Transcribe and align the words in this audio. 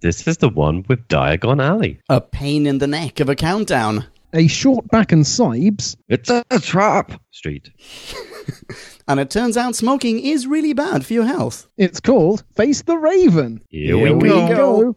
This 0.00 0.28
is 0.28 0.36
the 0.36 0.48
one 0.48 0.84
with 0.88 1.08
Diagon 1.08 1.60
Alley. 1.60 2.00
A 2.08 2.20
pain 2.20 2.66
in 2.68 2.78
the 2.78 2.86
neck 2.86 3.18
of 3.18 3.28
a 3.28 3.34
countdown. 3.34 4.06
A 4.32 4.46
short 4.46 4.86
back 4.88 5.10
and 5.10 5.24
sibes. 5.24 5.96
It's 6.08 6.30
a 6.30 6.44
trap! 6.60 7.20
Street. 7.32 7.70
And 9.08 9.18
it 9.18 9.30
turns 9.30 9.56
out 9.56 9.74
smoking 9.74 10.20
is 10.20 10.46
really 10.46 10.74
bad 10.74 11.06
for 11.06 11.14
your 11.14 11.24
health. 11.24 11.66
It's 11.78 11.98
called 11.98 12.44
Face 12.56 12.82
the 12.82 12.98
Raven. 12.98 13.62
Here, 13.70 13.96
Here 13.96 14.14
we 14.14 14.28
we 14.28 14.28
go. 14.28 14.96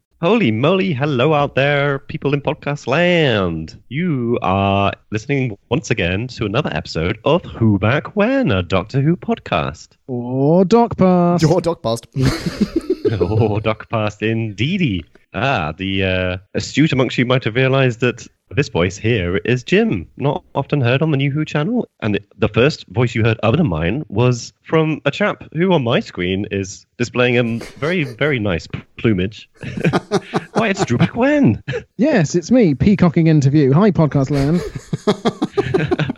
Holy 0.21 0.51
moly, 0.51 0.93
hello 0.93 1.33
out 1.33 1.55
there, 1.55 1.97
people 1.97 2.35
in 2.35 2.41
podcast 2.41 2.85
land. 2.85 3.81
You 3.89 4.37
are 4.43 4.93
listening 5.09 5.57
once 5.69 5.89
again 5.89 6.27
to 6.27 6.45
another 6.45 6.69
episode 6.71 7.17
of 7.25 7.43
Who 7.43 7.79
Back 7.79 8.15
When, 8.15 8.51
a 8.51 8.61
Doctor 8.61 9.01
Who 9.01 9.15
podcast. 9.15 9.97
Or 10.05 10.63
Doc 10.63 10.95
Pass. 10.95 11.41
Your 11.41 11.59
dog 11.59 11.81
passed. 11.81 12.05
oh, 13.19 13.59
Doc 13.59 13.89
Past 13.89 14.21
indeedy. 14.21 15.03
Ah, 15.33 15.73
the 15.77 16.03
uh, 16.03 16.37
astute 16.53 16.91
amongst 16.91 17.17
you 17.17 17.25
might 17.25 17.43
have 17.43 17.55
realized 17.55 17.99
that 18.01 18.27
this 18.49 18.69
voice 18.69 18.97
here 18.97 19.37
is 19.37 19.63
Jim, 19.63 20.07
not 20.17 20.43
often 20.55 20.81
heard 20.81 21.01
on 21.01 21.11
the 21.11 21.17
New 21.17 21.31
Who 21.31 21.45
channel. 21.45 21.87
And 22.01 22.19
the 22.37 22.49
first 22.49 22.85
voice 22.87 23.15
you 23.15 23.23
heard 23.23 23.39
other 23.43 23.57
than 23.57 23.67
mine 23.67 24.03
was 24.09 24.53
from 24.61 25.01
a 25.05 25.11
chap 25.11 25.43
who 25.53 25.71
on 25.73 25.83
my 25.83 25.99
screen 25.99 26.47
is 26.51 26.85
displaying 26.97 27.37
a 27.37 27.65
very, 27.79 28.03
very 28.03 28.39
nice 28.39 28.67
plumage. 28.97 29.49
Why, 30.53 30.69
it's 30.69 30.85
Drew 30.85 30.97
Wen. 31.15 31.63
Yes, 31.97 32.35
it's 32.35 32.51
me, 32.51 32.75
peacocking 32.75 33.27
interview. 33.27 33.71
Hi, 33.73 33.91
podcast 33.91 34.31
land. 34.31 34.61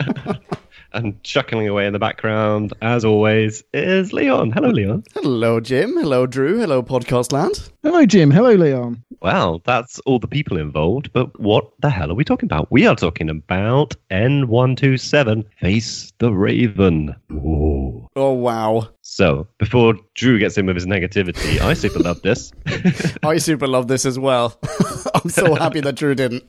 and 0.94 1.22
chuckling 1.22 1.68
away 1.68 1.86
in 1.86 1.92
the 1.92 1.98
background, 1.98 2.72
as 2.80 3.04
always, 3.04 3.62
is 3.74 4.12
Leon. 4.12 4.52
Hello, 4.52 4.70
Leon. 4.70 5.04
Hello, 5.14 5.60
Jim. 5.60 5.96
Hello, 5.96 6.26
Drew. 6.26 6.58
Hello, 6.58 6.82
Podcast 6.82 7.32
Land. 7.32 7.70
Hello, 7.82 8.06
Jim. 8.06 8.30
Hello, 8.30 8.52
Leon. 8.52 9.04
Well, 9.20 9.60
that's 9.64 9.98
all 10.00 10.18
the 10.18 10.28
people 10.28 10.56
involved, 10.56 11.12
but 11.12 11.38
what 11.40 11.70
the 11.80 11.90
hell 11.90 12.10
are 12.10 12.14
we 12.14 12.24
talking 12.24 12.46
about? 12.46 12.70
We 12.70 12.86
are 12.86 12.94
talking 12.94 13.28
about 13.28 13.94
N127 14.10 15.44
Face 15.60 16.12
the 16.18 16.32
Raven. 16.32 17.14
Whoa. 17.28 18.08
Oh, 18.16 18.32
wow. 18.32 18.88
So, 19.02 19.46
before 19.58 19.94
Drew 20.14 20.38
gets 20.38 20.56
in 20.56 20.66
with 20.66 20.76
his 20.76 20.86
negativity, 20.86 21.60
I 21.60 21.74
super 21.74 21.98
love 21.98 22.22
this. 22.22 22.52
I 23.22 23.38
super 23.38 23.66
love 23.66 23.88
this 23.88 24.06
as 24.06 24.18
well. 24.18 24.58
I'm 25.14 25.30
so 25.30 25.54
happy 25.54 25.80
that 25.80 25.96
Drew 25.96 26.14
didn't. 26.14 26.44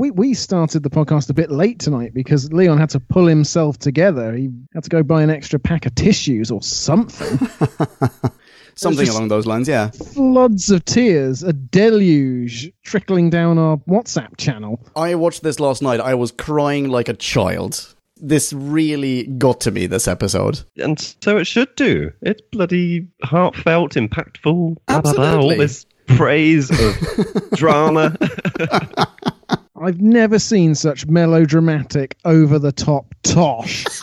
Well, 0.00 0.10
we, 0.12 0.28
we 0.28 0.34
started 0.34 0.82
the 0.82 0.88
podcast 0.88 1.28
a 1.28 1.34
bit 1.34 1.50
late 1.50 1.78
tonight 1.78 2.14
because 2.14 2.50
Leon 2.54 2.78
had 2.78 2.88
to 2.90 3.00
pull 3.00 3.26
himself 3.26 3.78
together. 3.78 4.32
He 4.32 4.48
had 4.72 4.84
to 4.84 4.88
go 4.88 5.02
buy 5.02 5.22
an 5.22 5.28
extra 5.28 5.58
pack 5.58 5.84
of 5.84 5.94
tissues 5.94 6.50
or 6.50 6.62
something. 6.62 7.38
Something 8.76 9.08
along 9.10 9.28
those 9.28 9.44
lines, 9.44 9.68
yeah. 9.68 9.90
Floods 9.90 10.70
of 10.70 10.86
tears, 10.86 11.42
a 11.42 11.52
deluge 11.52 12.72
trickling 12.82 13.28
down 13.28 13.58
our 13.58 13.76
WhatsApp 13.76 14.38
channel. 14.38 14.80
I 14.96 15.16
watched 15.16 15.42
this 15.42 15.60
last 15.60 15.82
night. 15.82 16.00
I 16.00 16.14
was 16.14 16.32
crying 16.32 16.88
like 16.88 17.10
a 17.10 17.14
child. 17.14 17.94
This 18.16 18.54
really 18.54 19.24
got 19.24 19.60
to 19.62 19.70
me, 19.70 19.86
this 19.86 20.08
episode. 20.08 20.62
and 20.78 20.98
so 21.22 21.36
it 21.36 21.46
should 21.46 21.74
do. 21.76 22.10
It's 22.22 22.40
bloody 22.52 23.06
heartfelt, 23.22 23.92
impactful, 23.92 24.76
blah, 24.86 25.00
blah, 25.02 25.12
blah, 25.12 25.24
Absolutely. 25.24 25.54
all 25.54 25.58
this 25.58 25.84
praise 26.06 26.70
of 26.70 27.50
drama. 27.54 28.16
I've 29.80 30.00
never 30.00 30.38
seen 30.38 30.74
such 30.74 31.06
melodramatic, 31.06 32.16
over 32.24 32.58
the 32.58 32.72
top 32.72 33.14
tosh. 33.22 33.84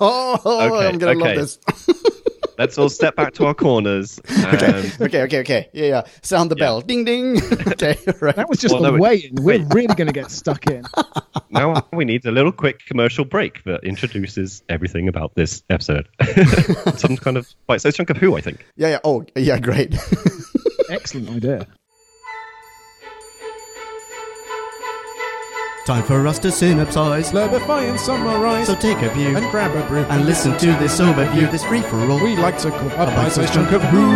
oh, 0.00 0.38
Okay, 0.44 0.88
I'm 0.88 0.98
going 0.98 1.18
to 1.18 1.24
okay. 1.24 1.36
love 1.36 1.36
this. 1.36 1.58
Let's 2.58 2.76
all 2.78 2.88
step 2.90 3.16
back 3.16 3.32
to 3.34 3.46
our 3.46 3.54
corners. 3.54 4.20
And 4.28 5.00
okay, 5.00 5.22
okay, 5.22 5.40
okay. 5.40 5.70
Yeah, 5.72 5.86
yeah. 5.86 6.02
Sound 6.22 6.50
the 6.50 6.56
bell. 6.56 6.80
Ding, 6.80 7.04
ding. 7.04 7.36
okay, 7.68 7.96
right. 8.20 8.36
That 8.36 8.48
was 8.48 8.58
just 8.58 8.74
Well, 8.74 8.82
the 8.82 8.90
no, 8.90 8.96
it- 8.96 9.00
way 9.00 9.16
in. 9.18 9.42
We're 9.42 9.64
really 9.66 9.94
going 9.94 10.06
to 10.06 10.12
get 10.12 10.30
stuck 10.30 10.66
in. 10.70 10.84
now 11.50 11.86
we 11.92 12.04
need 12.04 12.24
a 12.26 12.30
little 12.30 12.52
quick 12.52 12.84
commercial 12.86 13.24
break 13.24 13.64
that 13.64 13.84
introduces 13.84 14.62
everything 14.68 15.08
about 15.08 15.34
this 15.34 15.62
episode. 15.70 16.08
Some 16.96 17.16
kind 17.16 17.36
of 17.36 17.48
bite-sized 17.66 17.96
chunk 17.96 18.10
of 18.10 18.16
who, 18.18 18.36
I 18.36 18.40
think. 18.42 18.64
Yeah, 18.76 18.88
yeah. 18.88 18.98
Oh, 19.02 19.24
yeah, 19.34 19.58
great. 19.58 19.94
Excellent 20.90 21.30
idea. 21.30 21.66
Time 25.84 26.04
for 26.04 26.28
us 26.28 26.38
to 26.38 26.48
synopsize. 26.48 27.32
Slurpify 27.32 27.90
and 27.90 27.98
summarize 27.98 28.68
So 28.68 28.76
take 28.76 29.02
a 29.02 29.08
view 29.10 29.36
and 29.36 29.50
grab 29.50 29.74
a 29.74 29.84
brew. 29.88 30.04
and 30.04 30.24
listen 30.26 30.56
to 30.58 30.66
this 30.78 31.00
overview, 31.00 31.50
this 31.50 31.64
free 31.64 31.82
for 31.82 31.98
all. 32.08 32.22
we 32.22 32.36
like 32.36 32.56
to 32.58 32.70
call 32.70 32.88
a 32.88 33.06
bite-sized 33.06 33.52
chunk 33.52 33.72
of 33.72 33.82
who. 33.82 34.12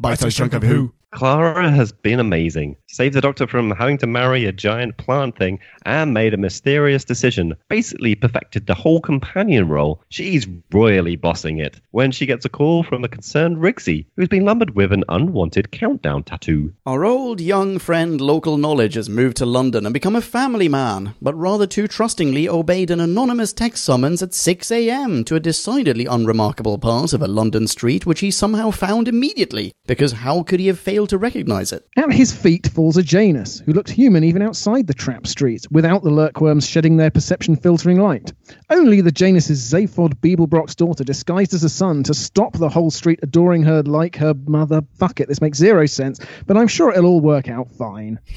Bite-sized 0.00 0.36
chunk 0.36 0.54
of 0.54 0.64
who. 0.64 0.92
Clara 1.14 1.70
has 1.70 1.92
been 1.92 2.18
amazing. 2.18 2.76
Saved 2.88 3.14
the 3.14 3.20
Doctor 3.20 3.46
from 3.46 3.70
having 3.70 3.98
to 3.98 4.06
marry 4.06 4.46
a 4.46 4.52
giant 4.52 4.96
plant 4.96 5.38
thing 5.38 5.60
and 5.84 6.12
made 6.12 6.34
a 6.34 6.36
mysterious 6.36 7.04
decision. 7.04 7.54
Basically 7.68 8.16
perfected 8.16 8.66
the 8.66 8.74
whole 8.74 9.00
companion 9.00 9.68
role. 9.68 10.02
She's 10.08 10.48
royally 10.72 11.14
bossing 11.14 11.58
it 11.58 11.80
when 11.92 12.10
she 12.10 12.26
gets 12.26 12.44
a 12.44 12.48
call 12.48 12.82
from 12.82 13.04
a 13.04 13.08
concerned 13.08 13.58
Rigsy, 13.58 14.06
who's 14.16 14.26
been 14.26 14.44
lumbered 14.44 14.74
with 14.74 14.92
an 14.92 15.04
unwanted 15.08 15.70
countdown 15.70 16.24
tattoo. 16.24 16.72
Our 16.84 17.04
old 17.04 17.40
young 17.40 17.78
friend 17.78 18.20
Local 18.20 18.56
Knowledge 18.56 18.94
has 18.94 19.08
moved 19.08 19.36
to 19.36 19.46
London 19.46 19.86
and 19.86 19.94
become 19.94 20.16
a 20.16 20.20
family 20.20 20.68
man, 20.68 21.14
but 21.22 21.38
rather 21.38 21.68
too 21.68 21.86
trustingly 21.86 22.48
obeyed 22.48 22.90
an 22.90 22.98
anonymous 22.98 23.52
text 23.52 23.84
summons 23.84 24.20
at 24.20 24.30
6am 24.30 25.24
to 25.26 25.36
a 25.36 25.40
decidedly 25.40 26.06
unremarkable 26.06 26.78
part 26.78 27.12
of 27.12 27.22
a 27.22 27.28
London 27.28 27.68
street 27.68 28.04
which 28.04 28.18
he 28.20 28.32
somehow 28.32 28.72
found 28.72 29.06
immediately, 29.06 29.72
because 29.86 30.12
how 30.12 30.42
could 30.42 30.58
he 30.58 30.66
have 30.66 30.78
failed 30.78 31.03
to 31.08 31.18
recognize 31.18 31.72
it? 31.72 31.86
At 31.96 32.12
his 32.12 32.32
feet 32.32 32.66
falls 32.68 32.96
a 32.96 33.02
Janus, 33.02 33.60
who 33.60 33.72
looked 33.72 33.90
human 33.90 34.24
even 34.24 34.42
outside 34.42 34.86
the 34.86 34.94
trap 34.94 35.26
street, 35.26 35.66
without 35.70 36.02
the 36.02 36.10
lurkworms 36.10 36.68
shedding 36.68 36.96
their 36.96 37.10
perception 37.10 37.56
filtering 37.56 38.00
light. 38.00 38.32
Only 38.70 39.00
the 39.00 39.12
Janus's 39.12 39.60
Zaphod 39.72 40.14
Beeblebrox's 40.16 40.74
daughter, 40.74 41.04
disguised 41.04 41.54
as 41.54 41.64
a 41.64 41.68
son, 41.68 42.02
to 42.04 42.14
stop 42.14 42.54
the 42.54 42.68
whole 42.68 42.90
street 42.90 43.20
adoring 43.22 43.62
her 43.62 43.82
like 43.82 44.16
her 44.16 44.34
mother. 44.46 44.82
Fuck 44.98 45.20
it, 45.20 45.28
this 45.28 45.40
makes 45.40 45.58
zero 45.58 45.86
sense, 45.86 46.20
but 46.46 46.56
I'm 46.56 46.68
sure 46.68 46.90
it'll 46.90 47.06
all 47.06 47.20
work 47.20 47.48
out 47.48 47.70
fine. 47.72 48.20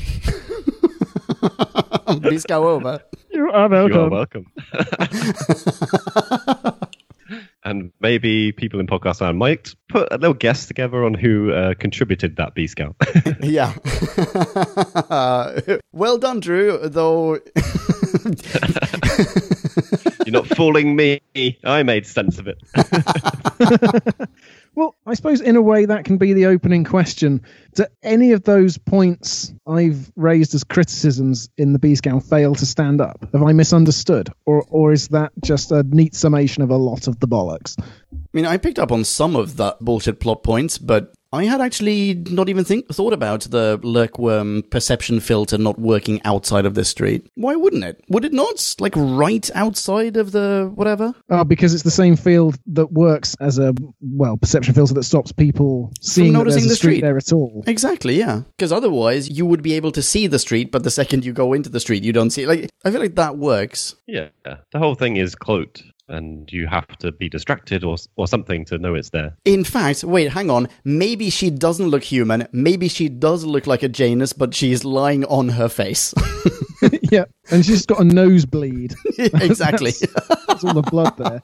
Please 2.22 2.46
go 2.46 2.70
over. 2.70 3.02
You 3.32 3.52
are 3.52 3.70
welcome. 3.70 3.96
You 3.96 4.02
are 4.02 4.10
welcome. 4.10 4.46
and 7.68 7.92
maybe 8.00 8.54
people 8.54 8.80
in 8.80 8.88
podcast 8.88 9.20
land 9.20 9.38
might 9.38 9.76
put 9.90 10.08
a 10.12 10.18
little 10.18 10.34
guess 10.34 10.68
together 10.68 11.04
on 11.04 11.14
who 11.14 11.52
uh, 11.52 11.74
contributed 11.74 12.38
that 12.38 12.56
B 12.56 12.66
Scout. 12.66 12.96
Yeah. 13.44 13.74
well 15.92 16.18
done, 16.18 16.40
Drew, 16.40 16.80
though. 16.84 17.34
You're 20.26 20.34
not 20.34 20.48
fooling 20.48 20.96
me. 20.96 21.22
I 21.64 21.84
made 21.84 22.08
sense 22.08 22.40
of 22.40 22.48
it. 22.48 22.58
Well, 24.78 24.96
I 25.08 25.16
suppose 25.16 25.42
in 25.42 25.56
a 25.56 25.62
way 25.62 25.86
that 25.86 26.06
can 26.06 26.18
be 26.18 26.34
the 26.34 26.46
opening 26.46 26.84
question. 26.84 27.42
Do 27.74 27.88
any 28.04 28.34
of 28.34 28.44
those 28.44 28.78
points 28.78 29.52
I've 29.66 30.12
raised 30.16 30.54
as 30.54 30.64
criticisms 30.64 31.50
in 31.58 31.74
the 31.74 31.80
B 31.80 31.96
Scout 31.96 32.22
fail 32.22 32.54
to 32.54 32.64
stand 32.64 33.02
up? 33.02 33.28
Have 33.34 33.42
I 33.42 33.54
misunderstood? 33.54 34.30
Or 34.46 34.64
or 34.70 34.94
is 34.94 35.08
that 35.08 35.32
just 35.44 35.72
a 35.72 35.82
neat 35.82 36.14
summation 36.14 36.62
of 36.62 36.70
a 36.70 36.76
lot 36.76 37.08
of 37.08 37.20
the 37.20 37.28
bollocks? 37.28 37.76
I 37.80 37.86
mean, 38.34 38.46
I 38.46 38.58
picked 38.58 38.78
up 38.78 38.92
on 38.92 39.04
some 39.04 39.36
of 39.36 39.58
that 39.58 39.80
bullshit 39.80 40.20
plot 40.20 40.44
points, 40.44 40.78
but 40.78 41.12
I 41.38 41.46
had 41.46 41.62
actually 41.62 42.16
not 42.16 42.50
even 42.50 42.64
think 42.64 42.88
thought 42.90 43.14
about 43.14 43.42
the 43.42 43.80
lurkworm 43.80 44.70
perception 44.70 45.20
filter 45.20 45.58
not 45.58 45.80
working 45.80 46.22
outside 46.26 46.66
of 46.66 46.74
this 46.74 46.90
street. 46.90 47.28
Why 47.36 47.56
wouldn't 47.56 47.84
it? 47.84 48.04
Would 48.10 48.26
it 48.26 48.34
not? 48.34 48.76
Like 48.80 48.94
right 48.96 49.50
outside 49.54 50.18
of 50.18 50.32
the 50.32 50.72
whatever? 50.74 51.14
Oh, 51.30 51.44
because 51.44 51.74
it's 51.74 51.84
the 51.84 51.92
same 51.92 52.16
field 52.16 52.58
that 52.68 52.92
works 52.92 53.36
as 53.40 53.60
a 53.60 53.76
well 54.02 54.38
perception 54.38 54.74
filter 54.74 54.94
that 54.96 55.04
stops 55.04 55.32
people 55.32 55.92
seeing 56.02 56.34
that 56.34 56.40
noticing 56.40 56.62
there's 56.62 56.66
a 56.66 56.70
the 56.70 56.76
street, 56.76 56.92
street. 56.96 57.02
there 57.02 57.18
at 57.18 57.32
all. 57.32 57.64
Exactly, 57.68 58.18
yeah. 58.18 58.42
Because 58.58 58.72
otherwise, 58.72 59.30
you 59.30 59.46
would 59.46 59.62
be 59.62 59.74
able 59.74 59.92
to 59.92 60.02
see 60.02 60.28
the 60.28 60.40
street, 60.40 60.72
but 60.72 60.84
the 60.84 60.92
second 60.92 61.24
you 61.26 61.34
go 61.34 61.54
into 61.54 61.70
the 61.70 61.80
street, 61.80 62.04
you 62.04 62.14
don't 62.14 62.32
see 62.32 62.44
it. 62.44 62.48
Like, 62.48 62.70
I 62.84 62.92
feel 62.92 63.00
like 63.00 63.16
that 63.16 63.38
works. 63.38 63.96
Yeah, 64.08 64.30
the 64.44 64.80
whole 64.80 64.96
thing 64.96 65.18
is 65.18 65.36
cloaked 65.36 65.84
and 66.10 66.52
you 66.52 66.68
have 66.68 66.88
to 67.00 67.12
be 67.12 67.30
distracted 67.30 67.84
or 67.84 67.98
or 68.16 68.28
something 68.28 68.66
to 68.66 68.78
know 68.78 68.96
it's 68.96 69.10
there. 69.10 69.36
In 69.46 69.64
fact, 69.64 70.04
wait, 70.04 70.32
hang 70.32 70.50
on. 70.50 70.68
Maybe 70.84 71.30
she 71.30 71.50
doesn't 71.50 71.90
look 71.90 72.04
human. 72.04 72.48
Maybe 72.52 72.88
she 72.88 73.10
does 73.10 73.44
look 73.44 73.68
like 73.68 73.84
a 73.84 73.90
Janus, 73.90 74.34
but 74.34 74.54
she's 74.54 74.84
lying 74.86 75.26
on 75.26 75.50
her 75.50 75.70
face. 75.70 76.14
yeah, 77.12 77.26
and 77.52 77.66
she's 77.66 77.86
got 77.86 78.00
a 78.00 78.04
nosebleed. 78.04 78.96
exactly. 79.18 79.92
That's, 79.92 80.46
that's 80.46 80.64
all 80.64 80.74
the 80.74 80.82
blood 80.82 81.18
there. 81.18 81.42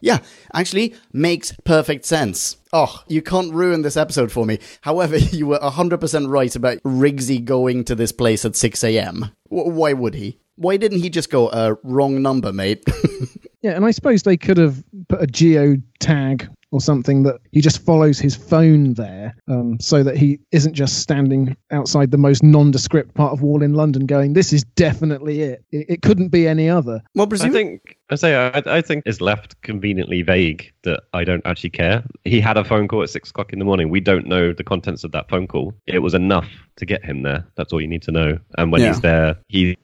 Yeah, 0.00 0.18
actually 0.54 0.94
makes 1.12 1.52
perfect 1.64 2.04
sense. 2.04 2.56
Oh, 2.72 3.02
you 3.06 3.22
can't 3.22 3.52
ruin 3.52 3.82
this 3.82 3.96
episode 3.96 4.32
for 4.32 4.44
me. 4.44 4.58
However, 4.80 5.16
you 5.16 5.46
were 5.46 5.58
100% 5.58 6.28
right 6.28 6.54
about 6.56 6.78
Rigsy 6.82 7.44
going 7.44 7.84
to 7.84 7.94
this 7.94 8.12
place 8.12 8.44
at 8.44 8.56
6 8.56 8.82
a.m. 8.84 9.30
W- 9.50 9.70
why 9.70 9.92
would 9.92 10.14
he? 10.14 10.38
Why 10.56 10.76
didn't 10.76 11.00
he 11.00 11.10
just 11.10 11.30
go, 11.30 11.48
uh, 11.48 11.76
wrong 11.82 12.22
number, 12.22 12.52
mate? 12.52 12.84
Yeah, 13.62 13.72
and 13.72 13.84
I 13.84 13.90
suppose 13.92 14.22
they 14.24 14.36
could 14.36 14.58
have 14.58 14.82
put 15.08 15.22
a 15.22 15.26
geo 15.26 15.76
tag 16.00 16.48
or 16.72 16.80
something 16.80 17.22
that 17.22 17.38
he 17.52 17.60
just 17.60 17.84
follows 17.84 18.18
his 18.18 18.34
phone 18.34 18.94
there, 18.94 19.36
um, 19.46 19.78
so 19.78 20.02
that 20.02 20.16
he 20.16 20.38
isn't 20.52 20.72
just 20.72 21.00
standing 21.00 21.54
outside 21.70 22.10
the 22.10 22.16
most 22.16 22.42
nondescript 22.42 23.12
part 23.14 23.30
of 23.30 23.42
wall 23.42 23.62
in 23.62 23.74
London, 23.74 24.06
going, 24.06 24.32
"This 24.32 24.54
is 24.54 24.64
definitely 24.74 25.42
it. 25.42 25.62
It, 25.70 25.86
it 25.90 26.02
couldn't 26.02 26.28
be 26.28 26.48
any 26.48 26.70
other." 26.70 27.02
well, 27.14 27.26
presumably- 27.26 27.60
I 27.60 27.62
think 27.62 27.98
I 28.10 28.14
say 28.14 28.34
I, 28.34 28.62
I 28.66 28.80
think 28.80 29.02
it's 29.06 29.20
left 29.20 29.60
conveniently 29.62 30.22
vague 30.22 30.72
that 30.84 31.02
I 31.12 31.24
don't 31.24 31.44
actually 31.46 31.70
care. 31.70 32.02
He 32.24 32.40
had 32.40 32.56
a 32.56 32.64
phone 32.64 32.88
call 32.88 33.02
at 33.02 33.10
six 33.10 33.28
o'clock 33.30 33.52
in 33.52 33.58
the 33.58 33.64
morning. 33.66 33.90
We 33.90 34.00
don't 34.00 34.26
know 34.26 34.52
the 34.54 34.64
contents 34.64 35.04
of 35.04 35.12
that 35.12 35.28
phone 35.28 35.46
call. 35.46 35.74
It 35.86 35.98
was 36.00 36.14
enough 36.14 36.48
to 36.76 36.86
get 36.86 37.04
him 37.04 37.22
there. 37.22 37.46
That's 37.56 37.72
all 37.74 37.80
you 37.82 37.86
need 37.88 38.02
to 38.02 38.12
know. 38.12 38.38
And 38.56 38.72
when 38.72 38.80
Yeah. 38.80 38.88
he's 38.88 39.00
there, 39.02 39.36
he's 39.48 39.76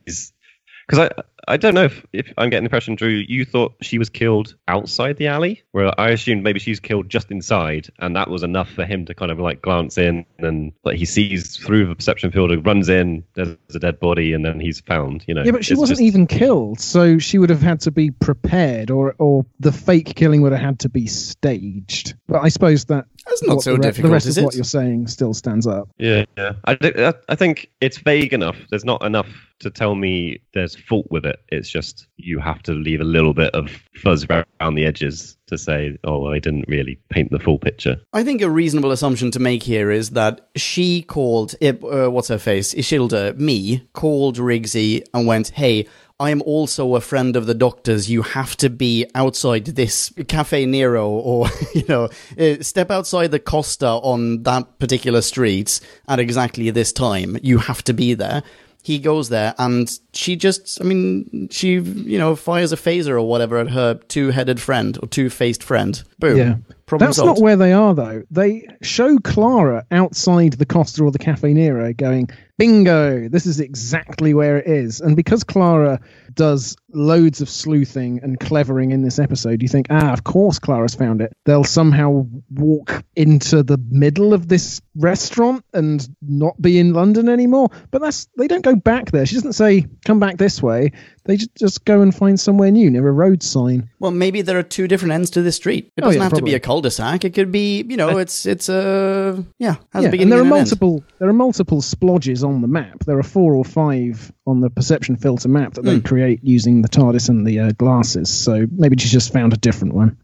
because 0.89 1.11
I 1.11 1.23
I 1.49 1.57
don't 1.57 1.75
know 1.75 1.85
if, 1.85 2.05
if 2.13 2.33
I'm 2.37 2.51
getting 2.51 2.65
the 2.65 2.69
impression, 2.69 2.95
Drew, 2.95 3.09
you 3.09 3.45
thought 3.45 3.75
she 3.81 3.99
was 3.99 4.11
killed 4.11 4.55
outside 4.69 5.17
the 5.17 5.29
alley, 5.29 5.63
where 5.73 5.99
I 5.99 6.11
assumed 6.11 6.43
maybe 6.43 6.61
she's 6.61 6.79
killed 6.79 7.09
just 7.09 7.31
inside, 7.31 7.89
and 7.99 8.15
that 8.17 8.29
was 8.29 8.43
enough 8.43 8.69
for 8.71 8.85
him 8.85 9.07
to 9.07 9.15
kind 9.15 9.31
of 9.33 9.39
like 9.41 9.63
glance 9.63 9.97
in 9.99 10.27
and 10.39 10.73
like 10.85 10.97
he 10.99 11.05
sees 11.07 11.57
through 11.57 11.87
the 11.87 11.95
perception 11.95 12.31
field, 12.31 12.53
and 12.53 12.65
runs 12.67 12.89
in, 12.89 13.25
there's 13.35 13.57
a 13.75 13.79
dead 13.79 13.99
body, 13.99 14.33
and 14.35 14.45
then 14.45 14.61
he's 14.61 14.81
found. 14.81 15.25
You 15.27 15.35
know, 15.35 15.43
Yeah, 15.45 15.53
but 15.53 15.65
she 15.65 15.73
It's 15.73 15.81
wasn't 15.81 15.99
just- 15.99 16.07
even 16.07 16.27
killed, 16.27 16.81
so 16.81 17.19
she 17.19 17.39
would 17.39 17.51
have 17.51 17.63
had 17.63 17.81
to 17.81 17.91
be 17.91 18.11
prepared, 18.11 18.91
or 18.91 19.15
or 19.19 19.47
the 19.59 19.73
fake 19.73 20.15
killing 20.15 20.43
would 20.43 20.53
have 20.53 20.61
had 20.61 20.81
to 20.81 20.89
be 20.89 21.07
staged. 21.07 22.15
But 22.27 22.43
I 22.45 22.49
suppose 22.49 22.85
that 22.87 23.07
That's 23.29 23.43
not 23.43 23.57
what 23.57 23.63
so 23.65 23.73
the, 23.73 23.77
re- 23.79 23.83
difficult, 23.83 24.09
the 24.09 24.13
rest 24.13 24.27
is 24.27 24.37
of 24.39 24.43
it? 24.43 24.45
what 24.47 24.55
you're 24.55 24.65
saying 24.65 25.07
still 25.09 25.35
stands 25.35 25.67
up. 25.67 25.89
Yeah, 25.99 26.25
yeah. 26.37 26.53
I, 26.65 26.75
thi- 26.75 27.05
I- 27.05 27.15
I 27.29 27.35
think 27.35 27.71
it's 27.81 27.99
vague 27.99 28.33
enough. 28.33 28.57
There's 28.71 28.85
not 28.85 29.05
enough 29.05 29.29
to 29.61 29.71
tell 29.71 29.95
me 29.97 30.39
there's 30.55 30.77
fault 30.77 31.07
with 31.11 31.27
it. 31.27 31.41
It's 31.49 31.69
just 31.69 32.07
you 32.17 32.39
have 32.39 32.63
to 32.63 32.73
leave 32.73 33.01
a 33.01 33.05
little 33.05 33.35
bit 33.35 33.53
of 33.55 33.71
fuzz 33.97 34.25
around 34.31 34.75
the 34.77 34.85
edges 34.85 35.37
to 35.49 35.59
say, 35.59 35.99
oh, 36.05 36.29
I 36.33 36.39
didn't 36.39 36.67
really 36.69 36.99
paint 37.11 37.31
the 37.31 37.39
full 37.41 37.59
picture. 37.59 37.97
I 38.13 38.23
think 38.23 38.41
a 38.41 38.51
reasonable 38.51 38.93
assumption 38.93 39.31
to 39.33 39.39
make 39.41 39.63
here 39.65 39.91
is 39.91 40.11
that 40.11 40.49
she 40.57 41.03
called, 41.03 41.55
uh, 41.63 41.73
what's 42.11 42.29
her 42.29 42.39
face, 42.39 42.73
Ashildr, 42.75 43.37
me, 43.37 43.89
called 43.95 44.37
Rigsy 44.37 45.05
and 45.13 45.27
went, 45.27 45.49
hey, 45.49 45.87
I 46.21 46.31
am 46.31 46.43
also 46.43 46.97
a 46.97 47.01
friend 47.01 47.37
of 47.37 47.47
the 47.47 47.55
doctor's. 47.55 48.11
You 48.11 48.23
have 48.23 48.57
to 48.57 48.69
be 48.69 49.07
outside 49.15 49.67
this 49.67 50.11
Caffè 50.11 50.67
Nero 50.67 51.09
or, 51.09 51.49
you 51.75 51.85
know, 51.89 52.09
uh, 52.39 52.61
step 52.61 52.91
outside 52.91 53.31
the 53.31 53.39
Costa 53.39 53.87
on 53.87 54.43
that 54.43 54.81
particular 54.81 55.23
street 55.23 55.81
at 56.09 56.19
exactly 56.19 56.71
this 56.71 56.93
time. 56.93 57.39
You 57.43 57.59
have 57.59 57.85
to 57.85 57.93
be 57.93 58.15
there. 58.15 58.43
He 58.83 58.99
goes 58.99 59.29
there 59.29 59.55
and 59.59 59.89
she 60.13 60.35
just, 60.35 60.81
I 60.81 60.85
mean, 60.85 61.49
she, 61.51 61.75
you 61.75 62.19
know, 62.19 62.35
fires 62.35 62.73
a 62.73 62.77
phaser 62.77 63.11
or 63.11 63.23
whatever 63.23 63.59
at 63.59 63.71
her 63.71 63.95
two 63.95 64.31
headed 64.31 64.61
friend 64.61 64.99
or 65.01 65.07
two 65.07 65.31
faced 65.31 65.63
friend. 65.63 66.03
Boom. 66.19 66.37
Yeah. 66.37 66.55
Problem 66.89 67.07
That's 67.09 67.19
solved. 67.19 67.39
not 67.39 67.45
where 67.45 67.57
they 67.57 67.75
are, 67.75 67.95
though. 67.95 68.23
They 68.31 68.67
show 68.81 69.19
Clara 69.19 69.85
outside 69.91 70.55
the 70.55 70.65
Costa 70.65 71.05
or 71.05 71.11
the 71.11 71.19
Caffè 71.19 71.53
Nero 71.53 71.93
going, 71.93 72.31
bingo, 72.57 73.29
this 73.29 73.45
is 73.45 73.61
exactly 73.61 74.33
where 74.33 74.57
it 74.57 74.67
is. 74.67 75.03
And 75.03 75.15
because 75.15 75.45
Clara 75.45 76.01
does 76.33 76.77
loads 76.93 77.43
of 77.43 77.51
sleuthing 77.51 78.21
and 78.23 78.41
clevering 78.41 78.91
in 78.91 79.03
this 79.03 79.19
episode, 79.19 79.61
you 79.61 79.69
think, 79.69 79.89
ah, 79.91 80.15
of 80.15 80.25
course 80.25 80.59
Clara's 80.59 80.95
found 80.95 81.21
it. 81.21 81.37
They'll 81.45 81.63
somehow 81.63 82.27
walk 82.51 83.05
into 83.15 83.63
the 83.63 83.79
middle 83.91 84.33
of 84.33 84.49
this 84.49 84.81
restaurant 84.97 85.67
and 85.75 86.09
not 86.23 86.61
be 86.61 86.79
in 86.79 86.95
London 86.95 87.29
anymore. 87.29 87.69
But 87.91 88.01
that's 88.01 88.29
they 88.39 88.49
don't 88.49 88.65
go 88.65 88.77
back 88.77 89.11
there. 89.11 89.27
She 89.27 89.35
doesn't 89.35 89.53
say, 89.53 89.87
come 90.07 90.21
back 90.21 90.39
this 90.39 90.63
way. 90.63 90.93
They 91.29 91.37
just 91.37 91.85
go 91.85 92.01
and 92.01 92.13
find 92.13 92.41
somewhere 92.41 92.71
new 92.73 92.91
near 92.91 93.07
a 93.07 93.13
road 93.13 93.43
sign. 93.45 93.89
Well, 94.01 94.11
maybe 94.11 94.43
there 94.43 94.59
are 94.59 94.63
two 94.65 94.89
different 94.89 95.13
ends 95.13 95.31
to 95.31 95.43
this 95.43 95.55
street. 95.57 95.93
It 95.97 96.03
Oh, 96.03 96.07
doesn't 96.07 96.19
yeah, 96.21 96.25
have 96.25 96.33
to 96.39 96.43
be 96.43 96.55
a 96.55 96.59
cul-de-sac. 96.61 97.25
It 97.25 97.35
could 97.35 97.53
be, 97.53 97.83
you 97.89 97.97
know, 97.97 98.19
it's 98.19 98.47
it's 98.47 98.69
a 98.69 99.45
yeah, 99.61 99.77
has 99.93 100.03
Yeah, 100.03 100.09
a 100.09 100.11
beginning 100.11 100.23
and 100.23 100.33
there 100.33 100.39
are 100.39 100.43
and 100.43 100.51
an 100.53 100.59
end. 100.59 100.65
multiple 100.71 101.05
there 101.21 101.29
are 101.29 101.33
multiple 101.35 101.81
splodges 101.83 102.43
on 102.43 102.63
the 102.63 102.67
map. 102.69 103.05
There 103.05 103.19
are 103.19 103.23
four 103.23 103.55
or 103.55 103.65
five 103.65 104.33
on 104.47 104.61
the 104.61 104.71
perception 104.71 105.17
filter 105.17 105.49
map 105.49 105.75
that 105.75 105.83
Hmm. 105.83 105.89
they 105.89 106.01
create 106.01 106.41
using 106.43 106.83
the 106.83 106.89
TARDIS 106.89 107.29
and 107.29 107.47
the 107.47 107.61
uh, 107.61 107.71
glasses. 107.73 108.31
So 108.31 108.67
maybe 108.73 108.97
she's 108.99 109.13
just 109.13 109.33
found 109.33 109.53
a 109.53 109.57
different 109.59 109.95
one. 109.95 110.17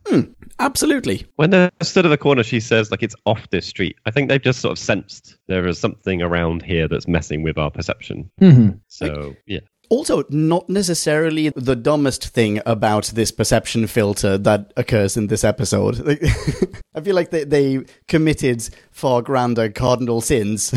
Absolutely. 0.59 1.27
When 1.37 1.51
they're 1.51 1.71
stood 1.83 2.07
at 2.07 2.11
the 2.11 2.17
corner, 2.17 2.43
she 2.45 2.61
says, 2.61 2.91
like, 2.91 3.03
it's 3.03 3.17
off 3.27 3.51
this 3.51 3.67
street. 3.67 3.97
I 4.07 4.11
think 4.13 4.29
they've 4.29 4.41
just 4.41 4.61
sort 4.61 4.73
of 4.73 4.79
sensed 4.79 5.37
there 5.49 5.67
is 5.67 5.79
something 5.79 6.23
around 6.23 6.63
here 6.63 6.87
that's 6.89 7.09
messing 7.09 7.43
with 7.43 7.59
our 7.59 7.71
perception. 7.71 8.31
hmm 8.39 8.69
So, 8.89 9.35
yeah. 9.47 9.61
Also, 9.95 10.25
not 10.29 10.69
necessarily 10.69 11.51
the 11.51 11.77
dumbest 11.77 12.27
thing 12.27 12.61
about 12.67 13.05
this 13.15 13.31
perception 13.31 13.87
filter 13.87 14.37
that 14.39 14.73
occurs 14.77 15.17
in 15.17 15.29
this 15.29 15.45
episode. 15.45 16.01
I 16.97 17.01
feel 17.01 17.15
like 17.15 17.31
they, 17.31 17.45
they 17.45 17.85
committed 18.09 18.69
far 18.95 19.21
grander 19.23 19.69
cardinal 19.69 20.21
sins 20.23 20.73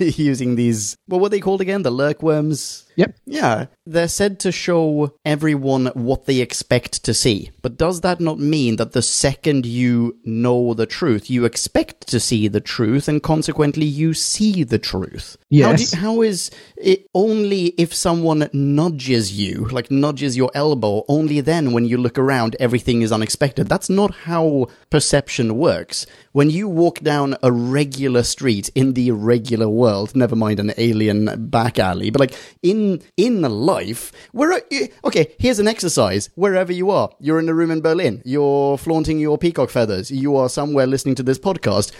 using 0.00 0.56
these. 0.56 0.96
What 1.06 1.20
were 1.20 1.28
they 1.28 1.40
called 1.40 1.60
again? 1.60 1.82
The 1.82 1.92
lurkworms? 1.92 2.86
Yep. 2.96 3.16
Yeah, 3.24 3.66
they're 3.86 4.08
said 4.08 4.40
to 4.40 4.52
show 4.52 5.14
everyone 5.24 5.86
what 5.94 6.26
they 6.26 6.40
expect 6.40 7.02
to 7.04 7.14
see. 7.14 7.50
But 7.62 7.78
does 7.78 8.00
that 8.02 8.20
not 8.20 8.38
mean 8.38 8.76
that 8.76 8.92
the 8.92 9.00
second 9.00 9.64
you 9.64 10.18
know 10.24 10.74
the 10.74 10.84
truth, 10.86 11.30
you 11.30 11.44
expect 11.46 12.06
to 12.08 12.20
see 12.20 12.48
the 12.48 12.60
truth, 12.60 13.08
and 13.08 13.22
consequently 13.22 13.86
you 13.86 14.12
see 14.12 14.64
the 14.64 14.78
truth? 14.78 15.36
How, 15.40 15.46
Yes. 15.48 15.94
how 15.94 16.20
is 16.20 16.50
it 16.76 17.06
only 17.14 17.66
if 17.78 17.94
someone 17.94 18.50
nudges 18.52 19.32
you, 19.38 19.66
like 19.70 19.90
nudges 19.90 20.36
your 20.36 20.50
elbow, 20.54 21.04
only 21.08 21.40
then 21.40 21.72
when 21.72 21.86
you 21.86 21.96
look 21.96 22.18
around 22.18 22.56
everything 22.60 23.00
is 23.02 23.12
unexpected? 23.12 23.68
That's 23.68 23.88
not 23.88 24.14
how 24.24 24.66
perception 24.90 25.56
works. 25.56 26.04
When 26.32 26.50
you 26.50 26.68
walk 26.68 27.00
down 27.00 27.36
a 27.42 27.49
regular 27.52 28.22
street 28.22 28.70
in 28.74 28.94
the 28.94 29.10
regular 29.10 29.68
world, 29.68 30.14
never 30.14 30.36
mind 30.36 30.60
an 30.60 30.72
alien 30.76 31.48
back 31.50 31.78
alley, 31.78 32.10
but 32.10 32.20
like 32.20 32.34
in 32.62 33.02
in 33.16 33.42
life, 33.42 34.12
where 34.32 34.62
okay, 35.04 35.34
here's 35.38 35.58
an 35.58 35.68
exercise. 35.68 36.30
Wherever 36.34 36.72
you 36.72 36.90
are, 36.90 37.10
you're 37.18 37.38
in 37.38 37.48
a 37.48 37.54
room 37.54 37.70
in 37.70 37.80
Berlin, 37.80 38.22
you're 38.24 38.78
flaunting 38.78 39.18
your 39.18 39.38
peacock 39.38 39.70
feathers, 39.70 40.10
you 40.10 40.36
are 40.36 40.48
somewhere 40.48 40.86
listening 40.86 41.14
to 41.16 41.22
this 41.22 41.38
podcast. 41.38 41.92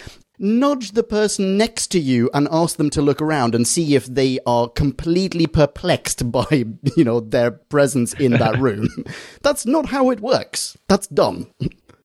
Nudge 0.43 0.93
the 0.93 1.03
person 1.03 1.55
next 1.55 1.89
to 1.89 1.99
you 1.99 2.27
and 2.33 2.47
ask 2.51 2.77
them 2.77 2.89
to 2.89 3.01
look 3.01 3.21
around 3.21 3.53
and 3.53 3.67
see 3.67 3.93
if 3.93 4.07
they 4.07 4.39
are 4.47 4.67
completely 4.67 5.45
perplexed 5.45 6.31
by, 6.31 6.65
you 6.97 7.03
know, 7.03 7.19
their 7.19 7.51
presence 7.51 8.13
in 8.13 8.31
that 8.31 8.57
room. 8.59 8.89
That's 9.43 9.67
not 9.67 9.87
how 9.87 10.09
it 10.09 10.19
works. 10.19 10.75
That's 10.87 11.05
dumb. 11.05 11.51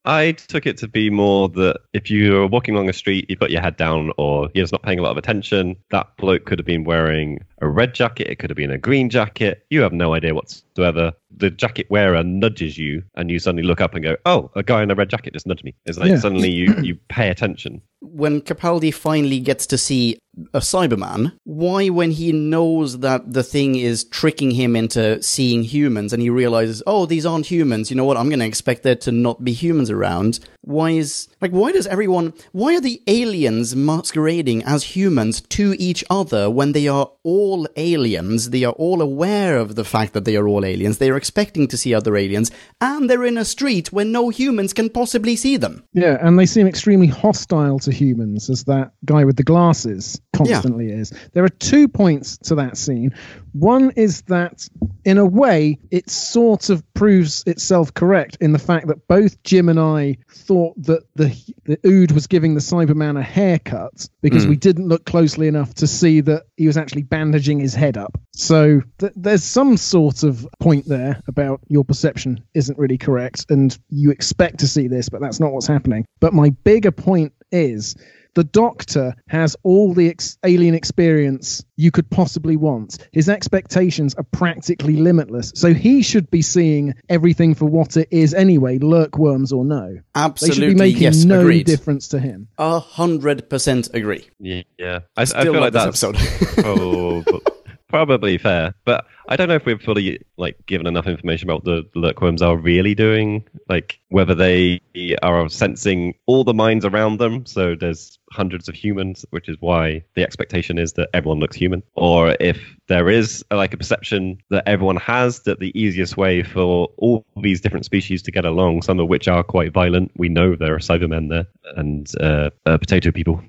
I 0.07 0.33
took 0.33 0.67
it 0.67 0.77
to 0.79 0.89
be 0.89 1.11
more 1.11 1.49
that 1.51 1.81
if 1.93 2.11
you're 2.11 2.47
walking 2.47 2.75
along 2.75 2.89
a 2.89 2.93
street, 2.93 3.27
you 3.29 3.37
put 3.37 3.51
your 3.51 3.61
head 3.61 3.77
down, 3.77 4.13
or 4.17 4.49
you're 4.55 4.63
just 4.63 4.73
not 4.73 4.85
paying 4.85 5.01
a 5.01 5.03
lot 5.03 5.11
of 5.11 5.17
attention, 5.17 5.77
that 5.91 6.17
bloke 6.17 6.47
could 6.47 6.61
have 6.61 6.67
been 6.67 6.85
wearing 6.85 7.41
a 7.61 7.69
red 7.69 7.93
jacket, 7.93 8.29
it 8.29 8.37
could 8.39 8.49
have 8.49 8.57
been 8.57 8.71
a 8.71 8.79
green 8.79 9.11
jacket. 9.11 9.67
You 9.69 9.83
have 9.83 9.93
no 9.93 10.15
idea 10.15 10.35
whatsoever. 10.35 11.13
The 11.37 11.51
jacket 11.51 11.87
wearer 11.91 12.23
nudges 12.25 12.79
you, 12.79 13.03
and 13.15 13.31
you 13.31 13.39
suddenly 13.39 13.63
look 13.63 13.81
up 13.81 13.95
and 13.95 14.03
go, 14.03 14.17
"Oh, 14.25 14.51
a 14.57 14.63
guy 14.63 14.83
in 14.83 14.91
a 14.91 14.95
red 14.95 15.11
jacket 15.11 15.33
just 15.35 15.47
nudged 15.47 15.65
me." 15.65 15.75
It's 15.85 15.99
like 15.99 16.09
Yeah. 16.11 16.19
suddenly 16.19 16.51
you 16.51 16.75
you 16.83 16.97
pay 17.09 17.29
attention. 17.31 17.83
when 18.03 18.41
Capaldi 18.41 18.93
finally 18.95 19.41
gets 19.41 19.67
to 19.67 19.77
see 19.77 20.17
a 20.55 20.61
Cyberman, 20.61 21.33
why, 21.45 21.89
when 21.89 22.11
he 22.13 22.31
knows 22.31 22.99
that 23.01 23.33
the 23.33 23.43
thing 23.43 23.75
is 23.75 24.05
tricking 24.05 24.51
him 24.53 24.77
into 24.77 25.21
seeing 25.23 25.63
humans 25.65 26.13
and 26.13 26.23
he 26.23 26.29
realizes, 26.31 26.83
oh, 26.87 27.07
these 27.07 27.25
aren't 27.27 27.47
humans, 27.47 27.91
you 27.91 27.97
know 27.97 28.05
what, 28.05 28.17
I'm 28.19 28.29
going 28.29 28.41
to 28.41 28.47
expect 28.47 28.83
there 28.83 28.95
to 28.97 29.11
not 29.11 29.43
be 29.43 29.53
humans 29.53 29.91
around. 29.91 30.39
Why 30.61 30.91
is, 30.91 31.27
like, 31.41 31.53
why 31.53 31.73
does 31.73 31.87
everyone, 31.87 32.35
why 32.53 32.77
are 32.77 32.81
the 32.83 33.01
aliens 33.07 33.75
masquerading 33.75 34.63
as 34.65 34.85
humans 34.95 35.41
to 35.41 35.75
each 35.79 36.05
other 36.11 36.51
when 36.51 36.73
they 36.73 36.87
are 36.87 37.11
all 37.25 37.67
aliens? 37.77 38.51
They 38.51 38.63
are 38.65 38.75
all 38.75 39.01
aware 39.01 39.57
of 39.59 39.75
the 39.75 39.85
fact 39.85 40.13
that 40.13 40.27
they 40.27 40.37
are 40.37 40.47
all 40.47 40.65
aliens. 40.65 40.99
They 40.99 41.11
are 41.11 41.17
expecting 41.27 41.67
to 41.67 41.77
see 41.77 41.93
other 41.93 42.17
aliens 42.17 42.53
and 42.81 43.11
they're 43.11 43.25
in 43.25 43.37
a 43.37 43.45
street 43.45 43.93
where 43.93 44.05
no 44.05 44.29
humans 44.29 44.73
can 44.73 44.89
possibly 44.89 45.35
see 45.35 45.57
them. 45.57 45.83
Yeah, 45.93 46.19
and 46.21 46.39
they 46.39 46.47
seem 46.47 46.69
extremely 46.69 47.09
hostile 47.09 47.81
to 47.81 47.93
humans, 47.93 48.49
as 48.49 48.63
that 48.65 48.93
guy 49.05 49.25
with 49.25 49.37
the 49.37 49.43
glasses 49.43 50.21
constantly 50.37 50.91
is. 50.91 51.13
There 51.33 51.45
are 51.45 51.49
two 51.49 51.89
points 51.89 52.37
to 52.45 52.55
that 52.57 52.77
scene. 52.77 53.15
One 53.53 53.91
is 53.97 54.23
that, 54.23 54.69
in 55.05 55.17
a 55.19 55.25
way, 55.25 55.79
it 55.91 56.11
sort 56.11 56.69
of 56.69 56.83
proves 56.95 57.43
itself 57.47 57.95
correct 57.95 58.37
in 58.41 58.53
the 58.53 58.59
fact 58.59 58.87
that 58.89 59.07
both 59.09 59.43
Jim 59.43 59.69
and 59.69 59.81
I 59.81 60.19
thought 60.31 60.75
that 60.83 61.05
the 61.15 61.35
the 61.65 61.79
Ood 61.87 62.13
was 62.13 62.27
giving 62.27 62.55
the 62.55 62.61
Cyberman 62.61 63.19
a 63.19 63.23
haircut 63.23 64.09
because 64.21 64.45
Hmm. 64.45 64.51
we 64.51 64.57
didn't 64.57 64.89
look 64.89 65.05
closely 65.07 65.49
enough 65.49 65.75
to 65.75 65.87
see 65.87 66.21
that 66.23 66.45
he 66.57 66.67
was 66.67 66.77
actually 66.77 67.03
bandaging 67.03 67.59
his 67.59 67.75
head 67.75 67.97
up. 67.97 68.19
So 68.33 68.83
th- 68.99 69.13
there's 69.17 69.43
some 69.43 69.77
sort 69.79 70.23
of 70.23 70.47
point 70.61 70.87
there 70.87 71.21
about 71.27 71.61
your 71.69 71.85
perception 71.85 72.43
isn't 72.55 72.79
really 72.79 72.99
correct, 72.99 73.47
and 73.49 73.77
you 73.89 74.11
expect 74.11 74.59
to 74.61 74.69
see 74.69 74.87
this, 74.89 75.09
but 75.09 75.21
that's 75.21 75.41
not 75.41 75.53
what's 75.53 75.67
happening. 75.67 76.05
But 76.21 76.35
my 76.35 76.51
bigger 76.51 76.93
point 76.93 77.33
is 77.51 77.95
the 78.37 78.45
doctor 78.45 79.15
has 79.29 79.57
all 79.63 79.95
the 79.95 80.11
ex- 80.11 80.37
alien 80.45 80.75
experience 80.75 81.65
you 81.77 81.91
could 81.91 82.09
possibly 82.11 82.57
want. 82.57 82.99
His 83.13 83.31
expectations 83.31 84.15
are 84.15 84.25
practically 84.25 84.97
limitless. 84.97 85.53
So 85.55 85.73
he 85.73 86.03
should 86.03 86.31
be 86.31 86.43
seeing 86.43 86.95
everything 87.09 87.55
for 87.55 87.65
what 87.65 87.97
it 87.97 88.09
is 88.11 88.35
anyway, 88.35 88.79
lurkworms 88.79 89.53
or 89.55 89.65
no. 89.65 89.99
Absolutely, 90.15 90.15
They 90.15 90.21
Absolutely, 90.21 90.55
should 90.55 90.75
be 90.75 90.79
making 90.79 91.03
yes, 91.03 91.25
no 91.25 91.41
agreed. 91.41 91.67
difference 91.67 92.09
to 92.09 92.21
him. 92.21 92.49
A 92.59 92.79
hundred 92.79 93.49
percent 93.49 93.89
agree. 93.95 94.29
Yeah, 94.39 94.63
yeah. 94.79 95.01
I, 95.17 95.23
I 95.23 95.25
Still 95.25 95.55
feel 95.55 95.61
like 95.61 95.73
this 95.73 95.85
that's 95.85 96.05
episode. 96.05 97.25
prob- 97.27 97.43
probably 97.89 98.37
fair, 98.37 98.75
but 98.85 99.07
I 99.29 99.37
don't 99.37 99.49
know 99.49 99.55
if 99.55 99.65
we've 99.65 99.81
fully 99.81 100.21
like 100.37 100.57
given 100.67 100.87
enough 100.87 101.07
information 101.07 101.49
about 101.49 101.65
what 101.65 101.93
the 101.93 101.99
lurkworms 102.01 102.43
are 102.43 102.57
really 102.57 102.95
doing, 102.95 103.45
like 103.69 103.99
whether 104.09 104.35
they 104.35 104.81
are 105.23 105.49
sensing 105.49 106.15
all 106.27 106.45
the 106.45 106.55
minds 106.55 106.85
around 106.85 107.19
them. 107.19 107.47
So 107.47 107.75
there's 107.75 108.19
hundreds 108.37 108.69
of 108.69 108.75
humans, 108.75 109.25
which 109.31 109.49
is 109.49 109.57
why 109.61 110.05
the 110.15 110.23
expectation 110.23 110.79
is 110.79 110.93
that 110.93 111.09
everyone 111.15 111.41
looks 111.41 111.57
human, 111.57 111.83
or 111.95 112.37
if 112.39 112.59
there 112.89 113.09
is 113.09 113.45
like 113.51 113.73
a 113.75 113.77
perception 113.77 114.39
that 114.51 114.63
everyone 114.67 114.97
has 114.97 115.41
that 115.41 115.59
the 115.59 115.73
easiest 115.79 116.17
way 116.17 116.43
for 116.43 116.89
all 116.99 117.25
these 117.43 117.61
different 117.61 117.85
species 117.85 118.23
to 118.23 118.31
get 118.31 118.45
along, 118.45 118.83
some 118.83 119.01
of 119.01 119.09
which 119.09 119.27
are 119.27 119.43
quite 119.43 119.73
violent. 119.73 120.13
We 120.17 120.29
know 120.29 120.55
there 120.55 120.75
are 120.75 120.79
Cybermen 120.79 121.29
there 121.29 121.47
and 121.77 122.09
uh, 122.21 122.51
uh, 122.67 122.79
potato 122.79 123.11
people. 123.11 123.43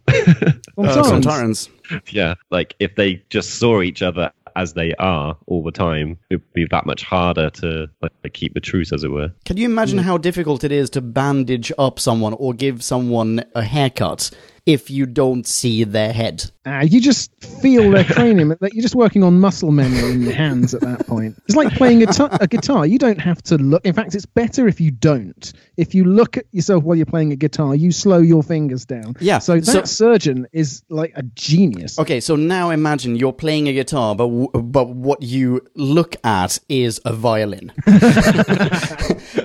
On 0.78 0.86
Uh, 0.88 0.94
Torrens, 0.94 1.26
Sontarans. 1.26 1.70
yeah, 2.12 2.36
like 2.50 2.76
if 2.80 2.96
they 2.96 3.22
just 3.30 3.56
saw 3.60 3.82
each 3.82 4.02
other 4.02 4.32
as 4.56 4.74
they 4.74 4.94
are 4.96 5.38
all 5.46 5.64
the 5.64 5.72
time, 5.72 6.18
it 6.32 6.36
would 6.38 6.54
be 6.54 6.66
that 6.66 6.86
much 6.86 7.04
harder 7.04 7.50
to 7.52 7.88
like, 8.02 8.12
keep 8.34 8.56
the 8.56 8.60
truce, 8.60 8.92
as 8.92 9.04
it 9.04 9.12
were. 9.12 9.32
Can 9.46 9.58
you 9.58 9.66
imagine 9.66 10.00
how 10.00 10.18
difficult 10.18 10.64
it 10.64 10.72
is 10.72 10.90
to 10.92 11.02
bandage 11.02 11.72
up 11.78 12.00
someone 12.00 12.34
or 12.34 12.54
give 12.56 12.84
someone 12.84 13.44
a 13.54 13.62
haircut 13.62 14.32
if 14.68 14.92
you 14.92 15.06
don't 15.08 15.48
see 15.48 15.84
their 15.84 16.14
head? 16.14 16.52
Ah, 16.66 16.82
you 16.82 17.00
just 17.00 17.32
feel 17.62 17.90
their 17.92 18.04
cranium. 18.04 18.54
You're 18.74 18.82
just 18.82 18.94
working 18.96 19.24
on 19.24 19.40
muscle 19.40 19.72
memory 19.72 20.12
in 20.12 20.22
your 20.22 20.34
hands 20.34 20.74
at 20.74 20.82
that 20.82 21.08
point. 21.08 21.42
It's 21.46 21.56
like 21.56 21.72
playing 21.74 22.04
a, 22.04 22.08
tu- 22.08 22.28
a 22.30 22.46
guitar. 22.46 22.86
You 22.86 23.00
don't 23.00 23.20
have 23.22 23.42
to 23.44 23.58
look. 23.58 23.86
In 23.86 23.94
fact, 23.94 24.14
it's 24.14 24.26
better 24.26 24.68
if 24.68 24.82
you 24.82 24.92
don't. 24.92 25.54
If 25.78 25.96
you 25.96 26.04
look 26.04 26.36
at 26.36 26.44
yourself 26.52 26.84
while 26.84 26.98
you're 26.98 27.06
playing 27.06 27.32
a 27.32 27.38
guitar, 27.38 27.74
you 27.74 27.92
slow 27.94 28.18
your 28.18 28.44
fingers 28.44 28.86
down. 28.86 29.16
Yeah, 29.22 29.40
So 29.40 29.56
that 29.62 29.66
so- 29.66 29.84
surgeon 29.86 30.46
is 30.52 30.84
like 30.90 31.14
a 31.16 31.24
genius. 31.24 31.98
Okay, 31.98 32.20
so 32.20 32.36
now 32.36 32.70
imagine 32.72 33.16
you're 33.16 33.32
playing 33.32 33.70
a 33.70 33.74
guitar, 33.74 34.14
but 34.16 34.26
w- 34.28 34.50
but 34.52 34.90
what 34.90 35.24
you 35.24 35.62
look 35.76 36.18
at 36.26 36.60
is 36.68 37.00
a 37.06 37.14
violin, 37.14 37.72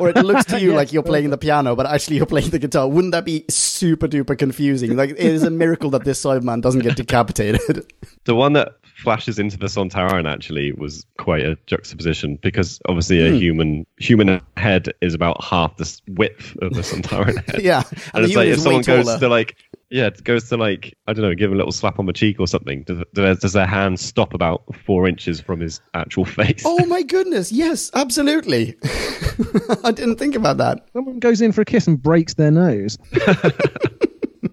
or 0.01 0.09
it 0.09 0.17
looks 0.17 0.45
to 0.47 0.61
you 0.61 0.69
Yes, 0.73 0.77
like 0.77 0.93
you're 0.93 1.03
playing 1.03 1.31
the 1.31 1.39
piano, 1.39 1.77
but 1.77 1.87
actually 1.87 2.17
you're 2.17 2.27
playing 2.27 2.51
the 2.51 2.59
guitar. 2.59 2.89
Wouldn't 2.89 3.13
that 3.13 3.25
be 3.25 3.45
super 3.49 4.09
duper 4.09 4.37
confusing? 4.37 4.97
Like 4.97 5.12
it 5.19 5.27
is 5.27 5.43
a 5.43 5.51
miracle 5.51 5.91
that 5.91 6.05
this 6.05 6.23
Cyberman 6.23 6.61
doesn't 6.63 6.83
get 6.83 6.97
decapitated. 6.97 7.61
The 8.25 8.37
one 8.37 8.53
that 8.53 8.77
flashes 9.03 9.41
into 9.41 9.57
the 9.57 9.67
Sontaran 9.67 10.31
actually 10.31 10.71
was 10.73 11.05
quite 11.19 11.45
a 11.45 11.57
juxtaposition 11.67 12.39
because 12.41 12.81
obviously 12.89 13.27
a 13.27 13.31
hmm. 13.31 13.37
human 13.37 13.87
human 13.99 14.41
head 14.57 14.93
is 15.01 15.13
about 15.13 15.43
half 15.43 15.77
the 15.77 16.01
width 16.09 16.57
of 16.63 16.75
the 16.75 16.83
Sontaran 16.83 17.45
head. 17.51 17.63
yeah, 17.63 17.83
And 18.15 18.25
the 18.25 18.29
it's 18.29 18.37
like 18.37 18.47
if 18.47 18.59
is 18.59 18.61
way 18.61 18.65
someone 18.65 18.83
goes 18.83 19.07
taller. 19.07 19.19
to 19.19 19.29
like, 19.29 19.57
yeah, 19.91 20.07
it 20.07 20.23
goes 20.23 20.49
to 20.51 20.57
like, 20.57 20.97
I 21.09 21.13
don't 21.13 21.23
know, 21.23 21.35
give 21.35 21.51
him 21.51 21.55
a 21.55 21.57
little 21.57 21.73
slap 21.73 21.99
on 21.99 22.07
the 22.07 22.13
cheek 22.13 22.39
or 22.39 22.47
something. 22.47 22.85
Does, 22.85 23.03
does, 23.13 23.39
does 23.41 23.53
their 23.55 23.67
hand 23.67 23.99
stop 23.99 24.35
about 24.35 24.63
four 24.87 25.09
inches 25.09 25.41
from 25.41 25.59
his 25.59 25.81
actual 25.95 26.25
face? 26.25 26.63
Oh 26.65 26.87
my 26.87 27.03
goodness! 27.15 27.51
Yes, 27.51 27.91
absolutely. 27.95 28.77
I 29.83 29.91
didn't 29.91 30.17
think 30.17 30.37
about 30.37 30.59
that. 30.59 30.87
Someone 30.93 31.19
goes 31.19 31.41
in 31.41 31.51
for 31.51 31.63
a 31.63 31.65
kiss 31.65 31.89
and 31.89 32.01
breaks 32.01 32.35
their 32.35 32.53
nose. 32.53 32.99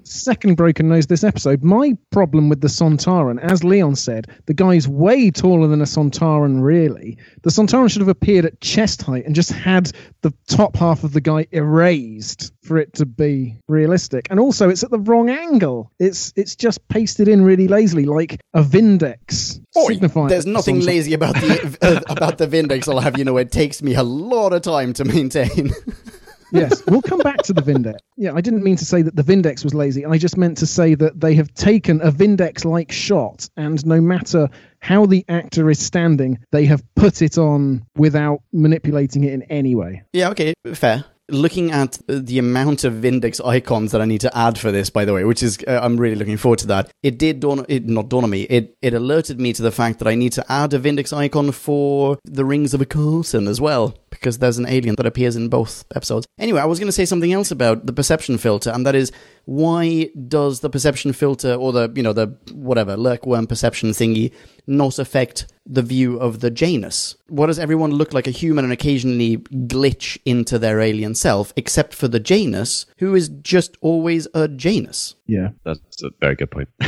Second 0.10 0.56
broken 0.56 0.90
nose 0.90 1.06
this 1.06 1.24
episode. 1.24 1.64
My 1.64 1.96
problem 2.10 2.50
with 2.50 2.62
the 2.62 2.68
Sontaran, 2.68 3.40
as 3.40 3.64
Leon 3.64 3.96
said, 3.96 4.26
the 4.48 4.56
guy's 4.56 4.88
way 4.88 5.30
taller 5.30 5.68
than 5.68 5.82
a 5.82 5.86
Sontaran, 5.86 6.64
really. 6.64 7.20
The 7.44 7.52
Sontaran 7.52 7.92
should 7.92 8.02
have 8.02 8.10
appeared 8.10 8.44
at 8.44 8.60
chest 8.60 9.04
height 9.04 9.28
and 9.28 9.36
just 9.36 9.52
had 9.52 9.92
the 10.22 10.34
top 10.48 10.76
half 10.76 11.04
of 11.04 11.14
the 11.14 11.22
guy 11.22 11.46
erased 11.52 12.52
for 12.64 12.80
it 12.80 12.96
to 12.96 13.06
be 13.06 13.60
realistic. 13.68 14.26
And 14.32 14.40
also, 14.40 14.70
it's 14.70 14.82
at 14.82 14.90
the 14.90 14.98
wrong 14.98 15.30
angle. 15.30 15.92
It's 16.00 16.34
it's 16.36 16.56
just 16.56 16.88
pasted 16.88 17.28
in 17.28 17.44
really 17.44 17.68
lazily, 17.68 18.06
like 18.06 18.42
a 18.56 18.64
Vindex. 18.64 19.60
Oi, 19.78 20.28
there's 20.28 20.48
nothing 20.48 20.80
lazy 20.80 21.14
about 21.14 21.36
the 21.36 21.78
uh, 21.84 22.02
about 22.12 22.40
the 22.40 22.48
Vindex. 22.48 22.88
I'll 22.88 23.00
have 23.00 23.20
you 23.20 23.26
know, 23.26 23.38
it 23.38 23.52
takes 23.52 23.84
me 23.84 23.94
a 23.94 24.04
lot 24.04 24.54
of 24.54 24.64
time 24.64 24.94
to 24.94 25.06
maintain. 25.06 25.70
yes, 26.52 26.84
we'll 26.88 27.02
come 27.02 27.20
back 27.20 27.38
to 27.44 27.54
the 27.54 27.62
Vindex. 27.62 27.98
Yeah, 28.18 28.34
I 28.34 28.42
didn't 28.42 28.64
mean 28.64 28.76
to 28.78 28.86
say 28.86 29.02
that 29.02 29.16
the 29.16 29.24
Vindex 29.24 29.64
was 29.64 29.74
lazy. 29.74 30.06
I 30.06 30.18
just 30.18 30.38
meant 30.38 30.58
to 30.58 30.66
say 30.66 30.96
that 30.96 31.20
they 31.20 31.36
have 31.36 31.54
taken 31.54 32.02
a 32.02 32.12
Vindex 32.12 32.66
like 32.66 32.92
shot, 32.92 33.50
and 33.58 33.86
no 33.86 34.02
matter 34.02 34.50
how 34.80 35.06
the 35.06 35.26
actor 35.28 35.70
is 35.70 35.80
standing, 35.80 36.40
they 36.52 36.66
have 36.66 36.84
put 36.96 37.22
it 37.22 37.38
on 37.38 37.86
without 37.96 38.42
manipulating 38.54 39.24
it 39.24 39.34
in 39.34 39.44
any 39.44 39.76
way. 39.76 40.04
Yeah, 40.14 40.30
okay, 40.30 40.54
fair. 40.74 41.06
Looking 41.32 41.70
at 41.72 42.00
the 42.08 42.40
amount 42.40 42.84
of 42.86 42.94
Vindex 42.94 43.46
icons 43.46 43.92
that 43.92 44.02
I 44.02 44.06
need 44.06 44.22
to 44.22 44.36
add 44.36 44.58
for 44.58 44.72
this, 44.72 44.90
by 44.90 45.06
the 45.06 45.14
way, 45.14 45.24
which 45.26 45.44
is 45.44 45.60
uh, 45.68 45.80
I'm 45.80 45.98
really 45.98 46.16
looking 46.16 46.38
forward 46.38 46.58
to 46.60 46.68
that. 46.68 46.92
It 47.04 47.20
did 47.20 47.40
dawn, 47.40 47.68
it 47.70 47.86
not 47.86 48.10
dawn 48.10 48.24
on 48.24 48.32
me. 48.32 48.44
It 48.44 48.76
it 48.82 48.96
alerted 48.96 49.40
me 49.40 49.54
to 49.54 49.62
the 49.62 49.72
fact 49.72 50.00
that 50.00 50.08
I 50.08 50.16
need 50.16 50.32
to 50.34 50.52
add 50.52 50.74
a 50.74 50.80
Vindex 50.80 51.16
icon 51.16 51.52
for 51.52 52.18
the 52.24 52.46
Rings 52.46 52.74
of 52.74 52.82
Akhaten 52.82 53.48
as 53.48 53.62
well, 53.62 53.96
because 54.10 54.40
there's 54.40 54.58
an 54.58 54.68
alien 54.68 54.96
that 54.96 55.06
appears 55.06 55.36
in 55.36 55.50
both 55.50 55.86
episodes. 55.96 56.28
Anyway, 56.38 56.62
I 56.62 56.66
was 56.66 56.80
going 56.80 56.88
to 56.88 56.94
say 56.94 57.06
something 57.06 57.34
else 57.34 57.52
about 57.52 57.86
the 57.86 57.94
perception 57.94 58.38
filter, 58.38 58.70
and 58.70 58.86
that 58.86 58.96
is 58.96 59.12
why 59.46 60.10
does 60.28 60.60
the 60.60 60.70
perception 60.70 61.14
filter 61.14 61.54
or 61.54 61.72
the 61.72 61.92
you 61.96 62.04
know 62.04 62.14
the 62.14 62.28
whatever 62.54 62.96
lurkworm 62.96 63.48
perception 63.50 63.90
thingy 63.90 64.32
not 64.68 65.00
affect 65.00 65.48
the 65.66 65.82
view 65.82 66.20
of 66.20 66.40
the 66.40 66.52
Janus? 66.52 67.16
Why 67.28 67.48
does 67.48 67.60
everyone 67.60 67.92
look 67.92 68.14
like 68.14 68.28
a 68.28 68.32
human 68.32 68.64
and 68.64 68.74
occasionally 68.74 69.38
glitch 69.38 70.18
into 70.26 70.60
their 70.60 70.80
alien 70.80 71.16
self, 71.16 71.54
except 71.56 71.94
for 71.94 72.08
the 72.08 72.20
Janus, 72.20 72.86
who 72.98 73.16
is 73.16 73.30
just 73.30 73.78
always 73.82 74.28
a 74.34 74.48
Janus? 74.48 75.16
Yeah. 75.26 75.50
That's 75.64 75.89
a 76.04 76.10
very 76.20 76.36
good 76.36 76.52
point. 76.52 76.70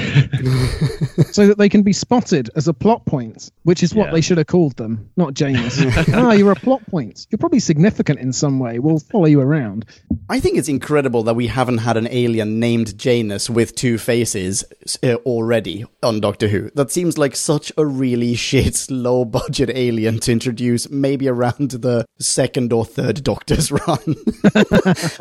so 1.31 1.47
that 1.47 1.55
they 1.57 1.69
can 1.69 1.83
be 1.83 1.93
spotted 1.93 2.49
as 2.55 2.67
a 2.67 2.73
plot 2.73 3.05
point, 3.05 3.51
which 3.63 3.83
is 3.83 3.93
what 3.93 4.07
Yeah. 4.07 4.13
they 4.13 4.21
should 4.21 4.37
have 4.37 4.47
called 4.47 4.75
them, 4.77 5.09
not 5.17 5.33
Janus. 5.33 5.81
ah, 6.13 6.31
you're 6.33 6.51
a 6.51 6.55
plot 6.55 6.81
point. 6.89 7.27
You're 7.29 7.39
probably 7.39 7.59
significant 7.59 8.19
in 8.19 8.33
some 8.33 8.59
way. 8.59 8.79
We'll 8.79 8.99
follow 8.99 9.25
you 9.25 9.41
around. 9.41 9.85
I 10.29 10.39
think 10.39 10.57
it's 10.57 10.67
incredible 10.69 11.23
that 11.23 11.35
we 11.35 11.47
haven't 11.47 11.79
had 11.79 11.97
an 11.97 12.07
alien 12.09 12.59
named 12.59 12.97
Janus 12.97 13.49
with 13.49 13.75
two 13.75 13.97
faces 13.97 14.63
uh, 15.03 15.15
already 15.25 15.85
on 16.03 16.19
Doctor 16.19 16.47
Who. 16.47 16.69
That 16.75 16.91
seems 16.91 17.17
like 17.17 17.35
such 17.35 17.71
a 17.77 17.85
really 17.85 18.35
shit, 18.35 18.87
low 18.89 19.25
budget 19.25 19.69
alien 19.73 20.19
to 20.21 20.31
introduce 20.31 20.89
maybe 20.89 21.27
around 21.27 21.71
the 21.71 22.05
second 22.19 22.71
or 22.73 22.85
third 22.85 23.23
Doctor's 23.23 23.71
run. 23.71 24.15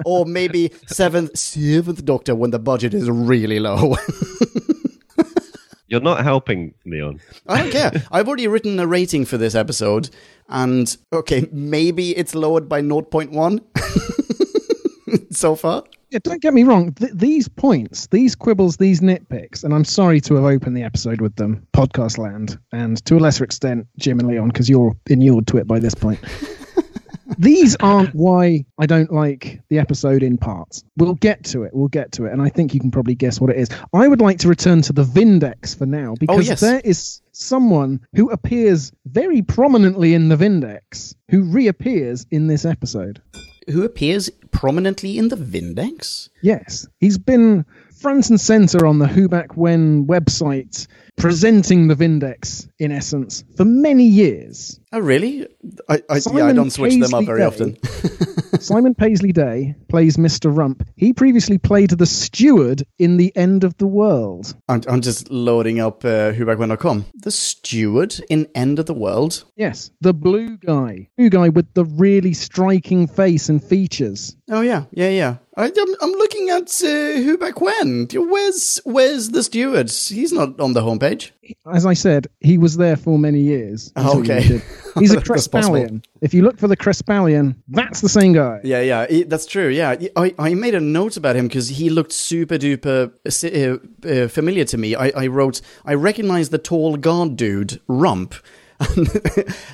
or 0.04 0.26
maybe 0.26 0.72
seventh, 0.86 1.36
seventh 1.38 2.04
Doctor 2.04 2.34
when 2.34 2.50
the 2.50 2.58
budget 2.58 2.94
is 2.94 3.08
really 3.10 3.58
low. 3.58 3.79
You're 5.88 6.00
not 6.00 6.22
helping, 6.22 6.74
Leon. 6.86 7.20
I 7.48 7.62
don't 7.62 7.72
care. 7.72 7.90
I've 8.12 8.28
already 8.28 8.46
written 8.46 8.78
a 8.78 8.86
rating 8.86 9.24
for 9.24 9.36
this 9.36 9.56
episode, 9.56 10.08
and 10.48 10.96
okay, 11.12 11.48
maybe 11.50 12.16
it's 12.16 12.34
lowered 12.34 12.68
by 12.68 12.80
0.1 12.80 13.60
so 15.34 15.56
far. 15.56 15.82
Yeah, 16.10 16.20
don't 16.22 16.40
get 16.42 16.54
me 16.54 16.62
wrong. 16.62 16.92
Th- 16.92 17.10
these 17.12 17.48
points, 17.48 18.06
these 18.08 18.36
quibbles, 18.36 18.76
these 18.76 19.00
nitpicks, 19.00 19.64
and 19.64 19.74
I'm 19.74 19.84
sorry 19.84 20.20
to 20.22 20.34
have 20.34 20.44
opened 20.44 20.76
the 20.76 20.82
episode 20.84 21.20
with 21.20 21.34
them, 21.36 21.66
podcast 21.72 22.18
land, 22.18 22.58
and 22.72 23.04
to 23.06 23.16
a 23.16 23.18
lesser 23.18 23.42
extent, 23.42 23.86
Jim 23.98 24.20
and 24.20 24.28
Leon, 24.28 24.48
because 24.48 24.68
you're 24.68 24.96
inured 25.08 25.48
to 25.48 25.56
it 25.56 25.66
by 25.66 25.80
this 25.80 25.94
point. 25.94 26.20
These 27.38 27.76
aren't 27.76 28.14
why 28.14 28.64
I 28.78 28.86
don't 28.86 29.12
like 29.12 29.60
the 29.68 29.78
episode 29.78 30.22
in 30.22 30.38
parts. 30.38 30.84
We'll 30.96 31.14
get 31.14 31.44
to 31.44 31.64
it. 31.64 31.72
We'll 31.74 31.88
get 31.88 32.12
to 32.12 32.24
it, 32.24 32.32
and 32.32 32.42
I 32.42 32.48
think 32.48 32.74
you 32.74 32.80
can 32.80 32.90
probably 32.90 33.14
guess 33.14 33.40
what 33.40 33.50
it 33.50 33.56
is. 33.56 33.68
I 33.92 34.08
would 34.08 34.20
like 34.20 34.38
to 34.40 34.48
return 34.48 34.82
to 34.82 34.92
the 34.92 35.04
Vindex 35.04 35.76
for 35.76 35.86
now 35.86 36.12
oh, 36.12 36.16
because 36.18 36.48
yes. 36.48 36.60
there 36.60 36.80
is 36.84 37.22
someone 37.32 38.00
who 38.14 38.30
appears 38.30 38.92
very 39.06 39.42
prominently 39.42 40.14
in 40.14 40.28
the 40.28 40.36
Vindex 40.36 41.14
who 41.30 41.42
reappears 41.42 42.26
in 42.30 42.46
this 42.46 42.64
episode. 42.64 43.22
Who 43.70 43.84
appears 43.84 44.30
prominently 44.50 45.18
in 45.18 45.28
the 45.28 45.36
Vindex? 45.36 46.28
Yes, 46.42 46.86
he's 46.98 47.18
been 47.18 47.64
front 48.00 48.30
and 48.30 48.40
center 48.40 48.86
on 48.86 48.98
the 48.98 49.06
Who 49.06 49.28
Back 49.28 49.56
When 49.56 50.06
website, 50.06 50.86
presenting 51.16 51.86
the 51.86 51.94
Vindex, 51.94 52.68
in 52.78 52.92
essence, 52.92 53.44
for 53.56 53.64
many 53.64 54.04
years. 54.04 54.80
Oh, 54.92 54.98
really? 54.98 55.46
I, 55.88 56.02
I, 56.08 56.20
yeah, 56.32 56.46
I 56.46 56.52
don't 56.52 56.70
switch 56.70 56.94
them 56.98 57.14
up 57.14 57.24
very 57.24 57.40
Day. 57.40 57.46
often. 57.46 57.76
Simon 58.60 58.94
Paisley 58.94 59.32
Day 59.32 59.74
plays 59.88 60.16
Mr. 60.16 60.54
Rump. 60.54 60.86
He 60.96 61.12
previously 61.12 61.58
played 61.58 61.90
the 61.90 62.06
steward 62.06 62.82
in 62.98 63.16
The 63.16 63.34
End 63.36 63.64
of 63.64 63.76
the 63.78 63.86
World. 63.86 64.54
I'm, 64.68 64.82
I'm 64.88 65.00
just 65.00 65.30
loading 65.30 65.80
up 65.80 66.04
uh, 66.04 66.32
whobackwhen.com. 66.32 67.06
The 67.14 67.30
steward 67.30 68.20
in 68.28 68.48
End 68.54 68.78
of 68.78 68.86
the 68.86 68.94
World. 68.94 69.44
Yes, 69.56 69.90
the 70.00 70.14
blue 70.14 70.56
guy. 70.56 71.08
Blue 71.16 71.30
guy 71.30 71.48
with 71.48 71.72
the 71.74 71.84
really 71.84 72.34
striking 72.34 73.06
face 73.06 73.48
and 73.48 73.62
features. 73.62 74.36
Oh 74.50 74.60
yeah, 74.62 74.84
yeah, 74.92 75.10
yeah. 75.10 75.36
I, 75.56 75.66
I'm, 75.66 75.94
I'm 76.00 76.12
looking 76.12 76.48
at 76.50 76.82
uh, 76.82 77.20
Who 77.22 77.36
Back 77.36 77.60
When. 77.60 78.08
Where's 78.12 78.80
Where's 78.84 79.30
the 79.30 79.42
steward? 79.42 79.90
He's 79.90 80.32
not 80.32 80.58
on 80.60 80.72
the 80.72 80.80
homepage. 80.80 81.30
As 81.70 81.86
I 81.86 81.94
said, 81.94 82.28
he 82.40 82.58
was 82.58 82.76
there 82.76 82.96
for 82.96 83.18
many 83.18 83.40
years. 83.40 83.92
Oh, 83.96 84.20
okay. 84.20 84.46
did. 84.46 84.62
He's 84.98 85.12
a 85.12 85.20
If 86.20 86.34
you 86.34 86.42
look 86.42 86.58
for 86.58 86.68
the 86.68 86.76
Chris 86.76 87.00
Crespallion, 87.02 87.56
that's 87.68 88.00
the 88.00 88.08
same 88.08 88.32
guy. 88.32 88.60
Yeah, 88.64 88.80
yeah, 88.82 89.06
he- 89.08 89.22
that's 89.24 89.46
true. 89.46 89.68
Yeah, 89.68 89.96
I, 90.16 90.34
I 90.38 90.54
made 90.54 90.74
a 90.74 90.80
note 90.80 91.16
about 91.16 91.36
him 91.36 91.46
because 91.48 91.68
he 91.68 91.90
looked 91.90 92.12
super 92.12 92.56
duper 92.56 93.12
uh, 93.26 94.08
uh, 94.08 94.28
familiar 94.28 94.64
to 94.66 94.78
me. 94.78 94.94
I, 94.94 95.08
I 95.16 95.26
wrote, 95.28 95.60
I 95.84 95.94
recognize 95.94 96.50
the 96.50 96.58
tall 96.58 96.96
guard 96.96 97.36
dude, 97.36 97.80
Rump. 97.86 98.34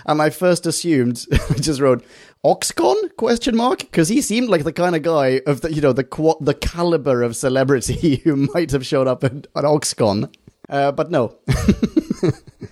and 0.06 0.20
I 0.20 0.30
first 0.30 0.66
assumed, 0.66 1.26
I 1.50 1.54
just 1.54 1.80
wrote, 1.80 2.04
Oxcon? 2.44 3.16
Question 3.16 3.56
mark? 3.56 3.78
Because 3.80 4.08
he 4.08 4.20
seemed 4.20 4.48
like 4.48 4.64
the 4.64 4.72
kind 4.72 4.94
of 4.96 5.02
guy 5.02 5.40
of 5.46 5.60
the, 5.60 5.72
you 5.72 5.80
know, 5.80 5.92
the 5.92 6.04
qua- 6.04 6.38
the 6.40 6.54
caliber 6.54 7.22
of 7.22 7.36
celebrity 7.36 8.16
who 8.24 8.36
might 8.54 8.70
have 8.72 8.84
showed 8.86 9.06
up 9.06 9.24
at, 9.24 9.32
at 9.32 9.64
Oxcon. 9.64 10.32
Uh, 10.68 10.90
but 10.92 11.10
no. 11.10 11.36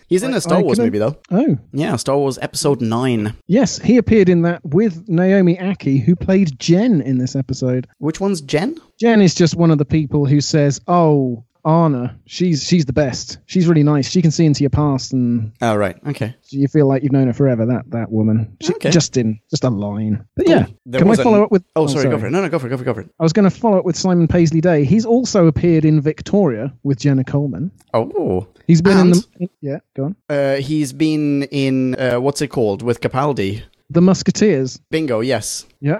He's 0.08 0.22
in 0.22 0.34
a 0.34 0.40
Star 0.40 0.58
I 0.58 0.62
Wars 0.62 0.78
couldn't- 0.78 0.92
movie, 0.92 0.98
though. 0.98 1.16
Oh, 1.30 1.58
Yeah, 1.72 1.96
Star 1.96 2.16
Wars 2.18 2.38
Episode 2.40 2.80
9. 2.80 3.32
yes, 3.46 3.78
he 3.78 3.96
appeared 3.96 4.28
in 4.28 4.42
that 4.42 4.64
with 4.64 5.08
Naomi 5.08 5.56
Ackie, 5.56 6.02
who 6.02 6.14
played 6.16 6.58
Jen 6.58 7.00
in 7.00 7.18
this 7.18 7.34
episode. 7.36 7.86
Which 7.98 8.20
one's 8.20 8.40
Jen? 8.40 8.76
Jen 9.00 9.20
is 9.20 9.34
just 9.34 9.56
one 9.56 9.70
of 9.70 9.78
the 9.78 9.84
people 9.84 10.26
who 10.26 10.40
says, 10.40 10.80
"Oh, 10.88 11.44
Anna, 11.64 12.18
she's 12.26 12.62
she's 12.62 12.84
the 12.84 12.92
best. 12.92 13.38
She's 13.46 13.66
really 13.66 13.82
nice. 13.82 14.10
She 14.10 14.20
can 14.22 14.30
see 14.30 14.44
into 14.44 14.62
your 14.62 14.70
past, 14.70 15.12
and 15.12 15.52
Oh, 15.62 15.74
right. 15.76 15.96
Okay. 16.08 16.34
So 16.42 16.56
you 16.56 16.68
feel 16.68 16.86
like 16.86 17.02
you've 17.02 17.12
known 17.12 17.26
her 17.28 17.32
forever." 17.32 17.64
That 17.66 17.90
that 17.90 18.10
woman, 18.12 18.56
she, 18.60 18.74
Okay. 18.74 18.90
just 18.90 19.16
in 19.16 19.38
just 19.50 19.64
a 19.64 19.70
line. 19.70 20.24
But 20.36 20.48
yeah, 20.48 20.66
There 20.86 21.00
can 21.00 21.10
I 21.10 21.16
follow 21.16 21.42
up 21.42 21.50
with? 21.50 21.64
Oh, 21.76 21.86
sorry, 21.86 22.04
go 22.10 22.18
for 22.18 22.26
it. 22.26 22.30
No, 22.30 22.42
no, 22.42 22.48
go 22.48 22.58
for 22.58 22.66
it, 22.66 22.70
go 22.70 22.76
for 22.76 22.82
it, 22.82 22.86
go 22.86 22.94
for 22.94 23.00
it. 23.00 23.10
I 23.18 23.22
was 23.22 23.32
going 23.32 23.48
to 23.48 23.56
follow 23.56 23.78
up 23.78 23.84
with 23.84 23.96
Simon 23.96 24.28
Paisley 24.28 24.60
Day. 24.60 24.84
He's 24.84 25.06
also 25.06 25.46
appeared 25.46 25.84
in 25.84 26.00
Victoria 26.00 26.72
with 26.82 26.98
Jenna 27.00 27.24
Coleman. 27.24 27.70
Oh. 27.92 28.46
He's 28.66 28.80
been 28.82 28.98
in 28.98 29.10
the 29.10 29.48
yeah, 29.60 29.78
go 29.94 30.04
on. 30.04 30.16
Uh, 30.28 30.54
he's 30.56 30.92
been 30.92 31.42
in, 31.44 31.94
uh, 31.96 32.18
what's 32.20 32.40
it 32.42 32.48
called, 32.48 32.82
with 32.82 33.00
Capaldi. 33.00 33.62
The 33.90 34.00
Musketeers. 34.00 34.78
Bingo, 34.90 35.20
yes. 35.20 35.66
Yeah. 35.80 35.98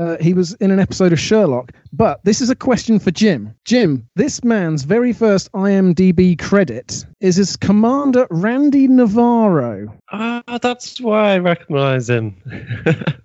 Uh, 0.00 0.16
he 0.18 0.32
was 0.32 0.54
in 0.54 0.70
an 0.70 0.80
episode 0.80 1.12
of 1.12 1.20
Sherlock. 1.20 1.72
But 1.92 2.24
this 2.24 2.40
is 2.40 2.48
a 2.48 2.56
question 2.56 2.98
for 2.98 3.10
Jim. 3.10 3.54
Jim, 3.66 4.08
this 4.16 4.42
man's 4.42 4.84
very 4.84 5.12
first 5.12 5.52
IMDb 5.52 6.38
credit 6.38 7.04
is 7.20 7.38
as 7.38 7.54
Commander 7.54 8.26
Randy 8.30 8.88
Navarro. 8.88 9.94
Ah, 10.10 10.42
that's 10.62 11.02
why 11.02 11.34
I 11.34 11.38
recognize 11.38 12.08
him. 12.08 12.34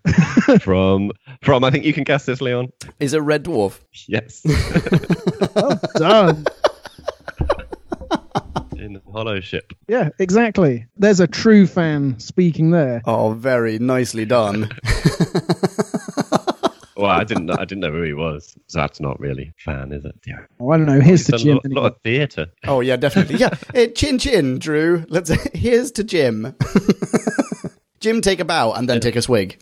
from, 0.60 1.14
from, 1.42 1.64
I 1.64 1.72
think 1.72 1.86
you 1.86 1.94
can 1.94 2.04
guess 2.04 2.26
this, 2.26 2.42
Leon. 2.42 2.74
Is 3.00 3.14
it 3.14 3.20
Red 3.20 3.46
Dwarf? 3.46 3.80
Yes. 4.08 4.44
Well 5.56 5.80
done. 5.96 6.46
In 8.78 8.92
the 8.94 9.02
Hollow 9.10 9.40
Ship. 9.40 9.72
yeah, 9.88 10.10
exactly. 10.20 10.86
There's 10.98 11.22
a 11.22 11.28
true 11.28 11.66
fan 11.66 12.20
speaking 12.20 12.72
there. 12.72 13.02
Oh, 13.06 13.32
very 13.32 13.80
nicely 13.80 14.26
done. 14.26 14.70
Well, 16.98 17.12
I 17.12 17.24
didn't. 17.24 17.48
know- 17.48 17.56
I 17.60 17.66
didn't 17.66 17.82
know 17.82 17.92
who 17.92 18.04
he 18.04 18.14
was. 18.14 18.56
So 18.68 18.80
that's 18.80 19.00
not 19.00 19.20
really 19.20 19.54
fan, 19.58 19.92
is 19.92 20.06
it? 20.06 20.16
Yeah. 20.26 20.40
Oh, 20.60 20.72
I 20.72 20.78
don't 20.78 20.86
know. 20.86 21.00
Here's 21.02 21.28
He's 21.28 21.38
to 21.42 21.46
done 21.46 21.48
a 21.48 21.54
lot, 21.56 21.84
lot 21.84 21.92
of 21.94 22.02
theatre. 22.04 22.48
oh, 22.68 22.80
yeah, 22.82 22.96
definitely. 22.96 23.36
Yeah, 23.38 23.50
uh, 23.76 23.88
chin 23.88 24.18
chin, 24.20 24.60
Drew. 24.60 25.06
Let's, 25.10 25.30
here's 25.54 25.92
to 25.94 26.04
Jim. 26.04 26.56
Jim, 28.00 28.22
take 28.22 28.40
a 28.40 28.46
bow 28.46 28.72
and 28.74 28.88
then 28.90 29.00
take 29.02 29.16
a 29.16 29.22
swig. 29.22 29.58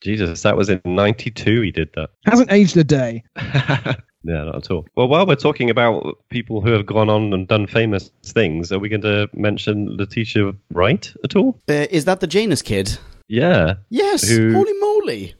Jesus, 0.00 0.42
that 0.42 0.56
was 0.56 0.68
in 0.68 0.80
'92. 0.84 1.62
He 1.62 1.70
did 1.72 1.90
that. 1.96 2.10
Hasn't 2.26 2.52
aged 2.52 2.76
a 2.76 2.84
day. 2.84 3.24
Yeah, 3.36 4.44
not 4.44 4.56
at 4.56 4.70
all. 4.70 4.86
Well, 4.96 5.08
while 5.08 5.26
we're 5.26 5.34
talking 5.36 5.68
about 5.70 6.18
people 6.30 6.60
who 6.60 6.70
have 6.72 6.86
gone 6.86 7.08
on 7.08 7.32
and 7.32 7.46
done 7.48 7.66
famous 7.66 8.10
things, 8.24 8.72
are 8.72 8.78
we 8.78 8.88
going 8.88 9.02
to 9.02 9.28
mention 9.34 9.96
Letitia 9.96 10.52
Wright 10.72 11.12
at 11.24 11.34
all? 11.36 11.60
Uh, 11.68 11.86
is 11.90 12.04
that 12.06 12.20
the 12.20 12.26
Janus 12.26 12.62
kid? 12.62 12.98
Yeah, 13.28 13.74
Yes. 13.90 14.28
Who- 14.28 14.52
Holy 14.52 14.72
moly. 14.80 14.95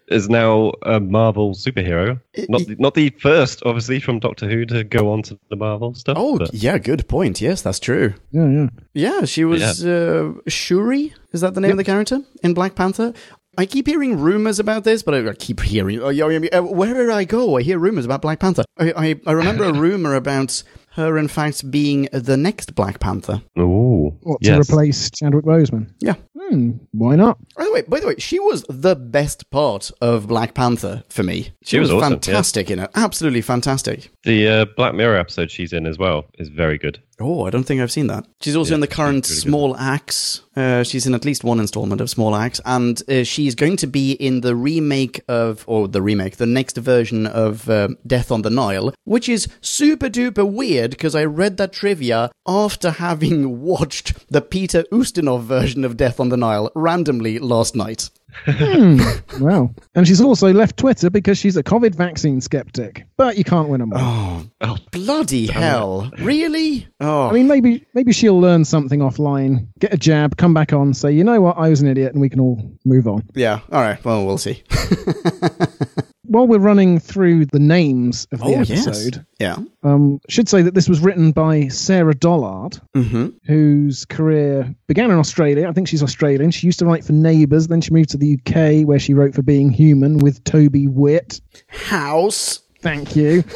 Is 0.08 0.28
now 0.28 0.72
a 0.82 1.00
Marvel 1.00 1.54
superhero. 1.54 2.20
Not 2.48 2.66
the, 2.66 2.76
not 2.78 2.94
the 2.94 3.10
first, 3.10 3.62
obviously, 3.64 4.00
from 4.00 4.18
Doctor 4.18 4.48
Who 4.48 4.64
to 4.66 4.84
go 4.84 5.10
on 5.12 5.22
to 5.24 5.38
the 5.50 5.56
Marvel 5.56 5.94
stuff. 5.94 6.16
Oh, 6.18 6.38
but 6.38 6.54
yeah, 6.54 6.78
good 6.78 7.08
point. 7.08 7.40
Yes, 7.40 7.62
that's 7.62 7.80
true. 7.80 8.14
Yeah, 8.30 8.48
yeah. 8.48 8.68
Yeah, 8.94 9.24
she 9.24 9.44
was 9.44 9.84
uh, 9.84 10.32
Shuri. 10.46 11.14
Is 11.32 11.40
that 11.40 11.54
the 11.54 11.60
name 11.60 11.72
of 11.72 11.76
the 11.76 11.84
character 11.84 12.20
in 12.42 12.54
Black 12.54 12.74
Panther? 12.74 13.12
I 13.58 13.64
keep 13.64 13.86
hearing 13.86 14.18
rumors 14.20 14.58
about 14.58 14.84
this, 14.84 15.02
but 15.02 15.14
I 15.14 15.30
I 15.30 15.32
keep 15.34 15.60
hearing 15.60 16.00
oh, 16.02 16.10
yeah, 16.10 16.28
yeah, 16.28 16.58
uh, 16.58 16.62
wherever 16.62 17.10
I 17.10 17.24
go, 17.24 17.56
I 17.56 17.62
hear 17.62 17.78
rumors 17.78 18.04
about 18.04 18.20
Black 18.22 18.38
Panther. 18.38 18.64
I, 18.78 18.92
I, 18.96 19.20
I 19.26 19.32
remember 19.32 19.64
a 19.64 19.72
rumor 19.86 20.14
about 20.14 20.62
her, 20.90 21.16
in 21.18 21.28
fact, 21.28 21.70
being 21.70 22.08
the 22.12 22.36
next 22.36 22.74
Black 22.74 23.00
Panther. 23.00 23.42
Oh, 23.56 24.16
What, 24.22 24.38
yes. 24.42 24.66
to 24.66 24.72
replace 24.72 25.10
Chadwick 25.10 25.44
Boseman? 25.44 25.90
Yeah. 26.00 26.14
Hmm, 26.48 26.72
why 26.92 27.16
not? 27.16 27.38
By 27.56 27.64
the 27.64 27.72
way, 27.72 27.82
by 27.82 28.00
the 28.00 28.06
way, 28.06 28.14
she 28.18 28.38
was 28.38 28.64
the 28.68 28.94
best 28.94 29.50
part 29.50 29.90
of 30.00 30.28
Black 30.28 30.54
Panther 30.54 31.02
for 31.08 31.22
me. 31.22 31.42
She, 31.62 31.70
She 31.76 31.78
was 31.80 31.90
awesome, 31.90 32.12
yeah. 32.14 32.18
fantastic 32.20 32.70
in 32.70 32.78
it. 32.78 32.90
Absolutely 32.94 33.40
fantastic. 33.42 34.10
The 34.26 34.48
uh, 34.48 34.64
Black 34.76 34.92
Mirror 34.92 35.18
episode 35.18 35.52
she's 35.52 35.72
in 35.72 35.86
as 35.86 35.98
well 35.98 36.26
is 36.36 36.48
very 36.48 36.78
good. 36.78 37.00
Oh, 37.20 37.46
I 37.46 37.50
don't 37.50 37.62
think 37.62 37.80
I've 37.80 37.92
seen 37.92 38.08
that. 38.08 38.26
She's 38.40 38.56
also 38.56 38.74
in 38.74 38.80
the 38.80 38.88
current 38.88 39.24
really 39.28 39.36
good. 39.36 39.42
Small 39.42 39.76
Axe. 39.76 40.42
Uh, 40.56 40.82
she's 40.82 41.06
in 41.06 41.14
at 41.14 41.24
least 41.24 41.44
one 41.44 41.60
installment 41.60 42.00
of 42.00 42.10
Small 42.10 42.34
Axe, 42.34 42.60
and 42.64 43.00
uh, 43.08 43.22
she's 43.22 43.54
going 43.54 43.76
to 43.76 43.86
be 43.86 44.12
in 44.12 44.40
the 44.40 44.56
remake 44.56 45.20
of, 45.28 45.64
or 45.68 45.86
the 45.86 46.02
remake, 46.02 46.38
the 46.38 46.46
next 46.46 46.76
version 46.76 47.24
of 47.24 47.70
um 47.70 47.98
Death 48.04 48.32
on 48.32 48.42
the 48.42 48.50
Nile, 48.50 48.92
which 49.04 49.28
is 49.28 49.46
super 49.60 50.08
duper 50.08 50.50
weird 50.50 50.90
because 50.90 51.14
I 51.14 51.24
read 51.24 51.56
that 51.58 51.72
trivia 51.72 52.32
after 52.48 52.90
having 52.90 53.60
watched 53.62 54.12
the 54.28 54.40
Peter 54.40 54.82
Ustinov 54.90 55.42
version 55.42 55.84
of 55.84 55.96
Death 55.96 56.18
on 56.18 56.30
the 56.30 56.36
Nile 56.36 56.72
randomly 56.74 57.38
last 57.38 57.76
night. 57.76 58.10
Hmm, 58.44 59.00
wow. 59.40 59.70
And 59.94 60.06
she's 60.06 60.20
also 60.20 60.52
left 60.52 60.76
Twitter 60.76 61.10
because 61.10 61.38
she's 61.38 61.56
a 61.56 61.62
COVID 61.62 61.94
vaccine 61.94 62.40
skeptic. 62.40 63.06
But 63.16 63.36
you 63.38 63.44
can't 63.44 63.68
win 63.68 63.80
them 63.80 63.92
all. 63.92 63.98
Oh, 64.00 64.46
oh, 64.60 64.76
Bloody 64.92 65.46
hell! 65.46 66.10
Really? 66.18 66.86
Oh, 67.00 67.28
I 67.28 67.32
mean, 67.32 67.48
maybe 67.48 67.86
maybe 67.94 68.12
she'll 68.12 68.38
learn 68.40 68.64
something 68.64 69.00
offline, 69.00 69.66
get 69.78 69.92
a 69.92 69.96
jab, 69.96 70.36
come 70.36 70.54
back 70.54 70.72
on, 70.72 70.94
say, 70.94 71.12
you 71.12 71.24
know 71.24 71.40
what, 71.40 71.56
I 71.58 71.68
was 71.68 71.80
an 71.80 71.88
idiot, 71.88 72.12
and 72.12 72.20
we 72.20 72.28
can 72.28 72.40
all 72.40 72.60
move 72.84 73.06
on. 73.08 73.22
yeah. 73.34 73.60
All 73.72 73.80
right. 73.80 74.02
Well, 74.04 74.26
we'll 74.26 74.38
see. 74.38 74.62
While 76.28 76.46
we're 76.46 76.58
running 76.58 76.98
through 76.98 77.46
the 77.46 77.58
names 77.58 78.26
of 78.32 78.38
the 78.40 78.44
oh 78.46 78.50
yes. 78.62 78.70
episode, 78.86 79.24
Yeah. 79.38 79.56
um, 79.82 80.20
should 80.28 80.48
say 80.48 80.62
that 80.62 80.74
this 80.74 80.88
was 80.88 81.00
written 81.00 81.32
by 81.32 81.68
Sarah 81.68 82.14
Dollard, 82.14 82.78
Mm-hmm. 82.94 83.28
whose 83.46 84.04
career 84.06 84.74
began 84.86 85.10
in 85.10 85.18
Australia. 85.18 85.68
I 85.68 85.72
think 85.72 85.88
she's 85.88 86.02
Australian. 86.02 86.50
She 86.50 86.66
used 86.66 86.78
to 86.80 86.86
write 86.86 87.04
for 87.04 87.12
Neighbours, 87.12 87.68
then 87.68 87.80
she 87.80 87.92
moved 87.92 88.10
to 88.10 88.16
the 88.18 88.34
UK, 88.40 88.86
where 88.86 88.98
she 88.98 89.14
wrote 89.14 89.34
for 89.34 89.42
Being 89.42 89.70
Human 89.70 90.18
with 90.18 90.42
Toby 90.44 90.86
Witt. 90.86 91.40
House. 91.68 92.60
Thank 92.80 93.16
you. 93.16 93.42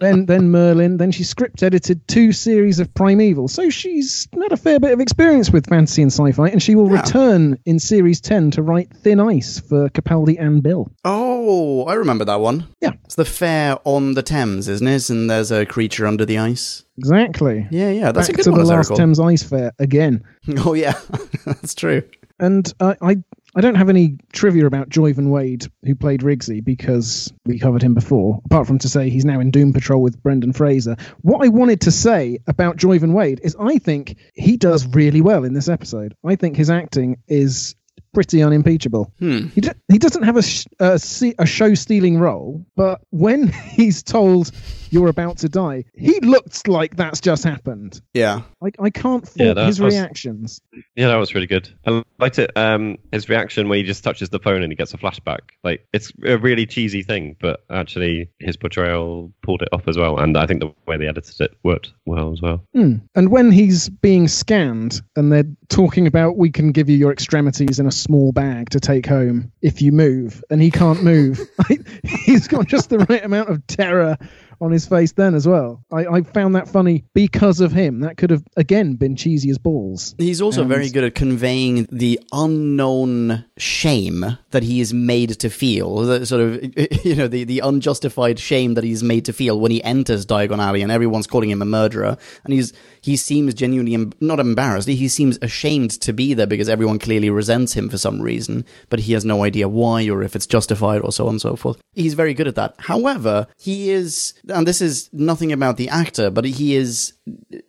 then 0.00 0.26
then 0.26 0.50
Merlin. 0.50 0.96
Then 0.96 1.10
she 1.12 1.24
script 1.24 1.62
edited 1.62 2.06
two 2.08 2.32
series 2.32 2.78
of 2.80 2.92
Primeval. 2.94 3.48
So 3.48 3.70
she's 3.70 4.28
had 4.32 4.52
a 4.52 4.56
fair 4.56 4.78
bit 4.80 4.92
of 4.92 5.00
experience 5.00 5.50
with 5.50 5.66
fantasy 5.68 6.02
and 6.02 6.12
sci-fi, 6.12 6.48
and 6.48 6.62
she 6.62 6.74
will 6.74 6.90
Yeah. 6.90 7.00
return 7.02 7.58
in 7.64 7.78
series 7.78 8.20
ten 8.20 8.50
to 8.52 8.62
write 8.62 8.88
Thin 9.02 9.20
Ice 9.20 9.58
for 9.60 9.88
Capaldi 9.88 10.36
and 10.38 10.62
Bill. 10.62 10.90
Oh, 11.04 11.84
I 11.86 11.94
remember 11.94 12.24
that 12.26 12.40
one. 12.40 12.66
Yeah. 12.80 12.92
It's 13.04 13.14
the 13.14 13.24
fair 13.24 13.78
on 13.84 14.14
the 14.14 14.22
Thames, 14.22 14.68
isn't 14.68 14.86
it? 14.86 15.10
And 15.10 15.28
there's 15.30 15.50
a 15.50 15.64
creature 15.66 16.06
under 16.06 16.24
the 16.24 16.38
ice. 16.38 16.84
Exactly. 16.98 17.66
Yeah, 17.70 17.90
yeah, 17.90 18.12
that's 18.12 18.28
Back 18.28 18.34
a 18.34 18.36
good 18.38 18.44
to 18.44 18.50
one. 18.52 18.60
the 18.60 18.66
last. 18.66 18.94
Thames 18.94 19.20
Ice 19.20 19.42
Fair 19.42 19.72
again. 19.78 20.22
Oh 20.64 20.74
yeah, 20.74 20.98
that's 21.46 21.74
true. 21.74 22.02
And 22.40 22.72
uh, 22.80 22.94
I 23.02 23.16
I 23.58 23.60
don't 23.60 23.74
have 23.74 23.88
any 23.88 24.18
trivia 24.32 24.66
about 24.66 24.88
Joivan 24.88 25.30
Wade, 25.30 25.66
who 25.82 25.96
played 25.96 26.20
Rigsy, 26.20 26.64
because 26.64 27.32
we 27.44 27.58
covered 27.58 27.82
him 27.82 27.92
before, 27.92 28.40
apart 28.44 28.68
from 28.68 28.78
to 28.78 28.88
say 28.88 29.10
he's 29.10 29.24
now 29.24 29.40
in 29.40 29.50
Doom 29.50 29.72
Patrol 29.72 30.00
with 30.00 30.22
Brendan 30.22 30.52
Fraser. 30.52 30.96
What 31.22 31.44
I 31.44 31.48
wanted 31.48 31.80
to 31.80 31.90
say 31.90 32.38
about 32.46 32.76
Joivan 32.76 33.14
Wade 33.14 33.40
is 33.42 33.56
I 33.58 33.78
think 33.78 34.16
he 34.32 34.56
does 34.56 34.86
really 34.86 35.22
well 35.22 35.42
in 35.42 35.54
this 35.54 35.68
episode. 35.68 36.14
I 36.24 36.36
think 36.36 36.56
his 36.56 36.70
acting 36.70 37.16
is 37.26 37.74
pretty 38.18 38.42
unimpeachable. 38.42 39.12
Hmm. 39.20 39.46
He, 39.54 39.60
d- 39.60 39.70
he 39.86 39.96
doesn't 39.98 40.24
have 40.24 40.36
a, 40.36 40.42
sh- 40.42 40.66
a, 40.80 40.98
se- 40.98 41.36
a 41.38 41.46
show 41.46 41.74
stealing 41.74 42.18
role, 42.18 42.66
but 42.74 43.00
when 43.10 43.46
he's 43.52 44.02
told 44.02 44.50
you're 44.90 45.08
about 45.08 45.36
to 45.38 45.48
die, 45.48 45.84
he 45.94 46.18
looks 46.20 46.66
like 46.66 46.96
that's 46.96 47.20
just 47.20 47.44
happened. 47.44 48.00
Yeah. 48.14 48.40
I, 48.60 48.70
I 48.80 48.90
can't 48.90 49.24
fault 49.24 49.36
Yeah, 49.38 49.54
that 49.54 49.66
his 49.66 49.78
was- 49.80 49.94
reactions. 49.94 50.60
Yeah, 50.96 51.06
that 51.08 51.16
was 51.16 51.32
really 51.32 51.46
good. 51.46 51.68
I 51.86 52.02
liked 52.18 52.40
it. 52.40 52.50
Um, 52.56 52.98
his 53.12 53.28
reaction 53.28 53.68
when 53.68 53.78
he 53.78 53.84
just 53.84 54.02
touches 54.02 54.30
the 54.30 54.40
phone 54.40 54.62
and 54.64 54.72
he 54.72 54.76
gets 54.76 54.92
a 54.94 54.98
flashback. 54.98 55.40
Like 55.62 55.86
it's 55.92 56.10
a 56.24 56.38
really 56.38 56.66
cheesy 56.66 57.04
thing, 57.04 57.36
but 57.40 57.60
actually 57.70 58.30
his 58.40 58.56
portrayal 58.56 59.32
pulled 59.44 59.62
it 59.62 59.68
off 59.72 59.86
as 59.86 59.96
well. 59.96 60.18
And 60.18 60.36
I 60.36 60.46
think 60.46 60.58
the 60.60 60.72
way 60.88 60.96
they 60.96 61.06
edited 61.06 61.40
it 61.40 61.56
worked 61.62 61.92
well 62.04 62.32
as 62.32 62.42
well. 62.42 62.64
Hmm. 62.74 62.96
And 63.14 63.30
when 63.30 63.52
he's 63.52 63.88
being 63.88 64.26
scanned 64.26 65.02
and 65.14 65.30
they're 65.30 65.44
talking 65.68 66.06
about 66.06 66.36
we 66.36 66.50
can 66.50 66.72
give 66.72 66.88
you 66.88 66.96
your 66.96 67.12
extremities 67.12 67.78
in 67.78 67.86
a 67.86 67.92
small 67.92 68.32
bag 68.32 68.70
to 68.70 68.80
take 68.80 69.06
home 69.06 69.52
if 69.60 69.82
you 69.82 69.92
move, 69.92 70.42
and 70.50 70.62
he 70.62 70.70
can't 70.70 71.02
move, 71.02 71.40
he's 72.04 72.48
got 72.48 72.66
just 72.66 72.90
the 72.90 72.98
right 72.98 73.24
amount 73.24 73.50
of 73.50 73.66
terror 73.66 74.16
on 74.60 74.70
his 74.72 74.86
face 74.86 75.12
then 75.12 75.34
as 75.34 75.46
well. 75.46 75.82
I, 75.92 76.06
I 76.06 76.22
found 76.22 76.54
that 76.54 76.68
funny 76.68 77.04
because 77.14 77.60
of 77.60 77.72
him. 77.72 78.00
That 78.00 78.16
could 78.16 78.30
have 78.30 78.42
again 78.56 78.94
been 78.94 79.16
cheesy 79.16 79.50
as 79.50 79.58
balls. 79.58 80.14
He's 80.18 80.40
also 80.42 80.62
And- 80.62 80.70
very 80.70 80.90
good 80.90 81.04
at 81.04 81.14
conveying 81.14 81.86
the 81.92 82.20
unknown 82.32 83.44
shame 83.56 84.24
that 84.50 84.62
he 84.62 84.80
is 84.80 84.92
made 84.94 85.30
to 85.40 85.50
feel, 85.50 85.96
the 85.98 86.26
sort 86.26 86.40
of, 86.40 86.62
you 87.04 87.14
know, 87.14 87.28
the, 87.28 87.44
the 87.44 87.60
unjustified 87.60 88.38
shame 88.38 88.74
that 88.74 88.84
he's 88.84 89.02
made 89.02 89.24
to 89.24 89.32
feel 89.32 89.58
when 89.60 89.70
he 89.70 89.82
enters 89.84 90.26
Diagon 90.26 90.58
Alley 90.58 90.82
and 90.82 90.92
everyone's 90.92 91.26
calling 91.26 91.50
him 91.50 91.62
a 91.62 91.66
murderer. 91.66 92.16
And 92.44 92.52
he's 92.52 92.72
he 93.00 93.16
seems 93.16 93.54
genuinely, 93.54 93.94
em- 93.94 94.12
not 94.20 94.40
embarrassed, 94.40 94.88
he 94.88 95.08
seems 95.08 95.38
ashamed 95.40 95.90
to 96.00 96.12
be 96.12 96.34
there 96.34 96.46
because 96.46 96.68
everyone 96.68 96.98
clearly 96.98 97.30
resents 97.30 97.72
him 97.74 97.88
for 97.88 97.96
some 97.96 98.20
reason, 98.20 98.64
but 98.90 99.00
he 99.00 99.12
has 99.12 99.24
no 99.24 99.44
idea 99.44 99.68
why 99.68 100.08
or 100.08 100.22
if 100.22 100.34
it's 100.34 100.46
justified 100.46 101.00
or 101.02 101.12
so 101.12 101.24
on 101.26 101.34
and 101.34 101.40
so 101.40 101.54
forth. 101.56 101.80
He's 101.94 102.14
very 102.14 102.34
good 102.34 102.48
at 102.48 102.56
that. 102.56 102.74
However, 102.78 103.46
he 103.56 103.90
is, 103.90 104.34
and 104.48 104.66
this 104.66 104.80
is 104.80 105.10
nothing 105.12 105.52
about 105.52 105.76
the 105.76 105.88
actor, 105.88 106.30
but 106.30 106.44
he 106.44 106.76
is 106.76 107.12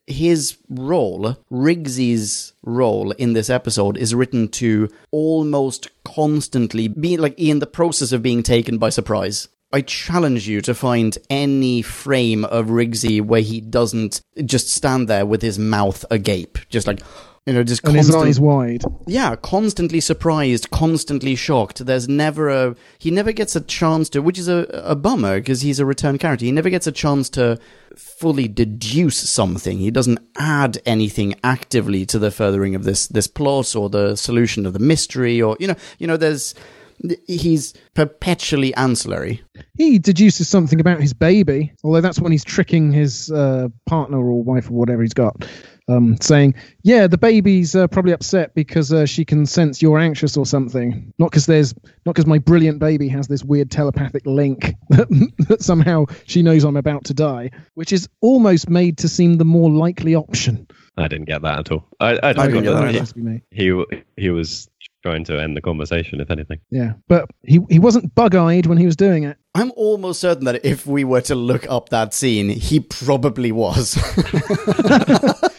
his 0.07 0.57
role, 0.69 1.37
Rigsy's 1.51 2.53
role 2.63 3.11
in 3.11 3.33
this 3.33 3.49
episode, 3.49 3.97
is 3.97 4.15
written 4.15 4.47
to 4.49 4.89
almost 5.11 5.89
constantly 6.03 6.87
be 6.87 7.17
like 7.17 7.35
in 7.37 7.59
the 7.59 7.67
process 7.67 8.11
of 8.11 8.23
being 8.23 8.43
taken 8.43 8.77
by 8.77 8.89
surprise. 8.89 9.47
I 9.71 9.81
challenge 9.81 10.47
you 10.47 10.61
to 10.61 10.73
find 10.73 11.15
any 11.29 11.83
frame 11.83 12.43
of 12.45 12.67
Rigsy 12.67 13.21
where 13.21 13.41
he 13.41 13.61
doesn't 13.61 14.21
just 14.43 14.69
stand 14.69 15.07
there 15.07 15.27
with 15.27 15.43
his 15.43 15.59
mouth 15.59 16.03
agape, 16.09 16.57
just 16.69 16.87
like 16.87 17.01
you 17.49 17.55
know, 17.55 17.63
just 17.63 17.83
And 17.83 17.97
his 17.97 18.13
eyes 18.13 18.39
wide. 18.39 18.83
yeah, 19.07 19.35
constantly 19.35 19.99
surprised, 19.99 20.69
constantly 20.69 21.33
shocked. 21.35 21.83
There's 21.83 22.07
never 22.07 22.49
a 22.49 22.75
he 22.99 23.09
never 23.09 23.31
gets 23.31 23.55
a 23.55 23.61
chance 23.61 24.07
to, 24.09 24.21
which 24.21 24.37
is 24.37 24.47
a, 24.47 24.67
a 24.71 24.95
bummer 24.95 25.39
because 25.39 25.61
he's 25.61 25.79
a 25.79 25.85
return 25.85 26.19
character. 26.19 26.45
He 26.45 26.51
never 26.51 26.69
gets 26.69 26.85
a 26.85 26.91
chance 26.91 27.27
to 27.31 27.57
fully 27.97 28.47
deduce 28.47 29.17
something. 29.17 29.79
He 29.79 29.89
doesn't 29.89 30.19
add 30.37 30.77
anything 30.85 31.33
actively 31.43 32.05
to 32.05 32.19
the 32.19 32.29
furthering 32.29 32.75
of 32.75 32.83
this 32.83 33.07
this 33.07 33.25
plot 33.25 33.75
or 33.75 33.89
the 33.89 34.15
solution 34.15 34.67
of 34.67 34.73
the 34.73 34.79
mystery 34.79 35.41
or 35.41 35.57
you 35.59 35.67
know, 35.67 35.75
you 35.97 36.05
know 36.05 36.17
there's 36.17 36.53
he's 37.27 37.73
perpetually 37.93 38.73
ancillary. 38.75 39.41
He 39.77 39.99
deduces 39.99 40.49
something 40.49 40.79
about 40.79 40.99
his 41.01 41.13
baby, 41.13 41.73
although 41.83 42.01
that's 42.01 42.19
when 42.19 42.31
he's 42.31 42.43
tricking 42.43 42.91
his 42.91 43.31
uh, 43.31 43.69
partner 43.85 44.17
or 44.17 44.43
wife 44.43 44.69
or 44.69 44.73
whatever 44.73 45.01
he's 45.01 45.13
got, 45.13 45.47
um, 45.89 46.17
saying, 46.21 46.55
"Yeah, 46.83 47.07
the 47.07 47.17
baby's 47.17 47.75
uh, 47.75 47.87
probably 47.87 48.13
upset 48.13 48.53
because 48.53 48.93
uh, 48.93 49.05
she 49.05 49.25
can 49.25 49.45
sense 49.45 49.81
you're 49.81 49.97
anxious 49.97 50.37
or 50.37 50.45
something. 50.45 51.13
Not 51.17 51.31
because 51.31 51.45
there's 51.45 51.73
not 52.05 52.15
because 52.15 52.25
my 52.25 52.37
brilliant 52.37 52.79
baby 52.79 53.07
has 53.09 53.27
this 53.27 53.43
weird 53.43 53.71
telepathic 53.71 54.25
link 54.25 54.75
that, 54.89 55.09
that 55.49 55.61
somehow 55.61 56.05
she 56.25 56.41
knows 56.41 56.63
I'm 56.63 56.77
about 56.77 57.05
to 57.05 57.13
die, 57.13 57.51
which 57.73 57.91
is 57.91 58.07
almost 58.21 58.69
made 58.69 58.97
to 58.99 59.07
seem 59.07 59.37
the 59.37 59.45
more 59.45 59.69
likely 59.69 60.15
option." 60.15 60.67
I 60.97 61.07
didn't 61.07 61.25
get 61.27 61.41
that 61.43 61.59
at 61.59 61.71
all. 61.71 61.87
I, 61.99 62.11
I, 62.11 62.29
I 62.29 62.33
didn't 62.33 62.35
got 62.35 62.63
get 62.63 62.71
that 62.71 62.71
that 62.81 62.89
either. 62.89 62.99
must 62.99 63.15
be 63.15 63.21
me. 63.21 63.41
he 63.51 63.83
he 64.17 64.29
was 64.29 64.69
trying 65.01 65.23
to 65.23 65.41
end 65.41 65.55
the 65.55 65.61
conversation, 65.61 66.19
if 66.19 66.29
anything. 66.29 66.59
Yeah, 66.69 66.93
but 67.07 67.29
he 67.43 67.59
he 67.69 67.79
wasn't 67.79 68.13
bug-eyed 68.15 68.65
when 68.65 68.77
he 68.77 68.85
was 68.85 68.95
doing 68.95 69.23
it. 69.23 69.37
I'm 69.55 69.71
almost 69.75 70.19
certain 70.19 70.45
that 70.45 70.65
if 70.65 70.85
we 70.85 71.03
were 71.03 71.21
to 71.21 71.35
look 71.35 71.65
up 71.69 71.89
that 71.89 72.13
scene, 72.13 72.49
he 72.49 72.79
probably 72.79 73.51
was. 73.51 73.95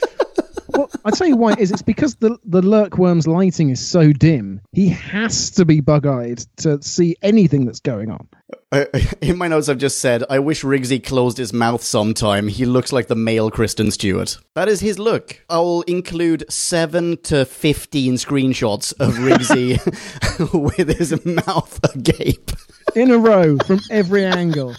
I 1.05 1.11
tell 1.11 1.27
you 1.27 1.37
why 1.37 1.53
it 1.53 1.59
is. 1.61 1.71
It's 1.71 1.83
because 1.83 2.17
the 2.17 2.37
the 2.45 2.61
lurkworm's 2.61 3.27
lighting 3.27 3.71
is 3.71 3.87
so 3.87 4.13
dim. 4.13 4.61
He 4.73 4.89
has 4.89 5.51
to 5.53 5.65
be 5.65 5.81
bug-eyed 5.81 6.39
to 6.59 6.83
see 6.83 7.17
anything 7.23 7.65
that's 7.67 7.81
going 7.81 8.11
on. 8.11 8.29
Uh, 8.73 8.85
in 9.21 9.37
my 9.39 9.49
notes, 9.49 9.69
I've 9.69 9.79
just 9.79 9.99
said, 9.99 10.25
I 10.29 10.39
wish 10.41 10.63
Rigsy 10.63 11.03
closed 11.05 11.39
his 11.39 11.53
mouth 11.53 11.83
sometime. 11.83 12.49
He 12.49 12.67
looks 12.67 12.93
like 12.93 13.07
the 13.09 13.15
male 13.17 13.51
Kristen 13.51 13.91
Stewart. 13.91 14.39
That 14.55 14.69
is 14.69 14.81
his 14.81 14.99
look. 14.99 15.45
I'll 15.49 15.83
include 15.83 16.45
7 16.53 17.19
to 17.25 17.45
15 17.45 18.15
screenshots 18.15 18.93
of 19.01 19.15
Rigsy 19.15 19.79
with 20.77 20.89
his 20.99 21.25
mouth 21.25 21.81
agape. 21.95 22.51
in 22.95 23.11
a 23.11 23.19
row 23.19 23.57
from 23.59 23.81
every 23.91 24.25
angle. 24.25 24.75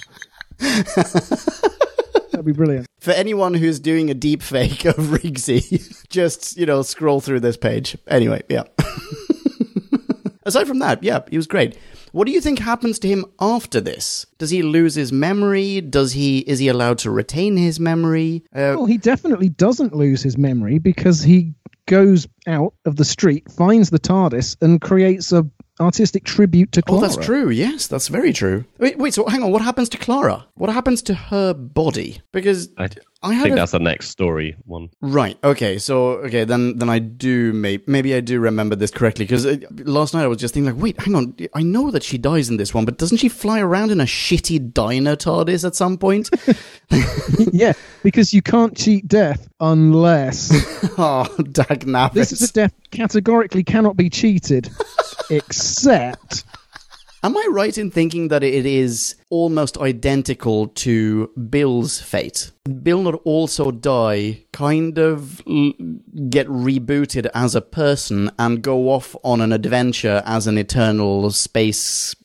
That'd 2.41 2.55
be 2.55 2.57
brilliant. 2.57 2.87
For 2.99 3.11
anyone 3.11 3.53
who's 3.53 3.79
doing 3.79 4.09
a 4.09 4.15
deep 4.15 4.41
fake 4.41 4.83
of 4.85 4.95
Rigsy, 4.95 6.07
just, 6.09 6.57
you 6.57 6.65
know, 6.65 6.81
scroll 6.81 7.21
through 7.21 7.41
this 7.41 7.55
page. 7.55 7.95
Anyway, 8.07 8.41
yeah. 8.49 8.63
Aside 10.43 10.67
from 10.67 10.79
that, 10.79 11.03
yeah, 11.03 11.19
he 11.29 11.37
was 11.37 11.45
great. 11.45 11.77
What 12.13 12.25
do 12.25 12.31
you 12.33 12.41
think 12.41 12.57
happens 12.57 12.97
to 12.99 13.07
him 13.07 13.25
after 13.39 13.79
this? 13.79 14.25
Does 14.39 14.49
he 14.49 14.63
lose 14.63 14.95
his 14.95 15.13
memory? 15.13 15.81
Does 15.81 16.13
he 16.13 16.39
is 16.39 16.57
he 16.57 16.67
allowed 16.67 16.97
to 16.99 17.11
retain 17.11 17.57
his 17.57 17.79
memory? 17.79 18.43
Uh, 18.51 18.73
Well, 18.75 18.85
he 18.87 18.97
definitely 18.97 19.49
doesn't 19.49 19.95
lose 19.95 20.23
his 20.23 20.35
memory 20.35 20.79
because 20.79 21.21
he 21.21 21.53
goes 21.85 22.27
out 22.47 22.73
of 22.85 22.95
the 22.95 23.05
street, 23.05 23.51
finds 23.51 23.91
the 23.91 23.99
TARDIS, 23.99 24.57
and 24.61 24.81
creates 24.81 25.31
a 25.31 25.45
artistic 25.81 26.23
tribute 26.23 26.71
to 26.73 26.81
oh, 26.81 26.83
Clara. 26.83 26.97
Oh, 26.97 26.99
Clara. 27.07 27.15
that's 27.15 27.25
true. 27.25 27.49
Yes, 27.49 27.87
that's 27.87 28.07
very 28.07 28.33
true. 28.33 28.65
Wait, 28.77 28.97
wait. 28.97 29.13
So, 29.13 29.25
hang 29.27 29.43
on. 29.43 29.51
What 29.51 29.61
happens 29.61 29.89
to 29.89 29.97
Clara? 29.97 30.45
What 30.55 30.69
happens 30.69 31.01
to 31.03 31.13
her 31.13 31.53
body? 31.53 32.21
Because 32.31 32.69
I, 32.77 32.89
I 33.23 33.33
had 33.33 33.43
think 33.43 33.53
a, 33.53 33.55
that's 33.57 33.71
the 33.73 33.79
next 33.79 34.09
story 34.09 34.55
one. 34.65 34.89
right. 34.99 35.37
Okay. 35.43 35.77
So, 35.77 36.13
okay, 36.25 36.43
then 36.43 36.77
then 36.77 36.89
I 36.89 36.97
do 36.97 37.53
maybe 37.53 37.83
maybe 37.85 38.15
I 38.15 38.19
do 38.19 38.39
remember 38.39 38.75
this 38.75 38.89
correctly 38.89 39.25
because 39.25 39.45
uh, 39.45 39.57
last 39.83 40.15
night 40.15 40.23
I 40.23 40.27
was 40.27 40.39
just 40.39 40.55
thinking 40.55 40.73
like, 40.73 40.81
wait, 40.81 40.99
hang 40.99 41.15
on. 41.15 41.35
I 41.53 41.61
know 41.61 41.91
that 41.91 42.01
she 42.01 42.17
dies 42.17 42.49
in 42.49 42.57
this 42.57 42.73
one, 42.73 42.83
but 42.85 42.97
doesn't 42.97 43.17
she 43.17 43.29
fly 43.29 43.59
around 43.59 43.91
in 43.91 44.01
a 44.01 44.05
shitty 44.05 44.73
diner 44.73 45.15
TARDIS 45.15 45.65
at 45.65 45.75
some 45.75 45.97
point? 45.97 46.29
yeah, 47.53 47.73
because 48.01 48.33
you 48.33 48.41
can't 48.41 48.75
cheat 48.75 49.07
death 49.07 49.47
unless 49.59 50.49
oh, 50.97 51.25
dag 51.51 51.81
nabbit. 51.85 52.13
this 52.13 52.31
is 52.31 52.49
a 52.49 52.53
death 52.53 52.73
categorically 52.89 53.63
cannot 53.63 53.95
be 53.95 54.09
cheated, 54.09 54.69
except 55.29 56.43
Am 57.23 57.37
I 57.37 57.47
right 57.51 57.77
in 57.77 57.91
thinking 57.91 58.29
that 58.29 58.43
it 58.43 58.65
is 58.65 59.15
almost 59.29 59.77
identical 59.77 60.67
to 60.69 61.29
Bill's 61.49 62.01
fate? 62.01 62.51
Bill 62.81 63.03
not 63.03 63.21
also 63.25 63.69
die, 63.69 64.43
kind 64.51 64.97
of 64.97 65.41
l- 65.47 65.73
get 66.29 66.47
rebooted 66.47 67.27
as 67.35 67.53
a 67.53 67.61
person 67.61 68.31
and 68.39 68.63
go 68.63 68.89
off 68.89 69.15
on 69.23 69.39
an 69.39 69.51
adventure 69.53 70.23
as 70.25 70.47
an 70.47 70.57
eternal 70.57 71.29
space 71.29 72.15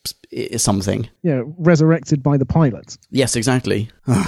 something. 0.57 1.09
yeah, 1.23 1.43
resurrected 1.59 2.23
by 2.23 2.37
the 2.37 2.47
pilot. 2.47 2.97
Yes, 3.11 3.37
exactly. 3.37 3.91
All 4.09 4.25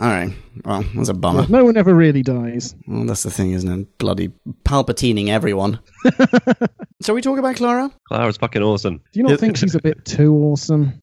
right. 0.00 0.32
Well, 0.64 0.84
that's 0.94 1.08
a 1.08 1.14
bummer. 1.14 1.46
No 1.48 1.64
one 1.64 1.76
ever 1.76 1.94
really 1.94 2.22
dies. 2.22 2.74
Well, 2.86 3.04
that's 3.04 3.22
the 3.22 3.30
thing, 3.30 3.52
isn't 3.52 3.80
it? 3.80 3.98
Bloody 3.98 4.30
palpatining 4.64 5.28
everyone. 5.28 5.80
so 7.02 7.14
we 7.14 7.20
talk 7.20 7.38
about 7.38 7.56
Clara? 7.56 7.90
Clara's 8.08 8.36
fucking 8.36 8.62
awesome. 8.62 8.98
Do 9.12 9.20
you 9.20 9.22
not 9.24 9.38
think 9.38 9.56
she's 9.56 9.74
a 9.74 9.80
bit 9.80 10.04
too 10.04 10.34
awesome? 10.34 11.02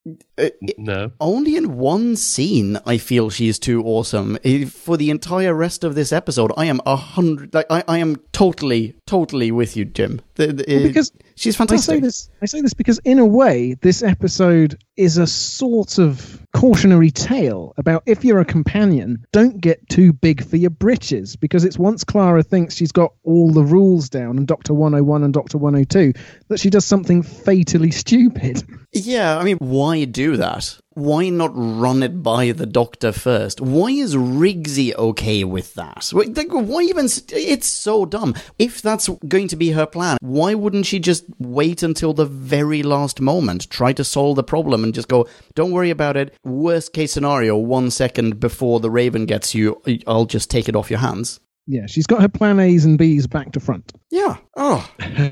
No. 0.78 1.12
Only 1.20 1.56
in 1.56 1.78
one 1.78 2.16
scene, 2.16 2.78
I 2.86 2.98
feel 2.98 3.30
she's 3.30 3.60
too 3.60 3.84
awesome. 3.84 4.38
For 4.70 4.98
the 4.98 5.10
entire 5.10 5.54
rest 5.54 5.84
of 5.84 5.96
this 5.96 6.12
episode, 6.12 6.52
I 6.58 6.66
am 6.66 6.82
a 6.86 6.96
hundred. 6.96 7.54
Like, 7.54 7.68
I, 7.70 7.84
I 7.88 7.98
am 8.00 8.16
totally, 8.32 8.96
totally 9.06 9.52
with 9.52 9.78
you, 9.78 9.86
Jim. 9.86 10.22
The- 10.36 10.48
the- 10.48 10.70
eh, 10.70 10.84
because 10.88 11.12
she's 11.36 11.56
fantastic. 11.56 11.84
I 11.84 11.96
say 11.96 12.00
fantastic. 12.00 12.04
this. 12.04 12.30
I 12.42 12.46
say 12.46 12.62
this 12.62 12.74
because, 12.74 13.00
in 13.06 13.20
a 13.20 13.26
way, 13.26 13.76
this 13.82 14.02
episode 14.02 14.82
is 14.98 15.18
a 15.18 15.28
sort 15.28 15.98
of 16.00 16.40
cautionary 16.56 17.12
tale 17.12 17.74
about 17.78 18.04
if 18.06 18.24
you're 18.24 18.40
a 18.40 18.46
companion, 18.46 19.26
don't 19.44 19.60
get 19.60 19.90
too 19.90 20.14
big 20.14 20.44
for 20.46 20.56
your 20.56 20.70
britches. 20.70 21.36
Because 21.36 21.66
it's 21.66 21.78
once 21.78 22.04
Clara 22.04 22.44
thinks 22.44 22.76
she's 22.76 22.92
got 22.92 23.14
all 23.24 23.52
the 23.52 23.64
rules 23.64 24.10
down 24.10 24.38
and 24.38 24.48
Doctor 24.48 24.74
101 24.74 25.24
and 25.24 25.34
Doctor 25.34 25.58
102 25.58 26.14
that 26.48 26.60
she 26.60 26.70
does 26.70 26.86
something 26.86 27.24
fatally 27.24 27.92
stupid. 27.92 28.64
Yeah, 28.94 29.40
I 29.40 29.44
mean, 29.44 29.58
why 29.58 30.06
do 30.06 30.38
that? 30.38 30.78
Why 30.96 31.30
not 31.30 31.52
run 31.56 32.04
it 32.04 32.22
by 32.22 32.52
the 32.52 32.68
doctor 32.68 33.12
first? 33.12 33.60
Why 33.60 33.88
is 33.88 34.16
Rigsy 34.16 34.94
okay 34.94 35.44
with 35.44 35.74
that? 35.74 36.12
Why 36.14 36.82
even? 36.84 37.06
It's 37.06 37.68
so 37.68 38.06
dumb. 38.06 38.36
If 38.60 38.84
that's 38.84 39.10
going 39.28 39.48
to 39.48 39.56
be 39.56 39.72
her 39.72 39.88
plan, 39.88 40.18
why 40.22 40.54
wouldn't 40.54 40.86
she 40.86 41.00
just 41.00 41.26
wait 41.40 41.82
until 41.82 42.14
the 42.14 42.26
very 42.26 42.84
last 42.84 43.20
moment, 43.20 43.72
try 43.72 43.94
to 43.94 44.04
solve 44.04 44.36
the 44.36 44.44
problem, 44.44 44.84
and 44.84 44.94
just 44.94 45.08
go, 45.08 45.28
"Don't 45.56 45.72
worry 45.72 45.90
about 45.90 46.16
it. 46.16 46.36
Worst 46.44 46.94
case 46.94 47.12
scenario, 47.14 47.58
one 47.58 47.90
second 47.90 48.40
before 48.40 48.80
the 48.80 48.92
Raven 48.92 49.26
gets 49.26 49.56
you, 49.56 49.82
I'll 50.06 50.26
just 50.26 50.52
take 50.52 50.70
it 50.70 50.76
off 50.76 50.92
your 50.92 51.00
hands." 51.00 51.40
Yeah, 51.66 51.86
she's 51.88 52.08
got 52.08 52.22
her 52.22 52.28
plan 52.28 52.60
A's 52.60 52.86
and 52.86 52.98
B's 52.98 53.28
back 53.28 53.54
to 53.54 53.60
front. 53.60 53.94
Yeah. 54.12 54.38
Oh. 54.58 54.90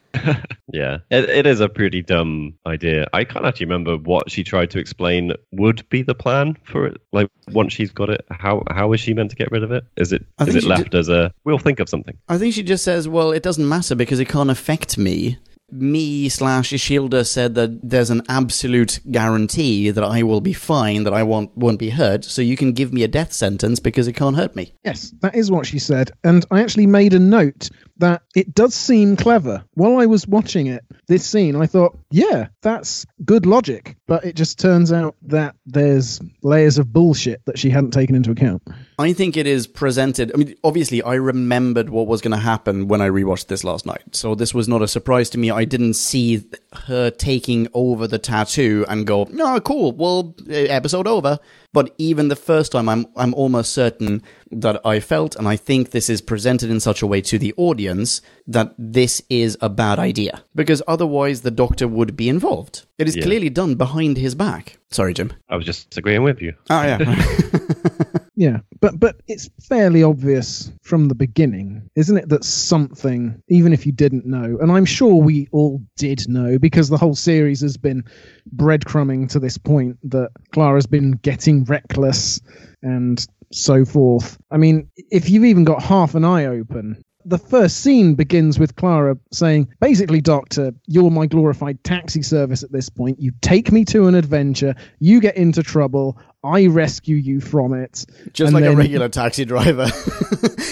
Yeah, 0.73 0.99
it, 1.09 1.29
it 1.29 1.45
is 1.45 1.59
a 1.59 1.69
pretty 1.69 2.01
dumb 2.01 2.53
idea. 2.65 3.07
I 3.13 3.23
can't 3.25 3.45
actually 3.45 3.65
remember 3.65 3.97
what 3.97 4.31
she 4.31 4.43
tried 4.43 4.71
to 4.71 4.79
explain 4.79 5.33
would 5.51 5.87
be 5.89 6.01
the 6.01 6.15
plan 6.15 6.57
for 6.63 6.85
it. 6.85 6.97
Like 7.11 7.29
once 7.51 7.73
she's 7.73 7.91
got 7.91 8.09
it, 8.09 8.25
how 8.31 8.63
how 8.69 8.93
is 8.93 8.99
she 8.99 9.13
meant 9.13 9.31
to 9.31 9.35
get 9.35 9.51
rid 9.51 9.63
of 9.63 9.71
it? 9.71 9.83
Is 9.97 10.13
it 10.13 10.25
I 10.39 10.43
is 10.43 10.47
think 10.47 10.57
it 10.57 10.61
she 10.63 10.69
left 10.69 10.93
as 10.95 11.09
a 11.09 11.33
we'll 11.43 11.57
think 11.57 11.79
of 11.79 11.89
something? 11.89 12.17
I 12.29 12.37
think 12.37 12.53
she 12.53 12.63
just 12.63 12.83
says, 12.83 13.07
well, 13.07 13.31
it 13.31 13.43
doesn't 13.43 13.67
matter 13.67 13.95
because 13.95 14.19
it 14.19 14.29
can't 14.29 14.49
affect 14.49 14.97
me. 14.97 15.37
Me 15.71 16.29
slash 16.29 16.71
Ashildr 16.71 17.25
said 17.25 17.55
that 17.55 17.79
there's 17.81 18.09
an 18.09 18.21
absolute 18.27 18.99
guarantee 19.09 19.89
that 19.91 20.03
I 20.03 20.23
will 20.23 20.41
be 20.41 20.53
fine, 20.53 21.03
that 21.03 21.13
I 21.13 21.23
won't, 21.23 21.55
won't 21.57 21.79
be 21.79 21.89
hurt, 21.89 22.25
so 22.25 22.41
you 22.41 22.57
can 22.57 22.73
give 22.73 22.91
me 22.93 23.03
a 23.03 23.07
death 23.07 23.33
sentence 23.33 23.79
because 23.79 24.07
it 24.07 24.13
can't 24.13 24.35
hurt 24.35 24.55
me. 24.55 24.73
Yes, 24.83 25.13
that 25.21 25.35
is 25.35 25.49
what 25.51 25.65
she 25.65 25.79
said. 25.79 26.11
And 26.23 26.45
I 26.51 26.61
actually 26.61 26.87
made 26.87 27.13
a 27.13 27.19
note 27.19 27.69
that 27.97 28.23
it 28.35 28.53
does 28.53 28.73
seem 28.73 29.15
clever. 29.15 29.63
While 29.75 29.99
I 29.99 30.07
was 30.07 30.27
watching 30.27 30.67
it, 30.67 30.83
this 31.07 31.25
scene, 31.25 31.55
I 31.55 31.67
thought, 31.67 31.97
yeah, 32.09 32.47
that's 32.61 33.05
good 33.23 33.45
logic. 33.45 33.95
But 34.07 34.25
it 34.25 34.35
just 34.35 34.59
turns 34.59 34.91
out 34.91 35.15
that 35.23 35.55
there's 35.65 36.19
layers 36.41 36.77
of 36.77 36.91
bullshit 36.91 37.45
that 37.45 37.59
she 37.59 37.69
hadn't 37.69 37.91
taken 37.91 38.15
into 38.15 38.31
account. 38.31 38.63
I 39.01 39.13
think 39.13 39.35
it 39.37 39.47
is 39.47 39.67
presented. 39.67 40.31
I 40.33 40.37
mean, 40.37 40.55
obviously, 40.63 41.01
I 41.01 41.15
remembered 41.15 41.89
what 41.89 42.07
was 42.07 42.21
going 42.21 42.31
to 42.31 42.37
happen 42.37 42.87
when 42.87 43.01
I 43.01 43.09
rewatched 43.09 43.47
this 43.47 43.63
last 43.63 43.85
night. 43.85 44.01
So 44.13 44.35
this 44.35 44.53
was 44.53 44.67
not 44.67 44.81
a 44.81 44.87
surprise 44.87 45.29
to 45.31 45.37
me. 45.37 45.51
I 45.51 45.65
didn't 45.65 45.95
see 45.95 46.43
her 46.87 47.09
taking 47.09 47.67
over 47.73 48.07
the 48.07 48.19
tattoo 48.19 48.85
and 48.87 49.05
go, 49.07 49.27
no, 49.31 49.59
cool, 49.59 49.91
well, 49.93 50.35
episode 50.49 51.07
over. 51.07 51.39
But 51.73 51.93
even 51.97 52.27
the 52.27 52.35
first 52.35 52.73
time, 52.73 52.89
I'm, 52.89 53.05
I'm 53.15 53.33
almost 53.33 53.73
certain 53.73 54.21
that 54.51 54.85
I 54.85 54.99
felt, 54.99 55.35
and 55.37 55.47
I 55.47 55.55
think 55.55 55.91
this 55.91 56.09
is 56.09 56.21
presented 56.21 56.69
in 56.69 56.79
such 56.81 57.01
a 57.01 57.07
way 57.07 57.21
to 57.21 57.39
the 57.39 57.53
audience, 57.57 58.21
that 58.47 58.73
this 58.77 59.21
is 59.29 59.57
a 59.61 59.69
bad 59.69 59.97
idea. 59.97 60.43
Because 60.53 60.81
otherwise, 60.87 61.41
the 61.41 61.51
doctor 61.51 61.87
would 61.87 62.17
be 62.17 62.27
involved. 62.29 62.85
It 62.97 63.07
is 63.07 63.15
Yeah. 63.15 63.23
clearly 63.23 63.49
done 63.49 63.75
behind 63.75 64.17
his 64.17 64.35
back. 64.35 64.77
Sorry, 64.91 65.13
Jim. 65.13 65.31
I 65.49 65.55
was 65.55 65.65
just 65.65 65.97
agreeing 65.97 66.23
with 66.23 66.41
you. 66.41 66.53
Oh, 66.69 66.81
yeah. 66.83 66.97
Yeah, 68.35 68.59
but 68.79 68.99
but 68.99 69.17
it's 69.27 69.49
fairly 69.67 70.03
obvious 70.03 70.71
from 70.83 71.09
the 71.09 71.15
beginning, 71.15 71.89
isn't 71.95 72.17
it, 72.17 72.29
that 72.29 72.45
something, 72.45 73.41
even 73.49 73.73
if 73.73 73.85
you 73.85 73.91
didn't 73.91 74.25
know, 74.25 74.57
and 74.61 74.71
I'm 74.71 74.85
sure 74.85 75.15
we 75.15 75.49
all 75.51 75.81
did 75.97 76.29
know 76.29 76.57
because 76.57 76.87
the 76.87 76.97
whole 76.97 77.15
series 77.15 77.59
has 77.61 77.75
been 77.75 78.05
breadcrumbing 78.55 79.29
to 79.31 79.39
this 79.39 79.57
point 79.57 79.97
that 80.09 80.31
Clara's 80.53 80.87
been 80.87 81.11
getting 81.11 81.65
reckless 81.65 82.39
and 82.81 83.25
so 83.51 83.83
forth. 83.83 84.37
I 84.49 84.57
mean, 84.57 84.89
if 85.11 85.29
you've 85.29 85.45
even 85.45 85.65
got 85.65 85.83
half 85.83 86.15
an 86.15 86.23
eye 86.23 86.45
open, 86.45 87.03
the 87.25 87.37
first 87.37 87.81
scene 87.81 88.15
begins 88.15 88.57
with 88.57 88.75
Clara 88.75 89.17
saying, 89.31 89.67
basically, 89.79 90.21
Doctor, 90.21 90.73
you're 90.87 91.11
my 91.11 91.25
glorified 91.27 91.83
taxi 91.83 92.21
service 92.21 92.63
at 92.63 92.71
this 92.71 92.89
point. 92.89 93.19
You 93.19 93.31
take 93.41 93.71
me 93.71 93.85
to 93.85 94.07
an 94.07 94.15
adventure, 94.15 94.75
you 94.99 95.19
get 95.19 95.37
into 95.37 95.63
trouble, 95.63 96.17
I 96.43 96.65
rescue 96.67 97.17
you 97.17 97.39
from 97.39 97.73
it. 97.73 98.03
Just 98.33 98.53
And 98.53 98.53
like 98.53 98.71
a 98.71 98.75
regular 98.75 99.09
taxi 99.09 99.45
driver. 99.45 99.83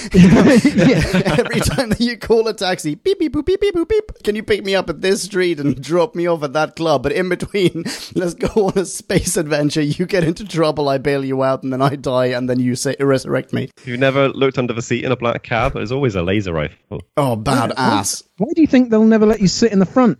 Every 0.12 1.60
time 1.60 1.90
that 1.90 1.98
you 2.00 2.18
call 2.18 2.48
a 2.48 2.56
taxi, 2.56 2.96
beep 2.96 3.20
beep 3.20 3.34
boop 3.34 3.46
beep 3.46 3.62
beep 3.62 3.76
boop 3.76 3.88
beep. 3.88 4.12
Can 4.24 4.36
you 4.36 4.42
pick 4.42 4.64
me 4.64 4.74
up 4.74 4.90
at 4.90 5.02
this 5.02 5.22
street 5.22 5.60
and 5.60 5.80
drop 5.80 6.16
me 6.16 6.26
off 6.26 6.42
at 6.42 6.54
that 6.54 6.76
club? 6.76 7.04
But 7.04 7.12
in 7.12 7.30
between, 7.30 7.84
let's 8.16 8.34
go 8.34 8.68
on 8.68 8.80
a 8.80 8.86
space 8.86 9.38
adventure. 9.38 9.82
You 9.82 10.08
get 10.08 10.24
into 10.24 10.44
trouble, 10.44 10.90
I 10.90 10.98
bail 10.98 11.24
you 11.24 11.44
out, 11.44 11.62
and 11.62 11.72
then 11.72 11.84
I 11.84 11.96
die, 11.96 12.28
and 12.28 12.50
then 12.50 12.60
you 12.60 12.76
say 12.76 12.96
resurrect 13.00 13.54
me. 13.54 13.70
You've 13.86 14.00
never 14.00 14.30
looked 14.30 14.58
under 14.58 14.74
the 14.74 14.82
seat 14.82 15.04
in 15.04 15.12
a 15.12 15.18
black 15.18 15.44
cab. 15.44 15.74
There's 15.74 15.92
always 15.92 16.16
a 16.16 16.24
laser 16.24 16.54
rifle. 16.54 17.04
Oh, 17.16 17.36
bad 17.36 17.74
ass! 17.78 18.24
Why 18.38 18.48
do 18.56 18.62
you 18.62 18.68
think 18.68 18.90
they'll 18.90 19.06
never 19.06 19.28
let 19.28 19.40
you 19.40 19.48
sit 19.48 19.72
in 19.72 19.78
the 19.78 19.86
front? 19.86 20.18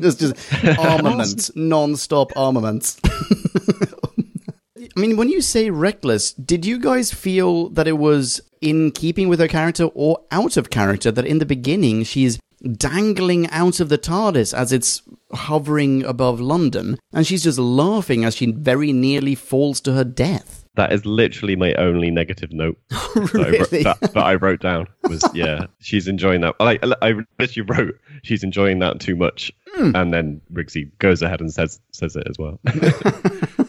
Just 0.00 0.20
just 0.20 0.78
armaments, 0.78 1.54
non-stop 1.54 2.32
armaments. 2.36 2.98
I 4.96 5.00
mean, 5.00 5.16
when 5.16 5.28
you 5.28 5.40
say 5.40 5.70
reckless, 5.70 6.32
did 6.32 6.64
you 6.64 6.78
guys 6.78 7.12
feel 7.12 7.68
that 7.70 7.86
it 7.86 7.98
was 7.98 8.40
in 8.60 8.90
keeping 8.90 9.28
with 9.28 9.40
her 9.40 9.48
character 9.48 9.84
or 9.94 10.20
out 10.30 10.56
of 10.56 10.70
character? 10.70 11.10
That 11.10 11.26
in 11.26 11.38
the 11.38 11.46
beginning 11.46 12.04
she's 12.04 12.38
dangling 12.62 13.48
out 13.50 13.80
of 13.80 13.88
the 13.88 13.98
TARDIS 13.98 14.52
as 14.52 14.72
it's 14.72 15.02
hovering 15.32 16.04
above 16.04 16.40
London, 16.40 16.98
and 17.12 17.26
she's 17.26 17.42
just 17.42 17.58
laughing 17.58 18.24
as 18.24 18.36
she 18.36 18.50
very 18.50 18.92
nearly 18.92 19.34
falls 19.34 19.80
to 19.82 19.92
her 19.92 20.04
death. 20.04 20.64
That 20.76 20.92
is 20.92 21.04
literally 21.04 21.56
my 21.56 21.74
only 21.74 22.10
negative 22.10 22.52
note 22.52 22.78
that, 22.90 23.34
I 23.34 23.58
wrote, 23.58 23.70
that, 23.70 24.00
that 24.14 24.24
I 24.24 24.34
wrote 24.34 24.60
down. 24.60 24.86
Was 25.04 25.24
yeah, 25.34 25.66
she's 25.80 26.06
enjoying 26.06 26.42
that. 26.42 26.58
Like 26.60 26.82
I 27.02 27.14
literally 27.38 27.68
wrote, 27.68 28.00
she's 28.22 28.44
enjoying 28.44 28.78
that 28.80 29.00
too 29.00 29.16
much, 29.16 29.52
hmm. 29.74 29.94
and 29.94 30.12
then 30.12 30.40
Rigsy 30.52 30.90
goes 30.98 31.22
ahead 31.22 31.40
and 31.40 31.52
says 31.52 31.80
says 31.92 32.16
it 32.16 32.26
as 32.28 32.38
well. 32.38 32.60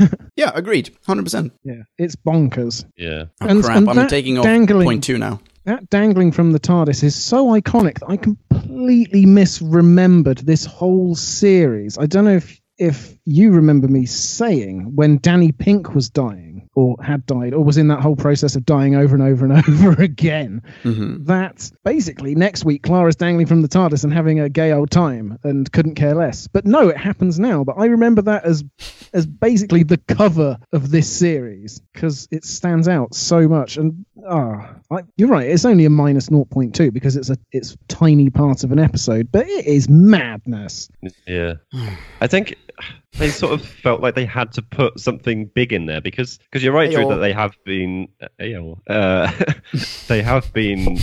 Yeah, 0.36 0.52
agreed, 0.54 0.90
hundred 1.06 1.24
percent. 1.24 1.52
Yeah, 1.64 1.82
it's 1.98 2.16
bonkers. 2.16 2.84
yeah, 2.96 3.24
Oh, 3.40 3.46
And- 3.48 3.62
crap! 3.62 3.76
and 3.76 3.90
I'm 3.90 3.96
that 3.96 4.08
taking 4.10 4.38
off 4.38 4.44
dangling- 4.44 4.86
point 4.86 5.04
two 5.04 5.18
now. 5.18 5.40
That 5.64 5.90
dangling 5.90 6.32
from 6.32 6.52
the 6.52 6.58
TARDIS 6.60 7.04
is 7.04 7.14
so 7.14 7.48
iconic 7.48 7.98
that 8.00 8.08
I 8.08 8.16
completely 8.16 9.26
misremembered 9.26 10.40
this 10.40 10.64
whole 10.64 11.14
series. 11.14 11.98
I 11.98 12.06
don't 12.06 12.24
know 12.24 12.36
if 12.36 12.58
if 12.78 13.14
you 13.26 13.50
remember 13.52 13.86
me 13.88 14.06
saying 14.06 14.92
when 14.94 15.18
Danny 15.18 15.52
Pink 15.52 15.94
was 15.94 16.08
dying 16.08 16.49
or 16.80 16.96
had 17.02 17.26
died 17.26 17.52
or 17.52 17.62
was 17.62 17.76
in 17.76 17.88
that 17.88 18.00
whole 18.00 18.16
process 18.16 18.56
of 18.56 18.64
dying 18.64 18.94
over 18.94 19.14
and 19.14 19.22
over 19.22 19.44
and 19.44 19.52
over 19.68 20.02
again 20.02 20.62
Mm-hmm. 20.84 21.24
that 21.24 21.70
basically 21.84 22.34
next 22.34 22.64
week 22.64 22.82
Clara's 22.82 23.16
dangling 23.16 23.46
from 23.46 23.60
the 23.62 23.68
TARDIS 23.68 24.04
and 24.04 24.12
having 24.12 24.40
a 24.40 24.48
gay 24.48 24.72
old 24.72 24.90
time 24.90 25.38
and 25.44 25.70
couldn't 25.72 25.94
care 25.96 26.14
less. 26.14 26.46
But 26.48 26.64
no, 26.66 26.88
it 26.88 26.96
happens 26.96 27.38
now. 27.38 27.64
But 27.64 27.76
I 27.78 27.86
remember 27.86 28.22
that 28.22 28.44
as 28.44 28.64
as 29.12 29.26
basically 29.26 29.82
the 29.82 29.98
cover 29.98 30.58
of 30.72 30.90
this 30.90 31.10
series 31.10 31.80
because 31.92 32.28
it 32.30 32.44
stands 32.44 32.88
out 32.88 33.14
so 33.14 33.48
much. 33.48 33.76
And 33.76 34.04
ah, 34.28 34.74
I 34.90 35.00
you're 35.16 35.28
right. 35.28 35.48
It's 35.48 35.64
only 35.64 35.84
a 35.84 35.90
minus 35.90 36.28
0.2 36.28 36.92
because 36.92 37.16
it's 37.16 37.30
a 37.30 37.36
it's 37.52 37.76
tiny 37.88 38.30
part 38.30 38.64
of 38.64 38.72
an 38.72 38.78
episode, 38.78 39.30
but 39.30 39.46
it 39.46 39.66
is 39.66 39.88
madness. 39.88 40.88
yeah. 41.26 41.54
I 42.20 42.26
think 42.26 42.56
they 43.18 43.30
sort 43.30 43.52
of 43.52 43.64
felt 43.64 44.00
like 44.00 44.14
they 44.14 44.24
had 44.24 44.52
to 44.52 44.62
put 44.62 44.98
something 44.98 45.46
big 45.46 45.72
in 45.72 45.86
there 45.86 46.00
because 46.00 46.38
because 46.38 46.62
you're 46.62 46.72
right, 46.72 46.90
Drew, 46.90 47.08
that 47.08 47.16
they 47.16 47.32
have 47.32 47.56
been 47.64 48.08
uh, 48.20 48.92
uh, 48.92 49.30
they 50.08 50.22
have 50.22 50.52
been 50.52 50.98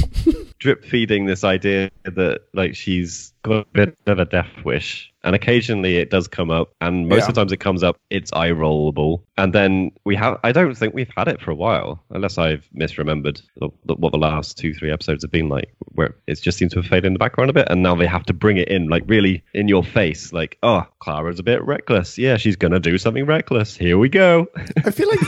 drip 0.59 0.85
feeding 0.85 1.25
this 1.25 1.43
idea 1.43 1.91
that 2.03 2.41
like 2.53 2.75
she's 2.75 3.33
a 3.51 3.65
bit 3.73 3.97
of 4.07 4.19
a 4.19 4.25
death 4.25 4.49
wish. 4.63 5.12
And 5.23 5.36
occasionally 5.36 5.97
it 5.97 6.10
does 6.10 6.27
come 6.27 6.49
up, 6.51 6.69
and 6.79 7.10
most 7.10 7.23
Yeah. 7.23 7.27
of 7.29 7.36
the 7.36 7.41
times 7.41 7.51
it 7.51 7.57
comes 7.57 7.83
up, 7.83 7.97
it's 8.10 8.31
eye 8.31 8.51
rollable. 8.51 9.23
And 9.38 9.51
then 9.51 9.91
we 10.05 10.15
have, 10.15 10.39
I 10.43 10.53
don't 10.53 10.73
think 10.77 10.93
we've 10.93 11.10
had 11.17 11.27
it 11.27 11.41
for 11.41 11.51
a 11.51 11.55
while, 11.55 12.01
unless 12.12 12.38
I've 12.38 12.65
misremembered 12.73 13.41
the, 13.57 13.69
the, 13.86 13.95
what 13.95 14.13
the 14.13 14.17
last 14.19 14.57
two, 14.57 14.73
three 14.73 14.89
episodes 14.89 15.23
have 15.25 15.31
been 15.31 15.49
like, 15.49 15.73
where 15.95 16.15
it 16.27 16.41
just 16.41 16.57
seems 16.57 16.71
to 16.73 16.79
have 16.81 16.86
faded 16.89 17.05
in 17.07 17.13
the 17.13 17.19
background 17.19 17.49
a 17.49 17.53
bit. 17.53 17.67
And 17.69 17.83
now 17.83 17.93
they 17.95 18.07
have 18.07 18.23
to 18.27 18.33
bring 18.33 18.55
it 18.55 18.69
in, 18.69 18.88
like 18.88 19.03
really 19.07 19.43
in 19.53 19.67
your 19.67 19.83
face, 19.83 20.31
like, 20.31 20.57
oh, 20.63 20.83
Clara's 20.99 21.39
a 21.39 21.43
bit 21.43 21.62
reckless. 21.65 22.17
Yeah, 22.17 22.38
she's 22.38 22.55
going 22.55 22.71
to 22.73 22.79
do 22.79 22.97
something 22.97 23.25
reckless. 23.25 23.75
Here 23.75 23.97
we 23.97 24.07
go. 24.07 24.47
I 24.86 24.91
feel 24.91 25.10
like 25.10 25.19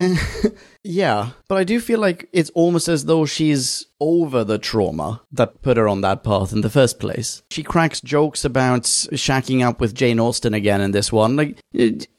it, 0.00 0.54
yeah, 0.84 1.30
but 1.48 1.56
I 1.56 1.64
do 1.64 1.80
feel 1.80 2.00
like 2.00 2.28
it's 2.34 2.50
almost 2.50 2.88
as 2.88 3.06
though 3.06 3.24
she's 3.24 3.86
over 4.00 4.44
the 4.44 4.58
trauma 4.58 5.22
that 5.30 5.62
put 5.62 5.76
her 5.76 5.86
on 5.86 6.00
that 6.00 6.24
path 6.24 6.52
in 6.52 6.62
the 6.62 6.70
first 6.70 6.98
place. 6.98 7.42
She 7.50 7.62
cracks 7.62 8.00
jokes 8.00 8.44
about 8.44 8.82
shacking 8.82 9.64
up 9.64 9.80
with 9.80 9.94
Jane 9.94 10.18
Austen 10.18 10.54
again 10.54 10.80
in 10.80 10.90
this 10.92 11.12
one. 11.12 11.36
Like 11.36 11.58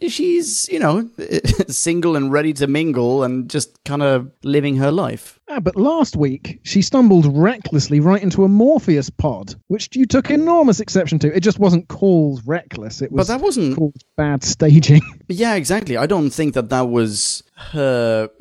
she's, 0.08 0.70
you 0.70 0.80
know, 0.80 1.10
single 1.68 2.16
and 2.16 2.32
ready 2.32 2.54
to 2.54 2.68
mingle 2.68 3.24
and 3.24 3.50
just 3.50 3.84
kind 3.84 4.04
of 4.04 4.32
living 4.44 4.78
her 4.78 4.92
life. 4.92 5.40
Ah, 5.50 5.60
but 5.60 5.76
last 5.76 6.16
week 6.16 6.60
she 6.64 6.82
stumbled 6.82 7.36
recklessly 7.38 8.00
right 8.00 8.22
into 8.22 8.44
a 8.44 8.48
Morpheus 8.48 9.10
pod, 9.10 9.56
which 9.68 9.90
you 9.96 10.06
took 10.06 10.30
enormous 10.30 10.80
exception 10.80 11.20
to. 11.20 11.36
It 11.36 11.42
just 11.42 11.60
wasn't 11.60 11.90
called 11.90 12.42
reckless. 12.46 13.02
It 13.02 13.12
was 13.12 13.28
But 13.28 13.34
that 13.34 13.44
wasn't 13.44 13.76
called 13.78 13.96
bad 14.16 14.44
staging. 14.44 15.02
Yeah, 15.28 15.56
exactly. 15.56 15.96
I 15.96 16.08
don't 16.08 16.30
think 16.30 16.56
that 16.56 16.70
that 16.70 16.90
was 16.90 17.42
her 17.72 18.30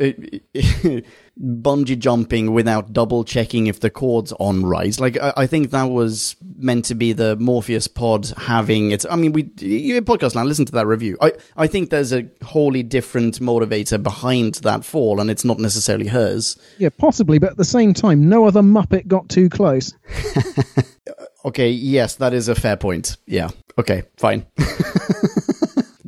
bungee 1.41 1.99
jumping 1.99 2.53
without 2.53 2.93
double 2.93 3.25
checking 3.25 3.67
if 3.67 3.81
the 3.81 3.91
cord's 3.91 4.33
on 4.41 4.65
right. 4.65 4.99
Like 4.99 5.19
I, 5.21 5.33
I 5.37 5.47
think 5.47 5.71
that 5.71 5.91
was 5.91 6.37
meant 6.57 6.85
to 6.87 6.95
be 6.95 7.13
the 7.13 7.37
Morpheus 7.37 7.87
pod 7.87 8.27
having 8.37 8.91
its. 8.91 9.07
I 9.09 9.17
mean, 9.17 9.33
we 9.33 9.51
you 9.59 10.01
podcast 10.03 10.35
now. 10.35 10.45
Listen 10.45 10.65
to 10.67 10.73
that 10.73 10.87
review. 10.87 11.17
I 11.21 11.33
I 11.57 11.67
think 11.67 11.91
there's 11.91 12.13
a 12.13 12.29
wholly 12.43 12.83
different 12.83 13.41
motivator 13.41 14.03
behind 14.03 14.57
that 14.57 14.85
fall, 14.85 15.21
and 15.21 15.31
it's 15.31 15.45
not 15.45 15.59
necessarily 15.59 16.07
hers. 16.07 16.59
Yeah, 16.79 16.91
possibly, 16.97 17.39
but 17.39 17.51
at 17.51 17.57
the 17.57 17.65
same 17.65 17.95
time, 17.95 18.29
no 18.29 18.47
other 18.47 18.63
Muppet 18.63 19.07
got 19.07 19.29
too 19.29 19.49
close. 19.49 19.95
Okay, 21.45 21.71
yes, 21.71 22.17
that 22.17 22.35
is 22.35 22.49
a 22.49 22.55
fair 22.55 22.77
point. 22.77 23.17
Yeah. 23.27 23.49
Okay, 23.79 24.03
fine. 24.19 24.47